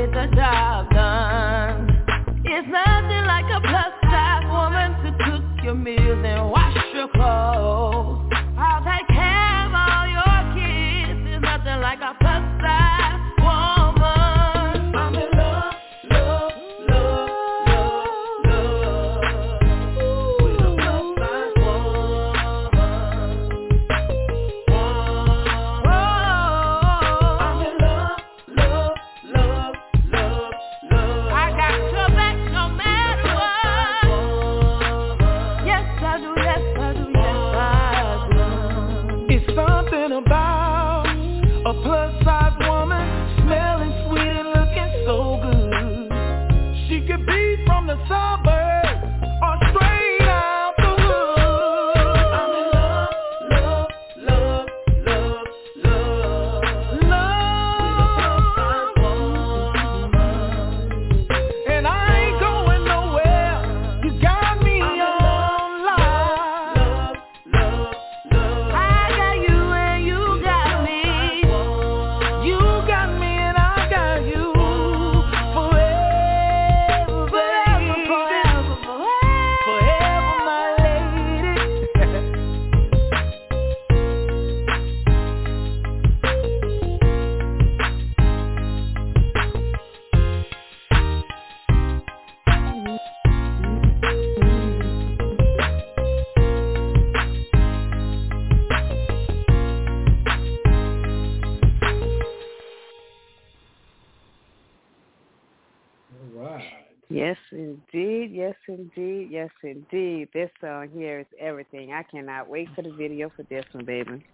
indeed. 110.33 110.33
This 110.33 110.49
song 110.61 110.89
here 110.93 111.19
is 111.19 111.25
everything. 111.39 111.91
I 111.91 112.03
cannot 112.03 112.49
wait 112.49 112.69
for 112.75 112.81
the 112.81 112.91
video 112.91 113.31
for 113.35 113.43
this 113.43 113.65
one, 113.71 113.85
baby. 113.85 114.25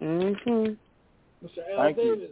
Mhm. 0.00 0.76
Mr. 1.44 1.58
Al 1.72 1.94
Thank 1.94 1.96
you. 1.98 2.28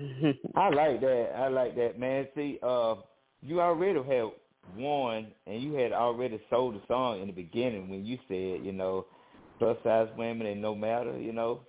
Mhm. 0.00 0.38
I 0.56 0.68
like 0.70 1.00
that. 1.00 1.32
I 1.36 1.48
like 1.48 1.76
that, 1.76 1.98
man. 1.98 2.28
See, 2.34 2.58
uh, 2.62 2.96
you 3.42 3.60
already 3.60 4.02
had 4.02 4.30
won, 4.76 5.26
and 5.46 5.62
you 5.62 5.74
had 5.74 5.92
already 5.92 6.40
sold 6.50 6.74
the 6.74 6.86
song 6.86 7.20
in 7.20 7.26
the 7.26 7.32
beginning 7.32 7.88
when 7.88 8.04
you 8.04 8.18
said, 8.28 8.64
you 8.64 8.72
know, 8.72 9.06
plus 9.58 9.76
size 9.84 10.08
women 10.16 10.46
and 10.46 10.60
no 10.60 10.74
matter, 10.74 11.18
you 11.18 11.32
know, 11.32 11.60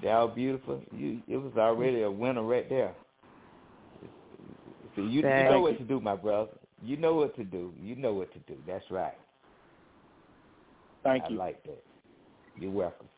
they're 0.00 0.16
all 0.16 0.28
beautiful. 0.28 0.80
You, 0.92 1.20
it 1.26 1.36
was 1.36 1.52
already 1.56 2.02
a 2.02 2.10
winner 2.10 2.42
right 2.42 2.68
there. 2.68 2.94
See, 4.94 5.02
you, 5.02 5.20
you 5.20 5.22
know 5.22 5.60
what 5.60 5.78
to 5.78 5.84
do, 5.84 6.00
my 6.00 6.16
brother. 6.16 6.52
You 6.82 6.96
know 6.96 7.14
what 7.14 7.34
to 7.36 7.44
do. 7.44 7.72
You 7.80 7.96
know 7.96 8.12
what 8.12 8.32
to 8.32 8.38
do. 8.40 8.56
That's 8.66 8.84
right. 8.90 9.14
Thank 11.02 11.24
you. 11.24 11.28
I 11.28 11.32
you. 11.32 11.38
like 11.38 11.62
that. 11.64 11.82
You're 12.56 12.70
welcome. 12.70 13.08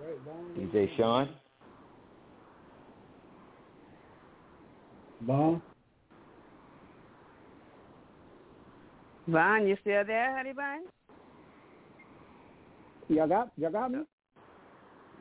All 0.00 0.06
right, 0.06 0.18
Vaughn. 0.24 0.70
DJ 0.70 0.96
Sean. 0.96 1.28
Vaughn. 5.22 5.62
Vaughn, 9.28 9.66
you 9.66 9.76
still 9.82 10.04
there, 10.04 10.36
honey 10.36 10.52
bun? 10.52 10.80
Y'all 13.08 13.28
got 13.28 13.50
y'all 13.56 13.70
got 13.70 13.90
me? 13.92 13.98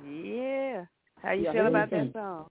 Yeah. 0.07 0.85
How 1.21 1.33
you 1.33 1.43
Yeah, 1.43 1.51
feel 1.51 1.67
about 1.67 1.91
listen. 1.91 2.11
that 2.13 2.19
song? 2.19 2.45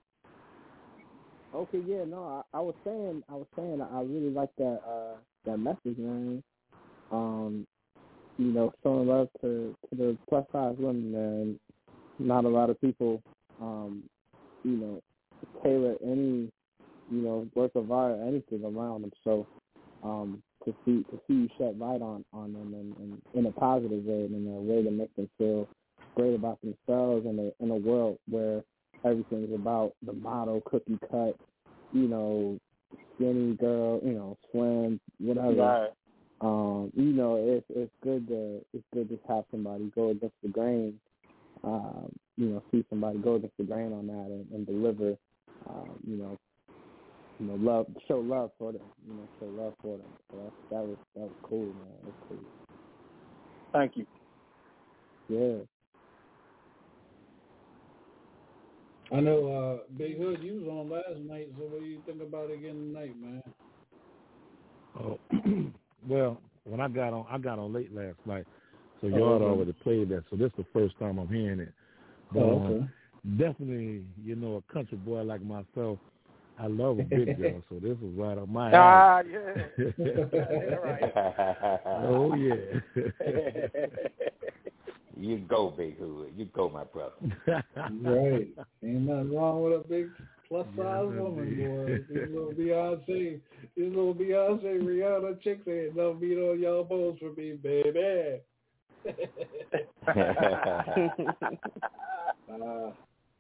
Okay, 1.55 1.81
yeah, 1.87 2.05
no, 2.05 2.43
I, 2.53 2.59
I 2.59 2.61
was 2.61 2.75
saying, 2.85 3.23
I 3.29 3.35
was 3.35 3.47
saying, 3.57 3.81
I 3.81 4.01
really 4.03 4.31
like 4.31 4.51
that 4.59 4.81
uh 4.87 5.17
that 5.47 5.59
message, 5.59 5.97
man. 5.97 6.43
Um, 7.11 7.67
you 8.37 8.53
know, 8.53 8.73
showing 8.83 9.09
love 9.09 9.29
to 9.41 9.75
to 9.89 9.97
the 9.97 10.19
plus 10.29 10.45
size 10.53 10.77
women, 10.79 11.15
and 11.15 11.59
not 12.19 12.45
a 12.45 12.49
lot 12.49 12.69
of 12.69 12.81
people, 12.81 13.23
um, 13.61 14.03
you 14.63 14.73
know, 14.73 15.03
tailor 15.63 15.97
any, 16.03 16.51
you 17.11 17.23
know, 17.23 17.49
work 17.55 17.73
of 17.75 17.91
art 17.91 18.13
or 18.19 18.29
anything 18.29 18.63
around 18.65 19.03
them. 19.03 19.13
So, 19.25 19.47
um, 20.03 20.43
to 20.67 20.75
see 20.85 21.03
to 21.11 21.19
see 21.27 21.35
you 21.35 21.49
shed 21.57 21.79
light 21.79 22.03
on 22.03 22.27
on 22.35 22.53
them 22.53 22.75
and, 22.75 22.97
and 22.99 23.23
in 23.35 23.47
a 23.47 23.53
positive 23.53 24.05
way, 24.05 24.25
and 24.25 24.35
in 24.35 24.55
a 24.55 24.61
way 24.61 24.83
that 24.83 24.91
make 24.91 25.15
them 25.17 25.31
feel 25.39 25.67
great 26.15 26.35
about 26.35 26.59
themselves 26.61 27.25
in 27.25 27.39
a 27.39 27.65
in 27.65 27.71
a 27.71 27.77
world 27.77 28.19
where 28.29 28.63
everything 29.05 29.45
is 29.45 29.55
about 29.55 29.93
the 30.05 30.13
model 30.13 30.63
cookie 30.65 30.99
cut, 31.11 31.37
you 31.93 32.09
know, 32.09 32.59
skinny 33.15 33.55
girl, 33.55 34.01
you 34.05 34.13
know, 34.13 34.37
slim, 34.53 35.01
whatever. 35.19 35.63
Right. 35.63 35.91
Um, 36.41 36.93
you 36.95 37.13
know, 37.13 37.37
it's 37.37 37.67
it's 37.71 37.93
good 38.03 38.29
to 38.29 38.61
it's 38.73 38.85
good 38.95 39.09
to 39.09 39.19
have 39.29 39.45
somebody 39.51 39.91
go 39.95 40.11
against 40.11 40.37
the 40.43 40.49
grain 40.49 40.99
um, 41.65 42.13
you 42.37 42.47
know, 42.47 42.63
see 42.71 42.85
somebody 42.89 43.19
go 43.19 43.35
against 43.35 43.57
the 43.57 43.65
grain 43.65 43.93
on 43.93 44.07
that 44.07 44.13
and, 44.13 44.47
and 44.53 44.67
deliver, 44.67 45.17
um, 45.69 45.91
you 46.07 46.17
know, 46.17 46.37
you 47.41 47.47
know, 47.47 47.55
love, 47.55 47.87
show 48.07 48.19
love 48.19 48.51
for 48.59 48.73
them, 48.73 48.83
you 49.07 49.15
know, 49.15 49.29
show 49.39 49.47
love 49.63 49.75
for 49.83 49.97
them. 49.99 50.07
So 50.31 50.37
that, 50.39 50.53
that 50.71 50.83
was 50.83 50.97
that 51.15 51.23
was 51.23 51.31
cool, 51.43 51.67
man. 51.67 51.75
That 52.05 52.07
was 52.07 52.15
cool. 52.29 52.39
Thank 53.73 53.97
you. 53.97 54.07
Yeah. 55.29 55.65
I 59.13 59.21
know 59.21 59.53
uh 59.53 59.79
Big 59.97 60.19
Hood, 60.19 60.43
you 60.43 60.55
was 60.61 60.69
on 60.69 60.91
last 60.91 61.21
night, 61.29 61.49
so 61.57 61.65
what 61.65 61.81
do 61.81 61.87
you 61.87 61.99
think 62.07 62.21
about 62.23 62.51
it 62.51 62.55
again 62.55 62.75
tonight, 62.93 63.15
man? 63.21 63.43
Oh, 65.01 65.19
well, 66.09 66.39
when 66.65 66.81
I 66.81 66.89
got 66.89 67.13
on, 67.13 67.27
I 67.31 67.39
got 67.39 67.59
on 67.59 67.73
late 67.73 67.95
last 67.95 68.19
night, 68.27 68.45
so 69.01 69.07
Oh, 69.15 69.17
y'all 69.17 69.33
had 69.35 69.43
okay. 69.43 69.45
already 69.47 69.73
played 69.73 70.09
that. 70.11 70.25
So 70.31 70.37
this 70.37 70.49
is 70.49 70.57
the 70.59 70.67
first 70.73 70.99
time 70.99 71.19
I'm 71.19 71.29
hearing 71.29 71.61
it. 71.61 71.73
But 72.33 72.41
Oh, 72.41 72.51
um, 72.51 72.75
okay. 72.75 72.87
definitely, 73.39 74.05
you 74.23 74.37
know, 74.37 74.57
a 74.69 74.73
country 74.73 74.99
boy 74.99 75.23
like 75.23 75.43
myself, 75.43 75.99
I 76.59 76.67
love 76.67 76.99
a 76.99 77.03
big 77.03 77.37
girl, 77.39 77.63
so 77.71 77.77
this 77.77 77.97
was 78.03 78.13
right 78.17 78.37
up 78.37 78.49
my 78.49 78.75
Ah, 78.75 79.23
alley. 79.23 79.25
yeah. 79.33 79.65
oh 82.07 82.35
yeah. 82.35 82.81
You 85.19 85.39
go, 85.39 85.71
Big 85.77 85.99
Hood. 85.99 86.33
You 86.37 86.47
go, 86.47 86.69
my 86.69 86.85
brother. 86.85 87.15
right. 88.03 88.49
Ain't 88.83 89.03
nothing 89.03 89.35
wrong 89.35 89.63
with 89.63 89.73
a 89.73 89.89
big 89.89 90.11
plus 90.49 90.67
size 90.77 91.07
Yes, 91.11 91.19
woman, 91.21 91.49
indeed. 91.49 91.67
boy. 91.67 91.99
These 92.09 92.29
little 92.33 92.53
Beyonce, 92.53 93.41
these 93.77 93.89
little 93.95 94.15
Beyonce, 94.15 94.81
Rihanna 94.83 95.43
chicks 95.43 95.67
ain't 95.69 95.97
no 95.97 96.15
meat 96.15 96.39
on 96.39 96.61
y'all 96.61 96.85
bones 96.85 97.19
for 97.19 97.33
me, 97.33 97.53
baby. 97.53 98.41
uh, 102.49 102.91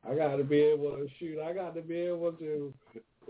I 0.08 0.14
got 0.14 0.36
to 0.36 0.44
be 0.44 0.60
able 0.60 0.92
to 0.92 1.08
shoot. 1.18 1.40
I 1.40 1.52
got 1.52 1.74
to 1.74 1.82
be 1.82 1.96
able 1.96 2.32
to. 2.32 2.72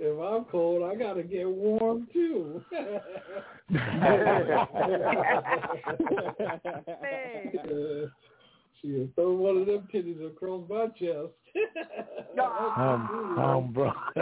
If 0.00 0.20
I'm 0.20 0.44
cold, 0.44 0.84
I 0.84 0.94
got 0.94 1.14
to 1.14 1.24
get 1.24 1.48
warm 1.48 2.06
too. 2.12 2.62
Uh, 7.58 8.06
She'll 8.80 9.08
throw 9.14 9.32
one 9.34 9.56
of 9.58 9.66
them 9.66 9.88
titties 9.92 10.24
across 10.26 10.68
my 10.68 10.86
chest. 10.98 11.32
Um, 12.38 13.36
um, 13.36 13.72
bro. 13.72 13.88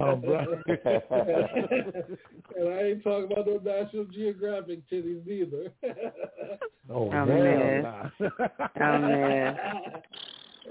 um, 0.00 0.20
bro. 0.20 0.38
and 2.56 2.68
I 2.68 2.82
ain't 2.82 3.04
talking 3.04 3.30
about 3.30 3.46
no 3.46 3.60
National 3.64 4.04
Geographic 4.06 4.80
titties 4.90 5.24
neither. 5.26 5.72
Oh, 6.90 7.08
Oh, 7.08 7.10
hell 7.10 7.26
man. 7.26 7.82
nah. 7.82 8.08
Oh, 8.20 8.98
man. 8.98 9.58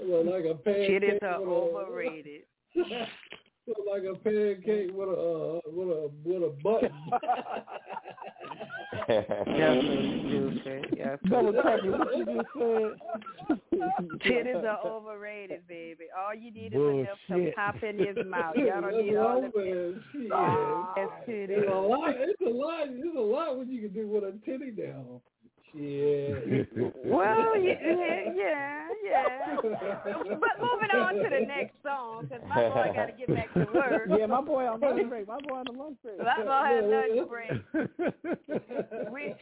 Look 0.04 0.26
like 0.26 0.44
a 0.44 0.54
pancake. 0.56 1.02
Titties 1.02 1.22
are 1.22 1.36
overrated. 1.36 2.42
Look 3.68 3.78
like 3.90 4.02
a 4.04 4.14
pancake 4.24 4.90
with 4.94 5.08
a 5.08 5.12
uh, 5.12 5.60
with 5.66 5.88
a 5.88 6.10
with 6.24 6.42
a 6.42 6.50
button. 6.62 6.90
Y'all 9.08 9.82
so. 9.82 10.70
Y'all 10.96 11.16
so 11.22 11.28
Double 11.28 11.52
tap 11.52 11.78
stupid. 11.80 11.98
What 11.98 12.16
you 12.16 12.24
just 12.24 12.48
said? 12.56 13.58
Titties 14.24 14.64
are 14.64 14.86
overrated, 14.86 15.66
baby. 15.68 16.04
All 16.18 16.34
you 16.34 16.50
need 16.50 16.72
is 16.72 16.80
enough 16.80 17.18
to 17.28 17.34
Bullshit. 17.34 17.56
pop 17.56 17.82
in 17.82 17.98
his 17.98 18.16
mouth. 18.26 18.56
Y'all 18.56 18.80
don't 18.80 19.04
need 19.04 19.16
all 19.16 19.36
I'm 19.38 19.42
the 19.42 19.50
saying. 19.54 20.02
Shit. 20.12 20.30
Yes, 20.96 21.08
It's 21.26 21.70
a 21.70 21.74
lot. 21.74 22.14
It's 22.16 22.40
a 22.40 22.50
lot. 22.50 22.88
It's 22.88 23.16
a 23.16 23.20
lot 23.20 23.56
what 23.58 23.68
you 23.68 23.80
can 23.82 23.92
do 23.92 24.08
with 24.08 24.24
a 24.24 24.32
titty 24.44 24.72
now. 24.76 25.20
Shit. 25.72 26.68
Well, 27.04 27.58
yeah, 27.60 27.74
yeah, 28.34 28.88
yeah. 29.04 29.56
But 29.62 30.54
moving 30.60 30.90
on 30.94 31.14
to 31.14 31.28
the 31.30 31.46
next 31.46 31.74
song, 31.82 32.26
because 32.28 32.42
my 32.48 32.68
boy 32.68 32.92
got 32.94 33.06
to 33.06 33.12
get 33.12 33.28
back 33.34 33.52
to 33.54 33.66
work. 33.74 34.08
Yeah, 34.18 34.26
my 34.26 34.40
boy 34.40 34.66
on 34.66 34.80
lunch 34.80 35.08
break. 35.08 35.28
My 35.28 35.38
boy 35.46 35.56
on 35.56 35.64
the 35.66 35.72
lunch 35.72 35.96
break. 36.02 36.18
My 36.18 36.42
boy 36.42 36.64
had 36.74 36.84
lunch 36.84 37.28
break. 37.28 39.12
We, 39.12 39.34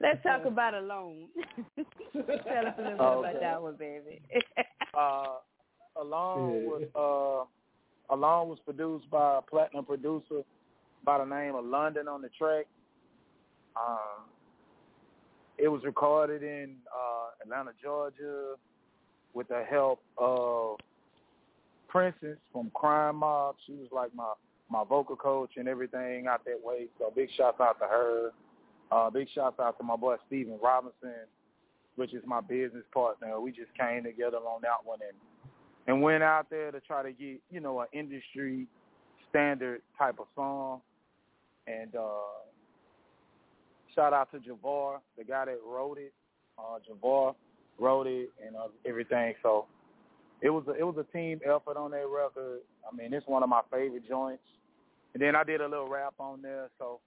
let's 0.00 0.22
talk 0.22 0.44
about 0.44 0.74
Alone. 0.74 1.28
Tell 1.76 2.66
us 2.66 2.74
a 2.78 2.82
little 2.82 2.96
bit 2.96 3.00
Okay. 3.00 3.30
about 3.30 3.40
that 3.40 3.62
one, 3.62 3.76
baby. 3.76 4.20
uh, 4.98 5.36
Alone 6.00 6.64
was 6.64 6.82
uh, 6.94 8.14
Alone 8.14 8.48
was 8.48 8.58
produced 8.64 9.08
by 9.10 9.38
a 9.38 9.42
platinum 9.42 9.84
producer 9.84 10.42
by 11.04 11.18
the 11.18 11.24
name 11.24 11.54
of 11.54 11.64
London 11.64 12.08
on 12.08 12.22
the 12.22 12.28
track. 12.38 12.66
Um, 13.76 14.24
it 15.58 15.68
was 15.68 15.82
recorded 15.84 16.42
in 16.42 16.76
uh, 16.94 17.42
Atlanta, 17.42 17.72
Georgia, 17.82 18.54
with 19.34 19.48
the 19.48 19.64
help 19.68 20.00
of 20.18 20.76
Princess 21.88 22.38
from 22.52 22.70
Crime 22.74 23.16
Mob. 23.16 23.56
She 23.66 23.72
was 23.72 23.88
like 23.92 24.14
my 24.14 24.32
my 24.68 24.82
vocal 24.82 25.14
coach 25.16 25.52
and 25.56 25.68
everything 25.68 26.26
out 26.26 26.44
that 26.44 26.60
way. 26.62 26.86
So 26.98 27.12
big 27.14 27.28
shouts 27.36 27.60
out 27.60 27.78
to 27.78 27.86
her. 27.86 28.30
Uh, 28.90 29.10
big 29.10 29.28
shouts 29.34 29.60
out 29.60 29.78
to 29.78 29.84
my 29.84 29.96
boy 29.96 30.16
Steven 30.26 30.58
Robinson, 30.62 31.26
which 31.94 32.12
is 32.12 32.22
my 32.26 32.40
business 32.40 32.84
partner. 32.92 33.40
We 33.40 33.52
just 33.52 33.72
came 33.78 34.02
together 34.04 34.38
on 34.38 34.60
that 34.62 34.84
one 34.84 34.98
and 35.02 35.16
and 35.88 36.02
went 36.02 36.22
out 36.22 36.50
there 36.50 36.72
to 36.72 36.80
try 36.80 37.02
to 37.02 37.12
get 37.12 37.40
you 37.50 37.60
know 37.60 37.80
an 37.80 37.86
industry 37.92 38.66
standard 39.30 39.82
type 39.98 40.16
of 40.18 40.26
song. 40.34 40.80
And 41.66 41.94
uh, 41.96 42.46
shout 43.96 44.12
out 44.12 44.30
to 44.30 44.38
Javar, 44.38 44.98
the 45.18 45.24
guy 45.24 45.46
that 45.46 45.58
wrote 45.66 45.98
it. 45.98 46.12
Uh, 46.58 46.78
Javar 46.88 47.34
wrote 47.78 48.06
it 48.06 48.30
and 48.46 48.54
uh, 48.54 48.68
everything. 48.86 49.34
So 49.42 49.66
it 50.40 50.50
was 50.50 50.64
a, 50.68 50.72
it 50.72 50.84
was 50.84 50.96
a 50.98 51.16
team 51.16 51.40
effort 51.44 51.76
on 51.76 51.90
that 51.90 52.06
record. 52.06 52.60
I 52.90 52.94
mean, 52.94 53.12
it's 53.12 53.26
one 53.26 53.42
of 53.42 53.48
my 53.48 53.62
favorite 53.72 54.08
joints. 54.08 54.42
And 55.14 55.22
then 55.22 55.34
I 55.34 55.42
did 55.44 55.60
a 55.62 55.66
little 55.68 55.88
rap 55.88 56.14
on 56.20 56.42
there, 56.42 56.68
so 56.78 57.00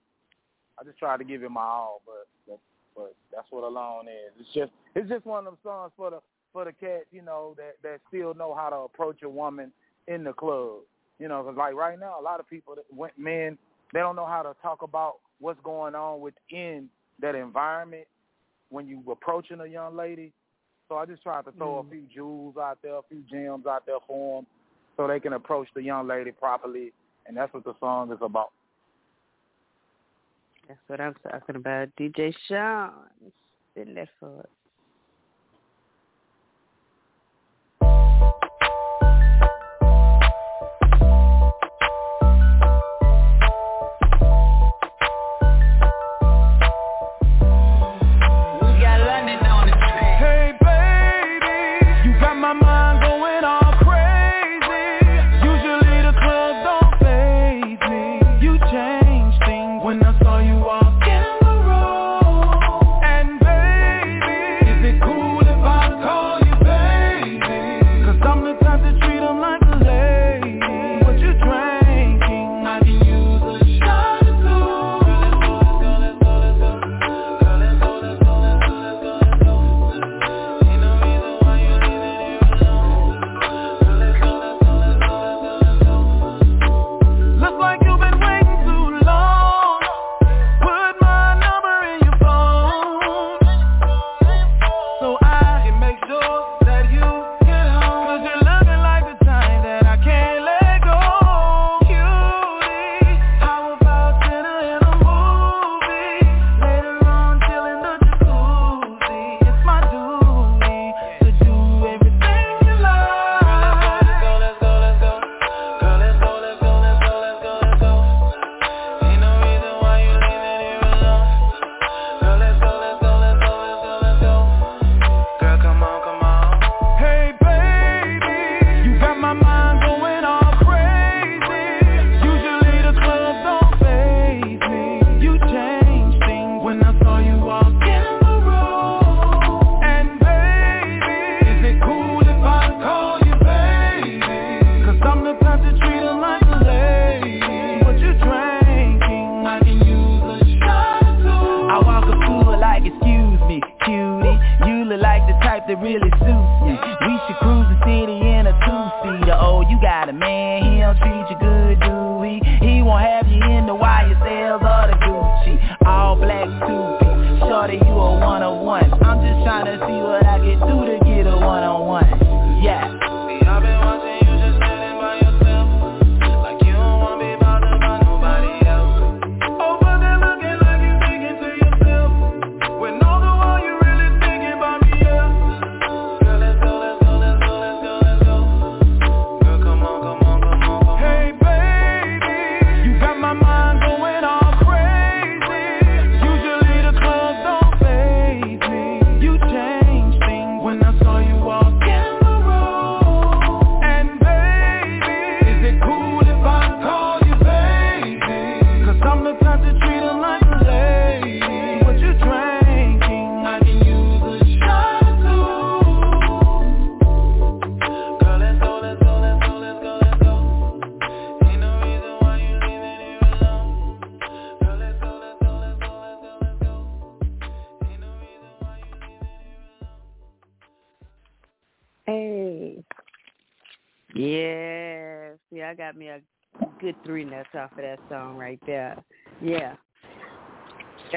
I 0.79 0.83
just 0.83 0.97
tried 0.97 1.17
to 1.17 1.23
give 1.23 1.43
it 1.43 1.51
my 1.51 1.61
all. 1.61 2.01
But 2.05 2.27
but, 2.47 2.59
but 2.95 3.15
that's 3.31 3.47
what 3.51 3.63
Alone 3.63 4.07
is. 4.07 4.33
It's 4.39 4.53
just 4.53 4.71
it's 4.95 5.07
just 5.07 5.25
one 5.25 5.39
of 5.39 5.45
them 5.45 5.57
songs 5.63 5.91
for 5.95 6.09
the 6.09 6.19
for 6.51 6.65
the 6.65 6.73
cats, 6.73 7.05
you 7.11 7.21
know, 7.21 7.55
that 7.57 7.75
that 7.83 7.99
still 8.07 8.33
know 8.33 8.55
how 8.55 8.69
to 8.69 8.77
approach 8.77 9.21
a 9.23 9.29
woman 9.29 9.71
in 10.07 10.23
the 10.23 10.33
club. 10.33 10.79
You 11.19 11.27
know, 11.27 11.43
'cause 11.43 11.55
like 11.55 11.75
right 11.75 11.99
now, 11.99 12.19
a 12.19 12.23
lot 12.23 12.39
of 12.39 12.47
people, 12.49 12.75
that 12.75 12.85
went 12.91 13.17
men, 13.17 13.57
they 13.93 13.99
don't 13.99 14.15
know 14.15 14.25
how 14.25 14.41
to 14.41 14.55
talk 14.61 14.81
about 14.81 15.17
what's 15.39 15.59
going 15.63 15.95
on 15.95 16.21
within 16.21 16.89
that 17.21 17.35
environment 17.35 18.07
when 18.69 18.87
you 18.87 19.03
approaching 19.11 19.59
a 19.59 19.65
young 19.65 19.95
lady. 19.95 20.31
So 20.87 20.95
I 20.95 21.05
just 21.05 21.21
tried 21.21 21.45
to 21.45 21.51
throw 21.51 21.79
a 21.79 21.83
mm. 21.83 21.91
few 21.91 22.03
jewels 22.13 22.55
out 22.57 22.79
there, 22.81 22.95
a 22.95 23.01
few 23.09 23.23
gems 23.29 23.65
out 23.67 23.85
there 23.85 23.97
for 24.07 24.37
them, 24.37 24.47
so 24.97 25.07
they 25.07 25.19
can 25.19 25.33
approach 25.33 25.67
the 25.75 25.83
young 25.83 26.07
lady 26.07 26.31
properly, 26.31 26.93
and 27.27 27.37
that's 27.37 27.53
what 27.53 27.63
the 27.63 27.73
song 27.79 28.11
is 28.11 28.17
about. 28.21 28.51
That's 30.67 30.79
what 30.87 31.01
I'm 31.01 31.15
talking 31.23 31.55
about. 31.55 31.89
DJ 31.99 32.33
Sean. 32.47 32.91
Spin 33.71 33.95
that 33.95 34.09
for 34.19 34.45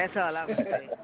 That's 0.03 0.17
all 0.17 0.35
I'm 0.35 0.47
saying. 0.47 0.89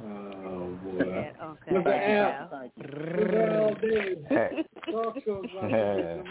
Oh 0.00 0.78
boy. 0.84 1.04
Yeah, 1.04 1.32
okay. 1.42 1.74
Look 1.74 1.86
at 1.86 2.10
Al. 2.10 2.48
Thank 2.52 2.72
Look 2.76 3.34
at 3.34 3.50
Al 3.50 3.74
Davis. 3.74 4.64
Talk 4.92 5.16
shows 5.24 5.44
about 5.50 5.68
to 5.68 6.22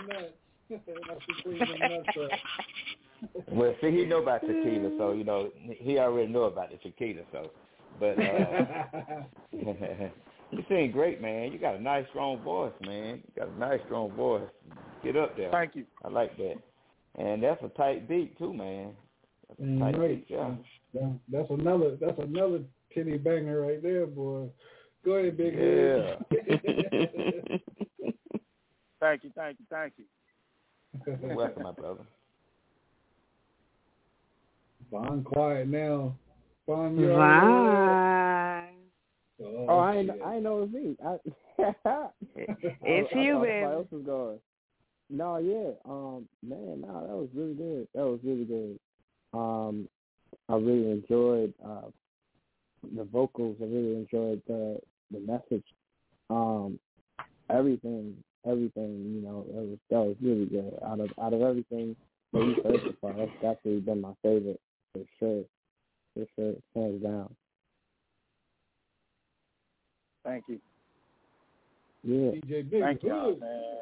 some. 0.70 0.80
About 1.04 1.20
to 1.20 1.44
clean 1.44 1.60
some 1.60 1.80
nuts. 1.92 3.44
Well, 3.52 3.76
see, 3.82 3.92
he 3.92 4.06
know 4.06 4.22
about 4.22 4.40
tequila, 4.40 4.92
so 4.98 5.12
you 5.12 5.26
know 5.26 5.50
he 5.66 6.00
already 6.00 6.32
know 6.32 6.44
about 6.44 6.70
the 6.72 6.78
tequila. 6.78 7.24
So, 7.34 7.52
but 8.00 8.18
uh, 8.18 9.24
you 9.52 10.64
sing 10.70 10.92
great, 10.92 11.22
man. 11.22 11.52
You 11.52 11.60
got 11.60 11.76
a 11.76 11.82
nice, 11.82 12.06
strong 12.12 12.42
voice, 12.44 12.72
man. 12.86 13.22
You 13.28 13.44
got 13.44 13.54
a 13.54 13.60
nice, 13.60 13.82
strong 13.88 14.14
voice. 14.14 14.48
Get 15.04 15.18
up 15.18 15.36
there. 15.36 15.52
Thank 15.52 15.76
you. 15.76 15.84
I 16.06 16.08
like 16.08 16.38
that, 16.38 16.56
and 17.18 17.44
that's 17.44 17.62
a 17.64 17.70
tight 17.70 18.08
beat 18.08 18.38
too, 18.38 18.54
man. 18.54 18.94
That's 19.50 19.60
a 19.60 19.80
tight 19.80 20.00
right. 20.00 20.26
beat, 20.26 20.26
yeah. 20.30 20.52
That- 21.00 21.20
That's 21.30 21.50
another. 21.52 21.96
That's 22.00 22.20
another 22.20 22.64
titty 22.94 23.18
banger 23.18 23.62
right 23.62 23.82
there, 23.82 24.06
boy. 24.08 24.50
Go 25.06 25.12
ahead, 25.14 25.38
big 25.38 25.56
head. 25.56 26.18
Thank 29.00 29.24
you, 29.24 29.32
thank 29.36 29.60
you, 29.60 29.66
thank 29.70 29.94
you. 29.98 30.06
You're 31.22 31.36
welcome, 31.36 31.62
my 31.64 31.72
brother. 31.72 32.04
Vaughn 34.90 35.24
quiet 35.24 35.68
now. 35.68 36.16
Vaughn, 36.66 36.98
you 36.98 37.10
Vaughn. 37.10 38.74
Oh, 39.40 39.66
Oh, 39.70 39.78
I 39.80 39.98
ain't. 39.98 40.10
I 40.10 40.36
ain't 40.36 40.44
know 40.44 40.64
it 40.64 40.72
was 40.72 40.72
me. 40.72 40.98
I, 41.06 41.18
It's 42.82 43.14
I, 43.14 43.20
you, 43.20 43.38
I 43.38 43.42
baby. 43.44 43.66
else 43.66 43.88
was 43.92 44.04
going. 44.04 44.40
No, 45.10 45.38
yeah, 45.38 45.72
um, 45.86 46.28
man, 46.42 46.82
no, 46.82 47.06
that 47.08 47.16
was 47.16 47.30
really 47.36 47.54
good. 47.54 47.88
That 47.94 48.06
was 48.06 48.20
really 48.24 48.46
good. 48.46 48.80
Um, 49.34 49.88
I 50.50 50.56
really 50.56 50.92
enjoyed 50.92 51.54
uh 51.66 51.90
the 52.96 53.04
vocals. 53.04 53.58
I 53.62 53.66
really 53.66 53.96
enjoyed 53.96 54.42
the 54.48 54.80
the 55.12 55.20
message. 55.20 55.66
Um, 56.30 56.80
everything, 57.50 58.16
everything. 58.46 59.14
You 59.16 59.22
know, 59.22 59.46
it 59.50 59.56
was 59.56 59.78
that 59.90 60.00
was 60.00 60.16
really 60.22 60.46
good. 60.46 60.78
Out 60.86 61.00
of 61.00 61.10
out 61.22 61.34
of 61.34 61.42
everything 61.42 61.96
that 62.34 62.40
you 62.40 62.56
heard 62.64 62.82
so 62.84 62.94
far, 63.02 63.14
that's 63.14 63.32
definitely 63.42 63.82
been 63.82 64.02
my 64.02 64.14
favorite 64.22 64.60
for 64.94 65.04
sure. 65.20 65.44
For 66.14 66.26
sure, 66.36 66.54
hands 66.76 67.04
down. 67.04 67.36
Thank 70.24 70.44
you. 70.48 70.60
Yeah. 72.04 72.32
DJ 72.32 72.70
Big 72.70 72.82
Thank 72.82 73.04
you, 73.04 73.38
man. 73.40 73.78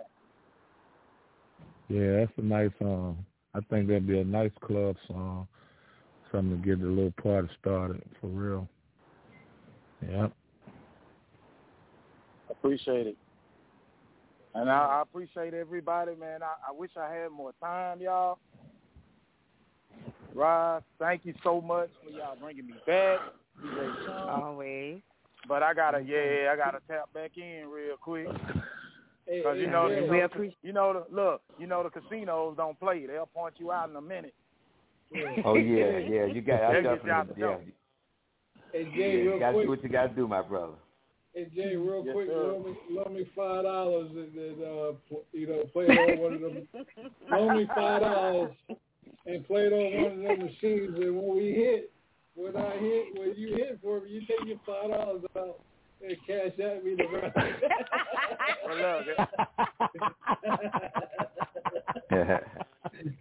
Yeah, 1.88 2.20
that's 2.20 2.32
a 2.38 2.42
nice 2.42 2.72
song. 2.80 3.24
I 3.54 3.60
think 3.70 3.88
that'd 3.88 4.08
be 4.08 4.20
a 4.20 4.24
nice 4.24 4.52
club 4.62 4.96
song. 5.08 5.48
Something 6.36 6.62
to 6.62 6.68
get 6.68 6.82
the 6.82 6.88
little 6.88 7.14
party 7.24 7.48
started 7.62 8.02
for 8.20 8.28
real. 8.28 8.68
Yep. 10.06 10.34
Appreciate 12.50 13.08
it. 13.08 13.18
And 14.54 14.70
I, 14.70 14.74
I 14.98 15.02
appreciate 15.02 15.54
everybody, 15.54 16.14
man. 16.20 16.44
I, 16.44 16.56
I 16.70 16.74
wish 16.78 16.92
I 17.00 17.10
had 17.14 17.30
more 17.32 17.54
time, 17.62 18.02
y'all. 18.02 18.40
Roz, 20.34 20.84
thank 21.00 21.22
you 21.24 21.34
so 21.42 21.62
much 21.62 21.90
for 22.04 22.10
y'all 22.10 22.36
bringing 22.38 22.68
me 22.68 22.74
back. 22.86 23.20
DJ 23.64 24.06
Sean. 24.06 24.30
Always. 24.44 25.00
But 25.48 25.64
I 25.64 25.74
gotta, 25.74 26.00
yeah, 26.02 26.52
I 26.52 26.58
gotta 26.58 26.80
tap 26.90 27.14
back 27.14 27.32
in 27.38 27.70
real 27.74 27.96
quick. 28.02 28.28
Cause 28.28 29.58
you 29.58 29.68
know, 29.68 29.88
yeah. 29.88 30.02
you 30.02 30.12
We 30.12 30.18
know, 30.18 30.26
appreciate- 30.26 30.58
you 30.64 30.74
know 30.74 31.06
the 31.10 31.16
look, 31.16 31.42
you 31.58 31.66
know 31.66 31.82
the 31.82 31.90
casinos 31.90 32.58
don't 32.58 32.78
play. 32.78 33.06
They'll 33.06 33.26
point 33.26 33.54
you 33.58 33.72
out 33.72 33.90
in 33.90 33.96
a 33.96 34.02
minute. 34.02 34.34
Oh 35.46 35.56
yeah, 35.56 35.98
yeah. 36.00 36.26
You 36.26 36.42
got. 36.42 36.64
I 36.64 36.74
That 36.74 36.84
you 36.84 36.96
definitely. 36.96 37.34
Yeah. 37.38 37.46
door. 37.48 37.62
Hey 38.72 38.84
yeah. 38.84 38.96
Jay, 38.96 39.12
You 39.24 39.30
real 39.32 39.40
got 39.40 39.52
to 39.52 39.54
do 39.54 39.58
quick. 39.60 39.70
what 39.70 39.84
you 39.84 39.90
got 39.90 40.08
to 40.08 40.14
do, 40.16 40.28
my 40.28 40.42
brother. 40.42 40.74
And 41.36 41.52
Jay, 41.54 41.76
real 41.76 42.04
Yes, 42.06 42.14
quick, 42.14 42.28
sir. 42.28 42.34
loan 42.34 42.64
me, 42.66 42.78
loan 42.92 43.14
me 43.14 43.24
five 43.36 43.64
dollars 43.64 44.10
and, 44.12 44.36
and 44.36 44.62
uh, 44.64 44.92
pl- 45.08 45.24
you 45.34 45.48
know, 45.48 45.64
play 45.74 45.86
it 45.86 45.98
on 45.98 46.20
one 46.20 46.34
of 46.34 46.42
them. 46.42 46.68
loan 47.32 47.58
me 47.58 47.68
five 47.76 48.02
dollars 48.02 48.52
and 49.26 49.46
play 49.48 49.62
it 49.68 49.74
on 49.74 50.02
one 50.04 50.12
of 50.14 50.38
them 50.38 50.46
machines. 50.46 50.96
And 50.98 51.16
when 51.18 51.36
we 51.38 51.52
hit, 51.52 51.92
when 52.36 52.56
I 52.56 52.78
hit, 52.78 53.20
when 53.20 53.34
you 53.38 53.56
hit 53.56 53.80
for 53.82 54.00
me, 54.02 54.10
you 54.12 54.22
take 54.22 54.46
your 54.48 54.60
five 54.66 54.90
dollars 54.92 55.24
out 55.38 55.60
and 56.02 56.18
cash 56.28 56.60
out 56.66 56.84
me 56.84 56.96
the 56.96 57.08
rest. 57.12 57.36
Well, 58.68 58.78
look, 62.12 62.42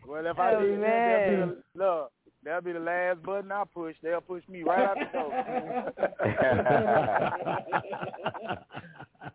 well, 0.06 0.26
if 0.26 0.38
I 0.38 0.54
Oh, 0.54 0.62
do 0.62 0.80
that, 0.80 1.24
that'll 1.26 1.46
be 1.46 1.60
look, 1.74 2.12
that'll 2.44 2.60
be 2.62 2.72
the 2.72 2.78
last 2.80 3.22
button 3.22 3.52
I 3.52 3.64
push. 3.72 3.96
They'll 4.02 4.20
push 4.20 4.42
me 4.48 4.62
right 4.62 4.84
out 4.84 4.96
the 4.98 5.06
door. 5.18 5.32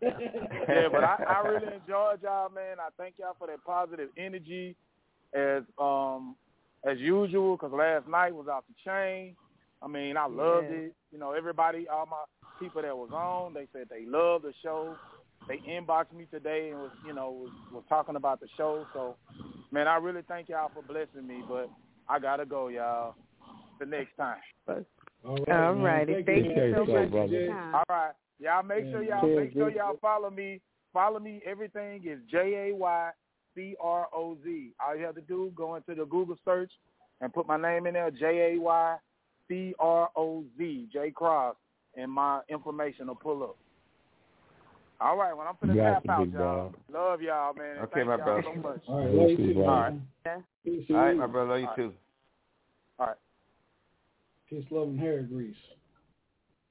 yeah, 0.02 0.88
but 0.90 1.04
I, 1.04 1.16
I 1.28 1.48
really 1.48 1.74
enjoyed 1.74 2.22
y'all, 2.22 2.48
man. 2.50 2.76
I 2.80 2.88
thank 2.96 3.14
y'all 3.18 3.34
for 3.38 3.46
that 3.48 3.62
positive 3.64 4.10
energy, 4.16 4.74
as 5.34 5.62
um 5.78 6.36
as 6.88 6.98
usual. 6.98 7.56
Cause 7.58 7.72
last 7.72 8.06
night 8.08 8.34
was 8.34 8.48
off 8.48 8.64
the 8.68 8.74
chain. 8.90 9.36
I 9.82 9.88
mean, 9.88 10.16
I 10.16 10.26
loved 10.26 10.68
Yeah. 10.70 10.76
it. 10.76 10.94
You 11.12 11.18
know, 11.18 11.32
everybody, 11.32 11.88
all 11.88 12.06
my 12.06 12.24
people 12.58 12.82
that 12.82 12.96
was 12.96 13.10
on, 13.12 13.54
they 13.54 13.66
said 13.72 13.88
they 13.90 14.04
loved 14.06 14.44
the 14.44 14.52
show. 14.62 14.96
They 15.50 15.56
inboxed 15.68 16.12
me 16.16 16.26
today 16.30 16.70
and 16.70 16.78
was, 16.78 16.92
you 17.04 17.12
know, 17.12 17.32
was, 17.32 17.50
was 17.72 17.82
talking 17.88 18.14
about 18.14 18.38
the 18.38 18.46
show. 18.56 18.86
So, 18.92 19.16
man, 19.72 19.88
I 19.88 19.96
really 19.96 20.22
thank 20.28 20.48
y'all 20.48 20.70
for 20.72 20.80
blessing 20.80 21.26
me. 21.26 21.42
But 21.48 21.68
I 22.08 22.20
gotta 22.20 22.46
go, 22.46 22.68
y'all. 22.68 23.16
The 23.80 23.86
next 23.86 24.16
time. 24.16 24.36
All 24.68 24.76
right, 24.76 25.48
All 25.48 25.74
righty. 25.74 26.12
Thank, 26.12 26.26
thank, 26.26 26.44
you 26.44 26.74
so 26.76 26.84
much. 26.84 27.10
Brother. 27.10 27.72
All 27.74 27.82
right, 27.88 28.12
Y'all 28.38 28.62
make 28.62 28.84
sure 28.84 29.02
y'all 29.02 29.26
make 29.26 29.52
sure 29.52 29.70
y'all 29.70 29.98
follow 30.00 30.30
me. 30.30 30.60
Follow 30.92 31.18
me. 31.18 31.42
Everything 31.44 32.02
is 32.04 32.20
J 32.30 32.70
A 32.70 32.76
Y 32.76 33.10
C 33.56 33.74
R 33.80 34.06
O 34.14 34.36
Z. 34.44 34.70
All 34.78 34.96
you 34.96 35.04
have 35.04 35.16
to 35.16 35.20
do 35.20 35.50
go 35.56 35.74
into 35.74 35.96
the 35.96 36.04
Google 36.04 36.36
search 36.44 36.70
and 37.20 37.34
put 37.34 37.48
my 37.48 37.56
name 37.56 37.88
in 37.88 37.94
there. 37.94 38.12
J 38.12 38.54
A 38.54 38.60
Y 38.60 38.96
C 39.48 39.74
R 39.80 40.10
O 40.14 40.44
Z. 40.56 40.88
Jay 40.92 41.10
Croz, 41.10 41.56
and 41.96 42.12
my 42.12 42.40
information 42.48 43.08
will 43.08 43.16
pull 43.16 43.42
up. 43.42 43.56
All 45.00 45.16
right. 45.16 45.34
Well, 45.36 45.46
I'm 45.48 45.68
finna 45.68 45.76
Got 45.76 45.92
tap 45.92 46.04
you, 46.04 46.10
out, 46.10 46.24
big 46.24 46.32
y'all. 46.34 46.42
dog. 46.42 46.74
Love 46.92 47.22
y'all, 47.22 47.54
man. 47.54 47.78
Okay, 47.78 47.92
thank 47.94 48.06
my 48.06 48.16
y'all 48.16 48.24
brother. 48.24 48.42
so 48.44 48.54
much. 48.60 48.82
All 48.86 48.98
right, 48.98 49.10
We'll 49.10 49.20
love 49.22 49.30
you 49.30 49.36
see, 49.36 49.46
too, 49.46 49.54
brother. 49.54 49.70
All 49.70 49.80
right. 49.80 49.90
man. 49.92 50.02
Yeah. 50.26 50.36
Peace, 50.64 50.86
All 50.90 50.96
right, 50.96 51.16
my 51.16 51.26
brother. 51.26 51.50
Love 51.50 51.60
You 51.60 51.66
All 51.66 51.70
right. 51.70 51.76
too. 51.76 51.92
All 52.98 53.06
right. 53.06 53.16
Peace, 54.48 54.64
love, 54.70 54.88
and 54.88 55.00
hair 55.00 55.22
grease. 55.22 55.54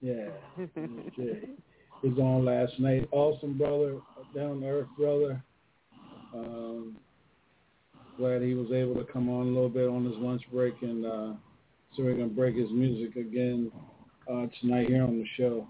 Yeah. 0.02 0.28
okay. 0.60 1.50
was 2.04 2.18
on 2.20 2.46
last 2.46 2.80
night. 2.80 3.08
Awesome 3.12 3.58
brother, 3.58 4.00
down 4.36 4.62
to 4.62 4.68
earth 4.68 4.88
brother. 4.98 5.44
Um, 6.34 6.96
glad 8.18 8.42
he 8.42 8.54
was 8.54 8.72
able 8.72 8.96
to 8.96 9.12
come 9.12 9.30
on 9.30 9.48
a 9.48 9.50
little 9.50 9.70
bit 9.70 9.90
on 9.90 10.06
his 10.06 10.16
lunch 10.18 10.44
break, 10.52 10.76
and 10.82 11.06
uh, 11.06 11.34
so 11.96 12.04
we're 12.04 12.14
gonna 12.14 12.28
break 12.28 12.56
his 12.56 12.70
music 12.72 13.16
again 13.16 13.72
uh, 14.32 14.46
tonight 14.62 14.88
here 14.88 15.04
on 15.04 15.18
the 15.18 15.26
show. 15.38 15.68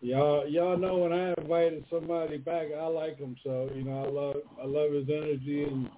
Y'all, 0.00 0.46
y'all 0.46 0.78
know 0.78 0.98
when 0.98 1.12
I 1.12 1.34
invited 1.38 1.84
somebody 1.90 2.38
back, 2.38 2.68
I 2.78 2.86
like 2.86 3.18
him. 3.18 3.36
So 3.42 3.68
you 3.74 3.82
know, 3.82 4.04
I 4.04 4.08
love, 4.08 4.36
I 4.62 4.66
love 4.66 4.92
his 4.92 5.08
energy, 5.08 5.64
and 5.64 5.88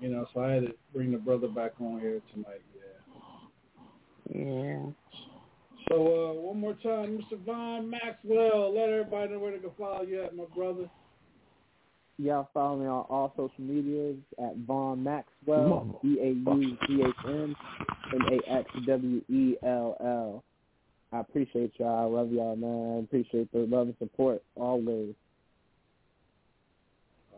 you 0.00 0.08
know, 0.08 0.26
so 0.32 0.40
I 0.40 0.52
had 0.52 0.62
to 0.62 0.74
bring 0.94 1.12
the 1.12 1.18
brother 1.18 1.48
back 1.48 1.72
on 1.80 2.00
here 2.00 2.22
tonight. 2.32 2.62
Yeah. 2.74 2.84
Yeah. 4.34 4.86
So 5.88 5.96
uh, 5.96 6.40
one 6.40 6.60
more 6.60 6.74
time, 6.82 7.18
Mr. 7.18 7.38
Vaughn 7.44 7.90
Maxwell, 7.90 8.74
let 8.74 8.88
everybody 8.88 9.32
know 9.32 9.38
where 9.38 9.52
they 9.52 9.58
can 9.58 9.70
follow 9.78 10.02
you 10.02 10.22
at, 10.22 10.34
my 10.34 10.44
brother. 10.56 10.88
Y'all 12.16 12.48
follow 12.54 12.78
me 12.78 12.86
on 12.86 13.04
all 13.10 13.32
social 13.36 13.52
medias 13.58 14.16
at 14.38 14.56
Vaughn 14.66 15.02
Maxwell, 15.02 16.00
B 16.02 16.18
A 16.22 16.28
U 16.28 16.76
G 16.86 17.02
H 17.02 17.14
N 17.26 17.54
M 18.12 18.20
A 18.30 18.50
X 18.50 18.70
W 18.86 19.20
E 19.28 19.56
L 19.64 19.96
L. 20.00 20.44
I 21.14 21.20
appreciate 21.20 21.72
y'all. 21.78 22.00
I 22.00 22.20
love 22.20 22.32
y'all, 22.32 22.56
man. 22.56 23.04
Appreciate 23.04 23.52
the 23.52 23.60
love 23.60 23.86
and 23.86 23.96
support 24.00 24.42
always. 24.56 25.14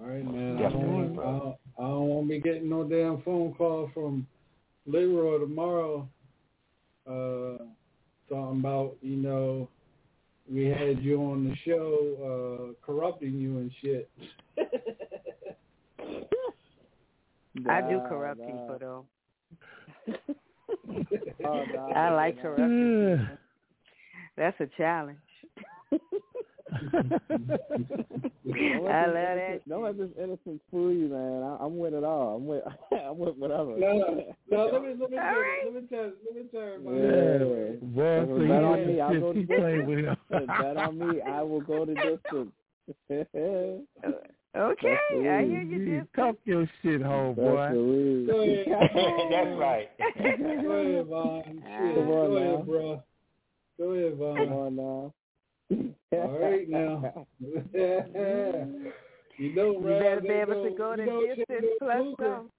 All 0.00 0.06
right, 0.06 0.24
man. 0.24 0.56
I 0.56 0.62
don't, 0.70 1.14
want, 1.14 1.18
I, 1.18 1.82
I 1.82 1.86
don't 1.86 2.08
want 2.08 2.26
to 2.26 2.30
be 2.30 2.40
getting 2.40 2.70
no 2.70 2.84
damn 2.84 3.20
phone 3.22 3.52
call 3.52 3.90
from 3.92 4.26
Leroy 4.86 5.40
tomorrow 5.40 6.08
uh, 7.06 7.58
talking 8.30 8.60
about, 8.60 8.96
you 9.02 9.16
know, 9.16 9.68
we 10.50 10.64
had 10.66 11.02
you 11.02 11.20
on 11.20 11.44
the 11.44 11.54
show 11.66 12.72
uh, 12.72 12.72
corrupting 12.84 13.38
you 13.38 13.58
and 13.58 13.70
shit. 13.82 14.08
I 17.68 17.82
do 17.82 18.00
corrupt 18.08 18.40
nah. 18.40 18.46
people 18.46 18.76
though. 18.80 19.04
Oh, 21.44 21.64
nah, 21.74 21.88
I 21.94 22.14
like 22.14 22.36
nah. 22.36 22.42
corrupting 22.42 23.18
people. 23.18 23.45
That's 24.36 24.58
a 24.60 24.66
challenge. 24.76 25.18
Don't 25.90 26.00
let 28.84 28.94
I 28.94 29.06
this 29.06 29.14
love 29.14 29.14
that. 29.14 29.60
Don't 29.68 29.82
let 29.84 29.96
this 29.98 30.10
innocence 30.18 30.60
fool 30.70 30.92
you, 30.92 31.08
man. 31.08 31.42
I, 31.42 31.56
I'm 31.64 31.78
with 31.78 31.94
it 31.94 32.04
all. 32.04 32.36
I'm 32.36 32.46
with. 32.46 32.62
I'm 32.92 33.18
with 33.18 33.36
whatever. 33.36 33.76
No, 33.78 33.96
no, 33.98 34.34
no. 34.50 34.66
Let 34.72 34.82
me 34.82 34.88
let 35.00 35.10
me 35.10 35.16
All 35.16 35.22
tell, 35.22 35.40
right. 35.40 35.64
let 35.64 35.74
me 35.74 35.80
tell 35.88 36.12
let 36.24 36.34
me 36.34 36.42
tell 36.50 36.62
everybody. 36.62 36.98
Yeah. 36.98 37.38
Boy, 37.94 38.26
so 38.26 38.38
bet 38.48 38.64
on 38.64 38.86
me, 38.86 39.00
I'll 39.00 39.20
go 39.20 39.32
to 39.32 39.38
keep 39.38 39.48
playing 39.48 39.86
with 39.86 39.98
him. 40.00 40.16
distance. 40.30 40.50
Bet 40.60 40.76
on 40.76 40.98
me, 40.98 41.20
I 41.22 41.42
will 41.42 41.60
go 41.60 41.84
to 41.84 41.94
distance. 41.94 42.52
Okay, 44.56 44.96
I 45.12 45.44
hear 45.44 45.60
you. 45.60 45.78
You 45.80 46.00
Just 46.00 46.14
talk 46.14 46.36
your 46.46 46.64
shit, 46.82 47.00
That's 47.02 47.12
homeboy. 47.12 47.68
the 47.72 47.76
Go 48.32 48.38
way. 48.40 48.64
That's 49.30 49.54
right. 49.58 49.88
Go 50.62 50.70
ahead, 50.72 51.06
Vaughn. 51.08 51.42
Come 51.44 51.58
on 51.68 51.94
Go 52.06 52.36
ahead, 52.38 52.64
bro. 52.66 53.02
Go 53.78 53.92
ahead, 53.92 54.16
Vaughn. 54.16 54.52
on 54.52 54.76
now. 54.76 55.12
All 56.12 56.38
right 56.38 56.68
now. 56.68 57.26
you 57.40 57.64
know, 59.54 59.72
you 59.72 59.98
better 59.98 60.20
be 60.20 60.28
able 60.28 60.54
to 60.54 60.70
no- 60.70 60.76
go 60.76 60.90
you 60.92 60.96
the 60.96 61.06
know 61.06 61.20
distance 61.36 61.66
plus 61.78 62.06
some. 62.18 62.50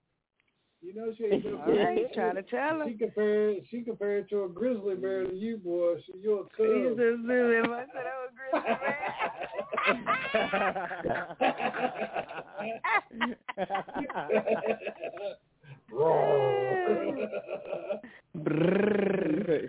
You 0.81 0.93
know 0.93 1.11
she 1.17 1.25
ain't 1.25 1.45
All 1.45 1.75
right, 1.75 2.13
trying 2.13 2.35
to 2.35 2.43
tell 2.43 2.83
She 2.85 2.93
compared 2.93 3.65
she 3.71 3.81
compared 3.81 4.29
to 4.29 4.43
a 4.43 4.49
grizzly 4.49 4.95
bear 4.95 5.23
to 5.23 5.33
you, 5.33 5.57
boy. 5.57 5.95
She, 6.05 6.13
you're 6.21 6.41
a 6.41 6.43
cub. 6.43 6.51
Jesus, 6.59 7.17
Lily, 7.25 7.57
I 7.57 7.85
said 7.93 8.05
I 8.05 8.21
was 8.21 8.31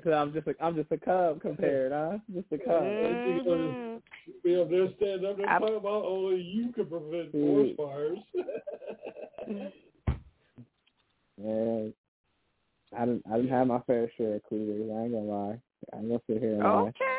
so 0.05 0.13
I'm 0.13 0.33
just 0.33 0.47
a, 0.47 0.55
I'm 0.61 0.75
just 0.77 0.91
a 0.93 0.99
cub 0.99 1.41
compared, 1.41 1.93
huh? 1.93 2.19
Just 2.35 2.47
a 2.53 2.59
cub. 2.59 2.83
Mhm. 2.83 4.03
Be 4.45 4.61
up 4.61 4.69
there 4.71 4.89
standing 4.97 5.27
up 5.31 5.37
there 5.37 5.49
I'm- 5.49 5.61
talking 5.61 5.77
about 5.77 6.05
only 6.05 6.41
you 6.43 6.73
can 6.73 6.87
prevent 6.87 7.33
forest 7.33 7.77
fires. 7.77 8.19
Man, 11.41 11.95
I 12.97 13.05
didn't 13.07 13.23
I 13.31 13.37
didn't 13.37 13.51
have 13.51 13.67
my 13.69 13.81
fair 13.87 14.11
share 14.17 14.35
of 14.35 14.43
cougars. 14.49 14.91
I 14.93 15.03
ain't 15.05 15.13
gonna 15.13 15.25
lie. 15.25 15.61
I 15.93 15.97
ain't 15.99 16.09
gonna 16.09 16.21
sit 16.27 16.41
here 16.43 16.55
and 16.55 16.63
lie. 16.63 16.69
Okay. 16.89 17.17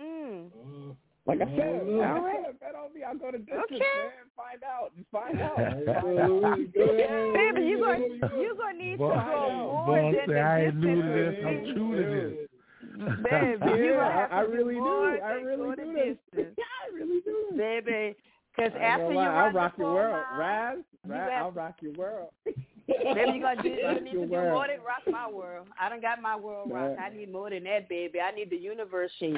Mm. 0.00 0.46
Uh, 0.46 0.94
Like 1.26 1.40
I 1.40 1.46
said, 1.56 1.80
All 1.88 2.22
like 2.22 2.36
I 2.36 2.52
bet 2.60 2.74
on 2.74 2.92
me. 2.94 3.02
I'll 3.02 3.16
go 3.16 3.30
to 3.30 3.38
distance, 3.38 3.64
Okay. 3.64 3.78
man. 3.80 4.28
Find 4.36 4.60
out. 4.62 4.92
Just 4.94 5.08
find 5.10 5.40
out. 5.40 5.58
Alright, 5.58 5.86
Find 5.86 6.02
so 6.04 6.20
out. 6.20 6.58
Louise, 6.58 6.68
go 6.74 6.82
ahead. 6.84 7.32
Baby, 7.32 7.66
you 7.66 7.80
Louise, 7.80 8.20
gonna 8.20 8.34
you 8.36 8.42
you 8.42 8.56
gonna 8.56 8.78
need 8.78 8.98
Boy, 8.98 9.14
to 9.14 9.24
go 9.24 9.50
more 9.56 9.86
Boy, 9.86 10.02
than 10.02 10.14
say 10.26 10.32
the 10.34 10.40
I 10.40 10.60
ain't 10.66 10.76
new 10.76 11.02
to 11.02 11.08
this. 11.08 11.34
I'm 11.46 11.74
true 11.74 11.92
to 11.96 12.04
this. 12.12 12.48
Baby, 13.24 13.56
Yeah, 13.64 13.96
gonna 13.96 14.12
have 14.12 14.28
to 14.28 14.34
I- 14.34 14.38
I 14.38 14.40
really 14.42 14.74
do. 14.74 15.18
I 15.24 15.32
really 15.32 15.76
do 15.76 15.92
this. 15.94 16.16
Yeah, 16.58 16.64
I 16.84 16.94
really 16.94 17.20
do. 17.24 17.36
Baby, 17.56 18.16
because 18.54 18.72
after 18.78 19.12
you 19.12 19.18
I'll 19.18 19.50
rock 19.52 19.72
your 19.78 19.94
world. 19.94 20.12
miles, 20.12 20.38
Raz, 20.38 20.78
you 21.06 21.10
Raz, 21.12 21.30
have 21.32 21.42
I'll 21.42 21.52
to- 21.52 21.58
rock 21.58 21.74
your 21.80 21.92
world. 21.94 22.28
Baby, 22.44 23.32
you 23.32 23.40
gonna 23.40 23.62
do 23.62 23.68
you 23.70 24.00
need 24.02 24.12
to 24.12 24.26
do 24.26 24.26
more 24.26 24.66
than 24.68 24.84
rock 24.84 25.00
my 25.10 25.26
world. 25.30 25.68
I 25.80 25.88
done 25.88 26.02
got 26.02 26.20
my 26.20 26.36
world 26.36 26.70
rocked. 26.70 27.00
I 27.00 27.08
need 27.08 27.32
more 27.32 27.48
than 27.48 27.64
that, 27.64 27.88
baby. 27.88 28.20
I 28.20 28.30
need 28.30 28.50
the 28.50 28.56
universe 28.58 29.10
shake. 29.18 29.36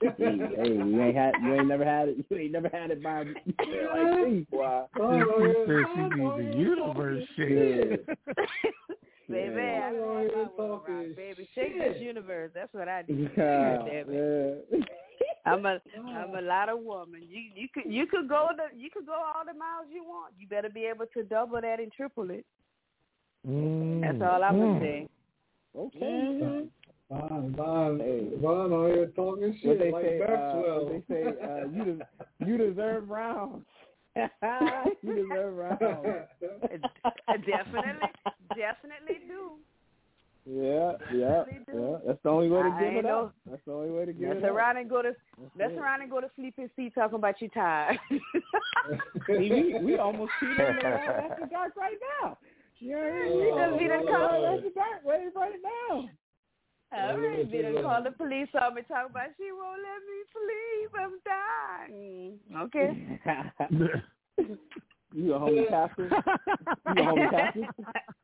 Hey, 0.00 0.14
hey, 0.18 0.72
you 0.72 1.02
ain't 1.02 1.16
had, 1.16 1.34
you 1.42 1.54
ain't 1.54 1.68
never 1.68 1.84
had 1.84 2.08
it. 2.08 2.24
You 2.28 2.36
ain't 2.36 2.52
never 2.52 2.68
had 2.72 2.90
it 2.90 3.02
by 3.02 3.22
like 3.24 4.28
me, 4.28 4.46
boy. 4.50 4.84
She 4.94 5.00
said 5.00 5.84
she 5.94 6.02
the 6.02 6.54
universe 6.56 7.24
shit. 7.36 8.06
Baby, 9.28 9.54
Yeah. 9.56 9.88
I 9.88 9.92
don't 9.92 10.06
want 10.06 10.58
my 10.58 10.64
world 10.64 11.16
baby. 11.16 11.48
Shake 11.54 11.78
this 11.78 12.00
universe. 12.00 12.50
That's 12.54 12.72
what 12.74 12.88
I 12.88 13.02
do. 13.02 13.28
Yeah, 13.36 13.76
Damn 13.86 14.10
it. 14.10 14.66
yeah. 14.70 14.78
I'm 15.46 15.64
a 15.66 15.78
I'm 16.14 16.34
a 16.34 16.40
lot 16.42 16.68
of 16.68 16.80
woman. 16.80 17.22
You 17.28 17.40
you 17.54 17.68
could 17.72 17.90
you 17.90 18.06
could 18.06 18.28
go 18.28 18.50
the 18.56 18.78
you 18.78 18.90
could 18.90 19.06
go 19.06 19.12
all 19.12 19.44
the 19.46 19.58
miles 19.58 19.86
you 19.92 20.02
want. 20.04 20.34
You 20.38 20.46
better 20.46 20.68
be 20.70 20.84
able 20.84 21.06
to 21.14 21.22
double 21.22 21.60
that 21.60 21.80
and 21.80 21.92
triple 21.92 22.30
it. 22.30 22.44
That's 23.46 24.22
all 24.22 24.42
I'm 24.42 24.58
gonna 24.58 24.80
say. 24.80 25.08
Okay. 25.76 25.98
Mhm. 26.00 26.68
Vaughn, 27.10 27.54
Vaun, 27.56 27.98
Hey. 28.00 28.30
Vaughn 28.40 28.72
on 28.72 28.90
here 28.90 29.06
talking 29.14 29.48
What 29.50 29.60
shit 29.62 29.78
they 29.78 29.92
like 29.92 30.04
say? 30.04 30.20
Uh, 30.22 30.30
Maxwell. 30.30 30.84
what 30.86 30.92
they 31.08 31.14
say? 31.14 31.22
Uh, 31.42 31.68
you 31.68 31.84
des- 31.84 32.04
you 32.46 32.58
deserve 32.58 33.08
rounds. 33.08 33.66
you 34.16 35.14
deserve 35.14 35.54
rounds. 35.54 35.80
Uh, 35.82 37.36
definitely, 37.46 38.08
definitely 38.56 39.18
do. 39.28 39.52
Yeah, 40.46 40.92
yeah, 41.14 41.44
yeah. 41.74 41.96
That's 42.06 42.18
the 42.22 42.28
only 42.28 42.50
way 42.50 42.62
to 42.62 42.68
I 42.68 42.80
give 42.80 42.96
it 42.98 43.04
know- 43.04 43.24
up. 43.26 43.34
That's 43.50 43.62
the 43.66 43.72
only 43.72 43.90
way 43.90 44.04
to 44.04 44.12
give 44.12 44.28
Let's 44.28 44.38
it 44.40 44.44
up. 44.50 44.76
and 44.76 44.90
go 44.90 45.02
to 45.02 45.12
That's 45.38 45.50
let's 45.58 45.72
it. 45.72 45.78
around 45.78 46.02
and 46.02 46.10
go 46.10 46.20
to 46.20 46.28
sleep 46.36 46.54
and 46.58 46.68
see 46.76 46.90
talking 46.90 47.16
about 47.16 47.40
you 47.40 47.48
tired. 47.48 47.98
See, 49.26 49.50
we 49.50 49.78
we 49.82 49.96
almost 49.98 50.32
cheated 50.38 50.58
in 50.60 50.76
the 50.76 50.86
after 50.86 51.46
dark 51.50 51.72
right 51.76 51.96
now. 52.22 52.36
You 52.78 52.90
know 52.92 52.98
what 52.98 53.06
I 53.06 53.12
mean? 53.24 53.36
We 53.40 53.50
Oh, 53.52 53.56
done 53.58 53.78
we 53.78 53.88
done 53.88 54.00
cheated 54.00 54.06
the 54.06 54.12
round 54.12 54.44
after 54.58 54.70
dark 54.74 55.00
right 55.06 55.28
right 55.34 55.60
now. 55.90 56.08
All 56.96 57.18
right, 57.18 57.38
we 57.46 57.50
they 57.50 57.62
done 57.62 57.72
did. 57.74 57.82
called 57.82 58.06
the 58.06 58.10
police 58.12 58.48
on 58.60 58.74
me 58.74 58.82
talking 58.86 59.10
about 59.10 59.28
she 59.36 59.50
won't 59.52 59.80
let 59.82 60.00
me 60.06 60.24
sleep. 60.32 60.90
I'm 61.02 61.14
dying. 61.24 62.38
Okay. 62.64 62.90
you 65.12 65.34
a 65.34 65.38
homie 65.38 65.68
captain? 65.68 66.10
You 66.96 67.02
a 67.02 67.06
homie 67.06 67.30
captain? 67.30 67.66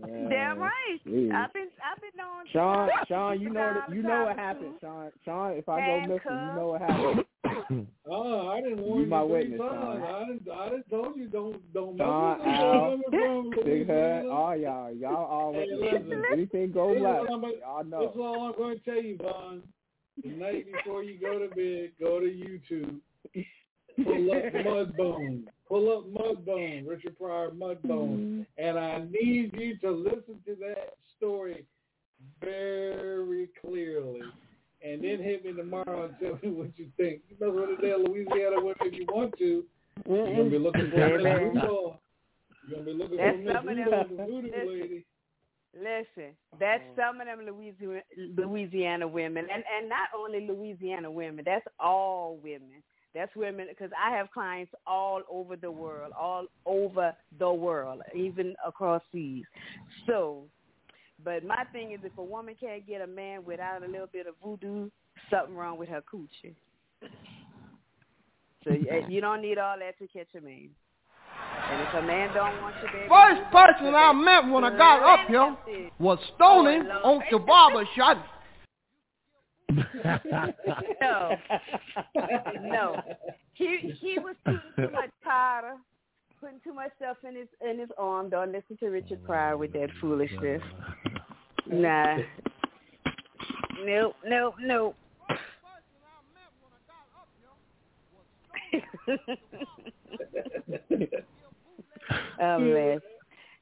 Yeah. 0.00 0.28
Damn 0.28 0.58
right. 0.58 1.00
Jeez. 1.06 1.32
I've 1.32 1.52
been 1.52 1.68
I've 1.84 2.00
been 2.00 2.20
on 2.20 2.46
Sean, 2.52 2.88
Sean, 3.08 3.40
you 3.40 3.50
know 3.50 3.72
Time 3.86 3.94
you 3.94 4.02
know 4.02 4.24
what 4.24 4.36
happened. 4.36 4.74
Sean. 4.80 5.10
Sean, 5.24 5.52
if 5.52 5.68
I 5.68 5.80
go 5.86 6.00
missing, 6.02 6.20
you 6.26 6.54
know 6.54 6.68
what 6.68 6.80
happened. 6.82 7.24
Oh, 8.08 8.48
I 8.50 8.60
didn't 8.60 8.78
warn 8.80 8.98
You 9.00 9.04
you, 9.04 9.10
my 9.10 9.22
witness, 9.22 9.58
times. 9.60 9.72
Sean. 9.80 10.02
I 10.02 10.24
didn't. 10.26 10.48
I 10.50 10.68
didn't 10.68 10.90
told 10.90 11.16
you 11.16 11.26
don't 11.28 11.72
don't 11.74 11.96
Sean, 11.96 12.38
mess 12.38 12.46
with 12.46 12.54
Al, 12.54 12.90
them 12.90 13.02
from 13.10 13.50
Big 13.64 13.86
Head, 13.88 14.22
Louisiana. 14.24 14.28
all 14.30 14.56
y'all, 14.56 14.92
y'all 14.92 15.24
all 15.24 15.52
Hey, 15.52 15.66
witnesses. 15.72 16.08
listen. 16.08 16.22
If 16.24 16.32
anything 16.32 16.72
go 16.72 16.88
This 16.90 16.96
is 16.98 17.02
left, 17.02 17.20
what 17.22 17.30
I'm 17.32 17.40
gonna- 17.40 17.52
y'all 17.54 17.76
That's 17.78 18.16
know. 18.16 18.22
all 18.22 18.42
I'm 18.46 18.56
going 18.56 18.78
to 18.78 18.84
tell 18.84 19.02
you, 19.02 19.16
Vaughn. 19.16 19.62
The 20.22 20.28
night 20.30 20.66
before 20.72 21.02
you 21.02 21.18
go 21.18 21.38
to 21.38 21.48
bed, 21.54 21.90
go 22.00 22.20
to 22.20 22.26
YouTube. 22.26 23.00
Pull 24.02 24.32
up 24.32 24.52
Mudbone. 24.52 25.44
Pull 25.68 25.92
up 25.92 26.04
Mudbone, 26.12 26.86
Richard 26.86 27.18
Pryor 27.18 27.50
Mudbone. 27.50 27.82
Mm-hmm. 27.84 28.42
And 28.58 28.78
I 28.78 29.04
need 29.10 29.52
you 29.54 29.76
to 29.78 29.90
listen 29.90 30.40
to 30.46 30.56
that 30.60 30.94
story 31.16 31.64
very 32.40 33.48
clearly. 33.60 34.20
And 34.84 35.02
then 35.02 35.22
hit 35.22 35.44
me 35.44 35.52
tomorrow 35.52 36.04
and 36.04 36.14
tell 36.20 36.38
me 36.42 36.56
what 36.56 36.70
you 36.76 36.86
think. 36.96 37.20
You 37.28 37.52
with 37.52 37.80
the 37.80 37.86
damn 37.86 38.04
Louisiana 38.04 38.56
women 38.58 38.76
if 38.82 38.94
you 38.94 39.06
want 39.08 39.36
to. 39.38 39.64
You're 40.06 40.26
to 40.44 40.50
be 40.50 40.58
looking 40.58 40.90
for 40.90 40.96
Miss 40.98 41.22
mm-hmm. 41.22 41.24
Baby. 41.24 41.98
You're 42.68 42.84
going 42.84 42.84
to 42.86 42.92
be 42.92 42.92
looking 42.92 43.16
That's 43.16 43.36
for 43.36 43.42
Miss 43.42 43.54
some 43.54 43.68
of 43.68 43.76
them- 43.76 43.84
Rudolph, 43.86 44.08
the 44.10 44.16
voodoo 44.16 44.50
listen. 44.50 44.68
lady. 44.68 45.04
Listen, 45.78 46.32
that's 46.58 46.82
uh-huh. 46.96 47.12
some 47.12 47.20
of 47.20 47.26
them 47.26 47.44
Louisiana, 47.44 48.00
Louisiana 48.38 49.06
women, 49.06 49.46
and 49.52 49.62
and 49.76 49.88
not 49.90 50.08
only 50.16 50.46
Louisiana 50.46 51.10
women. 51.10 51.44
That's 51.44 51.66
all 51.78 52.38
women. 52.42 52.82
That's 53.16 53.34
women 53.34 53.66
because 53.70 53.90
I 53.98 54.14
have 54.14 54.30
clients 54.30 54.72
all 54.86 55.22
over 55.30 55.56
the 55.56 55.70
world, 55.70 56.12
all 56.12 56.44
over 56.66 57.14
the 57.38 57.50
world, 57.50 58.02
even 58.14 58.54
across 58.64 59.00
seas. 59.10 59.46
So, 60.06 60.42
but 61.24 61.42
my 61.42 61.64
thing 61.72 61.92
is, 61.92 62.00
if 62.04 62.12
a 62.18 62.22
woman 62.22 62.56
can't 62.60 62.86
get 62.86 63.00
a 63.00 63.06
man 63.06 63.42
without 63.46 63.82
a 63.82 63.86
little 63.86 64.08
bit 64.12 64.26
of 64.26 64.34
voodoo, 64.44 64.90
something 65.30 65.56
wrong 65.56 65.78
with 65.78 65.88
her 65.88 66.02
coochie. 66.02 66.54
So 68.64 68.76
you 69.08 69.22
don't 69.22 69.40
need 69.40 69.56
all 69.56 69.78
that 69.78 69.98
to 69.98 70.06
catch 70.08 70.28
a 70.36 70.40
man. 70.42 70.68
And 71.70 71.82
if 71.88 71.94
a 71.94 72.02
man 72.02 72.34
don't 72.34 72.60
want 72.60 72.74
you, 72.82 72.88
baby, 72.92 73.08
First 73.08 73.50
person 73.50 73.94
I 73.94 74.12
met 74.12 74.52
when 74.52 74.62
I 74.62 74.76
got 74.76 75.02
up 75.02 75.26
here 75.26 75.56
was 75.98 76.18
Stoney 76.34 76.86
oh, 77.02 77.12
on 77.12 77.22
the 77.30 77.38
barber 77.38 77.88
shop. 77.96 78.18
No, 79.70 81.36
no. 82.62 83.02
He 83.54 83.92
he 84.00 84.18
was 84.18 84.36
putting 84.44 84.60
too 84.76 84.90
much 84.92 85.10
powder, 85.24 85.74
putting 86.40 86.60
too 86.62 86.72
much 86.72 86.90
stuff 86.96 87.16
in 87.26 87.34
his 87.34 87.48
in 87.68 87.78
his 87.78 87.88
arm. 87.98 88.30
Don't 88.30 88.52
listen 88.52 88.76
to 88.78 88.88
Richard 88.88 89.24
Pryor 89.24 89.56
with 89.56 89.72
that 89.72 89.88
foolishness. 90.00 90.62
Nah. 91.66 92.18
Nope, 93.84 94.16
nope, 94.24 94.54
nope. 94.60 94.96
oh 102.40 102.58
man. 102.58 103.00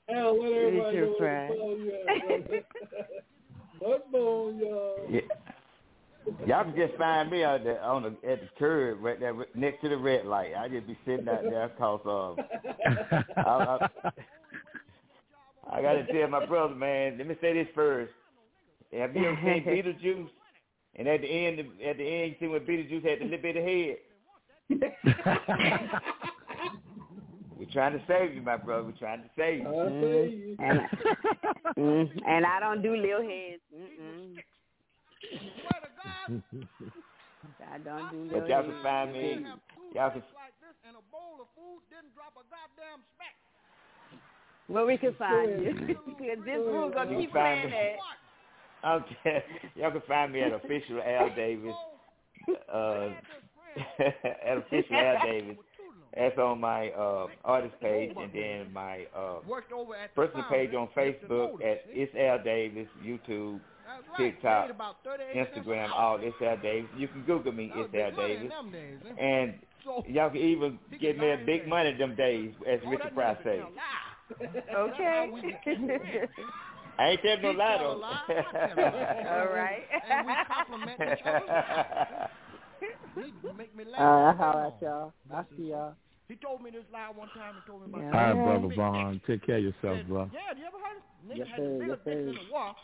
Hell, 0.09 0.36
everybody 0.44 0.98
Richard 0.98 1.18
Pryor. 1.18 1.48
what 1.48 1.59
phone 1.59 1.81
you 1.81 1.93
at, 1.94 2.06
brother. 2.26 2.64
What 3.81 4.06
phone, 4.12 4.59
y'all? 4.59 4.97
Yeah. 5.10 5.20
Y'all 6.46 6.64
can 6.64 6.74
just 6.76 6.94
find 6.96 7.30
me 7.30 7.44
out 7.44 7.64
there 7.64 7.82
on 7.82 8.02
the 8.02 8.09
at 8.28 8.40
the 8.40 8.48
curb 8.59 9.02
right 9.02 9.20
there 9.20 9.34
next 9.55 9.82
to 9.82 9.88
the 9.88 9.96
red 9.96 10.24
light. 10.26 10.52
I 10.59 10.68
just 10.68 10.86
be 10.86 10.96
sitting 11.05 11.28
out 11.28 11.42
there 11.42 11.68
cause 11.78 12.01
um 12.05 12.36
I, 13.36 13.42
I, 13.42 13.88
I 15.70 15.82
gotta 15.82 16.06
tell 16.12 16.28
my 16.28 16.46
brother, 16.46 16.74
man, 16.74 17.18
let 17.18 17.26
me 17.26 17.36
say 17.40 17.52
this 17.55 17.68
first. 17.74 18.12
Have 18.92 19.14
you 19.14 19.26
ever 19.26 19.38
seen 19.42 19.64
Beetlejuice? 19.66 20.30
And 20.96 21.09
at 21.09 21.20
the 21.20 21.26
end 21.26 21.59
at 21.60 21.98
the 21.98 22.05
end 22.05 22.32
you 22.32 22.36
see 22.40 22.46
when 22.46 22.60
Beetlejuice 22.60 23.09
had 23.09 23.20
the 23.20 23.24
little 23.24 23.42
bit 23.42 23.56
of 23.56 23.64
head. 23.64 23.98
We're 27.56 27.70
trying 27.72 27.92
to 27.92 28.05
save 28.06 28.34
you, 28.34 28.42
my 28.42 28.56
brother. 28.56 28.84
We're 28.84 28.92
trying 28.92 29.22
to 29.22 29.30
save 29.36 29.60
you. 29.60 29.66
Mm, 29.66 30.56
and, 30.59 30.80
mm, 31.78 32.22
and 32.26 32.44
I 32.46 32.60
don't 32.60 32.82
do 32.82 32.96
little 32.96 33.22
heads. 33.22 33.62
Mm-mm. 33.74 34.36
I 37.72 37.78
don't 37.78 38.10
do 38.10 38.30
But 38.32 38.48
y'all 38.48 38.62
can 38.62 38.82
find 38.82 39.12
me. 39.12 39.44
Y'all 39.94 40.10
can 40.10 40.22
Where 44.66 44.86
we 44.86 44.96
can 44.96 45.14
find 45.14 45.62
you. 45.62 45.74
This 46.44 46.56
room 46.56 46.92
gonna 46.94 47.18
keep 47.18 47.32
playing 47.32 47.66
me. 47.66 47.72
that. 47.72 48.90
Okay. 48.90 49.44
Y'all 49.76 49.92
can 49.92 50.02
find 50.09 50.32
me 50.32 50.40
at 50.40 50.52
official 50.52 51.01
Al 51.02 51.34
Davis. 51.34 51.74
Uh, 52.72 53.10
at 54.46 54.59
official 54.59 54.96
Al 54.96 55.22
Davis. 55.24 55.56
That's 56.16 56.38
on 56.38 56.60
my 56.60 56.90
uh, 56.90 57.26
artist 57.44 57.74
page, 57.80 58.14
and 58.16 58.32
then 58.32 58.72
my 58.72 59.05
uh, 59.16 59.40
personal 60.14 60.44
page 60.48 60.72
on 60.72 60.88
Facebook 60.96 61.55
at 61.55 61.82
It's 61.88 62.14
Al 62.14 62.42
Davis, 62.42 62.86
YouTube, 63.05 63.60
TikTok, 64.16 64.70
Instagram, 65.36 65.90
all 65.94 66.19
It's 66.20 66.36
Al 66.43 66.56
Davis. 66.59 66.90
You 66.97 67.09
can 67.09 67.23
Google 67.23 67.52
me, 67.52 67.73
It's 67.74 67.94
Al 67.94 68.11
Davis, 68.16 68.52
and 69.19 69.55
y'all 70.09 70.31
can 70.31 70.39
even 70.40 70.78
get 71.01 71.19
me 71.19 71.31
a 71.31 71.39
big 71.44 71.66
money 71.69 71.93
them 71.97 72.15
days, 72.15 72.52
as 72.69 72.81
Richard 72.89 73.15
Pryor 73.15 73.39
says. 73.44 73.61
Okay. 74.74 75.31
I 76.98 77.09
ain't 77.09 77.20
telling 77.23 77.43
no 77.43 77.51
lie 77.51 77.77
though. 77.78 78.01
All 79.28 79.48
right. 79.52 79.82
And 80.09 80.27
we 80.28 80.32
compliment 80.47 81.01
each 81.01 81.27
other. 81.27 82.31
Make 83.56 83.77
me 83.77 83.85
laugh. 83.85 84.01
Uh, 84.01 84.05
all 84.05 84.24
right, 84.24 84.36
holla 84.36 84.66
at 84.69 84.82
y'all. 84.82 85.12
I 85.32 85.43
see 85.56 85.70
y'all. 85.70 85.94
He 86.28 86.36
told 86.36 86.62
me 86.62 86.70
this 86.70 86.85
lie 86.93 87.11
one 87.15 87.28
time. 87.36 87.55
He 87.56 87.70
told 87.70 87.82
me 87.82 87.89
about 87.90 88.01
Yeah. 88.02 88.28
All 88.28 88.35
right, 88.35 88.61
brother 88.61 88.74
Vaughn. 88.74 89.20
Take 89.27 89.44
care 89.44 89.59
of 89.59 89.65
yourself, 89.65 90.06
bro. 90.09 90.31
Yeah, 90.32 90.56
you 90.56 90.65
ever 90.66 90.78
heard? 90.78 91.02
Niggas 91.28 91.39
Yes, 91.39 91.48
had 91.48 91.59
sir. 91.59 91.65
the 91.65 91.78
bigger 91.78 91.89
Yes, 91.90 91.98
dicks 92.05 92.16
in 92.16 92.35
sir. 92.35 92.40
the 92.47 92.52
war. 92.52 92.74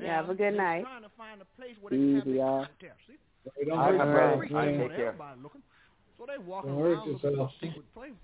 Yeah, 0.00 0.16
have 0.16 0.30
a 0.30 0.34
good 0.34 0.54
night. 0.54 0.82
Trying 0.82 1.02
to 1.02 1.14
find 1.16 1.40
a 1.40 1.48
place 1.56 1.76
where 1.80 1.90
they 1.90 1.96
can 1.96 2.14
have 2.18 2.26
Easy, 2.26 2.36
y'all. 2.38 2.66
contest. 2.66 2.98
See? 3.06 3.18
Hey, 3.56 3.64
don't 3.68 3.78
All 3.78 3.84
right, 3.84 3.94
hurt 3.94 3.98
my 3.98 4.12
brother. 4.12 4.42
yourself, 4.44 4.50
All 4.54 4.66
right, 4.66 4.78
take 4.88 4.96
care. 4.96 5.14
Looking. 5.42 5.62
So 6.18 6.26
they 6.26 6.38
walking 6.38 6.70
Don't 6.70 6.80
hurt 6.82 6.94
around 6.98 7.08
looking 7.08 7.18
for 7.20 7.30
yourself. 7.30 7.50
a 7.50 7.66
secret 7.66 7.86
place. 7.94 8.18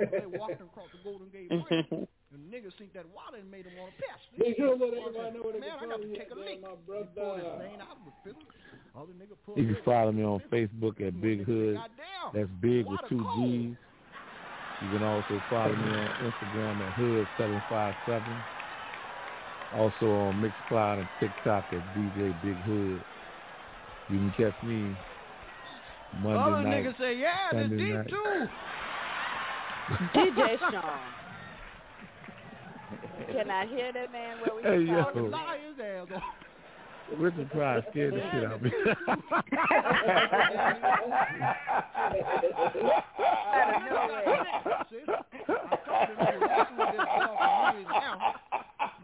So 0.00 0.04
they 0.12 0.26
walking 0.26 0.66
across 0.72 0.88
the 0.92 1.00
Golden 1.04 1.28
Gate 1.32 1.48
Bridge. 1.68 2.08
and 2.32 2.42
niggas 2.52 2.74
think 2.76 2.92
that 2.92 3.04
water 3.12 3.40
made 3.48 3.64
them 3.64 3.76
want 3.80 3.92
to 3.92 4.00
piss. 4.00 4.20
They 4.36 4.52
should 4.56 4.76
let 4.80 4.92
everybody 4.92 5.36
know 5.36 5.42
what 5.44 5.54
they 5.56 5.60
Man, 5.60 5.76
I 5.80 5.86
got 5.88 6.00
to 6.00 6.08
take 6.12 6.30
a 6.32 6.36
leak. 6.36 6.60
my 6.60 6.76
He 6.76 6.84
pulled 6.84 7.04
his 7.04 7.14
brother. 7.16 7.64
vein 7.64 7.80
out 7.80 7.96
of 7.96 8.04
the 8.04 8.14
fiddle. 8.24 8.44
Other 8.96 9.14
nigga 9.16 9.36
pulled 9.44 9.56
You 9.56 9.66
can 9.72 9.82
follow 9.84 10.12
me 10.12 10.24
on 10.24 10.40
Facebook 10.52 11.00
at 11.00 11.16
Big 11.20 11.44
Hood. 11.44 11.78
That's 12.34 12.50
big 12.60 12.84
with 12.86 13.00
two. 13.08 13.22
G's. 13.40 13.76
You 14.82 14.88
can 14.96 15.02
also 15.04 15.36
follow 15.48 15.76
me 15.76 15.88
on 15.92 16.08
Instagram 16.24 16.76
at 16.80 16.92
Hood757. 16.96 18.59
Also 19.76 20.06
on 20.10 20.34
Mixcloud 20.42 20.98
and 20.98 21.08
TikTok 21.20 21.64
at 21.72 21.78
DJ 21.96 22.34
Big 22.42 22.56
Hood. 22.64 23.00
You 24.08 24.18
can 24.18 24.30
catch 24.36 24.62
me 24.64 24.96
Monday 26.20 26.38
Other 26.40 26.62
night. 26.62 26.84
niggas 26.84 26.98
say, 26.98 27.14
yeah, 27.16 27.52
this 27.52 27.68
Sunday 27.68 27.92
deep 28.02 28.08
too. 28.08 28.48
DJ 30.14 30.58
Sean. 30.58 31.00
Can 33.32 33.50
I 33.50 33.66
hear 33.66 33.92
that 33.92 34.10
man 34.12 34.38
where 34.40 34.56
we 34.56 34.62
Hey, 34.62 34.84
can 34.84 34.96
yo. 34.96 35.04
follow 35.04 35.24
him? 35.26 35.30
Lie 35.30 35.58
his 35.68 35.78
ass 35.84 36.08
off. 36.16 36.22
Richard 37.18 37.50
Pryor 37.50 37.84
scared 37.90 38.14
the 38.14 38.20
shit 38.32 38.44
out 38.46 38.52
of 38.52 38.62
me. 38.62 38.70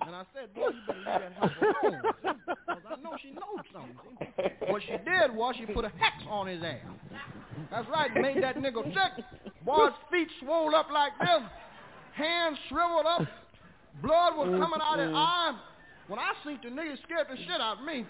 And 0.06 0.14
I 0.14 0.22
said, 0.32 0.54
boy, 0.54 0.68
you 0.68 0.80
better 0.86 0.98
leave 0.98 1.04
that 1.06 1.32
house 1.34 1.50
alone. 1.60 2.02
Because 2.46 2.82
I 2.86 2.96
know 3.02 3.16
she 3.20 3.30
knows 3.30 3.66
something. 3.72 3.98
What 4.70 4.82
she 4.82 4.96
did 5.02 5.34
was 5.34 5.56
she 5.58 5.66
put 5.66 5.84
a 5.84 5.88
hex 5.98 6.22
on 6.30 6.46
his 6.46 6.62
ass. 6.62 6.78
That's 7.70 7.88
right, 7.88 8.14
made 8.14 8.42
that 8.42 8.56
nigga 8.56 8.84
sick. 8.84 9.24
Boy's 9.64 9.92
feet 10.10 10.28
swole 10.40 10.74
up 10.76 10.88
like 10.92 11.10
this. 11.18 11.42
Hands 12.14 12.56
shriveled 12.68 13.06
up. 13.06 13.26
Blood 14.00 14.36
was 14.36 14.48
coming 14.60 14.80
out 14.80 15.00
of 15.00 15.08
his 15.08 15.16
eye. 15.16 15.58
When 16.06 16.20
I 16.20 16.32
seen 16.44 16.60
the 16.62 16.70
nigga, 16.70 17.02
scared 17.02 17.26
the 17.28 17.36
shit 17.36 17.60
out 17.60 17.78
of 17.78 17.84
me. 17.84 18.06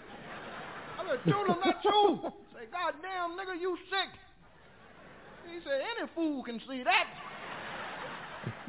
I 0.99 1.09
said, 1.09 1.19
Tula, 1.25 1.57
not 1.65 1.83
you. 1.83 2.19
Say, 2.53 2.69
goddamn, 2.71 3.33
nigga, 3.33 3.59
you 3.59 3.75
sick. 3.89 4.13
He 5.49 5.59
said, 5.63 5.81
any 5.81 6.07
fool 6.13 6.43
can 6.43 6.61
see 6.69 6.83
that. 6.83 7.07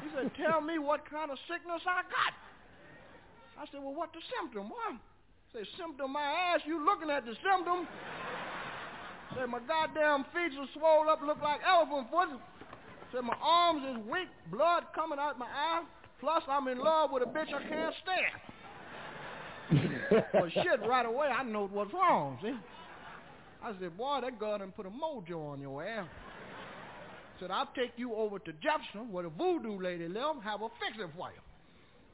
He 0.02 0.08
said, 0.16 0.30
tell 0.36 0.62
me 0.62 0.78
what 0.78 1.04
kind 1.10 1.30
of 1.30 1.36
sickness 1.50 1.82
I 1.84 2.02
got. 2.08 2.32
I 3.58 3.66
said, 3.72 3.82
well, 3.82 3.94
what 3.94 4.12
the 4.12 4.20
symptom? 4.38 4.70
What? 4.70 4.94
Say, 5.52 5.66
symptom 5.76 6.12
my 6.12 6.22
ass. 6.22 6.60
You 6.64 6.84
looking 6.84 7.10
at 7.10 7.24
the 7.26 7.34
symptom. 7.42 7.88
Said, 9.34 9.50
my 9.50 9.58
goddamn 9.66 10.24
feet 10.32 10.56
are 10.58 10.68
swole 10.78 11.10
up, 11.10 11.20
look 11.26 11.42
like 11.42 11.60
elephant 11.66 12.06
foot. 12.10 12.28
Said, 13.12 13.22
my 13.24 13.36
arms 13.42 13.82
is 13.90 13.98
weak, 14.06 14.28
blood 14.50 14.84
coming 14.94 15.18
out 15.18 15.38
my 15.38 15.46
eye. 15.46 15.82
Plus, 16.20 16.42
I'm 16.48 16.68
in 16.68 16.78
love 16.78 17.10
with 17.12 17.22
a 17.22 17.26
bitch 17.26 17.52
I 17.52 17.62
can't 17.68 17.94
stand. 18.02 18.38
well, 20.34 20.48
shit, 20.50 20.80
right 20.88 21.06
away, 21.06 21.28
I 21.28 21.42
know 21.42 21.68
what's 21.72 21.92
wrong, 21.92 22.38
see? 22.42 22.54
I 23.62 23.72
said, 23.80 23.96
boy, 23.96 24.20
that 24.22 24.38
girl 24.38 24.58
done 24.58 24.72
put 24.72 24.86
a 24.86 24.90
mojo 24.90 25.52
on 25.52 25.60
your 25.60 25.82
ass. 25.84 26.06
Said, 27.40 27.50
I'll 27.50 27.70
take 27.74 27.92
you 27.96 28.14
over 28.14 28.38
to 28.38 28.52
Jefferson 28.54 29.12
where 29.12 29.24
the 29.24 29.30
voodoo 29.30 29.80
lady 29.80 30.08
live, 30.08 30.42
have 30.42 30.60
her 30.60 30.68
fix 30.80 30.98
it 30.98 31.10
for 31.16 31.30
you. 31.30 31.40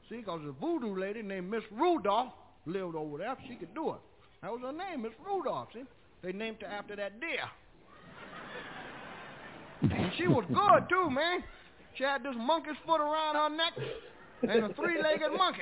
See, 0.09 0.17
because 0.17 0.41
the 0.45 0.51
voodoo 0.51 0.95
lady 0.99 1.21
named 1.21 1.49
Miss 1.49 1.63
Rudolph 1.71 2.33
lived 2.65 2.95
over 2.95 3.17
there. 3.17 3.35
She 3.47 3.55
could 3.55 3.73
do 3.73 3.91
it. 3.91 3.99
That 4.41 4.51
was 4.51 4.61
her 4.61 4.71
name, 4.71 5.01
Miss 5.01 5.13
Rudolph, 5.25 5.69
see? 5.73 5.83
They 6.21 6.31
named 6.31 6.57
her 6.61 6.67
after 6.67 6.95
that 6.95 7.19
deer. 7.19 7.49
And 9.81 10.11
she 10.17 10.27
was 10.27 10.45
good, 10.47 10.89
too, 10.89 11.09
man. 11.09 11.43
She 11.95 12.03
had 12.03 12.23
this 12.23 12.35
monkey's 12.37 12.75
foot 12.85 13.01
around 13.01 13.35
her 13.35 13.49
neck 13.55 13.73
and 14.43 14.65
a 14.65 14.73
three-legged 14.73 15.31
monkey. 15.35 15.61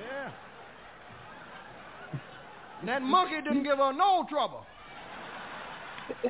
Yeah. 0.00 0.32
And 2.80 2.88
that 2.88 3.02
monkey 3.02 3.40
didn't 3.42 3.62
give 3.62 3.78
her 3.78 3.92
no 3.92 4.26
trouble. 4.28 4.66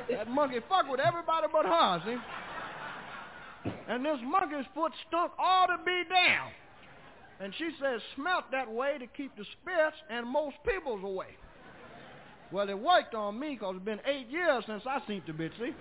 That 0.09 0.27
monkey 0.29 0.59
fucked 0.67 0.89
with 0.89 0.99
everybody 0.99 1.47
but 1.51 1.65
her, 1.65 2.01
see? 2.05 2.17
And 3.87 4.03
this 4.03 4.17
monkey's 4.23 4.65
foot 4.75 4.91
stunk 5.07 5.31
all 5.39 5.67
to 5.67 5.77
be 5.85 6.03
down. 6.09 6.51
And 7.39 7.53
she 7.57 7.69
said, 7.79 7.99
smelt 8.15 8.51
that 8.51 8.69
way 8.71 8.97
to 8.97 9.07
keep 9.07 9.35
the 9.37 9.45
spirits 9.61 9.97
and 10.09 10.27
most 10.27 10.55
people's 10.67 11.03
away. 11.03 11.37
Well, 12.51 12.69
it 12.69 12.77
worked 12.77 13.13
on 13.13 13.39
me 13.39 13.53
because 13.53 13.75
it's 13.75 13.85
been 13.85 13.99
eight 14.05 14.27
years 14.27 14.63
since 14.65 14.83
I 14.87 15.01
seen 15.07 15.21
the 15.27 15.33
bitch, 15.33 15.51
see? 15.59 15.73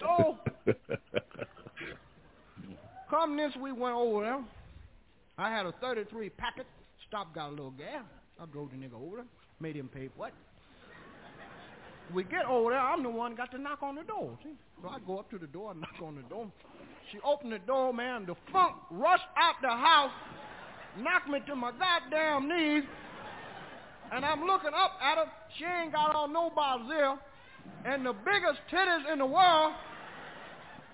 so, 0.00 0.38
come 3.10 3.36
this 3.36 3.52
we 3.60 3.72
went 3.72 3.94
over 3.94 4.24
there. 4.24 4.44
I 5.36 5.50
had 5.50 5.66
a 5.66 5.72
33 5.72 6.30
packet. 6.30 6.66
Stopped, 7.06 7.34
got 7.34 7.48
a 7.48 7.50
little 7.50 7.70
gas. 7.70 8.04
I 8.40 8.46
drove 8.46 8.70
the 8.70 8.76
nigga 8.76 8.94
over 8.94 9.16
there. 9.16 9.26
Made 9.60 9.76
him 9.76 9.88
pay 9.88 10.08
for 10.16 10.28
it. 10.28 10.34
We 12.14 12.24
get 12.24 12.46
over 12.46 12.70
there. 12.70 12.80
I'm 12.80 13.02
the 13.02 13.10
one 13.10 13.34
got 13.34 13.50
to 13.52 13.58
knock 13.58 13.82
on 13.82 13.94
the 13.94 14.02
door. 14.02 14.38
See? 14.42 14.50
So 14.82 14.88
I 14.88 14.98
go 15.06 15.18
up 15.18 15.30
to 15.30 15.38
the 15.38 15.46
door 15.46 15.72
and 15.72 15.80
knock 15.82 16.02
on 16.02 16.16
the 16.16 16.22
door. 16.22 16.50
She 17.12 17.18
opened 17.24 17.52
the 17.52 17.58
door, 17.58 17.92
man. 17.92 18.26
The 18.26 18.34
funk 18.52 18.74
rushed 18.90 19.28
out 19.36 19.54
the 19.62 19.68
house, 19.68 20.12
knocked 20.98 21.28
me 21.28 21.40
to 21.46 21.56
my 21.56 21.72
goddamn 21.72 22.48
knees, 22.48 22.84
and 24.12 24.24
I'm 24.24 24.44
looking 24.44 24.72
up 24.74 24.92
at 25.02 25.18
her. 25.18 25.26
She 25.58 25.64
ain't 25.64 25.92
got 25.92 26.14
on 26.14 26.32
no 26.32 26.50
Brazil, 26.50 27.18
and 27.84 28.04
the 28.04 28.12
biggest 28.12 28.60
titties 28.72 29.12
in 29.12 29.18
the 29.18 29.26
world. 29.26 29.72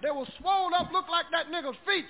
They 0.02 0.10
were 0.10 0.26
swollen 0.38 0.74
up, 0.74 0.92
looked 0.92 1.10
like 1.10 1.26
that 1.32 1.46
nigga's 1.48 1.78
feet. 1.86 2.04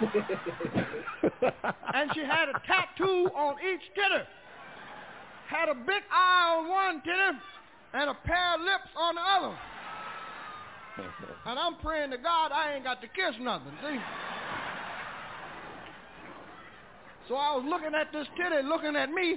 and 1.94 2.10
she 2.14 2.20
had 2.20 2.48
a 2.48 2.60
tattoo 2.66 3.28
on 3.34 3.56
each 3.58 3.82
titty. 3.94 4.24
Had 5.48 5.68
a 5.68 5.74
big 5.74 6.02
eye 6.12 6.56
on 6.56 6.68
one 6.68 7.02
titty 7.02 7.38
and 7.92 8.10
a 8.10 8.14
pair 8.24 8.54
of 8.54 8.60
lips 8.60 8.90
on 8.96 9.14
the 9.14 9.20
other. 9.20 9.56
And 11.46 11.58
I'm 11.58 11.76
praying 11.76 12.10
to 12.10 12.18
God 12.18 12.52
I 12.52 12.74
ain't 12.74 12.84
got 12.84 13.00
to 13.00 13.08
kiss 13.08 13.34
nothing, 13.40 13.72
see? 13.80 13.96
So 17.28 17.36
I 17.36 17.56
was 17.56 17.64
looking 17.66 17.94
at 17.94 18.12
this 18.12 18.26
titty, 18.36 18.66
looking 18.66 18.96
at 18.96 19.08
me, 19.10 19.36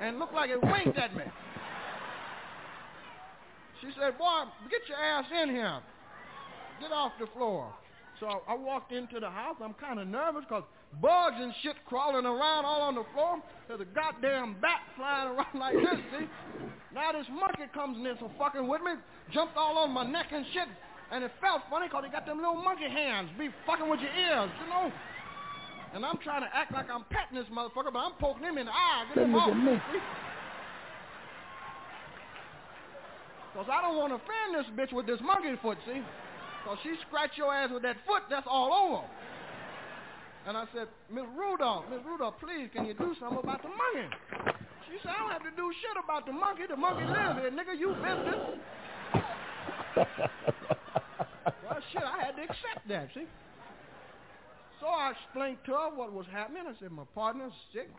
and 0.00 0.18
looked 0.18 0.34
like 0.34 0.50
it 0.50 0.60
winked 0.60 0.98
at 0.98 1.14
me. 1.14 1.22
She 3.80 3.88
said, 4.00 4.18
boy, 4.18 4.44
get 4.70 4.80
your 4.88 4.98
ass 4.98 5.26
in 5.42 5.50
here. 5.50 5.78
Get 6.80 6.90
off 6.90 7.12
the 7.20 7.26
floor. 7.36 7.72
So 8.18 8.42
I 8.48 8.54
walked 8.54 8.92
into 8.92 9.20
the 9.20 9.30
house. 9.30 9.56
I'm 9.62 9.74
kind 9.74 10.00
of 10.00 10.08
nervous 10.08 10.44
because 10.48 10.64
bugs 11.00 11.36
and 11.38 11.52
shit 11.62 11.76
crawling 11.86 12.26
around 12.26 12.64
all 12.64 12.82
on 12.82 12.94
the 12.94 13.04
floor. 13.14 13.42
There's 13.68 13.80
a 13.80 13.90
goddamn 13.92 14.56
bat 14.60 14.80
flying 14.96 15.36
around 15.36 15.54
like 15.58 15.74
this, 15.74 16.00
see? 16.12 16.26
Now 16.94 17.12
this 17.12 17.26
monkey 17.30 17.68
comes 17.74 17.96
in 17.96 18.04
there 18.04 18.16
so 18.18 18.30
fucking 18.38 18.66
with 18.66 18.82
me, 18.82 18.92
jumped 19.32 19.56
all 19.56 19.78
on 19.78 19.92
my 19.92 20.04
neck 20.04 20.26
and 20.32 20.44
shit. 20.52 20.68
And 21.10 21.24
it 21.24 21.32
felt 21.40 21.62
funny 21.70 21.88
because 21.88 22.04
he 22.04 22.10
got 22.10 22.26
them 22.26 22.36
little 22.36 22.60
monkey 22.60 22.88
hands, 22.88 23.30
be 23.38 23.48
fucking 23.66 23.88
with 23.88 24.00
your 24.00 24.12
ears, 24.12 24.50
you 24.60 24.68
know? 24.68 24.92
And 25.94 26.04
I'm 26.04 26.18
trying 26.18 26.42
to 26.42 26.50
act 26.52 26.72
like 26.72 26.90
I'm 26.92 27.04
petting 27.08 27.38
this 27.38 27.48
motherfucker, 27.48 27.92
but 27.92 28.00
I'm 28.00 28.12
poking 28.20 28.44
him 28.44 28.58
in 28.58 28.66
the 28.66 28.72
eye. 28.72 29.08
Get 29.14 29.24
him 29.24 29.34
off. 29.34 29.56
Because 33.52 33.68
I 33.72 33.80
don't 33.80 33.96
want 33.96 34.12
to 34.12 34.20
offend 34.20 34.52
this 34.52 34.68
bitch 34.76 34.92
with 34.92 35.06
this 35.06 35.20
monkey 35.24 35.56
foot, 35.62 35.78
see? 35.86 36.02
Because 36.62 36.78
she 36.82 36.94
scratch 37.08 37.32
your 37.36 37.54
ass 37.54 37.70
with 37.72 37.82
that 37.82 37.96
foot, 38.06 38.22
that's 38.28 38.46
all 38.46 38.68
over. 38.72 39.08
And 40.48 40.56
I 40.56 40.64
said, 40.72 40.88
Miss 41.12 41.28
Rudolph, 41.36 41.84
Miss 41.92 42.00
Rudolph, 42.08 42.40
please, 42.40 42.70
can 42.72 42.86
you 42.86 42.94
do 42.94 43.12
something 43.20 43.36
about 43.36 43.60
the 43.60 43.68
monkey? 43.68 44.08
She 44.88 44.96
said, 45.04 45.12
I 45.12 45.20
don't 45.20 45.30
have 45.30 45.44
to 45.44 45.52
do 45.52 45.68
shit 45.76 45.92
about 46.02 46.24
the 46.24 46.32
monkey. 46.32 46.62
The 46.64 46.74
monkey 46.74 47.04
lives 47.04 47.36
here, 47.36 47.52
nigga. 47.52 47.76
You 47.76 47.92
business. 48.00 48.56
well, 51.68 51.80
shit, 51.92 52.00
I 52.00 52.24
had 52.24 52.36
to 52.40 52.42
accept 52.48 52.88
that, 52.88 53.12
see? 53.12 53.28
So 54.80 54.86
I 54.86 55.12
explained 55.12 55.58
to 55.66 55.72
her 55.72 55.92
what 55.94 56.14
was 56.14 56.24
happening. 56.32 56.62
I 56.64 56.72
said, 56.80 56.92
my 56.92 57.04
partner's 57.14 57.52
sick. 57.74 57.90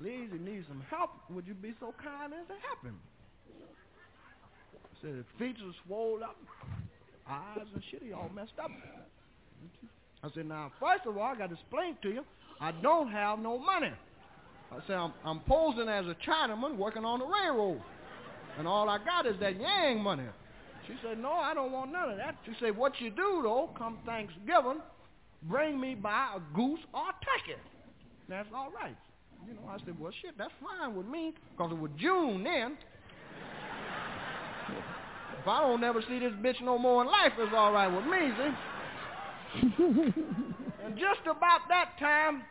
Please, 0.00 0.30
he 0.32 0.42
needs 0.42 0.66
some 0.66 0.82
help. 0.90 1.10
Would 1.30 1.46
you 1.46 1.54
be 1.54 1.74
so 1.78 1.94
kind 2.02 2.34
as 2.34 2.44
to 2.48 2.58
help 2.66 2.82
him? 2.82 2.98
I 4.74 4.98
said, 5.00 5.14
his 5.14 5.30
feet 5.38 5.54
are 5.62 5.74
swollen 5.86 6.24
up, 6.24 6.34
eyes 7.30 7.70
and 7.72 7.82
shit, 7.88 8.02
he 8.02 8.12
all 8.12 8.30
messed 8.34 8.58
up. 8.60 8.72
I 10.24 10.28
said, 10.34 10.46
now, 10.46 10.70
first 10.78 11.04
of 11.06 11.16
all, 11.16 11.24
I 11.24 11.36
got 11.36 11.48
to 11.48 11.54
explain 11.54 11.96
to 12.02 12.08
you, 12.08 12.24
I 12.60 12.70
don't 12.70 13.10
have 13.10 13.40
no 13.40 13.58
money. 13.58 13.90
I 14.70 14.78
said, 14.86 14.94
I'm, 14.94 15.12
I'm 15.24 15.40
posing 15.40 15.88
as 15.88 16.06
a 16.06 16.16
Chinaman 16.26 16.76
working 16.76 17.04
on 17.04 17.18
the 17.18 17.26
railroad. 17.26 17.82
And 18.56 18.68
all 18.68 18.88
I 18.88 18.98
got 18.98 19.26
is 19.26 19.34
that 19.40 19.60
Yang 19.60 20.00
money. 20.00 20.24
She 20.86 20.94
said, 21.02 21.18
no, 21.18 21.32
I 21.32 21.54
don't 21.54 21.72
want 21.72 21.92
none 21.92 22.10
of 22.10 22.16
that. 22.18 22.36
She 22.46 22.52
said, 22.60 22.76
what 22.76 23.00
you 23.00 23.10
do, 23.10 23.40
though, 23.42 23.70
come 23.76 23.98
Thanksgiving, 24.06 24.80
bring 25.44 25.80
me 25.80 25.94
by 25.94 26.36
a 26.36 26.56
goose 26.56 26.80
or 26.94 27.02
a 27.02 27.12
turkey. 27.24 27.60
That's 28.28 28.48
all 28.54 28.70
right. 28.70 28.96
You 29.46 29.54
know, 29.54 29.68
I 29.68 29.78
said, 29.84 29.98
well, 29.98 30.12
shit, 30.22 30.38
that's 30.38 30.52
fine 30.62 30.94
with 30.94 31.06
me, 31.06 31.34
because 31.56 31.72
it 31.72 31.78
was 31.78 31.90
June 31.98 32.44
then. 32.44 32.78
If 35.40 35.48
I 35.48 35.60
don't 35.62 35.80
never 35.80 36.00
see 36.02 36.20
this 36.20 36.32
bitch 36.40 36.60
no 36.62 36.78
more 36.78 37.02
in 37.02 37.08
life, 37.08 37.32
it's 37.38 37.52
all 37.54 37.72
right 37.72 37.88
with 37.88 38.04
me, 38.04 38.30
see? 38.38 38.54
And 39.54 40.96
just 40.96 41.20
about 41.24 41.60
that 41.68 41.98
time, 41.98 42.42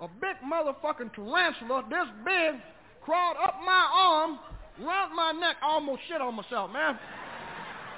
a 0.00 0.08
big 0.08 0.36
motherfucking 0.44 1.14
tarantula, 1.14 1.84
this 1.88 2.08
big, 2.24 2.60
crawled 3.02 3.36
up 3.42 3.54
my 3.64 3.88
arm, 3.92 4.38
around 4.82 5.14
my 5.14 5.32
neck, 5.32 5.56
almost 5.62 6.02
shit 6.08 6.20
on 6.20 6.34
myself, 6.34 6.70
man. 6.72 6.98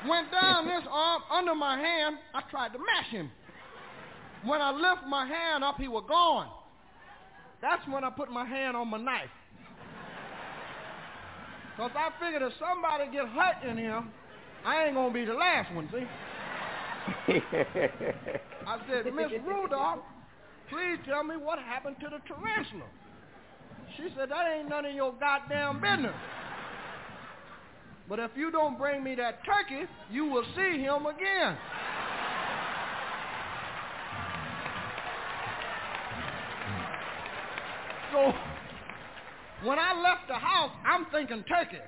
Went 0.09 0.31
down 0.33 0.67
this 0.67 0.83
arm, 0.91 1.23
under 1.31 1.55
my 1.55 1.79
hand, 1.79 2.17
I 2.35 2.43
tried 2.51 2.73
to 2.73 2.79
mash 2.79 3.11
him. 3.11 3.31
When 4.45 4.61
I 4.61 4.73
lift 4.73 5.07
my 5.09 5.27
hand 5.27 5.63
up, 5.63 5.77
he 5.79 5.87
was 5.87 6.05
gone. 6.09 6.49
That's 7.61 7.87
when 7.89 8.03
I 8.03 8.11
put 8.11 8.31
my 8.31 8.45
hand 8.45 8.77
on 8.77 8.89
my 8.89 8.99
knife. 8.99 9.31
Because 11.77 11.93
I 11.97 12.11
figured 12.21 12.43
if 12.43 12.53
somebody 12.59 13.05
get 13.13 13.29
hurt 13.29 13.63
in 13.69 13.79
here, 13.79 14.03
I 14.67 14.85
ain't 14.85 14.95
going 14.95 15.13
to 15.13 15.15
be 15.15 15.25
the 15.25 15.35
last 15.35 15.73
one, 15.73 15.89
see? 15.93 16.05
I 18.67 18.79
said, 18.89 19.13
Miss 19.15 19.33
Rudolph, 19.47 20.01
please 20.69 20.99
tell 21.07 21.25
me 21.25 21.37
what 21.37 21.59
happened 21.59 21.97
to 22.01 22.07
the 22.07 22.19
tarantula. 22.27 22.85
She 23.97 24.09
said, 24.17 24.31
that 24.31 24.47
ain't 24.57 24.69
none 24.69 24.87
of 24.87 24.95
your 24.95 25.13
goddamn 25.19 25.81
business. 25.81 26.15
But 28.09 28.19
if 28.19 28.31
you 28.37 28.51
don't 28.51 28.79
bring 28.79 29.03
me 29.05 29.15
that 29.17 29.41
turkey, 29.45 29.87
you 30.11 30.27
will 30.27 30.45
see 30.57 30.79
him 30.81 31.07
again. 31.07 31.57
So 38.13 38.33
when 39.65 39.79
I 39.79 39.99
left 40.01 40.29
the 40.29 40.35
house, 40.35 40.73
I'm 40.87 41.07
thinking 41.07 41.45
turkey. 41.45 41.79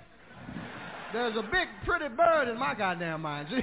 There's 1.12 1.36
a 1.36 1.42
big 1.42 1.68
pretty 1.84 2.08
bird 2.08 2.48
in 2.48 2.58
my 2.58 2.74
goddamn 2.74 3.22
mind. 3.22 3.48
See? 3.50 3.60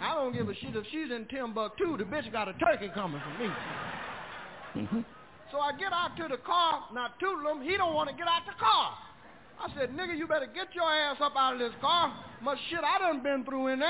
I 0.00 0.14
don't 0.14 0.32
give 0.32 0.48
a 0.48 0.54
shit 0.54 0.76
if 0.76 0.84
she's 0.90 1.10
in 1.10 1.26
Timbuktu. 1.26 1.96
The 1.96 2.04
bitch 2.04 2.30
got 2.32 2.48
a 2.48 2.52
turkey 2.54 2.90
coming 2.94 3.20
for 3.20 3.42
me. 3.42 3.50
Mm-hmm. 4.76 5.00
So 5.50 5.58
I 5.58 5.72
get 5.72 5.92
out 5.92 6.16
to 6.18 6.28
the 6.28 6.36
car. 6.36 6.84
Now 6.94 7.08
Toodlum, 7.20 7.62
he 7.64 7.76
don't 7.76 7.94
want 7.94 8.10
to 8.10 8.14
get 8.14 8.28
out 8.28 8.42
the 8.46 8.58
car. 8.58 8.94
I 9.60 9.68
said, 9.76 9.90
nigga, 9.90 10.16
you 10.16 10.26
better 10.28 10.46
get 10.46 10.74
your 10.74 10.84
ass 10.84 11.16
up 11.20 11.34
out 11.36 11.54
of 11.54 11.58
this 11.58 11.72
car. 11.80 12.14
Much 12.42 12.58
shit 12.70 12.80
I 12.84 12.98
done 12.98 13.22
been 13.22 13.44
through 13.44 13.68
in 13.68 13.80
there. 13.80 13.88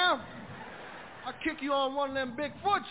I 1.27 1.33
kick 1.45 1.59
you 1.61 1.73
on 1.73 1.95
one 1.95 2.11
of 2.11 2.15
them 2.15 2.35
big 2.37 2.53
foots. 2.63 2.87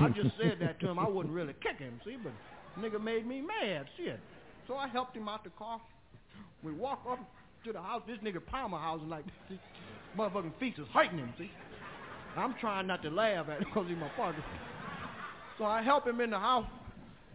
I 0.00 0.08
just 0.08 0.36
said 0.40 0.58
that 0.60 0.80
to 0.80 0.88
him. 0.88 0.98
I 0.98 1.08
wouldn't 1.08 1.32
really 1.32 1.54
kick 1.62 1.78
him, 1.78 2.00
see, 2.04 2.16
but 2.22 2.32
nigga 2.80 3.00
made 3.00 3.24
me 3.26 3.40
mad, 3.40 3.86
shit. 3.96 4.18
So 4.66 4.74
I 4.74 4.88
helped 4.88 5.16
him 5.16 5.28
out 5.28 5.44
the 5.44 5.50
car. 5.50 5.80
We 6.64 6.72
walk 6.72 7.04
up 7.08 7.20
to 7.64 7.72
the 7.72 7.80
house. 7.80 8.02
This 8.08 8.18
nigga 8.18 8.44
Palmer 8.44 8.78
house 8.78 9.00
like 9.06 9.24
this. 9.48 9.58
Motherfucking 10.16 10.58
feet 10.58 10.74
is 10.78 10.86
hurting 10.92 11.18
him, 11.18 11.32
see. 11.38 11.50
I'm 12.36 12.54
trying 12.60 12.86
not 12.86 13.02
to 13.02 13.10
laugh 13.10 13.48
at 13.48 13.58
him 13.58 13.64
because 13.64 13.86
he's 13.88 13.96
my 13.96 14.08
partner. 14.10 14.44
So 15.58 15.64
I 15.64 15.82
help 15.82 16.06
him 16.06 16.20
in 16.20 16.30
the 16.30 16.38
house. 16.38 16.66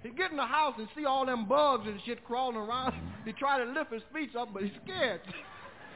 He 0.02 0.10
get 0.10 0.32
in 0.32 0.38
the 0.38 0.46
house 0.46 0.76
and 0.78 0.88
see 0.96 1.06
all 1.06 1.26
them 1.26 1.46
bugs 1.48 1.88
and 1.88 2.00
shit 2.06 2.24
crawling 2.26 2.58
around. 2.58 2.94
He 3.26 3.32
try 3.32 3.58
to 3.58 3.72
lift 3.72 3.92
his 3.92 4.04
feet 4.14 4.36
up, 4.36 4.50
but 4.54 4.64
he's 4.64 4.72
scared. 4.84 5.22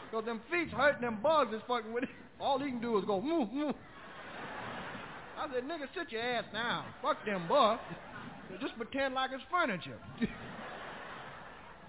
Because 0.10 0.26
them 0.26 0.42
feet 0.50 0.70
hurting 0.70 1.02
them 1.02 1.20
bugs 1.22 1.54
is 1.54 1.62
fucking 1.68 1.92
with 1.92 2.06
him. 2.06 2.10
All 2.40 2.60
he 2.60 2.70
can 2.70 2.80
do 2.80 2.98
is 2.98 3.06
go, 3.06 3.20
move, 3.20 3.52
move. 3.52 3.76
I 5.38 5.48
said, 5.54 5.64
nigga, 5.66 5.88
sit 5.94 6.12
your 6.12 6.22
ass 6.22 6.46
down. 6.54 6.86
Fuck 7.02 7.26
them 7.26 7.48
bugs. 7.50 7.82
Just 8.62 8.78
pretend 8.78 9.14
like 9.14 9.32
it's 9.34 9.44
furniture. 9.52 9.98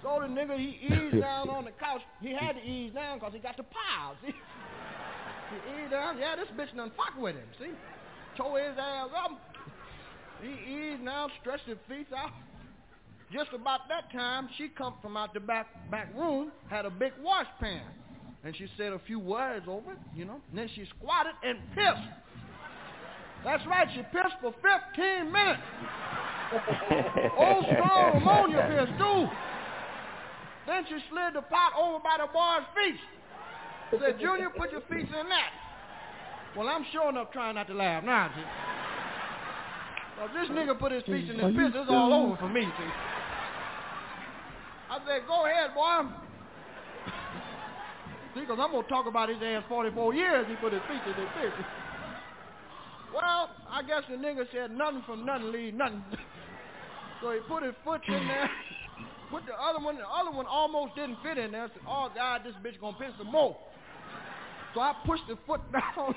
so 0.02 0.18
the 0.20 0.26
nigga, 0.26 0.58
he 0.58 0.78
eased 0.84 1.20
down 1.20 1.48
on 1.48 1.64
the 1.64 1.70
couch. 1.72 2.00
He 2.20 2.34
had 2.34 2.52
to 2.52 2.62
ease 2.62 2.92
down 2.94 3.18
because 3.18 3.32
he 3.32 3.38
got 3.38 3.56
the 3.56 3.62
pile, 3.62 4.16
see? 4.24 4.34
He 5.50 5.90
down. 5.90 6.18
Yeah, 6.18 6.36
this 6.36 6.48
bitch 6.56 6.74
done 6.76 6.92
fuck 6.96 7.20
with 7.20 7.34
him, 7.34 7.48
see? 7.58 7.70
Tore 8.36 8.60
his 8.60 8.76
ass 8.78 9.08
up. 9.16 9.40
He 10.42 10.48
eased 10.48 11.04
down, 11.04 11.30
stretched 11.40 11.66
his 11.66 11.78
feet 11.88 12.06
out. 12.16 12.30
Just 13.32 13.50
about 13.52 13.80
that 13.88 14.10
time, 14.12 14.48
she 14.56 14.68
come 14.68 14.94
from 15.02 15.16
out 15.16 15.34
the 15.34 15.40
back 15.40 15.66
back 15.90 16.08
room, 16.16 16.50
had 16.70 16.86
a 16.86 16.90
big 16.90 17.12
wash 17.22 17.46
pan. 17.60 17.82
and 18.44 18.56
she 18.56 18.66
said 18.78 18.92
a 18.92 19.00
few 19.00 19.18
words 19.18 19.66
over 19.68 19.92
it, 19.92 19.98
you 20.14 20.24
know. 20.24 20.40
And 20.50 20.58
then 20.58 20.70
she 20.74 20.84
squatted 20.96 21.34
and 21.42 21.58
pissed. 21.74 22.08
That's 23.44 23.64
right, 23.66 23.86
she 23.94 24.02
pissed 24.02 24.36
for 24.40 24.52
15 24.52 25.32
minutes. 25.32 25.60
Old 27.36 27.64
strong 27.64 28.16
ammonia 28.16 28.66
piss, 28.70 28.88
too. 28.98 29.28
Then 30.66 30.84
she 30.88 30.96
slid 31.10 31.34
the 31.34 31.42
pot 31.42 31.72
over 31.78 31.98
by 31.98 32.18
the 32.18 32.32
boy's 32.32 32.64
feet. 32.74 33.00
He 33.90 33.98
said, 33.98 34.18
Junior, 34.20 34.50
put 34.56 34.70
your 34.72 34.82
feet 34.82 35.08
in 35.08 35.28
that. 35.28 35.52
Well, 36.56 36.68
I'm 36.68 36.84
sure 36.92 37.08
enough 37.10 37.32
trying 37.32 37.54
not 37.54 37.66
to 37.68 37.74
laugh 37.74 38.04
now, 38.04 38.30
see. 38.34 38.42
Well, 40.18 40.28
this 40.34 40.50
nigga 40.50 40.78
put 40.78 40.92
his 40.92 41.04
feet 41.04 41.30
in 41.30 41.36
the 41.36 41.48
piss, 41.54 41.72
it's 41.74 41.90
all 41.90 42.12
over 42.12 42.36
for 42.36 42.48
me, 42.48 42.62
see. 42.62 42.92
I 44.90 44.98
said, 45.06 45.26
go 45.26 45.46
ahead, 45.46 45.74
boy. 45.74 46.08
See, 48.34 48.40
because 48.40 48.58
I'm 48.60 48.72
going 48.72 48.82
to 48.82 48.88
talk 48.88 49.06
about 49.06 49.28
his 49.28 49.38
ass 49.42 49.62
44 49.68 50.14
years 50.14 50.46
he 50.48 50.56
put 50.56 50.72
his 50.72 50.82
feet 50.88 51.00
in 51.06 51.14
his 51.14 51.28
piss. 51.36 51.52
Well, 53.14 53.50
I 53.70 53.82
guess 53.86 54.02
the 54.10 54.16
nigga 54.16 54.44
said 54.52 54.70
nothing 54.70 55.02
from 55.06 55.24
nothing 55.24 55.52
leave 55.52 55.74
nothing. 55.74 56.02
so 57.22 57.32
he 57.32 57.38
put 57.48 57.62
his 57.62 57.74
foot 57.84 58.02
in 58.08 58.26
there, 58.26 58.50
put 59.30 59.46
the 59.46 59.54
other 59.54 59.82
one, 59.82 59.96
the 59.96 60.08
other 60.08 60.30
one 60.30 60.46
almost 60.46 60.94
didn't 60.94 61.18
fit 61.22 61.38
in 61.38 61.52
there. 61.52 61.64
I 61.64 61.68
said, 61.68 61.82
oh 61.86 62.10
God, 62.14 62.42
this 62.44 62.54
bitch 62.64 62.80
gonna 62.80 62.96
piss 62.98 63.12
some 63.18 63.30
more. 63.30 63.56
So 64.74 64.80
I 64.80 64.94
pushed 65.06 65.26
the 65.28 65.38
foot 65.46 65.60
down, 65.72 66.14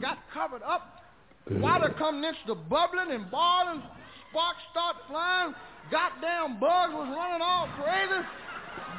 got 0.00 0.18
covered 0.32 0.62
up. 0.62 1.02
Water 1.50 1.94
come 1.96 2.20
next 2.20 2.44
to 2.46 2.54
bubbling 2.54 3.10
and 3.10 3.30
boiling, 3.30 3.82
sparks 4.28 4.60
start 4.70 4.96
flying, 5.08 5.54
goddamn 5.90 6.60
bugs 6.60 6.92
was 6.92 7.08
running 7.08 7.40
all 7.40 7.68
crazy, 7.80 8.20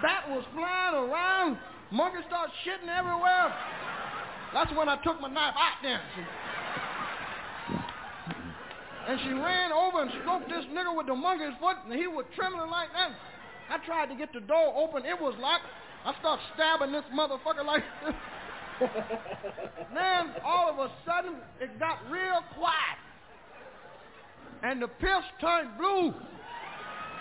bat 0.01 0.25
was 0.29 0.43
flying 0.55 0.95
around, 0.95 1.59
monkeys 1.91 2.25
start 2.27 2.49
shitting 2.65 2.89
everywhere. 2.89 3.53
That's 4.53 4.71
when 4.73 4.89
I 4.89 4.97
took 5.03 5.21
my 5.21 5.29
knife 5.29 5.53
out 5.53 5.77
there. 5.83 6.01
And 9.07 9.19
she 9.21 9.33
ran 9.33 9.71
over 9.71 10.01
and 10.01 10.11
stroked 10.21 10.49
this 10.49 10.65
nigga 10.73 10.95
with 10.95 11.07
the 11.07 11.15
monkey's 11.15 11.57
foot, 11.59 11.77
and 11.85 11.93
he 11.93 12.07
was 12.07 12.25
trembling 12.35 12.69
like 12.69 12.89
that. 12.93 13.11
I 13.69 13.77
tried 13.85 14.07
to 14.07 14.15
get 14.15 14.33
the 14.33 14.39
door 14.39 14.73
open. 14.75 15.05
It 15.05 15.19
was 15.19 15.35
locked. 15.39 15.65
I 16.05 16.13
started 16.19 16.43
stabbing 16.55 16.91
this 16.91 17.03
motherfucker 17.13 17.65
like 17.65 17.83
this. 18.05 18.15
then, 19.93 20.31
all 20.45 20.69
of 20.69 20.79
a 20.79 20.91
sudden, 21.05 21.35
it 21.59 21.77
got 21.79 21.99
real 22.09 22.41
quiet. 22.55 22.99
And 24.63 24.81
the 24.81 24.87
piss 24.87 25.23
turned 25.41 25.77
blue. 25.77 26.13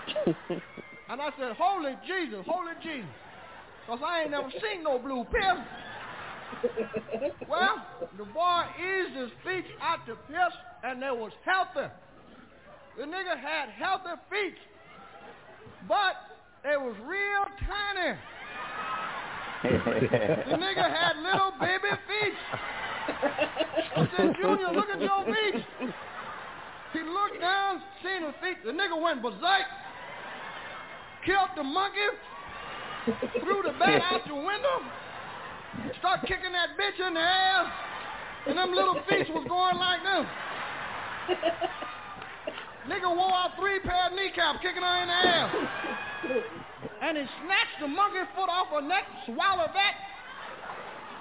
and 1.08 1.20
I 1.20 1.30
said, 1.38 1.56
holy 1.58 1.94
Jesus, 2.06 2.44
holy 2.46 2.72
Jesus. 2.82 3.10
Because 3.84 4.00
I 4.04 4.22
ain't 4.22 4.30
never 4.30 4.50
seen 4.50 4.84
no 4.84 4.98
blue 4.98 5.24
piss. 5.24 5.58
well, 7.48 7.84
the 8.16 8.24
boy 8.24 8.62
eased 8.78 9.16
his 9.16 9.30
feet 9.44 9.64
out 9.80 10.00
the 10.06 10.14
piss, 10.28 10.54
and 10.84 11.02
they 11.02 11.10
was 11.10 11.32
healthy. 11.44 11.92
The 12.98 13.04
nigga 13.04 13.38
had 13.40 13.70
healthy 13.70 14.20
feet, 14.30 14.58
but 15.86 16.14
they 16.64 16.76
was 16.76 16.96
real 17.04 17.44
tiny. 17.66 18.18
The 19.62 20.56
nigga 20.56 20.86
had 20.88 21.16
little 21.22 21.52
baby 21.58 21.90
feet. 22.06 22.34
I 23.96 24.08
said, 24.16 24.36
Junior, 24.40 24.70
look 24.72 24.88
at 24.90 25.00
your 25.00 25.24
feet. 25.24 25.64
He 26.92 27.00
looked 27.00 27.40
down, 27.40 27.82
seen 28.02 28.22
his 28.24 28.34
feet. 28.40 28.64
The 28.64 28.72
nigga 28.72 29.00
went 29.00 29.22
berserk, 29.22 29.66
killed 31.24 31.50
the 31.56 31.64
monkey, 31.64 32.08
threw 33.40 33.62
the 33.62 33.72
bat 33.78 34.02
out 34.12 34.20
the 34.26 34.34
window, 34.34 34.82
start 35.98 36.20
kicking 36.22 36.52
that 36.52 36.76
bitch 36.78 37.06
in 37.06 37.14
the 37.14 37.20
ass, 37.20 37.72
and 38.46 38.58
them 38.58 38.72
little 38.74 39.00
feet 39.08 39.28
was 39.34 39.44
going 39.48 39.76
like 39.76 40.02
this. 40.02 40.26
Nigga 42.88 43.14
wore 43.14 43.34
out 43.34 43.56
three 43.58 43.80
pair 43.80 44.06
of 44.06 44.12
kneecaps 44.14 44.60
kicking 44.62 44.82
her 44.82 45.02
in 45.02 45.08
the 45.08 45.14
ass. 45.14 45.54
And 47.00 47.16
he 47.16 47.24
snatched 47.44 47.78
the 47.80 47.88
monkey 47.88 48.26
foot 48.34 48.50
off 48.50 48.68
her 48.74 48.82
neck, 48.82 49.04
swallowed 49.26 49.70
that. 49.74 49.94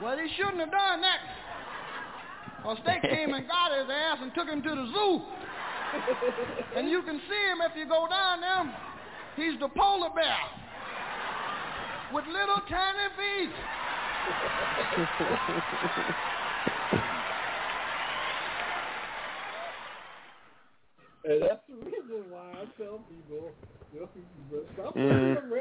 Well, 0.02 0.18
he 0.18 0.28
shouldn't 0.36 0.60
have 0.60 0.72
done 0.72 1.02
that. 1.02 1.20
Because 2.58 2.78
they 2.86 3.00
came 3.08 3.34
and 3.34 3.48
got 3.48 3.72
his 3.78 3.88
ass 3.90 4.18
and 4.22 4.34
took 4.34 4.48
him 4.48 4.62
to 4.64 4.70
the 4.70 4.92
zoo. 4.94 5.22
And 6.76 6.90
you 6.90 7.02
can 7.04 7.20
see 7.30 7.44
him 7.50 7.62
if 7.62 7.78
you 7.78 7.88
go 7.88 8.08
down 8.10 8.42
there. 8.42 8.76
He's 9.36 9.60
the 9.60 9.70
polar 9.70 10.10
bear 10.14 10.38
with 12.14 12.26
little 12.26 12.62
tiny 12.70 13.10
feet. 13.16 13.54
And 21.24 21.42
that's 21.44 21.62
the 21.68 21.76
reason 21.76 22.24
why 22.30 22.52
I 22.52 22.66
tell 22.82 23.00
people, 23.10 23.52
yo, 23.94 24.10
you 24.16 24.26
better 24.50 24.64
stop 24.74 24.96
Mhm. 24.96 25.52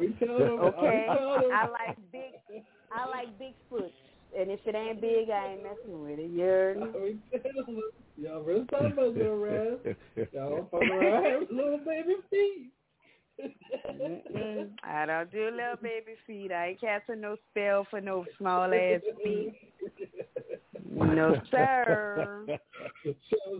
We 0.00 0.08
tell 0.18 0.38
them, 0.38 0.60
Okay, 0.60 1.06
we 1.08 1.14
tell 1.14 1.40
them. 1.40 1.50
I 1.52 1.68
like 1.68 1.96
big. 2.12 2.62
I 2.92 3.08
like 3.08 3.38
big 3.38 3.54
foot, 3.70 3.92
and 4.38 4.50
if 4.50 4.60
it 4.66 4.74
ain't 4.74 5.00
big, 5.00 5.30
I 5.30 5.52
ain't 5.52 5.62
messing 5.62 6.02
with 6.02 6.18
it. 6.18 6.30
You 6.30 6.40
heard 6.42 6.80
me? 6.80 6.86
We 7.32 7.38
tell 7.38 7.64
them, 7.66 7.80
y'all 8.16 8.42
better 8.42 8.64
stop 8.68 8.82
messing 8.82 9.22
around. 9.22 9.78
Y'all 10.32 10.68
fuck 10.70 10.82
around 10.82 11.24
have 11.24 11.50
little 11.50 11.78
baby 11.78 12.14
feet. 12.30 12.70
I 14.84 15.06
don't 15.06 15.30
do 15.32 15.50
little 15.50 15.76
baby 15.82 16.14
feet. 16.26 16.52
I 16.52 16.68
ain't 16.68 16.80
casting 16.80 17.20
no 17.20 17.36
spell 17.50 17.86
for 17.90 18.00
no 18.00 18.24
small 18.38 18.72
ass 18.72 19.00
feet. 19.22 19.54
No 20.94 21.40
sir. 21.50 22.46
So, 22.46 23.14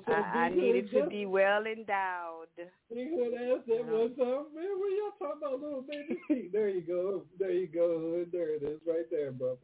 so 0.07 0.13
I, 0.13 0.47
I 0.47 0.49
needed 0.51 0.91
to 0.93 1.09
be 1.09 1.27
well 1.27 1.67
endowed. 1.67 2.47
Asked 2.59 3.67
that 3.67 3.85
one 3.87 4.15
time, 4.15 4.47
man, 4.55 4.71
what 4.79 4.93
y'all 4.93 5.19
talking 5.19 5.43
about 5.43 5.61
little 5.61 5.83
baby 5.83 6.19
feet? 6.29 6.51
There 6.53 6.69
you 6.69 6.81
go. 6.81 7.25
There 7.39 7.51
you 7.51 7.67
go, 7.67 8.25
There 8.31 8.55
it 8.55 8.63
is 8.63 8.81
right 8.87 9.11
there, 9.11 9.33
brother. 9.33 9.59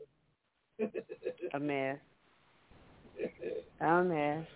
A 1.55 1.61
mess. 1.61 1.99
A 3.81 4.03
mess. 4.03 4.47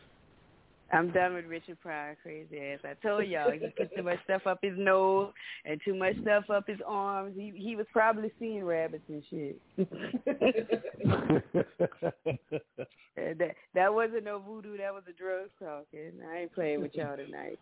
I'm 0.95 1.11
done 1.11 1.35
with 1.35 1.47
Richard 1.47 1.81
Pryor, 1.81 2.17
crazy 2.23 2.59
ass. 2.59 2.81
I 2.85 2.95
told 3.07 3.27
y'all 3.27 3.51
he 3.51 3.59
put 3.77 3.95
too 3.97 4.03
much 4.03 4.19
stuff 4.25 4.47
up 4.47 4.59
his 4.63 4.75
nose 4.77 5.33
and 5.65 5.81
too 5.85 5.95
much 5.95 6.15
stuff 6.23 6.51
up 6.51 6.65
his 6.67 6.81
arms. 6.87 7.35
He 7.37 7.53
he 7.57 7.77
was 7.77 7.87
probably 7.93 8.33
seeing 8.39 8.65
rabbits 8.65 9.05
and 9.09 9.23
shit. 9.31 9.61
And 13.17 13.39
that 13.39 13.55
that 13.75 13.95
wasn't 13.95 14.25
no 14.25 14.41
voodoo. 14.41 14.77
That 14.77 14.93
was 14.93 15.05
a 15.09 15.13
drug 15.13 15.49
talking. 15.59 16.13
I 16.29 16.41
ain't 16.41 16.55
playing 16.55 16.81
with 16.81 16.95
y'all 16.95 17.17
tonight. 17.17 17.59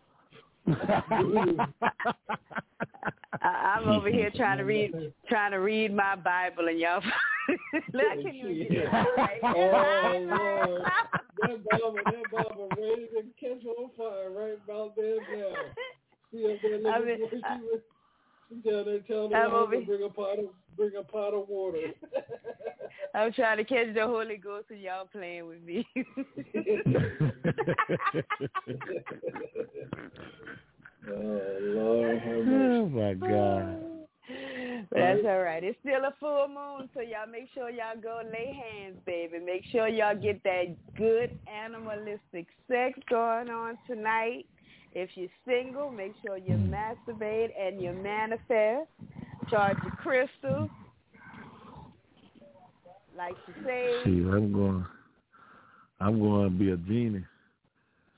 I, 3.41 3.75
I'm 3.77 3.89
over 3.89 4.09
here 4.09 4.31
trying 4.35 4.57
to 4.59 4.63
read 4.63 4.93
trying 5.27 5.51
to 5.51 5.57
read 5.57 5.93
my 5.93 6.15
Bible 6.15 6.67
and 6.69 6.79
y'all. 6.79 7.01
Look, 7.93 8.05
I 8.11 8.21
can't 8.21 8.35
even 8.35 8.57
get 8.57 8.71
it 8.71 8.87
oh, 8.91 9.05
right. 9.17 9.39
Oh 9.43 10.25
Lord, 10.29 10.81
that 11.41 11.63
Baba, 11.69 11.97
that 12.05 12.31
Baba 12.31 12.67
ready 12.77 13.07
to 13.07 13.23
catch 13.39 13.65
on 13.65 13.89
fire 13.97 14.31
right 14.31 14.57
about 14.63 14.95
there 14.95 15.17
now. 15.35 15.53
See 16.31 16.45
up 16.45 16.59
there 16.61 16.77
looking 16.77 16.87
I 16.87 16.99
mean, 16.99 17.29
for 17.29 17.79
she 18.63 18.69
was 18.69 19.01
she 19.07 19.13
down 19.13 19.33
I'm 19.33 19.53
over- 19.53 19.79
to 19.79 19.85
bring 19.85 20.03
a 20.03 20.09
pot 20.09 20.39
of 20.39 20.45
bring 20.75 20.91
a 20.99 21.03
pot 21.03 21.33
of 21.33 21.47
water. 21.47 21.79
I'm 23.15 23.31
trying 23.33 23.57
to 23.57 23.63
catch 23.63 23.93
the 23.93 24.05
Holy 24.07 24.37
Ghost 24.37 24.67
and 24.69 24.81
y'all 24.81 25.05
playing 25.11 25.47
with 25.47 25.61
me. 25.61 25.87
oh 31.09 31.57
Lord, 31.61 32.21
oh 32.27 32.89
my 32.89 33.13
God. 33.13 33.79
But 34.89 34.97
that's 34.99 35.19
all 35.25 35.39
right. 35.39 35.63
It's 35.63 35.77
still 35.81 36.05
a 36.05 36.13
full 36.19 36.47
moon, 36.47 36.89
so 36.93 37.01
y'all 37.01 37.29
make 37.31 37.49
sure 37.53 37.69
y'all 37.69 37.99
go 38.01 38.21
lay 38.31 38.53
hands, 38.53 38.97
baby. 39.05 39.39
Make 39.39 39.65
sure 39.71 39.87
y'all 39.87 40.15
get 40.15 40.43
that 40.43 40.75
good 40.97 41.37
animalistic 41.47 42.47
sex 42.67 42.99
going 43.09 43.49
on 43.49 43.77
tonight. 43.87 44.45
If 44.95 45.09
you're 45.15 45.27
single, 45.45 45.89
make 45.89 46.13
sure 46.23 46.37
you 46.37 46.53
masturbate 46.53 47.49
and 47.59 47.81
you 47.81 47.93
manifest. 47.93 48.87
Charge 49.49 49.77
your 49.83 49.93
crystals. 50.01 50.69
Like 53.17 53.35
you 53.47 53.53
say, 53.65 54.01
See, 54.05 54.09
I'm 54.11 54.53
going. 54.53 54.85
I'm 55.99 56.19
going 56.19 56.49
to 56.49 56.55
be 56.55 56.71
a 56.71 56.77
genie. 56.77 57.23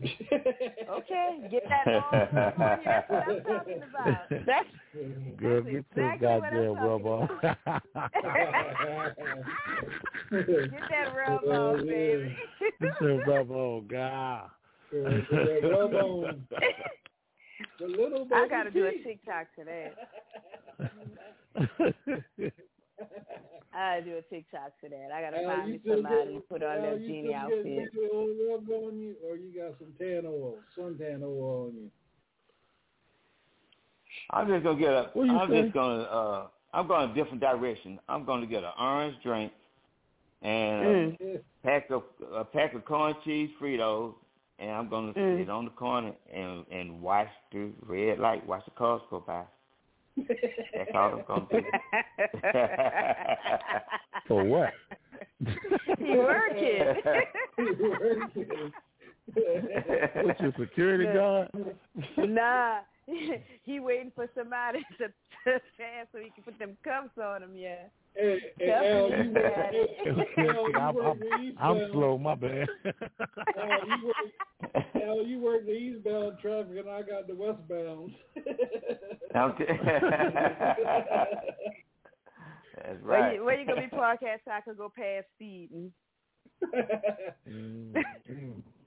okay, 0.01 1.47
get 1.51 1.63
that 1.69 1.87
long 1.87 2.13
on. 2.13 2.79
That's 2.85 3.09
what 3.09 3.29
I'm 3.29 3.43
talking 3.43 3.81
about. 3.89 4.29
That's 4.45 4.67
Girl, 5.37 5.61
get 5.61 5.75
exactly 5.75 6.27
I'm 6.27 6.41
goddamn 6.41 6.73
rub 6.75 7.05
on. 7.05 7.27
get 7.41 7.53
that 10.89 11.13
rub 11.15 11.43
on, 11.43 11.87
baby. 11.87 12.35
Get 12.59 12.73
this 12.79 13.21
rub 13.27 13.51
on, 13.51 13.87
God. 13.87 14.49
Right 15.03 15.25
there. 15.29 15.61
Rub 15.71 15.93
on 15.93 16.47
the 17.79 17.87
little 17.87 18.27
I 18.33 18.39
baby 18.41 18.49
gotta 18.49 18.71
do 18.71 18.85
a 18.85 18.91
teeth. 18.91 19.03
TikTok 19.05 19.47
to 19.57 19.63
that. 19.65 19.93
I 23.73 23.99
gotta 23.99 24.01
do 24.03 24.17
a 24.17 24.21
TikTok 24.21 24.79
to 24.81 24.89
that. 24.89 25.09
I 25.13 25.21
gotta 25.21 25.43
Al, 25.43 25.55
find 25.55 25.67
you 25.67 25.73
me 25.73 25.79
still 25.81 25.95
somebody 25.95 26.15
get- 26.17 26.27
and 26.33 26.49
put 26.49 26.63
on 26.63 26.75
Al, 26.77 26.81
their 26.81 26.97
you 26.97 27.07
genie 27.07 27.21
still 27.21 27.31
get 27.31 27.41
outfit. 27.41 27.65
liquid 27.93 28.09
oil 28.13 28.27
rubbed 28.51 28.69
on 28.71 28.99
you, 28.99 29.15
or 29.27 29.35
you 29.35 29.51
got 29.55 29.77
some 29.79 29.93
tan 29.99 30.25
oil, 30.25 30.55
suntan 30.77 31.23
oil 31.23 31.67
on 31.67 31.73
you. 31.75 31.91
I'm 34.31 34.47
just 34.47 34.63
gonna 34.63 34.79
get 34.79 34.93
a. 34.93 35.09
What 35.13 35.25
you 35.27 35.37
I'm 35.37 35.49
say? 35.49 35.61
just 35.63 35.73
gonna. 35.73 36.03
uh 36.03 36.47
I'm 36.73 36.87
going 36.87 37.09
a 37.09 37.13
different 37.13 37.39
direction. 37.41 37.99
I'm 38.09 38.25
gonna 38.25 38.45
get 38.45 38.63
an 38.63 38.71
orange 38.79 39.15
drink 39.23 39.51
and 40.41 41.17
Mm. 41.17 41.35
a 41.35 41.39
pack 41.63 41.89
of 41.89 42.03
a 42.33 42.43
pack 42.45 42.73
of 42.73 42.85
corn 42.85 43.15
cheese 43.25 43.49
Fritos, 43.61 44.13
and 44.59 44.71
I'm 44.71 44.89
gonna 44.89 45.13
Mm. 45.13 45.39
sit 45.39 45.49
on 45.49 45.65
the 45.65 45.71
corner 45.71 46.13
and 46.33 46.65
and 46.71 47.01
watch 47.01 47.27
the 47.51 47.71
red 47.85 48.19
light, 48.19 48.45
watch 48.45 48.63
the 48.65 48.71
cars 48.71 49.01
go 49.09 49.19
by. 49.19 49.43
That's 50.73 50.91
all 50.93 51.13
I'm 51.13 51.23
gonna 51.27 51.45
do. 51.51 51.63
For 54.27 54.43
what? 54.43 54.73
He 55.99 56.17
working. 56.17 56.95
What's 60.23 60.39
your 60.39 60.53
security 60.59 61.05
guard? 61.05 61.49
nah, 62.17 62.79
he 63.63 63.79
waiting 63.79 64.11
for 64.15 64.27
somebody 64.35 64.79
to, 64.97 65.07
to 65.07 65.59
pass 65.77 66.07
so 66.11 66.19
he 66.19 66.31
can 66.31 66.43
put 66.43 66.57
them 66.59 66.77
cuffs 66.83 67.17
on 67.21 67.43
him. 67.43 67.55
Yeah. 67.55 67.85
Hey, 68.15 68.39
hey, 68.57 68.71
Al, 68.71 69.09
you 69.23 69.31
work, 69.31 69.53
Definitely. 69.53 70.15
Al, 70.37 70.69
you 70.69 70.77
I'm, 70.77 70.97
I'm, 70.97 71.19
the 71.19 71.35
eastbound. 71.41 71.81
I'm 71.81 71.91
slow. 71.91 72.17
My 72.17 72.35
bad. 72.35 72.67
Al, 73.59 73.87
you 73.87 74.05
work, 74.05 74.15
Al, 74.95 75.25
you 75.25 75.39
work 75.39 75.65
the 75.65 75.73
eastbound 75.73 76.39
traffic, 76.41 76.77
and 76.77 76.89
I 76.89 77.01
got 77.01 77.27
the 77.27 77.35
westbound. 77.35 78.13
Okay. 79.35 79.79
That's 82.75 83.01
Where 83.03 83.19
right. 83.19 83.35
you, 83.35 83.43
where 83.43 83.59
you 83.59 83.65
gonna 83.65 83.81
be 83.81 83.87
parked 83.87 84.23
at 84.23 84.39
so 84.45 84.51
I 84.51 84.61
could 84.61 84.77
go 84.77 84.91
past 84.95 85.25
speeding? 85.35 85.91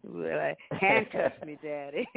like, 0.05 0.59
handcuff 0.81 1.33
me, 1.45 1.59
daddy. 1.63 2.09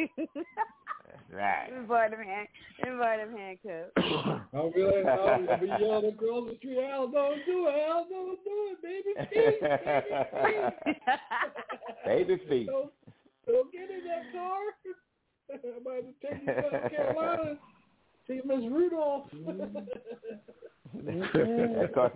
Right. 1.31 1.69
Invite 1.75 2.11
them, 2.11 2.19
hand, 2.21 2.47
invite 2.85 3.19
them 3.19 3.37
handcuffs. 3.37 3.91
I'll 4.53 4.71
be 4.71 4.83
like, 4.83 5.05
I'll 5.05 5.59
be 5.59 5.67
yelling 5.67 6.13
across 6.13 6.49
the 6.49 6.55
street, 6.57 6.79
Al, 6.79 7.07
don't 7.09 7.45
do 7.45 7.67
it, 7.67 7.75
Al, 7.87 8.05
don't 8.09 8.39
do 8.43 8.53
it, 8.71 8.81
baby 8.81 9.13
feet, 9.29 9.61
baby 9.61 10.67
feet. 10.85 10.99
Baby 12.05 12.35
feet. 12.49 12.67
Don't, 12.67 12.91
don't 13.47 13.71
get 13.71 13.89
in 13.89 14.03
that 14.07 14.31
car. 14.33 14.59
I'm 15.53 15.81
about 15.81 16.03
to 16.03 16.13
take 16.27 16.41
you 16.41 16.47
to 16.47 16.61
South 16.71 16.91
Carolina. 16.91 17.57
See 18.27 18.39
Miss 18.45 18.71
Rudolph. 18.71 19.27
that 20.93 21.91
car, 21.93 22.11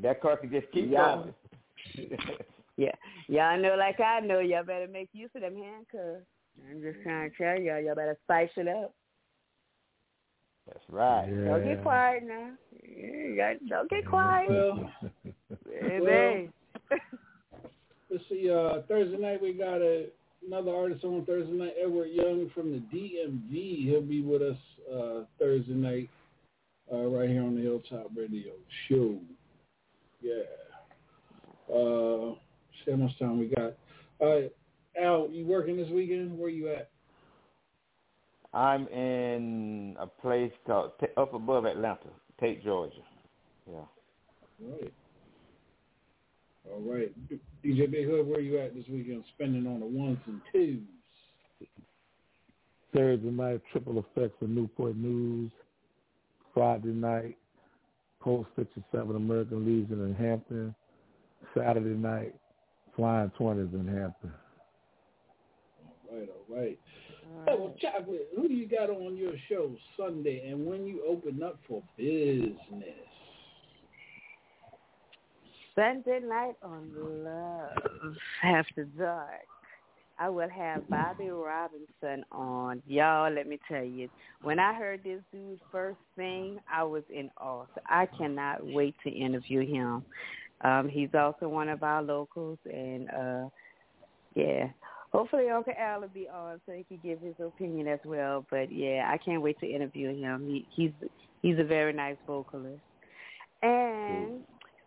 that 0.00 0.20
car 0.22 0.36
can 0.38 0.50
just 0.50 0.70
keep 0.72 0.90
Yeah. 0.90 1.16
going. 1.16 1.34
Yeah, 2.76 2.92
y'all 3.28 3.60
know 3.60 3.74
like 3.76 3.98
I 4.00 4.20
know. 4.20 4.38
Y'all 4.40 4.64
better 4.64 4.86
make 4.88 5.08
use 5.12 5.30
of 5.34 5.42
them 5.42 5.56
handcuffs. 5.56 6.24
I'm 6.70 6.82
just 6.82 7.02
trying 7.02 7.30
to 7.30 7.36
tell 7.36 7.60
y'all, 7.60 7.80
y'all 7.80 7.94
better 7.94 8.16
spice 8.24 8.50
it 8.56 8.68
up. 8.68 8.94
That's 10.66 10.84
right. 10.90 11.26
Don't 11.26 11.64
get 11.64 11.82
quiet 11.82 12.24
now. 12.26 12.50
Yeah, 12.84 13.54
don't 13.68 13.88
get 13.88 14.06
quiet. 14.06 14.50
Well, 14.50 14.90
Baby. 15.70 16.50
let's 18.10 18.24
see. 18.28 18.50
Uh, 18.50 18.82
Thursday 18.86 19.16
night 19.16 19.40
we 19.40 19.54
got 19.54 19.80
a, 19.80 20.06
another 20.46 20.74
artist 20.74 21.04
on 21.04 21.24
Thursday 21.24 21.52
night, 21.52 21.74
Edward 21.82 22.08
Young 22.08 22.50
from 22.54 22.72
the 22.72 22.78
DMV. 22.94 23.84
He'll 23.84 24.02
be 24.02 24.20
with 24.20 24.42
us 24.42 24.58
uh, 24.92 25.24
Thursday 25.38 25.72
night 25.72 26.10
uh, 26.92 27.06
right 27.06 27.30
here 27.30 27.42
on 27.42 27.54
the 27.54 27.62
Hilltop 27.62 28.10
Radio 28.14 28.52
Show. 28.88 29.18
Yeah. 30.20 30.42
Uh, 31.72 32.34
see 32.84 32.90
how 32.90 32.96
much 32.96 33.18
time 33.18 33.38
we 33.38 33.46
got. 33.46 33.74
Uh, 34.20 34.48
Al, 35.02 35.28
you 35.30 35.46
working 35.46 35.76
this 35.76 35.88
weekend? 35.90 36.38
Where 36.38 36.48
you 36.48 36.68
at? 36.68 36.90
I'm 38.54 38.86
in 38.88 39.96
a 40.00 40.06
place 40.06 40.52
called 40.66 40.92
T- 41.00 41.06
up 41.16 41.34
above 41.34 41.64
Atlanta, 41.66 42.08
Tate, 42.40 42.64
Georgia. 42.64 42.96
Yeah. 43.68 43.74
All 43.74 44.70
right. 44.70 44.92
All 46.70 46.80
right. 46.80 47.12
DJ 47.64 47.90
Big 47.90 48.06
Hood, 48.06 48.26
where 48.26 48.40
you 48.40 48.58
at 48.58 48.74
this 48.74 48.84
weekend? 48.88 49.24
Spending 49.34 49.66
on 49.66 49.80
the 49.80 49.86
ones 49.86 50.18
and 50.26 50.40
twos. 50.52 50.80
Thursday 52.94 53.30
night, 53.30 53.60
triple 53.70 53.98
effects 53.98 54.36
of 54.40 54.48
Newport 54.48 54.96
News. 54.96 55.50
Friday 56.54 56.88
night, 56.88 57.36
Post 58.20 58.48
57 58.56 59.14
American 59.14 59.64
Legion 59.64 60.04
in 60.06 60.14
Hampton. 60.14 60.74
Saturday 61.56 61.90
night, 61.90 62.34
Flying 62.96 63.30
Twenties 63.38 63.72
in 63.72 63.86
Hampton. 63.86 64.32
All 66.18 66.56
right, 66.56 66.78
all 67.30 67.46
right. 67.46 67.58
Oh, 67.60 67.74
Chocolate, 67.80 68.28
who 68.34 68.48
do 68.48 68.54
you 68.54 68.68
got 68.68 68.90
on 68.90 69.16
your 69.16 69.32
show 69.48 69.74
Sunday 69.96 70.48
and 70.48 70.66
when 70.66 70.86
you 70.86 71.02
open 71.08 71.42
up 71.42 71.58
for 71.68 71.82
business? 71.96 72.54
Sunday 75.74 76.20
night 76.20 76.54
on 76.62 76.90
Love 77.24 78.14
After 78.42 78.84
Dark. 78.84 79.46
I 80.18 80.28
will 80.28 80.48
have 80.48 80.88
Bobby 80.90 81.28
Robinson 81.28 82.24
on. 82.32 82.82
Y'all, 82.88 83.32
let 83.32 83.46
me 83.46 83.60
tell 83.68 83.84
you, 83.84 84.08
when 84.42 84.58
I 84.58 84.74
heard 84.74 85.04
this 85.04 85.20
dude 85.32 85.60
first 85.70 85.98
sing, 86.16 86.58
I 86.72 86.82
was 86.82 87.04
in 87.08 87.30
awe. 87.40 87.66
So 87.74 87.80
I 87.88 88.06
cannot 88.06 88.66
wait 88.66 88.96
to 89.04 89.10
interview 89.10 89.64
him. 89.64 90.04
Um, 90.62 90.88
he's 90.88 91.10
also 91.14 91.48
one 91.48 91.68
of 91.68 91.84
our 91.84 92.02
locals, 92.02 92.58
and 92.64 93.08
uh, 93.10 93.48
yeah, 94.34 94.68
hopefully 95.12 95.48
Uncle 95.48 95.74
Al 95.78 96.00
will 96.00 96.08
be 96.08 96.28
on 96.28 96.60
so 96.66 96.72
he 96.72 96.84
can 96.84 96.98
give 97.02 97.20
his 97.20 97.34
opinion 97.38 97.88
as 97.88 98.00
well. 98.04 98.44
But 98.50 98.72
yeah, 98.72 99.10
I 99.12 99.18
can't 99.18 99.42
wait 99.42 99.58
to 99.60 99.66
interview 99.66 100.14
him. 100.14 100.46
He, 100.46 100.66
he's 100.74 101.08
he's 101.42 101.58
a 101.58 101.64
very 101.64 101.92
nice 101.92 102.16
vocalist. 102.26 102.80
And 103.62 104.30
mm. 104.30 104.40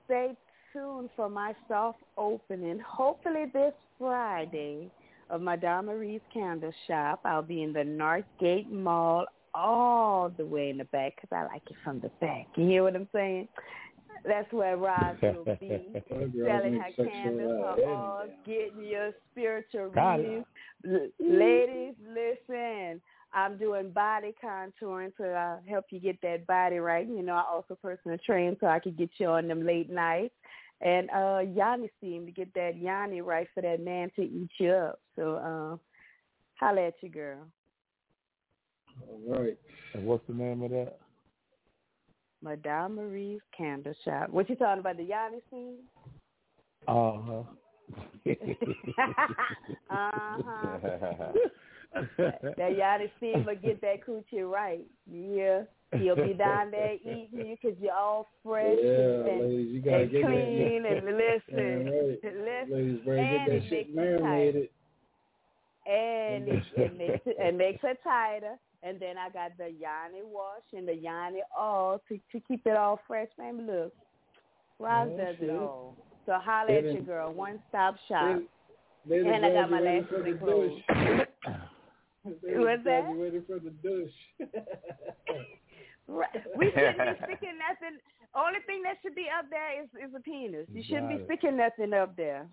stay 0.06 0.36
tuned 0.74 1.10
for 1.16 1.30
my 1.30 1.54
soft 1.68 2.00
opening, 2.18 2.80
hopefully 2.80 3.46
this 3.54 3.74
Friday, 3.98 4.90
of 5.30 5.42
Madame 5.42 5.88
Marie's 5.88 6.22
Candle 6.34 6.74
Shop. 6.88 7.22
I'll 7.26 7.42
be 7.42 7.64
in 7.64 7.74
the 7.74 7.80
Northgate 7.80 8.70
Mall 8.70 9.26
all 9.54 10.32
the 10.38 10.46
way 10.46 10.70
in 10.70 10.78
the 10.78 10.86
back 10.86 11.16
because 11.16 11.30
I 11.36 11.44
like 11.44 11.64
it 11.70 11.76
from 11.84 12.00
the 12.00 12.10
back. 12.20 12.48
You 12.56 12.68
hear 12.68 12.84
what 12.84 12.96
I'm 12.96 13.08
saying? 13.14 13.48
That's 14.26 14.52
where 14.52 14.78
Roz 14.78 15.18
will 15.22 15.58
be 15.60 15.94
selling 16.46 16.80
her 16.80 17.06
candles 17.06 17.76
for 17.76 17.90
all, 17.90 18.26
getting 18.46 18.84
your 18.84 19.12
spiritual 19.32 19.90
Got 19.90 20.20
readings. 20.20 20.46
L- 20.88 21.10
Ladies, 21.20 21.96
listen. 22.08 23.02
I'm 23.34 23.58
doing 23.58 23.92
body 23.92 24.34
contouring 24.44 25.16
to 25.16 25.32
uh, 25.32 25.58
help 25.68 25.86
you 25.90 26.00
get 26.00 26.22
that 26.22 26.46
body 26.48 26.78
right. 26.78 27.08
You 27.08 27.24
know, 27.24 27.34
I 27.34 27.44
also 27.50 27.78
personal 27.82 28.18
train 28.26 28.58
so 28.60 28.68
I 28.68 28.80
can 28.80 28.94
get 28.94 29.10
you 29.18 29.28
on 29.28 29.48
them 29.48 29.66
late 29.66 29.90
nights. 29.90 30.34
And 30.82 31.10
uh 31.12 31.40
yoni 31.40 31.90
steam 32.00 32.26
to 32.26 32.32
get 32.32 32.54
that 32.56 32.76
yoni 32.76 33.22
right 33.22 33.48
for 33.54 33.62
that 33.62 33.82
man 33.82 34.12
to 34.16 34.24
eat 34.24 34.50
you 34.60 34.72
up. 34.72 35.00
So 35.16 35.36
uh 35.36 35.78
holla 36.56 36.88
at 36.88 36.96
you 37.02 37.10
girl. 37.10 37.38
All 39.08 39.40
right. 39.40 39.58
And 39.94 40.06
what's 40.06 40.26
the 40.28 40.34
name 40.34 40.64
of 40.64 40.72
that? 40.72 41.01
Madame 42.42 42.96
Marie's 42.96 43.42
Candle 43.56 43.94
Shop. 44.04 44.30
What 44.30 44.50
you 44.50 44.56
talking 44.56 44.80
about, 44.80 44.98
the 44.98 45.04
yoni 45.04 45.42
scene? 45.50 45.76
Uh-huh. 46.88 47.44
uh-huh. 49.90 50.38
huh. 51.18 51.32
That 52.58 52.78
yoni 52.78 53.12
steam 53.18 53.46
will 53.46 53.56
get 53.56 53.82
that 53.82 54.06
coochie 54.08 54.50
right. 54.50 54.86
Yeah. 55.12 55.64
He'll 55.94 56.16
be 56.16 56.34
down 56.34 56.72
there 56.72 56.94
eating 56.94 57.28
you 57.34 57.58
because 57.62 57.78
you're 57.82 57.94
all 57.94 58.30
fresh 58.46 58.78
Yeah, 58.82 58.94
and, 59.30 59.42
ladies, 59.42 59.74
you 59.74 59.82
gotta 59.82 60.04
and 60.04 60.12
get 60.12 60.22
that- 60.22 60.28
clean 60.28 60.86
and 60.86 61.06
listen. 61.06 61.86
Yeah, 61.86 62.00
right. 62.00 62.20
listen. 62.24 62.72
Ladies, 62.72 63.00
and 63.06 63.06
get 63.06 63.46
that 63.46 63.56
it 63.56 63.64
shit 63.70 63.88
makes 63.94 63.96
marinated. 64.22 64.70
and 65.86 66.48
it, 66.48 66.64
it 66.78 66.98
makes 66.98 67.26
it, 67.26 67.36
it 67.40 67.56
makes 67.56 67.80
it 67.84 68.00
tighter. 68.06 68.56
And 68.84 69.00
then 69.00 69.18
I 69.18 69.30
got 69.30 69.58
the 69.58 69.66
yoni 69.66 70.24
wash 70.24 70.64
and 70.74 70.88
the 70.88 70.96
yoni 70.96 71.42
oil 71.60 72.02
to 72.10 72.20
to 72.32 72.40
keep 72.48 72.66
it 72.66 72.76
all 72.76 73.00
fresh. 73.08 73.28
Man, 73.38 73.68
look, 73.68 73.94
Roz 74.80 75.10
Oh, 75.14 75.18
does 75.18 75.36
shit. 75.40 75.50
it 75.50 75.52
all. 75.52 75.96
So 76.26 76.34
holla 76.34 76.68
They 76.68 76.78
at 76.78 76.84
your 76.94 77.02
girl, 77.04 77.34
one 77.34 77.60
stop 77.70 77.96
shop. 78.08 78.40
They 79.08 79.18
done 79.24 79.34
and 79.34 79.46
I 79.46 79.54
got 79.54 79.72
my 79.72 79.80
last 79.80 80.10
from 80.10 80.38
clothes. 80.40 80.82
What's 82.24 82.84
that? 82.84 83.04
graduated 83.06 83.48
from 83.48 83.62
the 83.64 83.72
douche. 83.82 84.12
Right. 86.08 86.30
We 86.58 86.72
shouldn't 86.72 86.98
be 86.98 87.24
sticking 87.26 87.58
nothing. 87.70 87.98
Only 88.36 88.60
thing 88.66 88.82
that 88.84 88.98
should 89.02 89.16
be 89.16 89.28
up 89.38 89.46
there 89.50 89.82
is 89.82 89.90
is 90.08 90.14
a 90.16 90.20
penis. 90.20 90.68
You 90.74 90.84
shouldn't 90.84 91.10
be 91.10 91.24
sticking 91.26 91.58
nothing 91.58 91.94
up 91.94 92.16
there. 92.16 92.48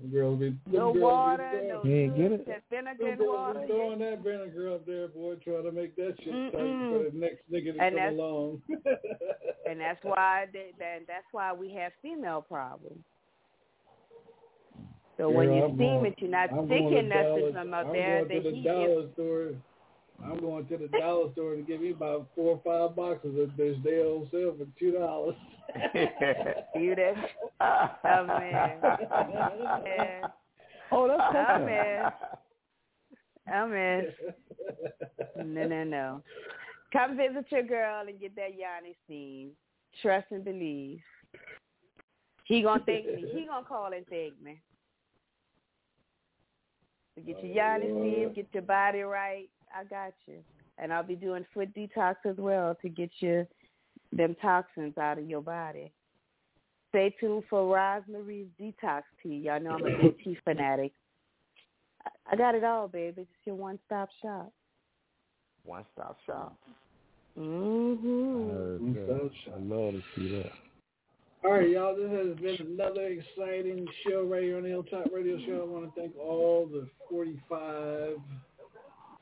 Them 0.00 0.10
girls 0.10 0.40
be 0.40 0.48
them 0.50 0.60
No 0.66 0.92
girls 0.92 1.02
water, 1.02 1.50
be 1.62 1.68
no 1.68 1.84
You 1.84 1.94
ain't 1.96 2.16
get 2.16 2.32
it? 2.32 2.46
that 2.46 2.62
vinegar 2.70 2.98
Them 3.04 3.08
and 3.10 3.18
girls 3.18 3.36
water. 3.36 3.60
be 3.60 3.66
throwing 3.68 3.98
that 4.00 4.18
vinegar 4.24 4.74
up 4.74 4.86
there, 4.86 5.08
boy, 5.08 5.34
trying 5.36 5.62
to 5.64 5.72
make 5.72 5.94
that 5.96 6.14
shit 6.22 6.32
tight 6.32 6.52
for 6.52 7.10
the 7.10 7.10
next 7.14 7.50
nigga 7.50 7.74
to 7.74 7.80
And 7.80 7.94
come 7.94 7.94
that's- 7.94 8.12
along. 8.14 8.62
and 9.70 9.80
that's 9.80 10.02
why 10.02 10.46
they, 10.52 10.70
that, 10.78 11.00
that's 11.06 11.26
why 11.32 11.52
we 11.52 11.72
have 11.74 11.92
female 12.02 12.42
problems. 12.42 12.98
So 15.16 15.30
when 15.30 15.52
you 15.52 15.62
I'm 15.64 15.74
steam 15.76 15.78
going- 15.78 16.06
it, 16.06 16.14
you're 16.18 16.30
not 16.30 16.52
I'm 16.52 16.66
sticking 16.66 16.90
going 16.90 17.08
to 17.08 17.08
nothing 17.08 17.38
Dallas- 17.38 17.54
from 17.54 17.74
up 17.74 17.86
I'm 17.86 17.92
there. 17.92 18.24
going 18.24 18.28
The 18.28 18.34
to 18.34 18.50
the 18.50 18.56
heat 18.56 18.64
dollar 18.64 19.12
store. 19.14 19.50
I'm 20.24 20.40
going 20.40 20.66
to 20.66 20.76
the 20.78 20.88
dollar 20.88 21.30
store 21.32 21.54
to 21.54 21.62
give 21.62 21.80
me 21.80 21.90
about 21.90 22.28
four 22.34 22.60
or 22.64 22.88
five 22.88 22.96
boxes 22.96 23.38
of 23.38 23.56
this 23.56 23.76
day 23.84 24.02
old 24.02 24.28
sale 24.30 24.54
for 24.58 24.66
two 24.78 24.92
dollars. 24.92 25.34
you 26.74 26.94
that 26.94 27.14
oh 28.04 28.26
man. 28.26 28.78
Yeah. 29.84 30.26
Oh, 30.92 31.08
that's 31.08 31.22
Oh 31.30 31.64
man. 31.64 32.12
Oh 33.52 33.68
man. 33.68 34.06
No, 35.44 35.66
no, 35.66 35.84
no. 35.84 36.22
Come 36.92 37.16
visit 37.16 37.46
your 37.50 37.64
girl 37.64 38.06
and 38.06 38.20
get 38.20 38.36
that 38.36 38.52
yoni 38.52 38.94
steam. 39.04 39.50
Trust 40.00 40.26
and 40.30 40.44
believe. 40.44 41.00
He 42.44 42.62
gonna 42.62 42.82
thank 42.84 43.06
me. 43.06 43.24
He 43.32 43.46
gonna 43.46 43.66
call 43.66 43.92
and 43.92 44.06
thank 44.06 44.40
me. 44.42 44.60
So 47.14 47.22
get 47.22 47.42
your 47.42 47.66
oh, 47.66 47.78
yoni 47.78 47.86
steam, 47.86 48.32
get 48.34 48.48
your 48.52 48.62
body 48.62 49.00
right. 49.00 49.48
I 49.74 49.84
got 49.84 50.14
you. 50.26 50.36
And 50.78 50.92
I'll 50.92 51.02
be 51.02 51.14
doing 51.16 51.44
foot 51.54 51.74
detox 51.74 52.16
as 52.24 52.36
well 52.36 52.76
to 52.82 52.88
get 52.88 53.10
your 53.20 53.46
them 54.12 54.36
toxins 54.40 54.96
out 54.98 55.18
of 55.18 55.28
your 55.28 55.40
body. 55.40 55.92
Stay 56.90 57.14
tuned 57.18 57.44
for 57.50 57.74
Rosemary's 57.74 58.46
detox 58.60 59.02
tea. 59.22 59.42
Y'all 59.44 59.60
know 59.60 59.72
I'm 59.72 59.84
a 59.86 60.02
big 60.02 60.18
tea 60.22 60.36
fanatic. 60.44 60.92
I- 62.04 62.32
I 62.32 62.36
got 62.36 62.54
it 62.54 62.64
all, 62.64 62.88
baby. 62.88 63.22
It's 63.22 63.30
your 63.44 63.56
one 63.56 63.78
stop 63.86 64.08
shop. 64.22 64.52
One 65.64 65.84
stop 65.94 66.18
shop. 66.26 66.56
Mm-hmm. 67.38 68.94
I 69.52 69.58
love 69.58 69.92
to 69.94 70.02
see 70.14 70.36
that. 70.36 70.52
All 71.44 71.52
right, 71.52 71.68
y'all. 71.68 71.94
This 71.96 72.10
has 72.10 72.36
been 72.38 72.66
another 72.72 73.06
exciting 73.06 73.86
show 74.06 74.24
right 74.24 74.42
here 74.42 74.56
on 74.56 74.62
the 74.62 74.68
Hilltop 74.70 75.06
Radio 75.12 75.38
Show. 75.44 75.62
I 75.62 75.70
want 75.70 75.94
to 75.94 76.00
thank 76.00 76.16
all 76.16 76.66
the 76.70 76.86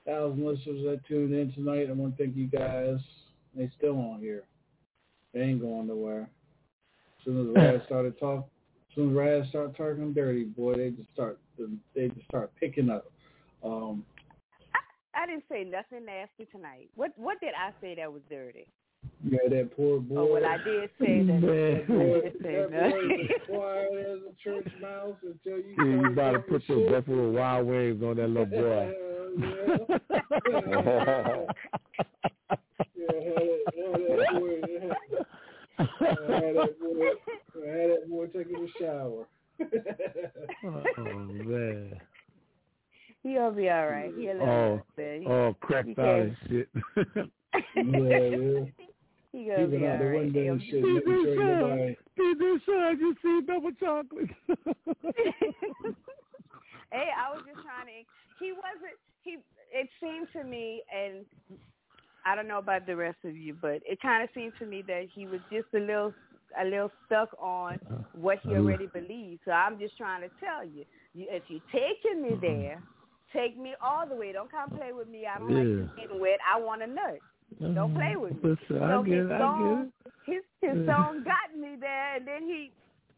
45,000 0.04 0.44
listeners 0.44 0.84
that 0.84 1.06
tuned 1.06 1.34
in 1.34 1.52
tonight. 1.52 1.88
I 1.88 1.92
want 1.92 2.16
to 2.16 2.22
thank 2.24 2.36
you 2.36 2.46
guys. 2.46 2.98
They 3.56 3.70
still 3.76 3.98
on 3.98 4.20
here. 4.20 4.44
They 5.34 5.40
ain't 5.40 5.60
going 5.60 5.86
nowhere. 5.86 6.28
As 7.18 7.24
soon 7.24 7.50
as 7.50 7.54
Raz 7.56 7.80
started 7.86 8.18
talking, 8.18 8.44
as 8.90 8.94
soon 8.94 9.10
as 9.10 9.16
Raz 9.16 9.48
started 9.48 9.76
talking 9.76 10.12
dirty, 10.12 10.44
boy, 10.44 10.74
they 10.74 10.90
just 10.90 11.10
start 11.12 11.38
they 11.94 12.08
just 12.08 12.26
start 12.26 12.50
picking 12.58 12.90
up. 12.90 13.10
Um, 13.62 14.04
I 15.14 15.26
didn't 15.26 15.44
say 15.50 15.64
nothing 15.64 16.06
nasty 16.06 16.46
tonight. 16.50 16.90
What 16.94 17.12
what 17.16 17.40
did 17.40 17.52
I 17.54 17.70
say 17.80 17.94
that 17.96 18.12
was 18.12 18.22
dirty? 18.28 18.66
yeah, 19.28 19.38
that 19.48 19.76
poor 19.76 20.00
boy. 20.00 20.16
Oh 20.18 20.32
well, 20.32 20.44
I 20.44 20.56
did 20.58 20.90
say 21.00 21.22
that. 21.22 21.32
That 21.42 21.84
I 21.84 21.96
boy, 21.96 22.20
did 22.20 22.32
say 22.42 22.54
that 22.54 22.70
that. 22.70 22.90
boy 22.90 23.14
is 23.14 23.30
as 23.30 23.46
quiet 23.46 23.92
as 23.92 24.18
a 24.18 24.42
church 24.42 24.72
mouse 24.80 25.16
until 25.22 25.58
you. 25.58 25.74
Yeah, 25.78 25.84
you 25.84 26.00
start 26.00 26.12
about 26.12 26.32
to 26.32 26.38
put 26.40 26.68
your. 26.68 26.90
Buffalo 26.90 27.30
Wild 27.30 27.66
Waves 27.66 28.02
on 28.02 28.16
that 28.16 28.28
little 28.28 28.46
boy. 28.46 28.92
Yeah, 32.96 32.96
had 32.96 33.28
that, 33.28 33.60
had 33.74 34.18
that 34.18 34.32
boy, 34.32 34.60
had, 35.78 35.78
had 35.78 36.54
that 36.56 36.80
boy, 36.80 37.06
had 37.64 37.90
that 37.90 38.02
boy 38.08 38.26
taking 38.26 38.56
a 38.56 38.58
shower. 38.78 39.26
oh 40.98 40.98
man. 40.98 42.00
He'll 43.22 43.52
be 43.52 43.70
all 43.70 43.86
right. 43.86 44.12
He'll 44.18 44.42
Oh, 44.42 44.82
He, 44.96 45.26
oh, 45.28 45.54
cracked 45.60 45.96
out 45.98 46.20
and 46.20 46.36
shit. 46.48 46.68
yeah, 46.74 46.94
yeah. 47.76 48.64
He 49.32 49.44
gonna 49.46 49.66
be 49.68 49.86
all 49.86 49.96
right. 49.96 50.14
window 50.14 50.42
He'll 50.42 50.52
and 50.52 50.60
be- 50.60 50.66
shit, 50.70 50.82
making 50.82 51.24
sure 51.24 51.56
nobody. 51.56 51.96
DJ 52.18 52.42
Sean, 52.66 52.98
you 52.98 53.14
see 53.22 53.40
double 53.46 53.72
chocolate. 53.80 54.30
hey, 56.90 57.08
I 57.16 57.30
was 57.32 57.42
just 57.46 57.60
trying 57.64 57.86
to. 57.86 57.92
He 58.40 58.52
wasn't. 58.52 58.98
He. 59.22 59.38
It 59.74 59.88
seemed 60.02 60.28
to 60.34 60.44
me, 60.44 60.82
and 60.94 61.24
I 62.26 62.34
don't 62.36 62.46
know 62.46 62.58
about 62.58 62.86
the 62.86 62.94
rest 62.94 63.16
of 63.24 63.34
you, 63.34 63.56
but 63.58 63.80
it 63.86 64.02
kind 64.02 64.22
of 64.22 64.28
seemed 64.34 64.52
to 64.58 64.66
me 64.66 64.82
that 64.86 65.06
he 65.14 65.26
was 65.26 65.40
just 65.50 65.68
a 65.74 65.78
little, 65.78 66.12
a 66.60 66.64
little 66.64 66.90
stuck 67.06 67.30
on 67.40 67.78
what 68.12 68.38
he 68.42 68.50
uh-huh. 68.50 68.58
already 68.60 68.86
believed. 68.86 69.40
So 69.46 69.52
I'm 69.52 69.78
just 69.78 69.96
trying 69.96 70.20
to 70.20 70.28
tell 70.38 70.62
you, 70.62 70.84
you 71.14 71.26
if 71.30 71.42
you're 71.48 71.60
taking 71.72 72.20
me 72.20 72.32
uh-huh. 72.32 72.40
there, 72.42 72.82
take 73.32 73.58
me 73.58 73.72
all 73.82 74.06
the 74.06 74.14
way. 74.14 74.32
Don't 74.32 74.50
come 74.50 74.70
play 74.76 74.92
with 74.92 75.08
me. 75.08 75.24
I 75.26 75.38
don't 75.38 75.48
like 75.48 75.64
Yeah. 75.64 75.64
you 75.64 75.90
getting 75.96 76.20
wet. 76.20 76.38
I 76.44 76.60
want 76.60 76.82
a 76.82 76.86
nut. 76.86 77.18
Don't 77.58 77.78
uh-huh. 77.78 77.94
play 77.94 78.16
with 78.16 78.32
me. 78.42 78.50
Listen, 78.50 78.82
I 78.82 78.90
so 78.92 79.02
get 79.02 79.14
his 79.14 79.26
it, 79.26 79.32
I 79.32 79.38
song, 79.38 79.92
his 80.26 80.42
his 80.60 80.86
song 80.86 81.24
got 81.24 81.58
me 81.58 81.76
there, 81.80 82.16
and 82.16 82.26
then 82.26 82.42
he, 82.42 82.72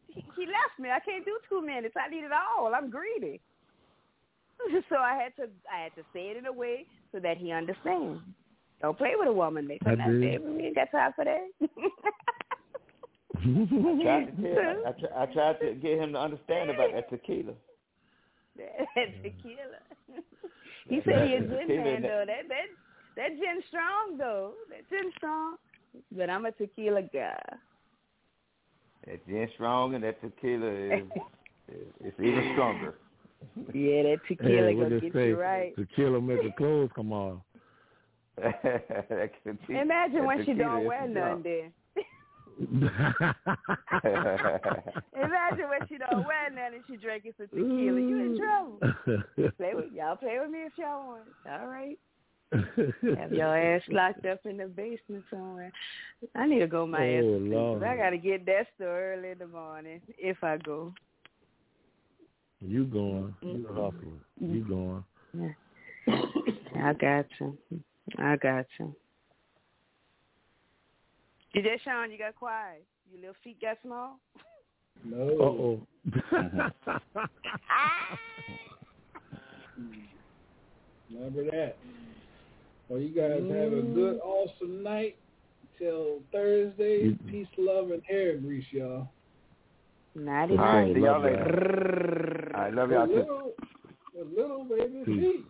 he 0.07 0.23
he 0.37 0.45
left 0.45 0.79
me. 0.79 0.89
I 0.89 0.99
can't 0.99 1.25
do 1.25 1.37
two 1.49 1.61
minutes. 1.61 1.95
I 1.99 2.09
need 2.09 2.23
it 2.23 2.31
all. 2.31 2.73
I'm 2.73 2.89
greedy. 2.89 3.41
So 4.89 4.97
I 4.97 5.15
had 5.15 5.35
to 5.37 5.49
I 5.71 5.83
had 5.83 5.95
to 5.95 6.03
say 6.13 6.29
it 6.29 6.37
in 6.37 6.45
a 6.45 6.51
way 6.51 6.85
so 7.11 7.19
that 7.19 7.37
he 7.37 7.51
understands. 7.51 8.21
Don't 8.81 8.97
play 8.97 9.13
with 9.17 9.27
a 9.27 9.33
woman, 9.33 9.67
make 9.67 9.83
her 9.83 9.91
I 9.91 9.95
nut, 9.95 10.07
did. 10.07 10.21
baby. 10.21 10.43
We 10.43 10.65
ain't 10.65 10.75
got 10.75 10.91
time 10.91 11.13
for 11.15 11.25
that. 11.25 11.47
I 13.37 14.03
tried 14.03 14.25
to 14.25 14.53
tell. 14.53 14.83
I, 14.87 14.91
tr- 14.91 15.15
I 15.17 15.25
tried 15.33 15.59
to 15.61 15.73
get 15.75 15.99
him 15.99 16.13
to 16.13 16.19
understand 16.19 16.69
about 16.69 16.91
that 16.93 17.09
tequila. 17.09 17.53
that 18.57 19.23
tequila. 19.23 19.79
he 20.89 21.01
said 21.05 21.27
he 21.27 21.35
a 21.35 21.39
gin 21.41 21.67
man 21.67 22.01
though. 22.01 22.23
That 22.27 22.47
that 22.49 22.67
that 23.15 23.29
gin 23.29 23.61
strong 23.69 24.17
though. 24.17 24.53
That 24.69 24.89
gin 24.89 25.11
strong. 25.17 25.55
But 26.11 26.29
I'm 26.29 26.45
a 26.45 26.51
tequila 26.51 27.03
guy. 27.13 27.39
That 29.05 29.25
gin 29.27 29.49
strong 29.55 29.95
and 29.95 30.03
that 30.03 30.21
tequila 30.21 30.67
is, 30.67 31.03
is 31.69 31.87
it's 32.01 32.19
even 32.19 32.51
stronger. 32.53 32.95
Yeah, 33.73 34.03
that 34.03 34.17
tequila 34.27 34.67
hey, 34.67 34.75
gonna 34.75 34.99
get 34.99 35.13
say? 35.13 35.27
you 35.29 35.39
right. 35.39 35.75
Tequila 35.75 36.21
make 36.21 36.41
the 36.43 36.51
clothes 36.57 36.89
come 36.95 37.11
off. 37.11 37.39
Imagine 39.69 40.25
when 40.25 40.45
she 40.45 40.53
don't 40.57 40.85
wear 40.85 41.07
strong. 41.09 41.13
none 41.13 41.43
then. 41.43 41.71
Imagine 45.13 45.69
when 45.69 45.87
she 45.87 45.97
don't 45.97 46.25
wear 46.25 46.49
none 46.53 46.73
and 46.73 46.83
she 46.87 46.97
drinking 46.97 47.33
some 47.37 47.47
tequila. 47.47 47.99
You 47.99 48.19
in 48.19 48.37
trouble. 48.37 48.79
Play 49.57 49.73
with 49.73 49.91
y'all 49.93 50.15
play 50.17 50.37
with 50.39 50.49
me 50.51 50.59
if 50.59 50.73
y'all 50.77 51.07
want. 51.07 51.23
All 51.49 51.67
right. 51.67 51.97
Have 53.17 53.33
your 53.33 53.57
ass 53.57 53.81
locked 53.89 54.25
up 54.25 54.39
in 54.45 54.57
the 54.57 54.67
basement 54.67 55.23
somewhere. 55.29 55.71
I 56.35 56.47
need 56.47 56.59
to 56.59 56.67
go 56.67 56.85
my 56.85 56.99
oh, 56.99 57.17
ass 57.17 57.23
Oh, 57.23 57.31
to 57.31 57.39
sleep. 57.39 57.51
'cause 57.51 57.81
Lord. 57.81 57.83
I 57.83 57.97
gotta 57.97 58.17
get 58.17 58.45
that 58.45 58.67
store 58.75 59.13
early 59.13 59.31
in 59.31 59.37
the 59.39 59.47
morning 59.47 60.01
if 60.17 60.43
I 60.43 60.57
go. 60.57 60.93
You 62.61 62.85
going? 62.85 63.35
You 63.41 63.67
Mm-mm. 63.69 63.75
hustling? 63.75 64.21
You 64.39 64.63
going? 64.63 65.03
I 66.77 66.93
got 66.93 67.25
you. 67.39 67.57
I 68.17 68.35
got 68.37 68.65
you. 68.79 68.95
DJ 71.55 71.79
Sean, 71.83 72.11
you 72.11 72.17
got 72.17 72.35
quiet. 72.35 72.83
Your 73.11 73.21
little 73.21 73.35
feet 73.43 73.61
got 73.61 73.77
small. 73.81 74.19
No. 75.03 75.27
Uh 75.39 75.43
oh. 75.43 75.81
Remember 81.13 81.43
that. 81.45 81.77
Well, 82.89 82.99
you 82.99 83.09
guys 83.09 83.41
have 83.41 83.73
a 83.73 83.81
good, 83.81 84.19
awesome 84.19 84.83
night. 84.83 85.17
Till 85.77 86.21
Thursday. 86.31 87.17
Peace, 87.29 87.47
love, 87.57 87.91
and 87.91 88.01
hair 88.07 88.37
grease, 88.37 88.65
y'all. 88.71 89.09
Nighty 90.15 90.53
All 90.53 90.63
right, 90.63 90.87
night. 90.87 90.95
see 90.95 91.01
y'all 91.01 91.21
later. 91.21 92.34
I 92.55 92.69
love 92.69 92.91
y'all 92.91 93.07
too. 93.07 93.51
The 94.15 94.23
little 94.35 94.63
baby 94.63 95.03
hmm. 95.03 95.19
feet. 95.19 95.45